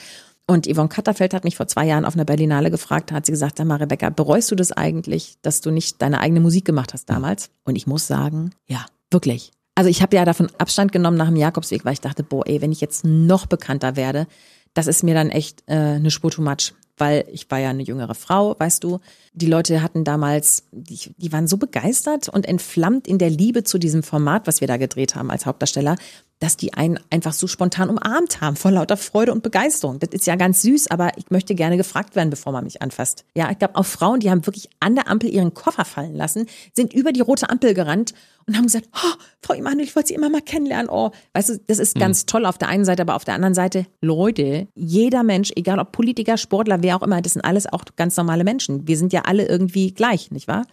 Und 0.45 0.68
Yvonne 0.68 0.89
Katterfeld 0.89 1.34
hat 1.34 1.45
mich 1.45 1.55
vor 1.55 1.68
zwei 1.68 1.86
Jahren 1.86 2.03
auf 2.03 2.16
einer 2.16 2.26
Berlinale 2.26 2.70
gefragt, 2.70 3.12
da 3.12 3.16
hat 3.16 3.26
sie 3.26 3.32
gesagt, 3.32 3.57
sag 3.57 3.68
mal, 3.68 3.78
Rebecca, 3.78 4.09
bereust 4.09 4.51
du 4.51 4.55
das 4.55 4.74
eigentlich, 4.74 5.38
dass 5.41 5.62
du 5.62 5.72
nicht 5.72 6.01
deine 6.01 6.20
eigene 6.20 6.41
Musik 6.41 6.66
gemacht 6.66 6.93
hast 6.93 7.05
damals? 7.09 7.49
Und 7.64 7.78
ich 7.78 7.88
muss 7.88 8.07
sagen, 8.07 8.51
ja, 8.68 8.86
wirklich. 9.09 9.51
Also 9.76 9.89
ich 9.89 10.01
habe 10.01 10.18
ja 10.18 10.26
davon 10.26 10.49
Abstand 10.57 10.91
genommen 10.91 11.16
nach 11.16 11.28
dem 11.28 11.38
Jakobsweg, 11.38 11.86
weil 11.86 11.93
ich 11.93 12.01
dachte, 12.01 12.24
boah, 12.24 12.45
ey, 12.45 12.62
wenn 12.62 12.74
ich 12.74 12.82
jetzt 12.82 13.05
noch 13.05 13.45
bekannter 13.45 13.95
werde, 13.95 14.28
das 14.74 14.88
ist 14.88 15.03
mir 15.03 15.14
dann 15.14 15.30
echt 15.30 15.64
äh, 15.68 15.76
eine 15.76 16.12
Spur 16.12 16.32
too 16.32 16.41
much. 16.41 16.74
Weil 17.02 17.26
ich 17.32 17.49
war 17.49 17.58
ja 17.58 17.72
eine 17.72 17.82
jüngere 17.82 18.14
Frau, 18.14 18.56
weißt 18.60 18.84
du. 18.84 18.99
Die 19.34 19.46
Leute 19.46 19.82
hatten 19.82 20.04
damals, 20.04 20.64
die, 20.72 21.14
die 21.18 21.32
waren 21.32 21.48
so 21.48 21.56
begeistert 21.56 22.28
und 22.28 22.46
entflammt 22.46 23.08
in 23.08 23.18
der 23.18 23.30
Liebe 23.30 23.64
zu 23.64 23.78
diesem 23.78 24.04
Format, 24.04 24.46
was 24.46 24.60
wir 24.60 24.68
da 24.68 24.76
gedreht 24.76 25.16
haben 25.16 25.32
als 25.32 25.46
Hauptdarsteller, 25.46 25.96
dass 26.42 26.58
die 26.58 26.74
einen 26.74 27.00
einfach 27.12 27.34
so 27.34 27.48
spontan 27.48 27.90
umarmt 27.90 28.42
haben, 28.42 28.56
vor 28.56 28.72
lauter 28.72 28.98
Freude 28.98 29.32
und 29.32 29.44
Begeisterung. 29.44 30.00
Das 30.00 30.10
ist 30.12 30.26
ja 30.26 30.36
ganz 30.36 30.64
süß, 30.64 30.90
aber 30.90 31.12
ich 31.18 31.30
möchte 31.30 31.56
gerne 31.56 31.78
gefragt 31.78 32.16
werden, 32.16 32.32
bevor 32.32 32.52
man 32.52 32.64
mich 32.64 32.82
anfasst. 32.82 33.26
Ja, 33.36 33.50
ich 33.52 33.60
glaube 33.60 33.76
auch 33.76 33.86
Frauen, 33.86 34.20
die 34.20 34.32
haben 34.32 34.46
wirklich 34.46 34.68
an 34.80 34.96
der 34.96 35.08
Ampel 35.08 35.30
ihren 35.30 35.54
Koffer 35.54 35.86
fallen 35.86 36.16
lassen, 36.16 36.48
sind 36.74 36.94
über 36.94 37.14
die 37.14 37.22
rote 37.22 37.50
Ampel 37.50 37.76
gerannt 37.76 38.14
und 38.48 38.58
haben 38.58 38.66
gesagt, 38.66 38.90
oh, 38.94 39.22
Frau 39.44 39.54
Emanuel, 39.54 39.86
ich 39.86 39.96
wollte 39.96 40.10
Sie 40.10 40.14
immer 40.16 40.30
mal 40.30 40.42
kennenlernen. 40.42 40.90
Oh, 40.90 41.12
weißt 41.34 41.50
du, 41.50 41.60
das 41.68 41.78
ist 41.78 41.96
ganz 41.96 42.26
toll 42.26 42.46
auf 42.46 42.58
der 42.58 42.70
einen 42.70 42.86
Seite, 42.86 43.04
aber 43.04 43.16
auf 43.16 43.24
der 43.24 43.36
anderen 43.36 43.54
Seite, 43.54 43.86
Leute, 44.02 44.68
jeder 44.74 45.22
Mensch, 45.22 45.52
egal 45.56 45.80
ob 45.80 45.92
Politiker, 45.92 46.38
Sportler, 46.38 46.82
wer 46.82 46.96
auch 46.96 47.04
immer, 47.04 47.22
das 47.22 47.34
sind 47.34 47.44
alles 47.44 47.72
auch 47.72 47.86
ganz 47.96 48.18
normale 48.18 48.44
Menschen. 48.44 48.88
Wir 48.88 48.98
sind 48.98 49.14
ja 49.14 49.20
alle 49.26 49.47
irgendwie 49.47 49.93
gleich, 49.93 50.32
nicht 50.32 50.47
wahr? 50.47 50.65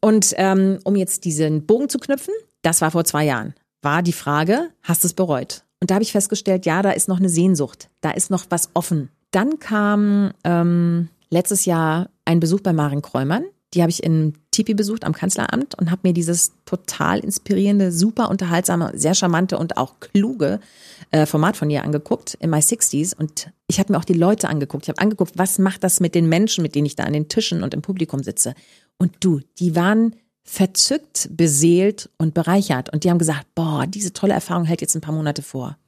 Und 0.00 0.34
ähm, 0.36 0.78
um 0.84 0.96
jetzt 0.96 1.24
diesen 1.24 1.66
Bogen 1.66 1.88
zu 1.88 1.98
knüpfen, 1.98 2.34
das 2.62 2.80
war 2.80 2.90
vor 2.90 3.04
zwei 3.04 3.24
Jahren, 3.24 3.54
war 3.82 4.02
die 4.02 4.12
Frage, 4.12 4.70
hast 4.82 5.04
du 5.04 5.08
es 5.08 5.14
bereut? 5.14 5.64
Und 5.80 5.90
da 5.90 5.94
habe 5.94 6.02
ich 6.02 6.12
festgestellt, 6.12 6.64
ja, 6.66 6.82
da 6.82 6.92
ist 6.92 7.08
noch 7.08 7.18
eine 7.18 7.28
Sehnsucht, 7.28 7.90
da 8.00 8.10
ist 8.10 8.30
noch 8.30 8.46
was 8.48 8.70
offen. 8.74 9.10
Dann 9.30 9.58
kam 9.58 10.32
ähm, 10.44 11.08
letztes 11.30 11.64
Jahr 11.64 12.08
ein 12.24 12.40
Besuch 12.40 12.60
bei 12.60 12.72
Maren 12.72 13.02
Kräumann. 13.02 13.44
Die 13.74 13.82
habe 13.82 13.90
ich 13.90 14.02
in 14.02 14.34
Tipi 14.50 14.74
besucht 14.74 15.04
am 15.04 15.12
Kanzleramt 15.12 15.76
und 15.78 15.90
habe 15.90 16.02
mir 16.04 16.12
dieses 16.12 16.52
total 16.64 17.18
inspirierende, 17.18 17.90
super 17.90 18.30
unterhaltsame, 18.30 18.92
sehr 18.94 19.14
charmante 19.14 19.58
und 19.58 19.76
auch 19.76 20.00
kluge 20.00 20.60
äh, 21.10 21.26
Format 21.26 21.56
von 21.56 21.70
ihr 21.70 21.82
angeguckt, 21.82 22.34
in 22.34 22.50
My 22.50 22.58
60s. 22.58 23.16
Und 23.16 23.50
ich 23.66 23.78
habe 23.78 23.92
mir 23.92 23.98
auch 23.98 24.04
die 24.04 24.14
Leute 24.14 24.48
angeguckt. 24.48 24.84
Ich 24.84 24.88
habe 24.88 25.00
angeguckt, 25.00 25.32
was 25.36 25.58
macht 25.58 25.82
das 25.82 26.00
mit 26.00 26.14
den 26.14 26.28
Menschen, 26.28 26.62
mit 26.62 26.74
denen 26.74 26.86
ich 26.86 26.96
da 26.96 27.04
an 27.04 27.12
den 27.12 27.28
Tischen 27.28 27.62
und 27.62 27.74
im 27.74 27.82
Publikum 27.82 28.22
sitze. 28.22 28.54
Und 28.96 29.12
du, 29.20 29.40
die 29.58 29.74
waren 29.74 30.14
verzückt, 30.44 31.30
beseelt 31.32 32.10
und 32.18 32.34
bereichert. 32.34 32.92
Und 32.92 33.04
die 33.04 33.10
haben 33.10 33.18
gesagt, 33.18 33.46
boah, 33.54 33.86
diese 33.86 34.12
tolle 34.12 34.34
Erfahrung 34.34 34.64
hält 34.64 34.82
jetzt 34.82 34.94
ein 34.94 35.00
paar 35.00 35.14
Monate 35.14 35.42
vor. 35.42 35.78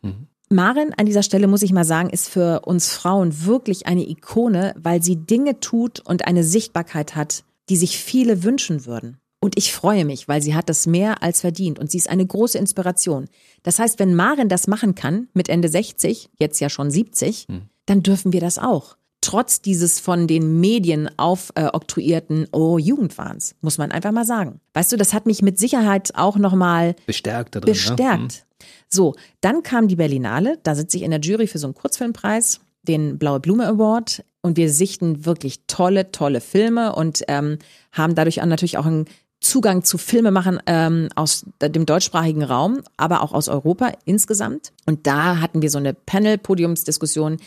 Maren, 0.49 0.95
an 0.97 1.07
dieser 1.07 1.23
Stelle 1.23 1.49
muss 1.49 1.63
ich 1.63 1.73
mal 1.73 1.85
sagen, 1.85 2.09
ist 2.09 2.29
für 2.29 2.61
uns 2.61 2.89
Frauen 2.93 3.45
wirklich 3.45 3.87
eine 3.87 4.09
Ikone, 4.09 4.75
weil 4.79 5.03
sie 5.03 5.17
Dinge 5.17 5.61
tut 5.61 6.01
und 6.01 6.27
eine 6.27 6.45
Sichtbarkeit 6.45 7.17
hat, 7.17 7.45
die 7.69 7.77
sich 7.77 7.99
viele 7.99 8.43
wünschen 8.43 8.87
würden. 8.87 9.19
Und 9.41 9.57
ich 9.59 9.73
freue 9.73 10.05
mich, 10.05 10.29
weil 10.29 10.43
sie 10.43 10.55
hat 10.55 10.69
das 10.69 10.87
mehr 10.87 11.23
als 11.23 11.41
verdient 11.43 11.79
und 11.79 11.91
sie 11.91 11.99
ist 11.99 12.09
eine 12.09 12.27
große 12.27 12.59
Inspiration. 12.59 13.27
Das 13.63 13.79
heißt, 13.79 13.99
wenn 13.99 14.15
Maren 14.15 14.49
das 14.49 14.67
machen 14.67 14.95
kann, 14.95 15.29
mit 15.35 15.49
Ende 15.49 15.69
60, 15.69 16.31
jetzt 16.39 16.59
ja 16.61 16.69
schon 16.71 16.91
70, 16.91 17.47
dann 17.85 18.03
dürfen 18.03 18.33
wir 18.33 18.41
das 18.41 18.59
auch. 18.59 18.97
Trotz 19.21 19.61
dieses 19.61 20.01
von 20.01 20.27
den 20.27 20.61
Medien 20.61 21.11
aufoktroyierten 21.19 22.49
Oh, 22.53 22.79
Jugendwahns, 22.79 23.57
muss 23.61 23.79
man 23.79 23.91
einfach 23.91 24.13
mal 24.13 24.25
sagen. 24.25 24.61
Weißt 24.75 24.93
du, 24.93 24.97
das 24.97 25.13
hat 25.13 25.27
mich 25.27 25.43
mit 25.43 25.59
Sicherheit 25.59 26.13
auch 26.15 26.37
nochmal 26.37 26.97
Bestärkt 27.07 27.55
da 27.55 27.61
drin. 27.61 27.69
Ne? 27.69 27.73
bestärkt. 27.73 28.47
So, 28.89 29.15
dann 29.41 29.63
kam 29.63 29.89
die 29.89 29.97
Berlinale, 29.97 30.59
da 30.63 30.75
sitze 30.75 30.97
ich 30.97 31.03
in 31.03 31.11
der 31.11 31.21
Jury 31.21 31.47
für 31.47 31.59
so 31.59 31.67
einen 31.67 31.75
Kurzfilmpreis, 31.75 32.61
den 32.83 33.19
Blaue 33.19 33.41
Blume 33.41 33.67
Award 33.67 34.25
und 34.47 34.57
wir 34.57 34.71
sichten 34.71 35.27
wirklich 35.27 35.67
tolle, 35.67 36.13
tolle 36.13 36.41
Filme 36.41 36.95
und 36.95 37.25
ähm, 37.27 37.59
haben 37.91 38.15
dadurch 38.15 38.37
natürlich 38.37 38.79
auch 38.79 38.87
einen 38.87 39.07
Zugang 39.41 39.83
zu 39.83 39.99
Filmemachern 39.99 40.61
ähm, 40.67 41.09
aus 41.17 41.45
dem 41.61 41.85
deutschsprachigen 41.85 42.45
Raum, 42.45 42.83
aber 42.97 43.23
auch 43.23 43.33
aus 43.33 43.49
Europa 43.49 43.93
insgesamt. 44.05 44.73
Und 44.87 45.07
da 45.07 45.41
hatten 45.41 45.63
wir 45.63 45.71
so 45.71 45.79
eine 45.79 45.95
Panel-Podiumsdiskussion, 45.95 47.39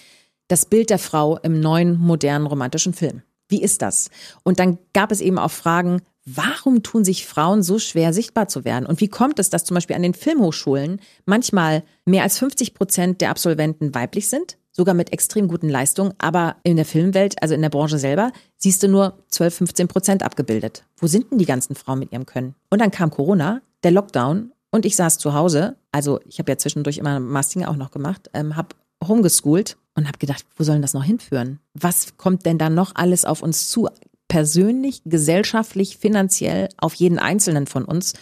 das 0.50 0.66
Bild 0.66 0.89
der 0.89 1.00
Frau 1.00 1.38
im 1.38 1.62
neuen, 1.62 1.97
modernen, 1.97 2.45
romantischen 2.45 2.93
Film. 2.93 3.22
Wie 3.47 3.62
ist 3.62 3.82
das? 3.82 4.10
Und 4.43 4.60
dann 4.60 4.78
gab 4.93 5.12
es 5.12 5.22
eben 5.22 5.39
auch 5.39 5.52
Fragen, 5.52 6.02
warum 6.26 6.84
tun 6.84 7.06
sich 7.06 7.26
Frauen 7.26 7.64
so 7.64 7.80
schwer 7.80 8.14
sichtbar 8.14 8.50
zu 8.50 8.66
werden? 8.66 8.86
Und 8.86 9.00
wie 9.00 9.08
kommt 9.08 9.39
es, 9.39 9.50
dass 9.50 9.64
zum 9.64 9.76
Beispiel 9.76 9.95
an 9.95 10.04
den 10.04 10.14
Filmhochschulen 10.14 11.00
manchmal 11.26 11.84
mehr 12.06 12.24
als 12.24 12.38
50 12.38 12.74
Prozent 12.74 13.22
der 13.22 13.32
Absolventen 13.32 13.95
weiblich 13.95 14.28
sind? 14.28 14.58
Sogar 14.80 14.96
mit 14.96 15.12
extrem 15.12 15.50
guten 15.50 15.68
Leistungen, 15.68 16.14
aber 16.20 16.56
in 16.64 16.78
der 16.78 16.86
Filmwelt, 16.86 17.44
also 17.44 17.54
in 17.54 17.62
der 17.62 17.68
Branche 17.68 17.98
selber, 17.98 18.32
siehst 18.56 18.82
du 18.82 18.88
nur 18.88 19.18
12, 19.28 19.56
15 19.56 19.88
Prozent 19.90 20.24
abgebildet. 20.24 20.86
Wo 20.96 21.06
sind 21.06 21.30
denn 21.30 21.38
die 21.38 21.46
ganzen 21.46 21.76
Frauen 21.76 22.00
mit 22.00 22.14
ihrem 22.14 22.26
Können? 22.26 22.56
Und 22.70 22.80
dann 22.80 22.90
kam 22.90 23.12
Corona, 23.12 23.60
der 23.84 23.92
Lockdown 23.92 24.54
und 24.72 24.86
ich 24.86 24.96
saß 24.96 25.18
zu 25.18 25.34
Hause. 25.34 25.76
Also 25.92 26.22
ich 26.26 26.40
habe 26.40 26.50
ja 26.50 26.58
zwischendurch 26.58 26.98
immer 26.98 27.20
Masking 27.20 27.66
auch 27.66 27.76
noch 27.76 27.92
gemacht, 27.92 28.30
ähm, 28.34 28.56
habe 28.56 28.70
homegeschoolt 29.06 29.76
und 29.96 30.08
habe 30.08 30.18
gedacht, 30.18 30.46
wo 30.56 30.64
soll 30.64 30.76
denn 30.76 30.82
das 30.82 30.94
noch 30.94 31.04
hinführen? 31.04 31.60
Was 31.74 32.16
kommt 32.16 32.46
denn 32.46 32.58
da 32.58 32.70
noch 32.70 32.96
alles 32.96 33.26
auf 33.26 33.42
uns 33.42 33.68
zu? 33.68 33.90
Persönlich, 34.30 35.02
gesellschaftlich, 35.04 35.98
finanziell, 35.98 36.70
auf 36.78 36.94
jeden 36.94 37.20
Einzelnen 37.20 37.68
von 37.68 37.84
uns. 37.84 38.14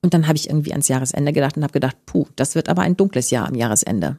Und 0.00 0.14
dann 0.14 0.28
habe 0.28 0.36
ich 0.38 0.48
irgendwie 0.48 0.72
ans 0.72 0.88
Jahresende 0.88 1.34
gedacht 1.34 1.58
und 1.58 1.62
habe 1.62 1.74
gedacht, 1.74 1.98
puh, 2.06 2.24
das 2.36 2.54
wird 2.54 2.70
aber 2.70 2.80
ein 2.80 2.96
dunkles 2.96 3.28
Jahr 3.28 3.46
am 3.46 3.54
Jahresende. 3.54 4.18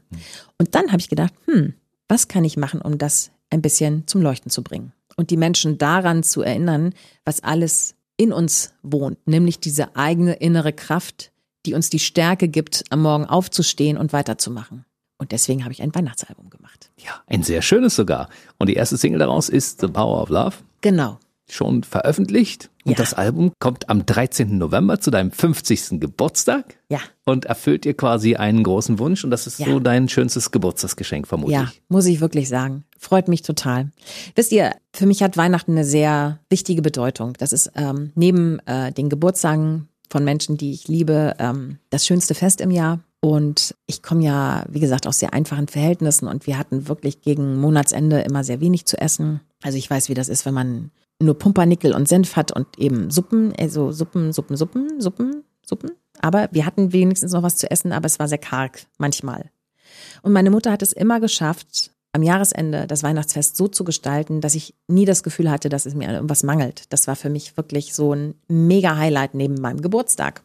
Und 0.60 0.76
dann 0.76 0.92
habe 0.92 1.00
ich 1.00 1.10
gedacht, 1.10 1.34
hm, 1.46 1.74
was 2.08 2.28
kann 2.28 2.44
ich 2.44 2.58
machen, 2.58 2.82
um 2.82 2.98
das 2.98 3.32
ein 3.50 3.62
bisschen 3.62 4.08
zum 4.08 4.22
Leuchten 4.22 4.52
zu 4.52 4.64
bringen? 4.64 4.94
Und 5.16 5.30
die 5.30 5.38
Menschen 5.38 5.78
daran 5.78 6.24
zu 6.24 6.42
erinnern, 6.42 6.94
was 7.26 7.44
alles 7.44 7.96
in 8.18 8.34
uns 8.34 8.74
wohnt, 8.84 9.26
nämlich 9.28 9.60
diese 9.60 9.96
eigene 9.96 10.34
innere 10.34 10.74
Kraft, 10.74 11.32
die 11.66 11.74
uns 11.74 11.90
die 11.90 12.00
Stärke 12.00 12.48
gibt, 12.48 12.84
am 12.90 13.02
Morgen 13.02 13.26
aufzustehen 13.26 13.98
und 13.98 14.14
weiterzumachen. 14.14 14.86
Und 15.18 15.32
deswegen 15.32 15.64
habe 15.64 15.74
ich 15.74 15.82
ein 15.82 15.94
Weihnachtsalbum 15.94 16.50
gemacht. 16.50 16.92
Ja, 16.98 17.22
ein 17.26 17.44
sehr 17.44 17.62
schönes 17.62 17.96
sogar. 17.96 18.30
Und 18.58 18.70
die 18.70 18.76
erste 18.76 18.98
Single 18.98 19.20
daraus 19.20 19.50
ist 19.50 19.82
The 19.82 19.88
Power 19.88 20.22
of 20.22 20.30
Love. 20.30 20.58
Genau. 20.82 21.20
Schon 21.50 21.84
veröffentlicht 21.84 22.70
und 22.84 22.92
Ja. 22.92 22.98
das 22.98 23.14
Album 23.14 23.52
kommt 23.60 23.90
am 23.90 24.06
13. 24.06 24.58
November 24.58 25.00
zu 25.00 25.12
deinem 25.12 25.32
50. 25.32 26.00
Geburtstag 26.00 26.78
Ja. 26.90 27.00
und 27.26 27.46
erfüllt 27.46 27.86
dir 27.86 27.94
quasi 27.96 28.36
einen 28.36 28.64
großen 28.64 29.00
Wunsch 29.00 29.24
und 29.24 29.32
das 29.32 29.48
ist 29.48 29.60
Ja. 29.60 29.68
so 29.68 29.80
dein 29.80 30.10
schönstes 30.10 30.52
Geburtstagsgeschenk 30.52 31.28
vermutlich. 31.28 31.58
Ja, 31.58 31.72
muss 31.90 32.06
ich 32.06 32.20
wirklich 32.22 32.50
sagen. 32.50 32.84
Freut 33.00 33.28
mich 33.28 33.42
total. 33.44 33.92
Wisst 34.36 34.52
ihr, 34.52 34.72
für 34.94 35.06
mich 35.06 35.24
hat 35.24 35.38
Weihnachten 35.38 35.72
eine 35.72 35.86
sehr 35.86 36.40
wichtige 36.50 36.82
Bedeutung. 36.82 37.34
Das 37.38 37.54
ist 37.54 37.72
ähm, 37.76 38.12
neben 38.16 38.60
äh, 38.66 38.92
den 38.92 39.10
Geburtstagen 39.10 39.88
von 40.10 40.24
Menschen, 40.24 40.58
die 40.58 40.72
ich 40.72 40.88
liebe, 40.88 41.36
ähm, 41.40 41.80
das 41.90 42.06
schönste 42.06 42.34
Fest 42.36 42.62
im 42.62 42.72
Jahr. 42.72 43.00
Und 43.20 43.74
ich 43.88 44.04
komme 44.04 44.24
ja, 44.24 44.64
wie 44.70 44.80
gesagt, 44.80 45.08
aus 45.08 45.20
sehr 45.20 45.34
einfachen 45.34 45.68
Verhältnissen 45.68 46.28
und 46.28 46.46
wir 46.48 46.58
hatten 46.58 46.88
wirklich 46.88 47.22
gegen 47.22 47.58
Monatsende 47.60 48.20
immer 48.22 48.44
sehr 48.44 48.62
wenig 48.62 48.86
zu 48.86 48.98
essen. 49.02 49.42
Also 49.64 49.78
ich 49.78 49.90
weiß, 49.90 50.08
wie 50.10 50.14
das 50.14 50.30
ist, 50.30 50.46
wenn 50.46 50.54
man 50.54 50.92
nur 51.20 51.38
Pumpernickel 51.38 51.94
und 51.94 52.08
Senf 52.08 52.36
hat 52.36 52.52
und 52.52 52.68
eben 52.78 53.10
Suppen, 53.10 53.54
also 53.58 53.92
Suppen, 53.92 54.34
Suppen, 54.34 54.56
Suppen, 54.56 55.02
Suppen, 55.02 55.44
Suppen. 55.66 55.92
Aber 56.20 56.50
wir 56.52 56.66
hatten 56.66 56.94
wenigstens 56.94 57.34
noch 57.34 57.44
was 57.44 57.58
zu 57.58 57.70
essen, 57.70 57.92
aber 57.92 58.06
es 58.06 58.20
war 58.20 58.28
sehr 58.28 58.38
karg 58.38 58.86
manchmal. 58.98 59.52
Und 60.22 60.34
meine 60.34 60.52
Mutter 60.52 60.72
hat 60.72 60.82
es 60.82 60.94
immer 60.94 61.20
geschafft, 61.20 61.92
am 62.14 62.24
Jahresende 62.24 62.88
das 62.88 63.04
Weihnachtsfest 63.04 63.56
so 63.56 63.68
zu 63.68 63.84
gestalten, 63.84 64.42
dass 64.42 64.56
ich 64.56 64.74
nie 64.88 65.06
das 65.06 65.24
Gefühl 65.24 65.52
hatte, 65.52 65.70
dass 65.70 65.86
es 65.86 65.94
mir 65.94 66.10
an 66.10 66.16
irgendwas 66.16 66.44
mangelt. 66.44 66.92
Das 66.92 67.08
war 67.08 67.16
für 67.16 67.30
mich 67.30 67.58
wirklich 67.58 67.94
so 67.94 68.14
ein 68.14 68.36
mega 68.48 68.98
Highlight 68.98 69.36
neben 69.36 69.56
meinem 69.56 69.82
Geburtstag. 69.82 70.44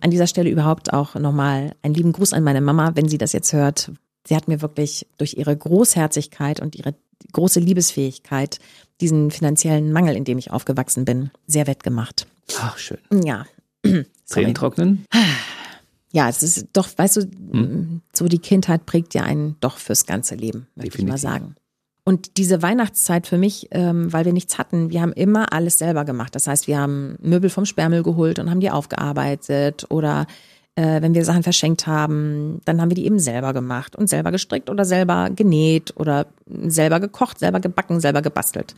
An 0.00 0.10
dieser 0.10 0.26
Stelle 0.26 0.50
überhaupt 0.50 0.92
auch 0.92 1.14
nochmal 1.14 1.74
einen 1.82 1.94
lieben 1.94 2.12
Gruß 2.12 2.32
an 2.32 2.42
meine 2.42 2.60
Mama, 2.60 2.92
wenn 2.94 3.08
sie 3.08 3.18
das 3.18 3.32
jetzt 3.32 3.52
hört. 3.52 3.92
Sie 4.26 4.36
hat 4.36 4.48
mir 4.48 4.62
wirklich 4.62 5.06
durch 5.18 5.34
ihre 5.34 5.56
Großherzigkeit 5.56 6.60
und 6.60 6.76
ihre 6.76 6.94
große 7.32 7.60
Liebesfähigkeit 7.60 8.58
diesen 9.00 9.30
finanziellen 9.30 9.92
Mangel, 9.92 10.16
in 10.16 10.24
dem 10.24 10.38
ich 10.38 10.50
aufgewachsen 10.50 11.04
bin, 11.04 11.30
sehr 11.46 11.66
wettgemacht. 11.66 12.26
Ach, 12.58 12.78
schön. 12.78 12.98
Ja. 13.24 13.46
Tränen 14.28 14.54
trocknen? 14.54 15.06
Ja, 16.12 16.28
es 16.28 16.42
ist 16.42 16.68
doch, 16.72 16.88
weißt 16.96 17.16
du, 17.16 17.20
Hm. 17.52 18.02
so 18.12 18.28
die 18.28 18.38
Kindheit 18.38 18.86
prägt 18.86 19.14
ja 19.14 19.22
einen 19.22 19.56
doch 19.60 19.78
fürs 19.78 20.06
ganze 20.06 20.34
Leben, 20.34 20.68
möchte 20.74 20.98
ich 20.98 21.06
mal 21.06 21.18
sagen. 21.18 21.56
Und 22.04 22.36
diese 22.36 22.62
Weihnachtszeit 22.62 23.26
für 23.26 23.38
mich, 23.38 23.68
ähm, 23.70 24.12
weil 24.12 24.24
wir 24.24 24.32
nichts 24.32 24.58
hatten, 24.58 24.90
wir 24.90 25.00
haben 25.02 25.12
immer 25.12 25.52
alles 25.52 25.78
selber 25.78 26.04
gemacht. 26.04 26.34
Das 26.34 26.48
heißt, 26.48 26.66
wir 26.66 26.78
haben 26.78 27.16
Möbel 27.20 27.48
vom 27.48 27.64
Sperrmüll 27.64 28.02
geholt 28.02 28.38
und 28.40 28.50
haben 28.50 28.60
die 28.60 28.70
aufgearbeitet 28.70 29.86
oder 29.88 30.26
äh, 30.74 31.02
wenn 31.02 31.14
wir 31.14 31.24
Sachen 31.24 31.42
verschenkt 31.42 31.86
haben, 31.86 32.60
dann 32.64 32.80
haben 32.80 32.90
wir 32.90 32.94
die 32.94 33.06
eben 33.06 33.18
selber 33.18 33.52
gemacht 33.52 33.96
und 33.96 34.08
selber 34.08 34.30
gestrickt 34.30 34.70
oder 34.70 34.84
selber 34.84 35.30
genäht 35.30 35.94
oder 35.96 36.26
selber 36.46 37.00
gekocht, 37.00 37.38
selber 37.38 37.60
gebacken, 37.60 38.00
selber 38.00 38.22
gebastelt. 38.22 38.74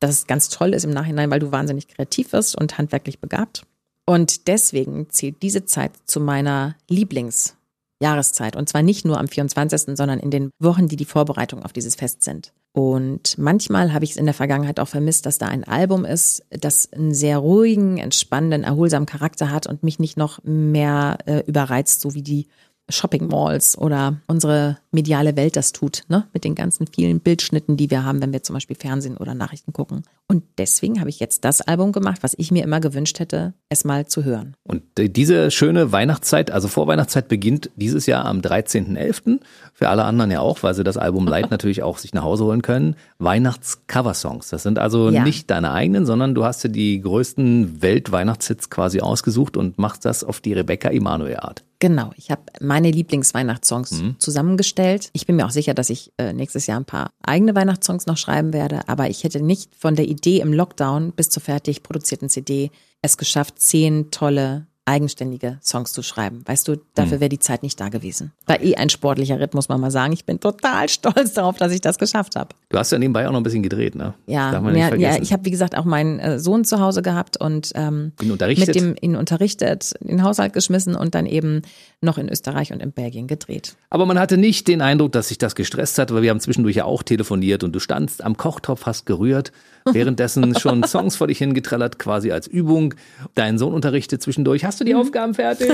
Das 0.00 0.26
ganz 0.26 0.48
toll 0.48 0.74
ist 0.74 0.84
im 0.84 0.90
Nachhinein, 0.90 1.30
weil 1.30 1.40
du 1.40 1.50
wahnsinnig 1.50 1.88
kreativ 1.88 2.32
wirst 2.32 2.56
und 2.56 2.78
handwerklich 2.78 3.18
begabt. 3.18 3.62
Und 4.06 4.48
deswegen 4.48 5.10
zählt 5.10 5.42
diese 5.42 5.64
Zeit 5.64 5.92
zu 6.04 6.20
meiner 6.20 6.76
Lieblingsjahreszeit. 6.88 8.56
Und 8.56 8.68
zwar 8.68 8.82
nicht 8.82 9.04
nur 9.04 9.18
am 9.18 9.28
24., 9.28 9.96
sondern 9.96 10.18
in 10.18 10.30
den 10.30 10.50
Wochen, 10.58 10.88
die 10.88 10.96
die 10.96 11.04
Vorbereitung 11.04 11.62
auf 11.62 11.72
dieses 11.72 11.94
Fest 11.94 12.22
sind. 12.22 12.52
Und 12.78 13.36
manchmal 13.38 13.92
habe 13.92 14.04
ich 14.04 14.12
es 14.12 14.16
in 14.16 14.26
der 14.26 14.34
Vergangenheit 14.34 14.78
auch 14.78 14.86
vermisst, 14.86 15.26
dass 15.26 15.36
da 15.36 15.48
ein 15.48 15.64
Album 15.64 16.04
ist, 16.04 16.44
das 16.50 16.92
einen 16.92 17.12
sehr 17.12 17.38
ruhigen, 17.38 17.98
entspannenden, 17.98 18.62
erholsamen 18.62 19.04
Charakter 19.04 19.50
hat 19.50 19.66
und 19.66 19.82
mich 19.82 19.98
nicht 19.98 20.16
noch 20.16 20.38
mehr 20.44 21.18
äh, 21.26 21.42
überreizt, 21.44 22.00
so 22.00 22.14
wie 22.14 22.22
die 22.22 22.46
Shopping 22.90 23.28
Malls 23.28 23.76
oder 23.76 24.16
unsere 24.26 24.78
mediale 24.90 25.36
Welt 25.36 25.56
das 25.56 25.72
tut, 25.72 26.04
ne? 26.08 26.26
Mit 26.32 26.44
den 26.44 26.54
ganzen 26.54 26.86
vielen 26.86 27.20
Bildschnitten, 27.20 27.76
die 27.76 27.90
wir 27.90 28.04
haben, 28.04 28.22
wenn 28.22 28.32
wir 28.32 28.42
zum 28.42 28.54
Beispiel 28.54 28.76
Fernsehen 28.76 29.16
oder 29.18 29.34
Nachrichten 29.34 29.72
gucken. 29.72 30.02
Und 30.26 30.42
deswegen 30.56 30.98
habe 31.00 31.10
ich 31.10 31.20
jetzt 31.20 31.44
das 31.44 31.60
Album 31.60 31.92
gemacht, 31.92 32.22
was 32.22 32.34
ich 32.38 32.50
mir 32.50 32.64
immer 32.64 32.80
gewünscht 32.80 33.18
hätte, 33.18 33.52
es 33.68 33.84
mal 33.84 34.06
zu 34.06 34.24
hören. 34.24 34.54
Und 34.64 34.82
diese 34.98 35.50
schöne 35.50 35.92
Weihnachtszeit, 35.92 36.50
also 36.50 36.68
Vorweihnachtszeit 36.68 37.28
beginnt 37.28 37.70
dieses 37.76 38.06
Jahr 38.06 38.24
am 38.24 38.40
13.11. 38.40 39.40
Für 39.74 39.88
alle 39.90 40.04
anderen 40.04 40.30
ja 40.30 40.40
auch, 40.40 40.62
weil 40.62 40.74
sie 40.74 40.84
das 40.84 40.96
Album 40.96 41.26
Light 41.26 41.50
natürlich 41.50 41.82
auch 41.82 41.98
sich 41.98 42.14
nach 42.14 42.22
Hause 42.22 42.44
holen 42.44 42.62
können. 42.62 42.96
Weihnachts-Cover-Songs. 43.18 44.48
Das 44.48 44.62
sind 44.62 44.78
also 44.78 45.10
Ja. 45.10 45.22
nicht 45.24 45.50
deine 45.50 45.72
eigenen, 45.72 46.06
sondern 46.06 46.34
du 46.34 46.44
hast 46.44 46.64
dir 46.64 46.68
die 46.70 47.00
größten 47.00 47.82
Welt-Weihnachtshits 47.82 48.70
quasi 48.70 49.00
ausgesucht 49.00 49.56
und 49.56 49.78
machst 49.78 50.04
das 50.04 50.24
auf 50.24 50.40
die 50.40 50.52
Rebecca 50.52 50.88
Emanuel-Art. 50.88 51.64
Genau, 51.80 52.10
ich 52.16 52.32
habe 52.32 52.42
meine 52.60 52.90
Lieblingsweihnachtssongs 52.90 54.02
zusammengestellt. 54.18 55.10
Ich 55.12 55.26
bin 55.26 55.36
mir 55.36 55.46
auch 55.46 55.50
sicher, 55.50 55.74
dass 55.74 55.90
ich 55.90 56.12
äh, 56.18 56.32
nächstes 56.32 56.66
Jahr 56.66 56.80
ein 56.80 56.84
paar 56.84 57.12
eigene 57.22 57.54
Weihnachtssongs 57.54 58.06
noch 58.06 58.16
schreiben 58.16 58.52
werde, 58.52 58.88
aber 58.88 59.08
ich 59.08 59.22
hätte 59.22 59.40
nicht 59.40 59.76
von 59.76 59.94
der 59.94 60.06
Idee 60.08 60.40
im 60.40 60.52
Lockdown 60.52 61.12
bis 61.12 61.30
zur 61.30 61.42
fertig 61.42 61.84
produzierten 61.84 62.28
CD 62.28 62.70
es 63.00 63.16
geschafft, 63.16 63.60
zehn 63.60 64.10
tolle 64.10 64.66
eigenständige 64.88 65.58
Songs 65.62 65.92
zu 65.92 66.02
schreiben. 66.02 66.42
Weißt 66.46 66.66
du, 66.66 66.76
dafür 66.94 67.20
wäre 67.20 67.28
die 67.28 67.38
Zeit 67.38 67.62
nicht 67.62 67.78
da 67.78 67.90
gewesen. 67.90 68.32
War 68.46 68.60
eh 68.62 68.74
ein 68.76 68.88
sportlicher 68.88 69.38
Ritt, 69.38 69.52
muss 69.52 69.68
man 69.68 69.80
mal 69.80 69.90
sagen. 69.90 70.14
Ich 70.14 70.24
bin 70.24 70.40
total 70.40 70.88
stolz 70.88 71.34
darauf, 71.34 71.58
dass 71.58 71.72
ich 71.72 71.82
das 71.82 71.98
geschafft 71.98 72.36
habe. 72.36 72.54
Du 72.70 72.78
hast 72.78 72.90
ja 72.90 72.98
nebenbei 72.98 73.28
auch 73.28 73.32
noch 73.32 73.40
ein 73.40 73.42
bisschen 73.42 73.62
gedreht, 73.62 73.94
ne? 73.94 74.14
Ja, 74.26 74.58
nicht 74.60 74.98
ja, 74.98 75.20
ich 75.20 75.32
habe 75.32 75.44
wie 75.44 75.50
gesagt 75.50 75.76
auch 75.76 75.84
meinen 75.84 76.18
äh, 76.18 76.38
Sohn 76.38 76.64
zu 76.64 76.80
Hause 76.80 77.02
gehabt 77.02 77.38
und 77.38 77.72
ähm, 77.74 78.12
Ihn 78.22 78.36
mit 78.38 78.74
dem 78.74 78.94
ihn 79.00 79.16
unterrichtet, 79.16 79.92
in 80.00 80.08
den 80.08 80.22
Haushalt 80.22 80.54
geschmissen 80.54 80.94
und 80.94 81.14
dann 81.14 81.26
eben 81.26 81.62
noch 82.00 82.16
in 82.16 82.28
Österreich 82.28 82.72
und 82.72 82.80
in 82.80 82.92
Belgien 82.92 83.26
gedreht. 83.26 83.76
Aber 83.90 84.06
man 84.06 84.18
hatte 84.18 84.38
nicht 84.38 84.68
den 84.68 84.80
Eindruck, 84.80 85.12
dass 85.12 85.28
sich 85.28 85.38
das 85.38 85.54
gestresst 85.54 85.98
hat, 85.98 86.12
weil 86.14 86.22
wir 86.22 86.30
haben 86.30 86.40
zwischendurch 86.40 86.76
ja 86.76 86.84
auch 86.84 87.02
telefoniert 87.02 87.64
und 87.64 87.72
du 87.72 87.80
standst 87.80 88.24
am 88.24 88.36
Kochtopf, 88.36 88.86
hast 88.86 89.04
gerührt, 89.04 89.52
währenddessen 89.84 90.54
schon 90.58 90.84
Songs 90.84 91.16
vor 91.16 91.26
dich 91.26 91.38
hingetrellert, 91.38 91.98
quasi 91.98 92.30
als 92.30 92.46
Übung. 92.46 92.94
Deinen 93.34 93.58
Sohn 93.58 93.74
unterrichtet 93.74 94.22
zwischendurch. 94.22 94.64
Hast 94.64 94.77
du 94.80 94.84
die 94.84 94.94
Aufgaben 94.94 95.34
fertig? 95.34 95.70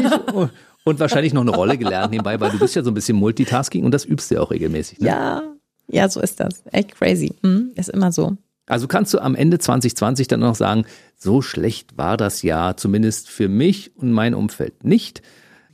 Und 0.84 1.00
wahrscheinlich 1.00 1.32
noch 1.32 1.40
eine 1.40 1.50
Rolle 1.50 1.78
gelernt 1.78 2.10
nebenbei, 2.10 2.38
weil 2.40 2.50
du 2.50 2.58
bist 2.58 2.76
ja 2.76 2.82
so 2.82 2.90
ein 2.90 2.94
bisschen 2.94 3.16
Multitasking 3.16 3.84
und 3.84 3.92
das 3.92 4.04
übst 4.04 4.30
du 4.30 4.34
ja 4.34 4.42
auch 4.42 4.50
regelmäßig. 4.50 5.00
Ne? 5.00 5.08
Ja, 5.08 5.42
ja, 5.88 6.08
so 6.08 6.20
ist 6.20 6.40
das. 6.40 6.62
Echt 6.72 6.94
crazy. 6.94 7.34
Hm, 7.42 7.72
ist 7.74 7.88
immer 7.88 8.12
so. 8.12 8.36
Also 8.66 8.86
kannst 8.86 9.12
du 9.12 9.18
am 9.18 9.34
Ende 9.34 9.58
2020 9.58 10.28
dann 10.28 10.40
noch 10.40 10.54
sagen, 10.54 10.84
so 11.16 11.42
schlecht 11.42 11.98
war 11.98 12.16
das 12.16 12.42
Jahr, 12.42 12.76
zumindest 12.76 13.28
für 13.28 13.48
mich 13.48 13.96
und 13.96 14.12
mein 14.12 14.34
Umfeld 14.34 14.84
nicht. 14.84 15.22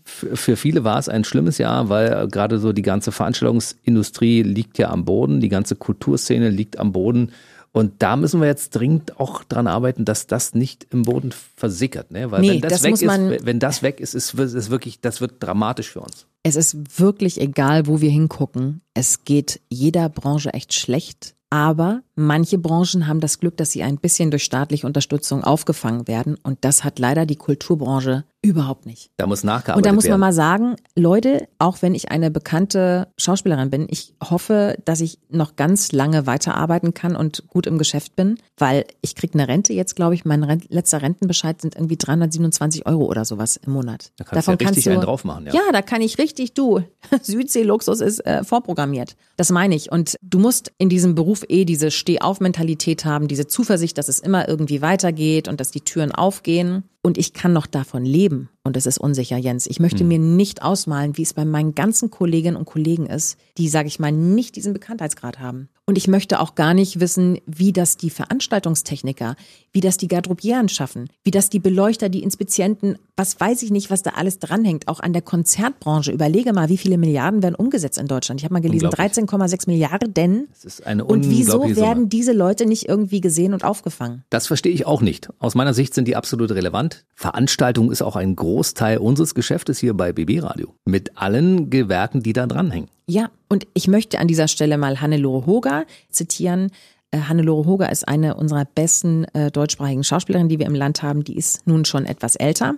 Für, 0.04 0.36
für 0.36 0.56
viele 0.56 0.82
war 0.82 0.98
es 0.98 1.08
ein 1.08 1.24
schlimmes 1.24 1.58
Jahr, 1.58 1.88
weil 1.88 2.26
gerade 2.28 2.58
so 2.58 2.72
die 2.72 2.82
ganze 2.82 3.12
Veranstaltungsindustrie 3.12 4.42
liegt 4.42 4.78
ja 4.78 4.90
am 4.90 5.04
Boden, 5.04 5.40
die 5.40 5.48
ganze 5.48 5.76
Kulturszene 5.76 6.48
liegt 6.48 6.78
am 6.78 6.92
Boden. 6.92 7.32
Und 7.72 8.02
da 8.02 8.16
müssen 8.16 8.40
wir 8.40 8.48
jetzt 8.48 8.70
dringend 8.70 9.20
auch 9.20 9.44
dran 9.44 9.66
arbeiten, 9.68 10.04
dass 10.04 10.26
das 10.26 10.54
nicht 10.54 10.86
im 10.90 11.02
Boden 11.02 11.32
versickert, 11.56 12.10
ne? 12.10 12.30
Weil 12.30 12.40
Nee, 12.40 12.50
wenn 12.54 12.60
das, 12.62 12.72
das 12.72 12.82
weg 12.82 12.90
muss 12.90 13.02
ist, 13.02 13.06
man- 13.06 13.36
wenn 13.42 13.58
das 13.60 13.82
weg 13.82 14.00
ist, 14.00 14.14
ist 14.14 14.34
es 14.34 14.70
wirklich, 14.70 15.00
das 15.00 15.20
wird 15.20 15.34
dramatisch 15.40 15.90
für 15.90 16.00
uns. 16.00 16.26
Es 16.42 16.56
ist 16.56 16.98
wirklich 16.98 17.40
egal, 17.40 17.86
wo 17.86 18.00
wir 18.00 18.10
hingucken. 18.10 18.80
Es 18.94 19.24
geht 19.24 19.60
jeder 19.68 20.08
Branche 20.08 20.52
echt 20.52 20.74
schlecht. 20.74 21.34
Aber 21.52 22.02
manche 22.20 22.58
Branchen 22.58 23.06
haben 23.06 23.20
das 23.20 23.40
Glück, 23.40 23.56
dass 23.56 23.72
sie 23.72 23.82
ein 23.82 23.96
bisschen 23.96 24.30
durch 24.30 24.44
staatliche 24.44 24.86
Unterstützung 24.86 25.42
aufgefangen 25.42 26.06
werden. 26.06 26.36
Und 26.42 26.58
das 26.62 26.84
hat 26.84 26.98
leider 26.98 27.26
die 27.26 27.36
Kulturbranche 27.36 28.24
überhaupt 28.42 28.86
nicht. 28.86 29.10
Da 29.18 29.26
muss 29.26 29.44
nachgearbeitet 29.44 29.76
Und 29.76 29.86
da 29.86 29.94
muss 29.94 30.04
man 30.04 30.12
werden. 30.12 30.20
mal 30.20 30.32
sagen, 30.32 30.76
Leute, 30.96 31.48
auch 31.58 31.82
wenn 31.82 31.94
ich 31.94 32.10
eine 32.10 32.30
bekannte 32.30 33.08
Schauspielerin 33.18 33.70
bin, 33.70 33.86
ich 33.90 34.14
hoffe, 34.22 34.78
dass 34.84 35.00
ich 35.00 35.18
noch 35.28 35.56
ganz 35.56 35.92
lange 35.92 36.26
weiterarbeiten 36.26 36.94
kann 36.94 37.16
und 37.16 37.44
gut 37.48 37.66
im 37.66 37.76
Geschäft 37.76 38.16
bin, 38.16 38.38
weil 38.56 38.86
ich 39.02 39.14
krieg 39.14 39.34
eine 39.34 39.46
Rente 39.46 39.72
jetzt, 39.72 39.94
glaube 39.94 40.14
ich, 40.14 40.24
mein 40.24 40.42
Rent 40.42 40.66
letzter 40.70 41.02
Rentenbescheid 41.02 41.60
sind 41.60 41.74
irgendwie 41.74 41.96
327 41.96 42.86
Euro 42.86 43.04
oder 43.04 43.24
sowas 43.24 43.58
im 43.58 43.72
Monat. 43.72 44.12
Da 44.16 44.24
kannst 44.24 44.48
du 44.48 44.52
ja 44.52 44.56
richtig 44.68 44.88
einen 44.88 45.02
drauf 45.02 45.24
machen, 45.24 45.46
ja. 45.46 45.54
Ja, 45.54 45.72
da 45.72 45.82
kann 45.82 46.00
ich 46.00 46.18
richtig, 46.18 46.54
du, 46.54 46.80
Südsee-Luxus 47.22 48.00
ist 48.00 48.20
äh, 48.26 48.42
vorprogrammiert. 48.42 49.16
Das 49.36 49.50
meine 49.50 49.74
ich. 49.74 49.92
Und 49.92 50.16
du 50.22 50.38
musst 50.38 50.72
in 50.78 50.88
diesem 50.88 51.14
Beruf 51.14 51.44
eh 51.48 51.64
diese 51.64 51.90
Steh-auf-Mentalität 52.10 53.04
haben, 53.04 53.28
diese 53.28 53.46
Zuversicht, 53.46 53.96
dass 53.98 54.08
es 54.08 54.18
immer 54.18 54.48
irgendwie 54.48 54.82
weitergeht 54.82 55.48
und 55.48 55.60
dass 55.60 55.70
die 55.70 55.82
Türen 55.82 56.12
aufgehen. 56.12 56.84
Und 57.02 57.16
ich 57.16 57.32
kann 57.32 57.52
noch 57.52 57.66
davon 57.66 58.04
leben. 58.04 58.50
Und 58.62 58.76
es 58.76 58.84
ist 58.84 58.98
unsicher, 58.98 59.38
Jens. 59.38 59.66
Ich 59.66 59.80
möchte 59.80 60.04
mir 60.04 60.18
nicht 60.18 60.62
ausmalen, 60.62 61.16
wie 61.16 61.22
es 61.22 61.32
bei 61.32 61.46
meinen 61.46 61.74
ganzen 61.74 62.10
Kolleginnen 62.10 62.58
und 62.58 62.66
Kollegen 62.66 63.06
ist, 63.06 63.38
die, 63.56 63.68
sage 63.70 63.88
ich 63.88 63.98
mal, 63.98 64.12
nicht 64.12 64.54
diesen 64.54 64.74
Bekanntheitsgrad 64.74 65.38
haben. 65.38 65.70
Und 65.86 65.96
ich 65.96 66.08
möchte 66.08 66.38
auch 66.40 66.54
gar 66.54 66.74
nicht 66.74 67.00
wissen, 67.00 67.38
wie 67.46 67.72
das 67.72 67.96
die 67.96 68.10
Veranstaltungstechniker, 68.10 69.34
wie 69.72 69.80
das 69.80 69.96
die 69.96 70.08
Garderobieren 70.08 70.68
schaffen, 70.68 71.08
wie 71.24 71.30
das 71.30 71.48
die 71.48 71.58
Beleuchter, 71.58 72.10
die 72.10 72.22
Inspizienten, 72.22 72.98
was 73.16 73.40
weiß 73.40 73.62
ich 73.62 73.70
nicht, 73.70 73.90
was 73.90 74.02
da 74.02 74.10
alles 74.10 74.38
dranhängt, 74.38 74.88
auch 74.88 75.00
an 75.00 75.14
der 75.14 75.22
Konzertbranche. 75.22 76.12
Überlege 76.12 76.52
mal, 76.52 76.68
wie 76.68 76.76
viele 76.76 76.98
Milliarden 76.98 77.42
werden 77.42 77.54
umgesetzt 77.54 77.98
in 77.98 78.08
Deutschland. 78.08 78.40
Ich 78.40 78.44
habe 78.44 78.52
mal 78.52 78.60
gelesen, 78.60 78.86
Unglaublich. 78.86 79.18
13,6 79.18 79.68
Milliarden. 79.68 80.48
Das 80.50 80.64
ist 80.64 80.86
eine 80.86 81.04
Und 81.04 81.28
wieso 81.28 81.64
werden 81.76 82.08
diese 82.10 82.32
Leute 82.32 82.66
nicht 82.66 82.88
irgendwie 82.88 83.20
gesehen 83.20 83.54
und 83.54 83.64
aufgefangen? 83.64 84.22
Das 84.28 84.46
verstehe 84.46 84.72
ich 84.72 84.86
auch 84.86 85.00
nicht. 85.00 85.30
Aus 85.38 85.54
meiner 85.54 85.74
Sicht 85.74 85.94
sind 85.94 86.06
die 86.06 86.14
absolut 86.14 86.50
relevant. 86.52 86.89
Veranstaltung 87.14 87.90
ist 87.90 88.02
auch 88.02 88.16
ein 88.16 88.34
Großteil 88.34 88.98
unseres 88.98 89.34
Geschäftes 89.34 89.78
hier 89.78 89.94
bei 89.94 90.12
BB 90.12 90.42
Radio. 90.42 90.74
Mit 90.84 91.18
allen 91.18 91.68
Gewerken, 91.68 92.22
die 92.22 92.32
da 92.32 92.46
dranhängen. 92.46 92.88
Ja, 93.06 93.30
und 93.48 93.66
ich 93.74 93.88
möchte 93.88 94.18
an 94.18 94.28
dieser 94.28 94.48
Stelle 94.48 94.78
mal 94.78 95.00
Hannelore 95.00 95.44
Hoger 95.44 95.84
zitieren. 96.08 96.70
Äh, 97.10 97.20
Hannelore 97.22 97.66
Hoger 97.66 97.90
ist 97.90 98.06
eine 98.08 98.36
unserer 98.36 98.64
besten 98.64 99.24
äh, 99.34 99.50
deutschsprachigen 99.50 100.04
Schauspielerinnen, 100.04 100.48
die 100.48 100.58
wir 100.58 100.66
im 100.66 100.74
Land 100.74 101.02
haben. 101.02 101.24
Die 101.24 101.36
ist 101.36 101.66
nun 101.66 101.84
schon 101.84 102.06
etwas 102.06 102.36
älter 102.36 102.74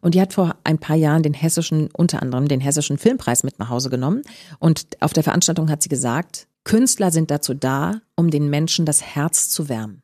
und 0.00 0.14
die 0.14 0.20
hat 0.20 0.32
vor 0.32 0.56
ein 0.64 0.78
paar 0.78 0.96
Jahren 0.96 1.22
den 1.22 1.34
hessischen, 1.34 1.88
unter 1.92 2.20
anderem 2.22 2.48
den 2.48 2.60
hessischen 2.60 2.98
Filmpreis 2.98 3.44
mit 3.44 3.58
nach 3.58 3.70
Hause 3.70 3.90
genommen. 3.90 4.22
Und 4.58 4.86
auf 5.00 5.12
der 5.12 5.22
Veranstaltung 5.22 5.70
hat 5.70 5.82
sie 5.82 5.88
gesagt, 5.88 6.48
Künstler 6.64 7.12
sind 7.12 7.30
dazu 7.30 7.54
da, 7.54 8.00
um 8.16 8.30
den 8.30 8.50
Menschen 8.50 8.86
das 8.86 9.02
Herz 9.02 9.48
zu 9.48 9.68
wärmen. 9.68 10.02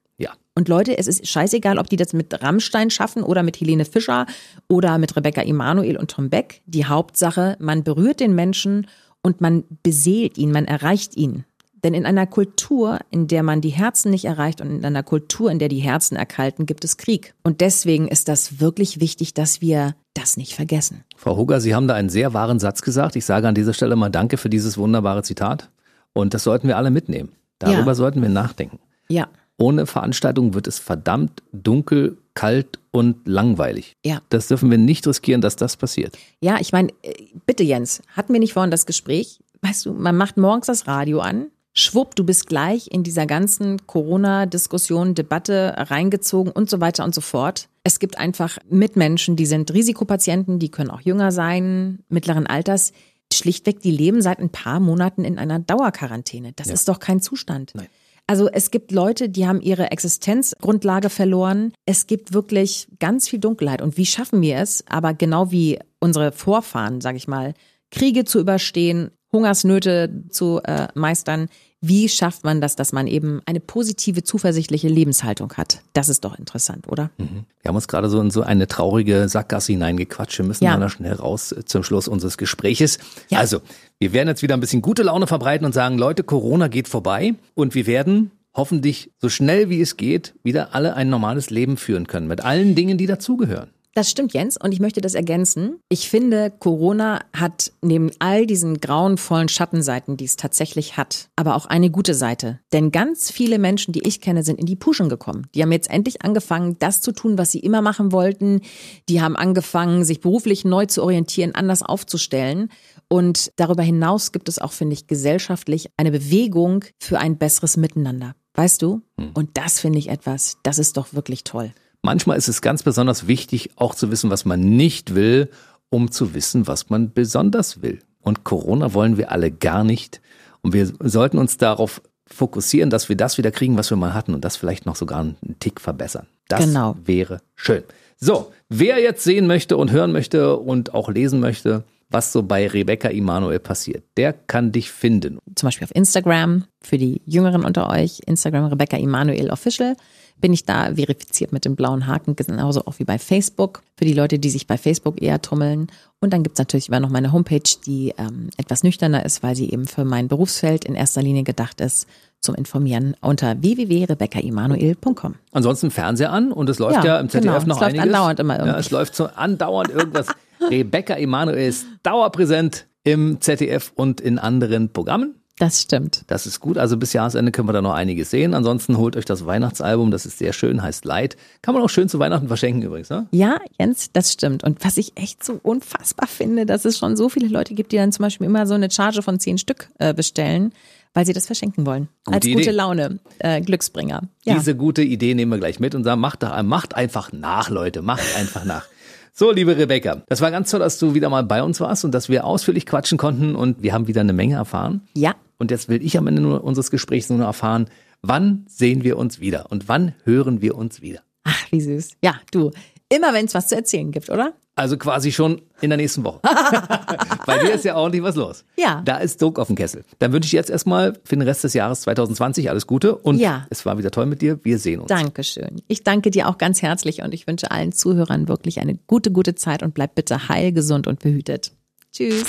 Und 0.55 0.69
Leute, 0.69 0.99
es 0.99 1.07
ist 1.07 1.27
scheißegal, 1.27 1.79
ob 1.79 1.89
die 1.89 1.97
das 1.97 2.13
mit 2.13 2.43
Rammstein 2.43 2.91
schaffen 2.91 3.23
oder 3.23 3.43
mit 3.43 3.59
Helene 3.61 3.85
Fischer 3.87 4.27
oder 4.69 4.99
mit 4.99 5.17
Rebecca 5.17 5.41
Emanuel 5.43 5.97
und 5.97 6.11
Tom 6.11 6.29
Beck. 6.29 6.61
Die 6.67 6.85
Hauptsache, 6.85 7.57
man 7.59 7.85
berührt 7.85 8.21
den 8.21 8.35
Menschen 8.35 8.87
und 9.23 9.41
man 9.41 9.65
beseelt 9.83 10.37
ihn, 10.37 10.53
man 10.53 10.67
erreicht 10.67 11.17
ihn. 11.17 11.45
Denn 11.85 11.95
in 11.95 12.07
einer 12.07 12.27
Kultur, 12.27 13.01
in 13.11 13.27
der 13.27 13.43
man 13.43 13.61
die 13.61 13.71
Herzen 13.71 14.11
nicht 14.11 14.25
erreicht 14.27 14.61
und 14.61 14.71
in 14.71 14.85
einer 14.85 15.03
Kultur, 15.03 15.51
in 15.51 15.59
der 15.59 15.69
die 15.69 15.81
Herzen 15.81 16.17
erkalten, 16.17 16.65
gibt 16.67 16.85
es 16.85 16.97
Krieg. 16.97 17.35
Und 17.43 17.61
deswegen 17.61 18.07
ist 18.07 18.29
das 18.29 18.61
wirklich 18.61 19.01
wichtig, 19.01 19.35
dass 19.35 19.61
wir 19.61 19.97
das 20.15 20.37
nicht 20.37 20.55
vergessen. 20.55 21.03
Frau 21.17 21.37
Hugger, 21.37 21.61
Sie 21.61 21.75
haben 21.75 21.89
da 21.89 21.95
einen 21.95 22.11
sehr 22.11 22.35
wahren 22.35 22.61
Satz 22.61 22.83
gesagt. 22.83 23.17
Ich 23.17 23.25
sage 23.25 23.49
an 23.49 23.55
dieser 23.57 23.73
Stelle 23.73 23.97
mal 23.97 24.11
Danke 24.11 24.37
für 24.37 24.51
dieses 24.51 24.79
wunderbare 24.79 25.23
Zitat. 25.25 25.71
Und 26.13 26.35
das 26.35 26.45
sollten 26.45 26.69
wir 26.69 26.77
alle 26.77 26.91
mitnehmen. 26.91 27.33
Darüber 27.59 27.87
Ja. 27.93 27.95
sollten 27.95 28.21
wir 28.23 28.29
nachdenken. 28.29 28.79
Ja, 29.09 29.29
Ohne 29.63 29.87
Veranstaltung 29.87 30.55
wird 30.55 30.67
es 30.67 30.81
verdammt 30.81 31.41
dunkel, 31.53 32.19
kalt 32.35 32.81
und 32.91 33.29
langweilig. 33.29 33.95
ja. 34.05 34.21
Das 34.29 34.49
dürfen 34.49 34.71
wir 34.73 34.79
nicht 34.79 35.07
riskieren, 35.07 35.41
dass 35.41 35.55
das 35.55 35.77
passiert. 35.77 36.19
Ja, 36.41 36.59
ich 36.61 36.73
meine, 36.73 36.89
äh, 37.03 37.15
bitte 37.47 37.63
Jens, 37.63 38.03
hatten 38.17 38.33
wir 38.33 38.41
nicht 38.41 38.55
vorhin 38.55 38.73
das 38.73 38.87
Gespräch? 38.87 39.39
Weißt 39.61 39.87
du, 39.87 39.93
man 39.93 40.17
macht 40.17 40.37
morgens 40.37 40.67
das 40.67 40.89
Radio 40.89 41.21
an, 41.21 41.47
schwupp, 41.75 42.17
du 42.17 42.25
bist 42.25 42.49
gleich 42.49 42.89
in 42.91 43.05
dieser 43.05 43.27
ganzen 43.27 43.87
Corona-Diskussion, 43.87 45.15
Debatte 45.15 45.75
reingezogen 45.77 46.53
und 46.53 46.69
so 46.69 46.81
weiter 46.81 47.05
und 47.05 47.15
so 47.15 47.21
fort. 47.21 47.69
Es 47.85 48.01
gibt 48.01 48.19
einfach 48.19 48.59
Mitmenschen, 48.69 49.37
die 49.37 49.47
sind 49.47 49.73
Risikopatienten, 49.73 50.59
die 50.59 50.71
können 50.71 50.91
auch 50.91 51.01
jünger 51.03 51.31
sein, 51.31 52.01
mittleren 52.09 52.49
Alters. 52.49 52.93
Schlichtweg, 53.33 53.81
die 53.81 53.93
leben 53.93 54.23
seit 54.23 54.41
ein 54.41 54.51
paar 54.51 54.81
Monaten 54.81 55.25
in 55.25 55.39
einer 55.39 55.61
Dauerquarantäne. 55.61 56.53
Das 56.57 56.67
ist 56.67 56.89
doch 56.89 56.99
kein 56.99 57.21
Zustand. 57.21 57.73
Nein. 57.75 57.87
Also 58.27 58.49
es 58.49 58.71
gibt 58.71 58.93
Leute, 58.93 59.29
die 59.29 59.47
haben 59.47 59.61
ihre 59.61 59.91
Existenzgrundlage 59.91 61.11
verloren. 61.11 61.73
Es 61.87 62.07
gibt 62.07 62.33
wirklich 62.33 62.89
ganz 62.99 63.29
viel 63.29 63.41
Dunkelheit. 63.41 63.83
Und 63.83 63.97
wie 63.97 64.07
schaffen 64.07 64.41
wir 64.41 64.59
es? 64.59 64.85
Aber 64.89 65.13
genau 65.13 65.51
wie 65.51 65.79
unsere 66.01 66.33
Vorfahren, 66.33 67.01
sage 67.01 67.17
ich 67.17 67.29
mal, 67.29 67.55
Kriege 67.91 68.25
zu 68.25 68.41
überstehen, 68.41 69.11
Hungersnöte 69.33 70.25
zu 70.31 70.61
äh, 70.65 70.89
meistern. 70.95 71.49
Wie 71.85 72.09
schafft 72.09 72.45
man 72.45 72.61
das, 72.61 72.77
dass 72.77 72.93
man 72.93 73.09
eben 73.09 73.43
eine 73.45 73.59
positive, 73.59 74.23
zuversichtliche 74.23 74.87
Lebenshaltung 74.89 75.53
hat? 75.55 75.81
Das 75.95 76.09
ist 76.09 76.25
doch 76.25 76.39
interessant, 76.39 76.87
oder? 76.87 77.11
Wir 77.19 77.27
haben 77.69 77.75
uns 77.75 77.89
gerade 77.89 78.09
so 78.09 78.21
in 78.21 78.31
so 78.31 78.43
eine 78.43 78.69
traurige 78.69 79.29
Sackgasse 79.29 79.73
hineingequatscht. 79.73 80.39
Wir 80.39 80.45
müssen 80.47 80.63
Ja. 80.63 80.77
da 80.77 80.89
schnell 80.89 81.15
raus 81.15 81.51
äh, 81.51 81.65
zum 81.65 81.83
Schluss 81.83 82.07
unseres 82.07 82.39
Gespräches. 82.39 82.99
Ja. 83.31 83.41
Also, 83.41 83.63
wir 83.99 84.13
werden 84.13 84.29
jetzt 84.29 84.43
wieder 84.43 84.55
ein 84.55 84.61
bisschen 84.61 84.81
gute 84.81 85.03
Laune 85.03 85.27
verbreiten 85.27 85.65
und 85.67 85.73
sagen, 85.75 85.99
Leute, 85.99 86.23
Corona 86.23 86.69
geht 86.69 86.87
vorbei 86.87 87.35
und 87.55 87.75
wir 87.75 87.87
werden 87.89 88.31
hoffentlich 88.55 89.11
so 89.21 89.29
schnell 89.29 89.69
wie 89.69 89.81
es 89.81 89.97
geht 89.97 90.35
wieder 90.45 90.77
alle 90.77 90.95
ein 90.95 91.09
normales 91.11 91.51
Leben 91.51 91.77
führen 91.77 92.07
können 92.07 92.29
mit 92.29 92.45
allen 92.45 92.77
Dingen, 92.77 92.97
die 92.97 93.07
dazugehören. 93.07 93.71
Das 93.95 94.11
stimmt, 94.11 94.33
Jens, 94.33 94.57
und 94.57 94.73
ich 94.73 94.81
möchte 94.81 95.03
das 95.03 95.15
ergänzen. 95.15 95.79
Ich 95.91 96.09
finde, 96.09 96.51
Corona 96.51 97.21
hat 97.35 97.73
neben 97.83 98.11
all 98.21 98.47
diesen 98.47 98.81
grauenvollen 98.81 99.51
Schattenseiten, 99.51 100.17
die 100.17 100.25
es 100.25 100.37
tatsächlich 100.37 100.97
hat, 100.97 101.29
aber 101.37 101.57
auch 101.57 101.67
eine 101.67 101.91
gute 101.91 102.15
Seite. 102.15 102.59
Denn 102.73 102.91
ganz 102.91 103.31
viele 103.31 103.59
Menschen, 103.59 103.93
die 103.93 104.07
ich 104.07 104.23
kenne, 104.23 104.45
sind 104.45 104.59
in 104.59 104.65
die 104.65 104.77
Puschen 104.77 105.11
gekommen. 105.11 105.47
Die 105.55 105.63
haben 105.63 105.73
jetzt 105.73 105.91
endlich 105.91 106.23
angefangen, 106.23 106.79
das 106.79 107.03
zu 107.03 107.13
tun, 107.13 107.37
was 107.37 107.53
sie 107.53 107.59
immer 107.59 107.83
machen 107.83 108.13
wollten. 108.13 108.63
Die 109.11 109.21
haben 109.21 109.37
angefangen, 109.37 110.05
sich 110.05 110.21
beruflich 110.21 110.65
neu 110.65 110.87
zu 110.87 111.03
orientieren, 111.03 111.55
anders 111.55 111.83
aufzustellen. 111.83 112.71
Und 113.09 113.53
darüber 113.57 113.83
hinaus 113.83 114.33
gibt 114.33 114.49
es 114.49 114.59
auch, 114.59 114.73
finde 114.73 114.95
ich, 114.95 115.07
gesellschaftlich 115.07 115.91
eine 115.99 116.13
Bewegung 116.13 116.83
für 116.99 117.19
ein 117.19 117.37
besseres 117.37 117.77
Miteinander. 117.77 118.35
Weißt 118.55 118.81
du? 118.81 119.03
Und 119.35 119.51
das 119.55 119.81
finde 119.81 119.99
ich 119.99 120.09
etwas, 120.09 120.57
das 120.63 120.79
ist 120.79 120.97
doch 120.97 121.13
wirklich 121.13 121.45
toll. 121.45 121.73
Manchmal 122.03 122.37
ist 122.37 122.49
es 122.49 122.61
ganz 122.63 122.83
besonders 122.83 123.29
wichtig, 123.29 123.71
auch 123.77 123.95
zu 123.95 124.11
wissen, 124.11 124.29
was 124.31 124.45
man 124.45 124.61
nicht 124.61 125.15
will, 125.15 125.49
um 125.89 126.11
zu 126.11 126.35
wissen, 126.35 126.67
was 126.67 126.91
man 126.91 127.13
besonders 127.13 127.81
will. 127.83 128.01
Und 128.21 128.45
Corona 128.45 128.93
wollen 128.93 129.17
wir 129.17 129.31
alle 129.31 129.51
gar 129.51 129.85
nicht. 129.85 130.21
Und 130.63 130.73
wir 130.73 130.87
sollten 131.01 131.39
uns 131.39 131.57
darauf 131.59 132.03
fokussieren, 132.27 132.91
dass 132.91 133.09
wir 133.09 133.17
das 133.17 133.39
wieder 133.39 133.51
kriegen, 133.51 133.77
was 133.77 133.91
wir 133.91 133.97
mal 133.97 134.15
hatten 134.15 134.35
und 134.35 134.45
das 134.45 134.57
vielleicht 134.57 134.87
noch 134.87 134.97
sogar 134.97 135.21
einen 135.21 135.57
Tick 135.61 135.81
verbessern. 135.81 136.27
Das 136.49 136.65
Genau. 136.65 136.97
wäre 137.05 137.41
schön. 137.55 137.83
So, 138.17 138.53
wer 138.69 139.01
jetzt 139.01 139.25
sehen 139.25 139.47
möchte 139.47 139.77
und 139.77 139.91
hören 139.91 140.13
möchte 140.13 140.57
und 140.57 140.95
auch 140.95 141.09
lesen 141.09 141.41
möchte, 141.41 141.85
was 142.13 142.33
so 142.33 142.43
bei 142.43 142.67
Rebecca 142.69 143.09
Emanuel 143.09 143.59
passiert, 143.59 144.05
der 144.17 144.33
kann 144.33 144.73
dich 144.73 144.91
finden. 144.91 145.39
zum 145.55 145.67
Beispiel 145.67 145.87
auf 145.87 145.95
Instagram, 145.95 146.65
für 146.81 146.99
die 146.99 147.23
Jüngeren 147.27 147.65
unter 147.65 147.89
euch, 147.91 148.21
Instagram 148.27 148.67
Rebecca 148.67 148.97
Emanuel 148.97 149.51
Official, 149.51 149.97
bin 150.41 150.53
ich 150.53 150.65
da 150.65 150.95
verifiziert 150.97 151.53
mit 151.53 151.65
dem 151.65 151.77
blauen 151.77 152.09
Haken, 152.09 152.35
genauso 152.35 152.85
auch 152.87 152.99
wie 152.99 153.05
bei 153.05 153.19
Facebook, 153.19 153.83
für 153.97 154.05
die 154.05 154.13
Leute, 154.15 154.41
die 154.41 154.51
sich 154.51 154.67
bei 154.67 154.77
Facebook 154.77 155.23
eher 155.23 155.41
tummeln. 155.41 155.87
Und 156.21 156.33
dann 156.33 156.43
gibt's 156.43 156.59
natürlich 156.59 156.89
immer 156.89 156.99
noch 156.99 157.11
meine 157.11 157.31
Homepage, 157.31 157.63
die 157.87 158.13
ähm, 158.19 158.51
etwas 158.57 158.83
nüchterner 158.83 159.25
ist, 159.25 159.45
weil 159.45 159.55
sie 159.55 159.71
eben 159.71 159.87
für 159.87 160.05
mein 160.05 160.27
Berufsfeld 160.27 160.85
in 160.85 160.97
erster 160.97 161.23
Linie 161.23 161.45
gedacht 161.45 161.81
ist, 161.81 162.09
zum 162.41 162.57
Informieren 162.57 163.15
unter 163.21 163.63
www.rebeccaemanuel.com. 163.63 165.35
Ansonsten 165.53 165.91
Fernseher 165.93 166.33
an 166.33 166.51
und 166.51 166.69
es 166.69 166.79
läuft 166.81 166.97
ja, 166.97 167.05
Ja, 167.05 167.21
im 167.21 167.29
ZDF 167.29 167.43
genau. 167.43 167.53
noch 167.55 167.63
Es 167.63 167.81
läuft 167.81 167.83
einiges. 167.85 168.03
andauernd 168.07 168.41
immer 168.41 168.55
Ja, 168.55 168.61
irgendwas. 168.61 168.87
es 168.87 168.91
läuft 168.91 169.15
so 169.17 169.27
andauernd 169.27 169.91
irgendwas. 169.91 170.27
Rebecca 170.71 171.15
Emanuel 171.15 171.69
ist 171.69 171.87
dauerpräsent 172.03 172.87
im 173.05 173.41
ZDF 173.41 173.93
und 173.95 174.21
in 174.21 174.39
anderen 174.39 174.93
Programmen. 174.93 175.37
Das 175.59 175.83
stimmt. 175.83 176.25
Das 176.29 176.47
ist 176.47 176.61
gut. 176.61 176.79
Also 176.79 176.97
bis 176.97 177.13
Jahresende 177.13 177.53
können 177.53 177.69
wir 177.69 177.73
da 177.73 177.83
noch 177.83 177.93
einiges 177.93 178.31
sehen. 178.31 178.55
Ansonsten 178.55 178.97
holt 178.97 179.17
euch 179.17 179.27
das 179.27 179.45
Weihnachtsalbum, 179.47 180.11
das 180.11 180.27
ist 180.27 180.39
sehr 180.39 180.53
schön, 180.53 180.83
heißt 180.83 181.05
Light. 181.05 181.37
Kann 181.61 181.75
man 181.75 181.85
auch 181.85 181.91
schön 181.91 182.09
zu 182.09 182.19
Weihnachten 182.19 182.49
verschenken 182.49 182.83
übrigens. 182.83 183.11
Ne? 183.11 183.27
Ja, 183.33 183.59
Jens, 183.79 184.11
das 184.13 184.33
stimmt. 184.33 184.65
Und 184.65 184.85
was 184.85 184.97
ich 184.97 185.13
echt 185.17 185.45
so 185.45 185.61
unfassbar 185.63 186.27
finde, 186.27 186.67
dass 186.67 186.85
es 186.85 186.99
schon 186.99 187.17
so 187.17 187.29
viele 187.29 187.49
Leute 187.49 187.75
gibt, 187.75 187.93
die 187.93 187.97
dann 187.97 188.13
zum 188.13 188.25
Beispiel 188.25 188.47
immer 188.47 188.67
so 188.67 188.75
eine 188.75 188.91
Charge 188.91 189.23
von 189.23 189.39
zehn 189.39 189.59
Stück 189.59 189.89
äh, 189.99 190.15
bestellen, 190.15 190.73
weil 191.15 191.27
sie 191.27 191.35
das 191.35 191.47
verschenken 191.47 191.85
wollen. 191.85 192.09
Gute 192.25 192.35
Als 192.35 192.47
Idee. 192.47 192.55
gute 192.55 192.71
Laune, 192.71 193.19
äh, 193.39 193.61
Glücksbringer. 193.61 194.23
Ja. 194.45 194.55
Diese 194.55 194.75
gute 194.75 195.03
Idee 195.03 195.35
nehmen 195.35 195.53
wir 195.53 195.59
gleich 195.59 195.79
mit 195.79 195.95
und 195.95 196.05
sagen, 196.05 196.21
macht, 196.21 196.43
doch, 196.43 196.61
macht 196.63 196.97
einfach 196.97 197.31
nach, 197.33 197.69
Leute, 197.69 198.03
macht 198.03 198.25
einfach 198.37 198.65
nach. 198.65 198.87
So, 199.35 199.51
liebe 199.51 199.77
Rebecca, 199.79 200.23
das 200.29 200.43
war 200.43 200.51
ganz 200.51 200.71
toll, 200.71 200.81
dass 200.81 200.99
du 200.99 201.15
wieder 201.15 201.31
mal 201.31 201.43
bei 201.43 201.63
uns 201.63 201.81
warst 201.81 202.05
und 202.05 202.13
dass 202.13 202.29
wir 202.29 202.45
ausführlich 202.45 202.85
quatschen 202.85 203.17
konnten 203.17 203.55
und 203.57 203.83
wir 203.83 203.95
haben 203.95 204.07
wieder 204.07 204.21
eine 204.21 204.35
Menge 204.35 204.57
erfahren. 204.57 205.03
ja, 205.15 205.35
Und 205.59 205.71
jetzt 205.71 205.89
will 205.89 206.05
ich 206.05 206.19
am 206.19 206.27
Ende 206.27 206.43
nur 206.43 206.63
unseres 206.65 206.91
Gesprächs 206.91 207.31
nur 207.31 207.39
noch 207.39 207.47
erfahren, 207.47 207.87
wann 208.21 208.67
sehen 208.69 209.05
wir 209.05 209.17
uns 209.17 209.41
wieder 209.41 209.71
und 209.71 209.89
wann 209.89 210.15
hören 210.25 210.61
wir 210.61 210.77
uns 210.77 211.01
wieder? 211.01 211.21
ach, 211.45 211.67
wie 211.73 211.81
süß. 211.81 212.11
Ja, 212.23 212.35
du, 212.53 212.71
immer 213.15 213.33
wenn 213.35 213.45
es 213.47 213.55
was 213.55 213.69
zu 213.69 213.77
erzählen 213.77 214.11
gibt, 214.11 214.31
oder? 214.31 214.55
Also 214.75 214.97
quasi 214.97 215.33
schon 215.33 215.61
in 215.83 215.91
der 215.91 215.99
nächsten 215.99 216.25
Woche. 216.25 216.41
Bei 217.47 217.59
dir 217.59 217.73
ist 217.75 217.85
ja 217.85 217.95
ordentlich 217.95 218.23
was 218.23 218.37
los. 218.37 218.65
Ja. 218.77 219.03
Da 219.05 219.19
ist 219.19 219.41
Druck 219.43 219.59
auf 219.59 219.67
dem 219.67 219.77
Kessel. 219.77 220.03
Dann 220.19 220.33
wünsche 220.33 220.47
ich 220.47 220.53
jetzt 220.53 220.71
erstmal 220.71 221.13
für 221.25 221.37
den 221.37 221.43
Rest 221.43 221.63
des 221.65 221.75
Jahres 221.75 222.01
2020 222.03 222.71
alles 222.71 222.87
Gute 222.87 223.15
und 223.17 223.39
Ja. 223.39 223.67
es 223.69 223.85
war 223.85 223.99
wieder 223.99 224.11
toll 224.11 224.25
mit 224.27 224.41
dir. 224.41 224.59
Wir 224.65 224.79
sehen 224.79 225.01
uns. 225.01 225.09
Dankeschön. 225.09 225.83
Ich 225.89 226.05
danke 226.05 226.31
dir 226.31 226.49
auch 226.49 226.57
ganz 226.57 226.81
herzlich 226.81 227.21
und 227.23 227.35
ich 227.35 227.47
wünsche 227.47 227.71
allen 227.71 227.93
Zuhörern 227.93 228.49
wirklich 228.49 228.81
eine 228.81 228.95
gute, 229.07 229.31
gute 229.31 229.55
Zeit 229.55 229.83
und 229.83 229.93
bleib 229.93 230.15
bitte 230.15 230.49
heil, 230.49 230.73
gesund 230.73 231.07
und 231.07 231.21
behütet. 231.21 231.73
Tschüss. 232.13 232.47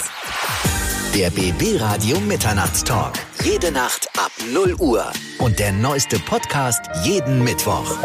Der 1.14 1.30
BB 1.30 1.80
Radio 1.80 2.20
Mitternachtstalk. 2.22 3.14
Jede 3.44 3.72
Nacht 3.72 4.08
ab 4.18 4.32
0 4.54 4.76
Uhr. 4.80 5.06
Und 5.40 5.60
der 5.60 5.74
neueste 5.74 6.18
Podcast 6.20 6.82
jeden 7.04 7.44
Mittwoch. 7.44 7.98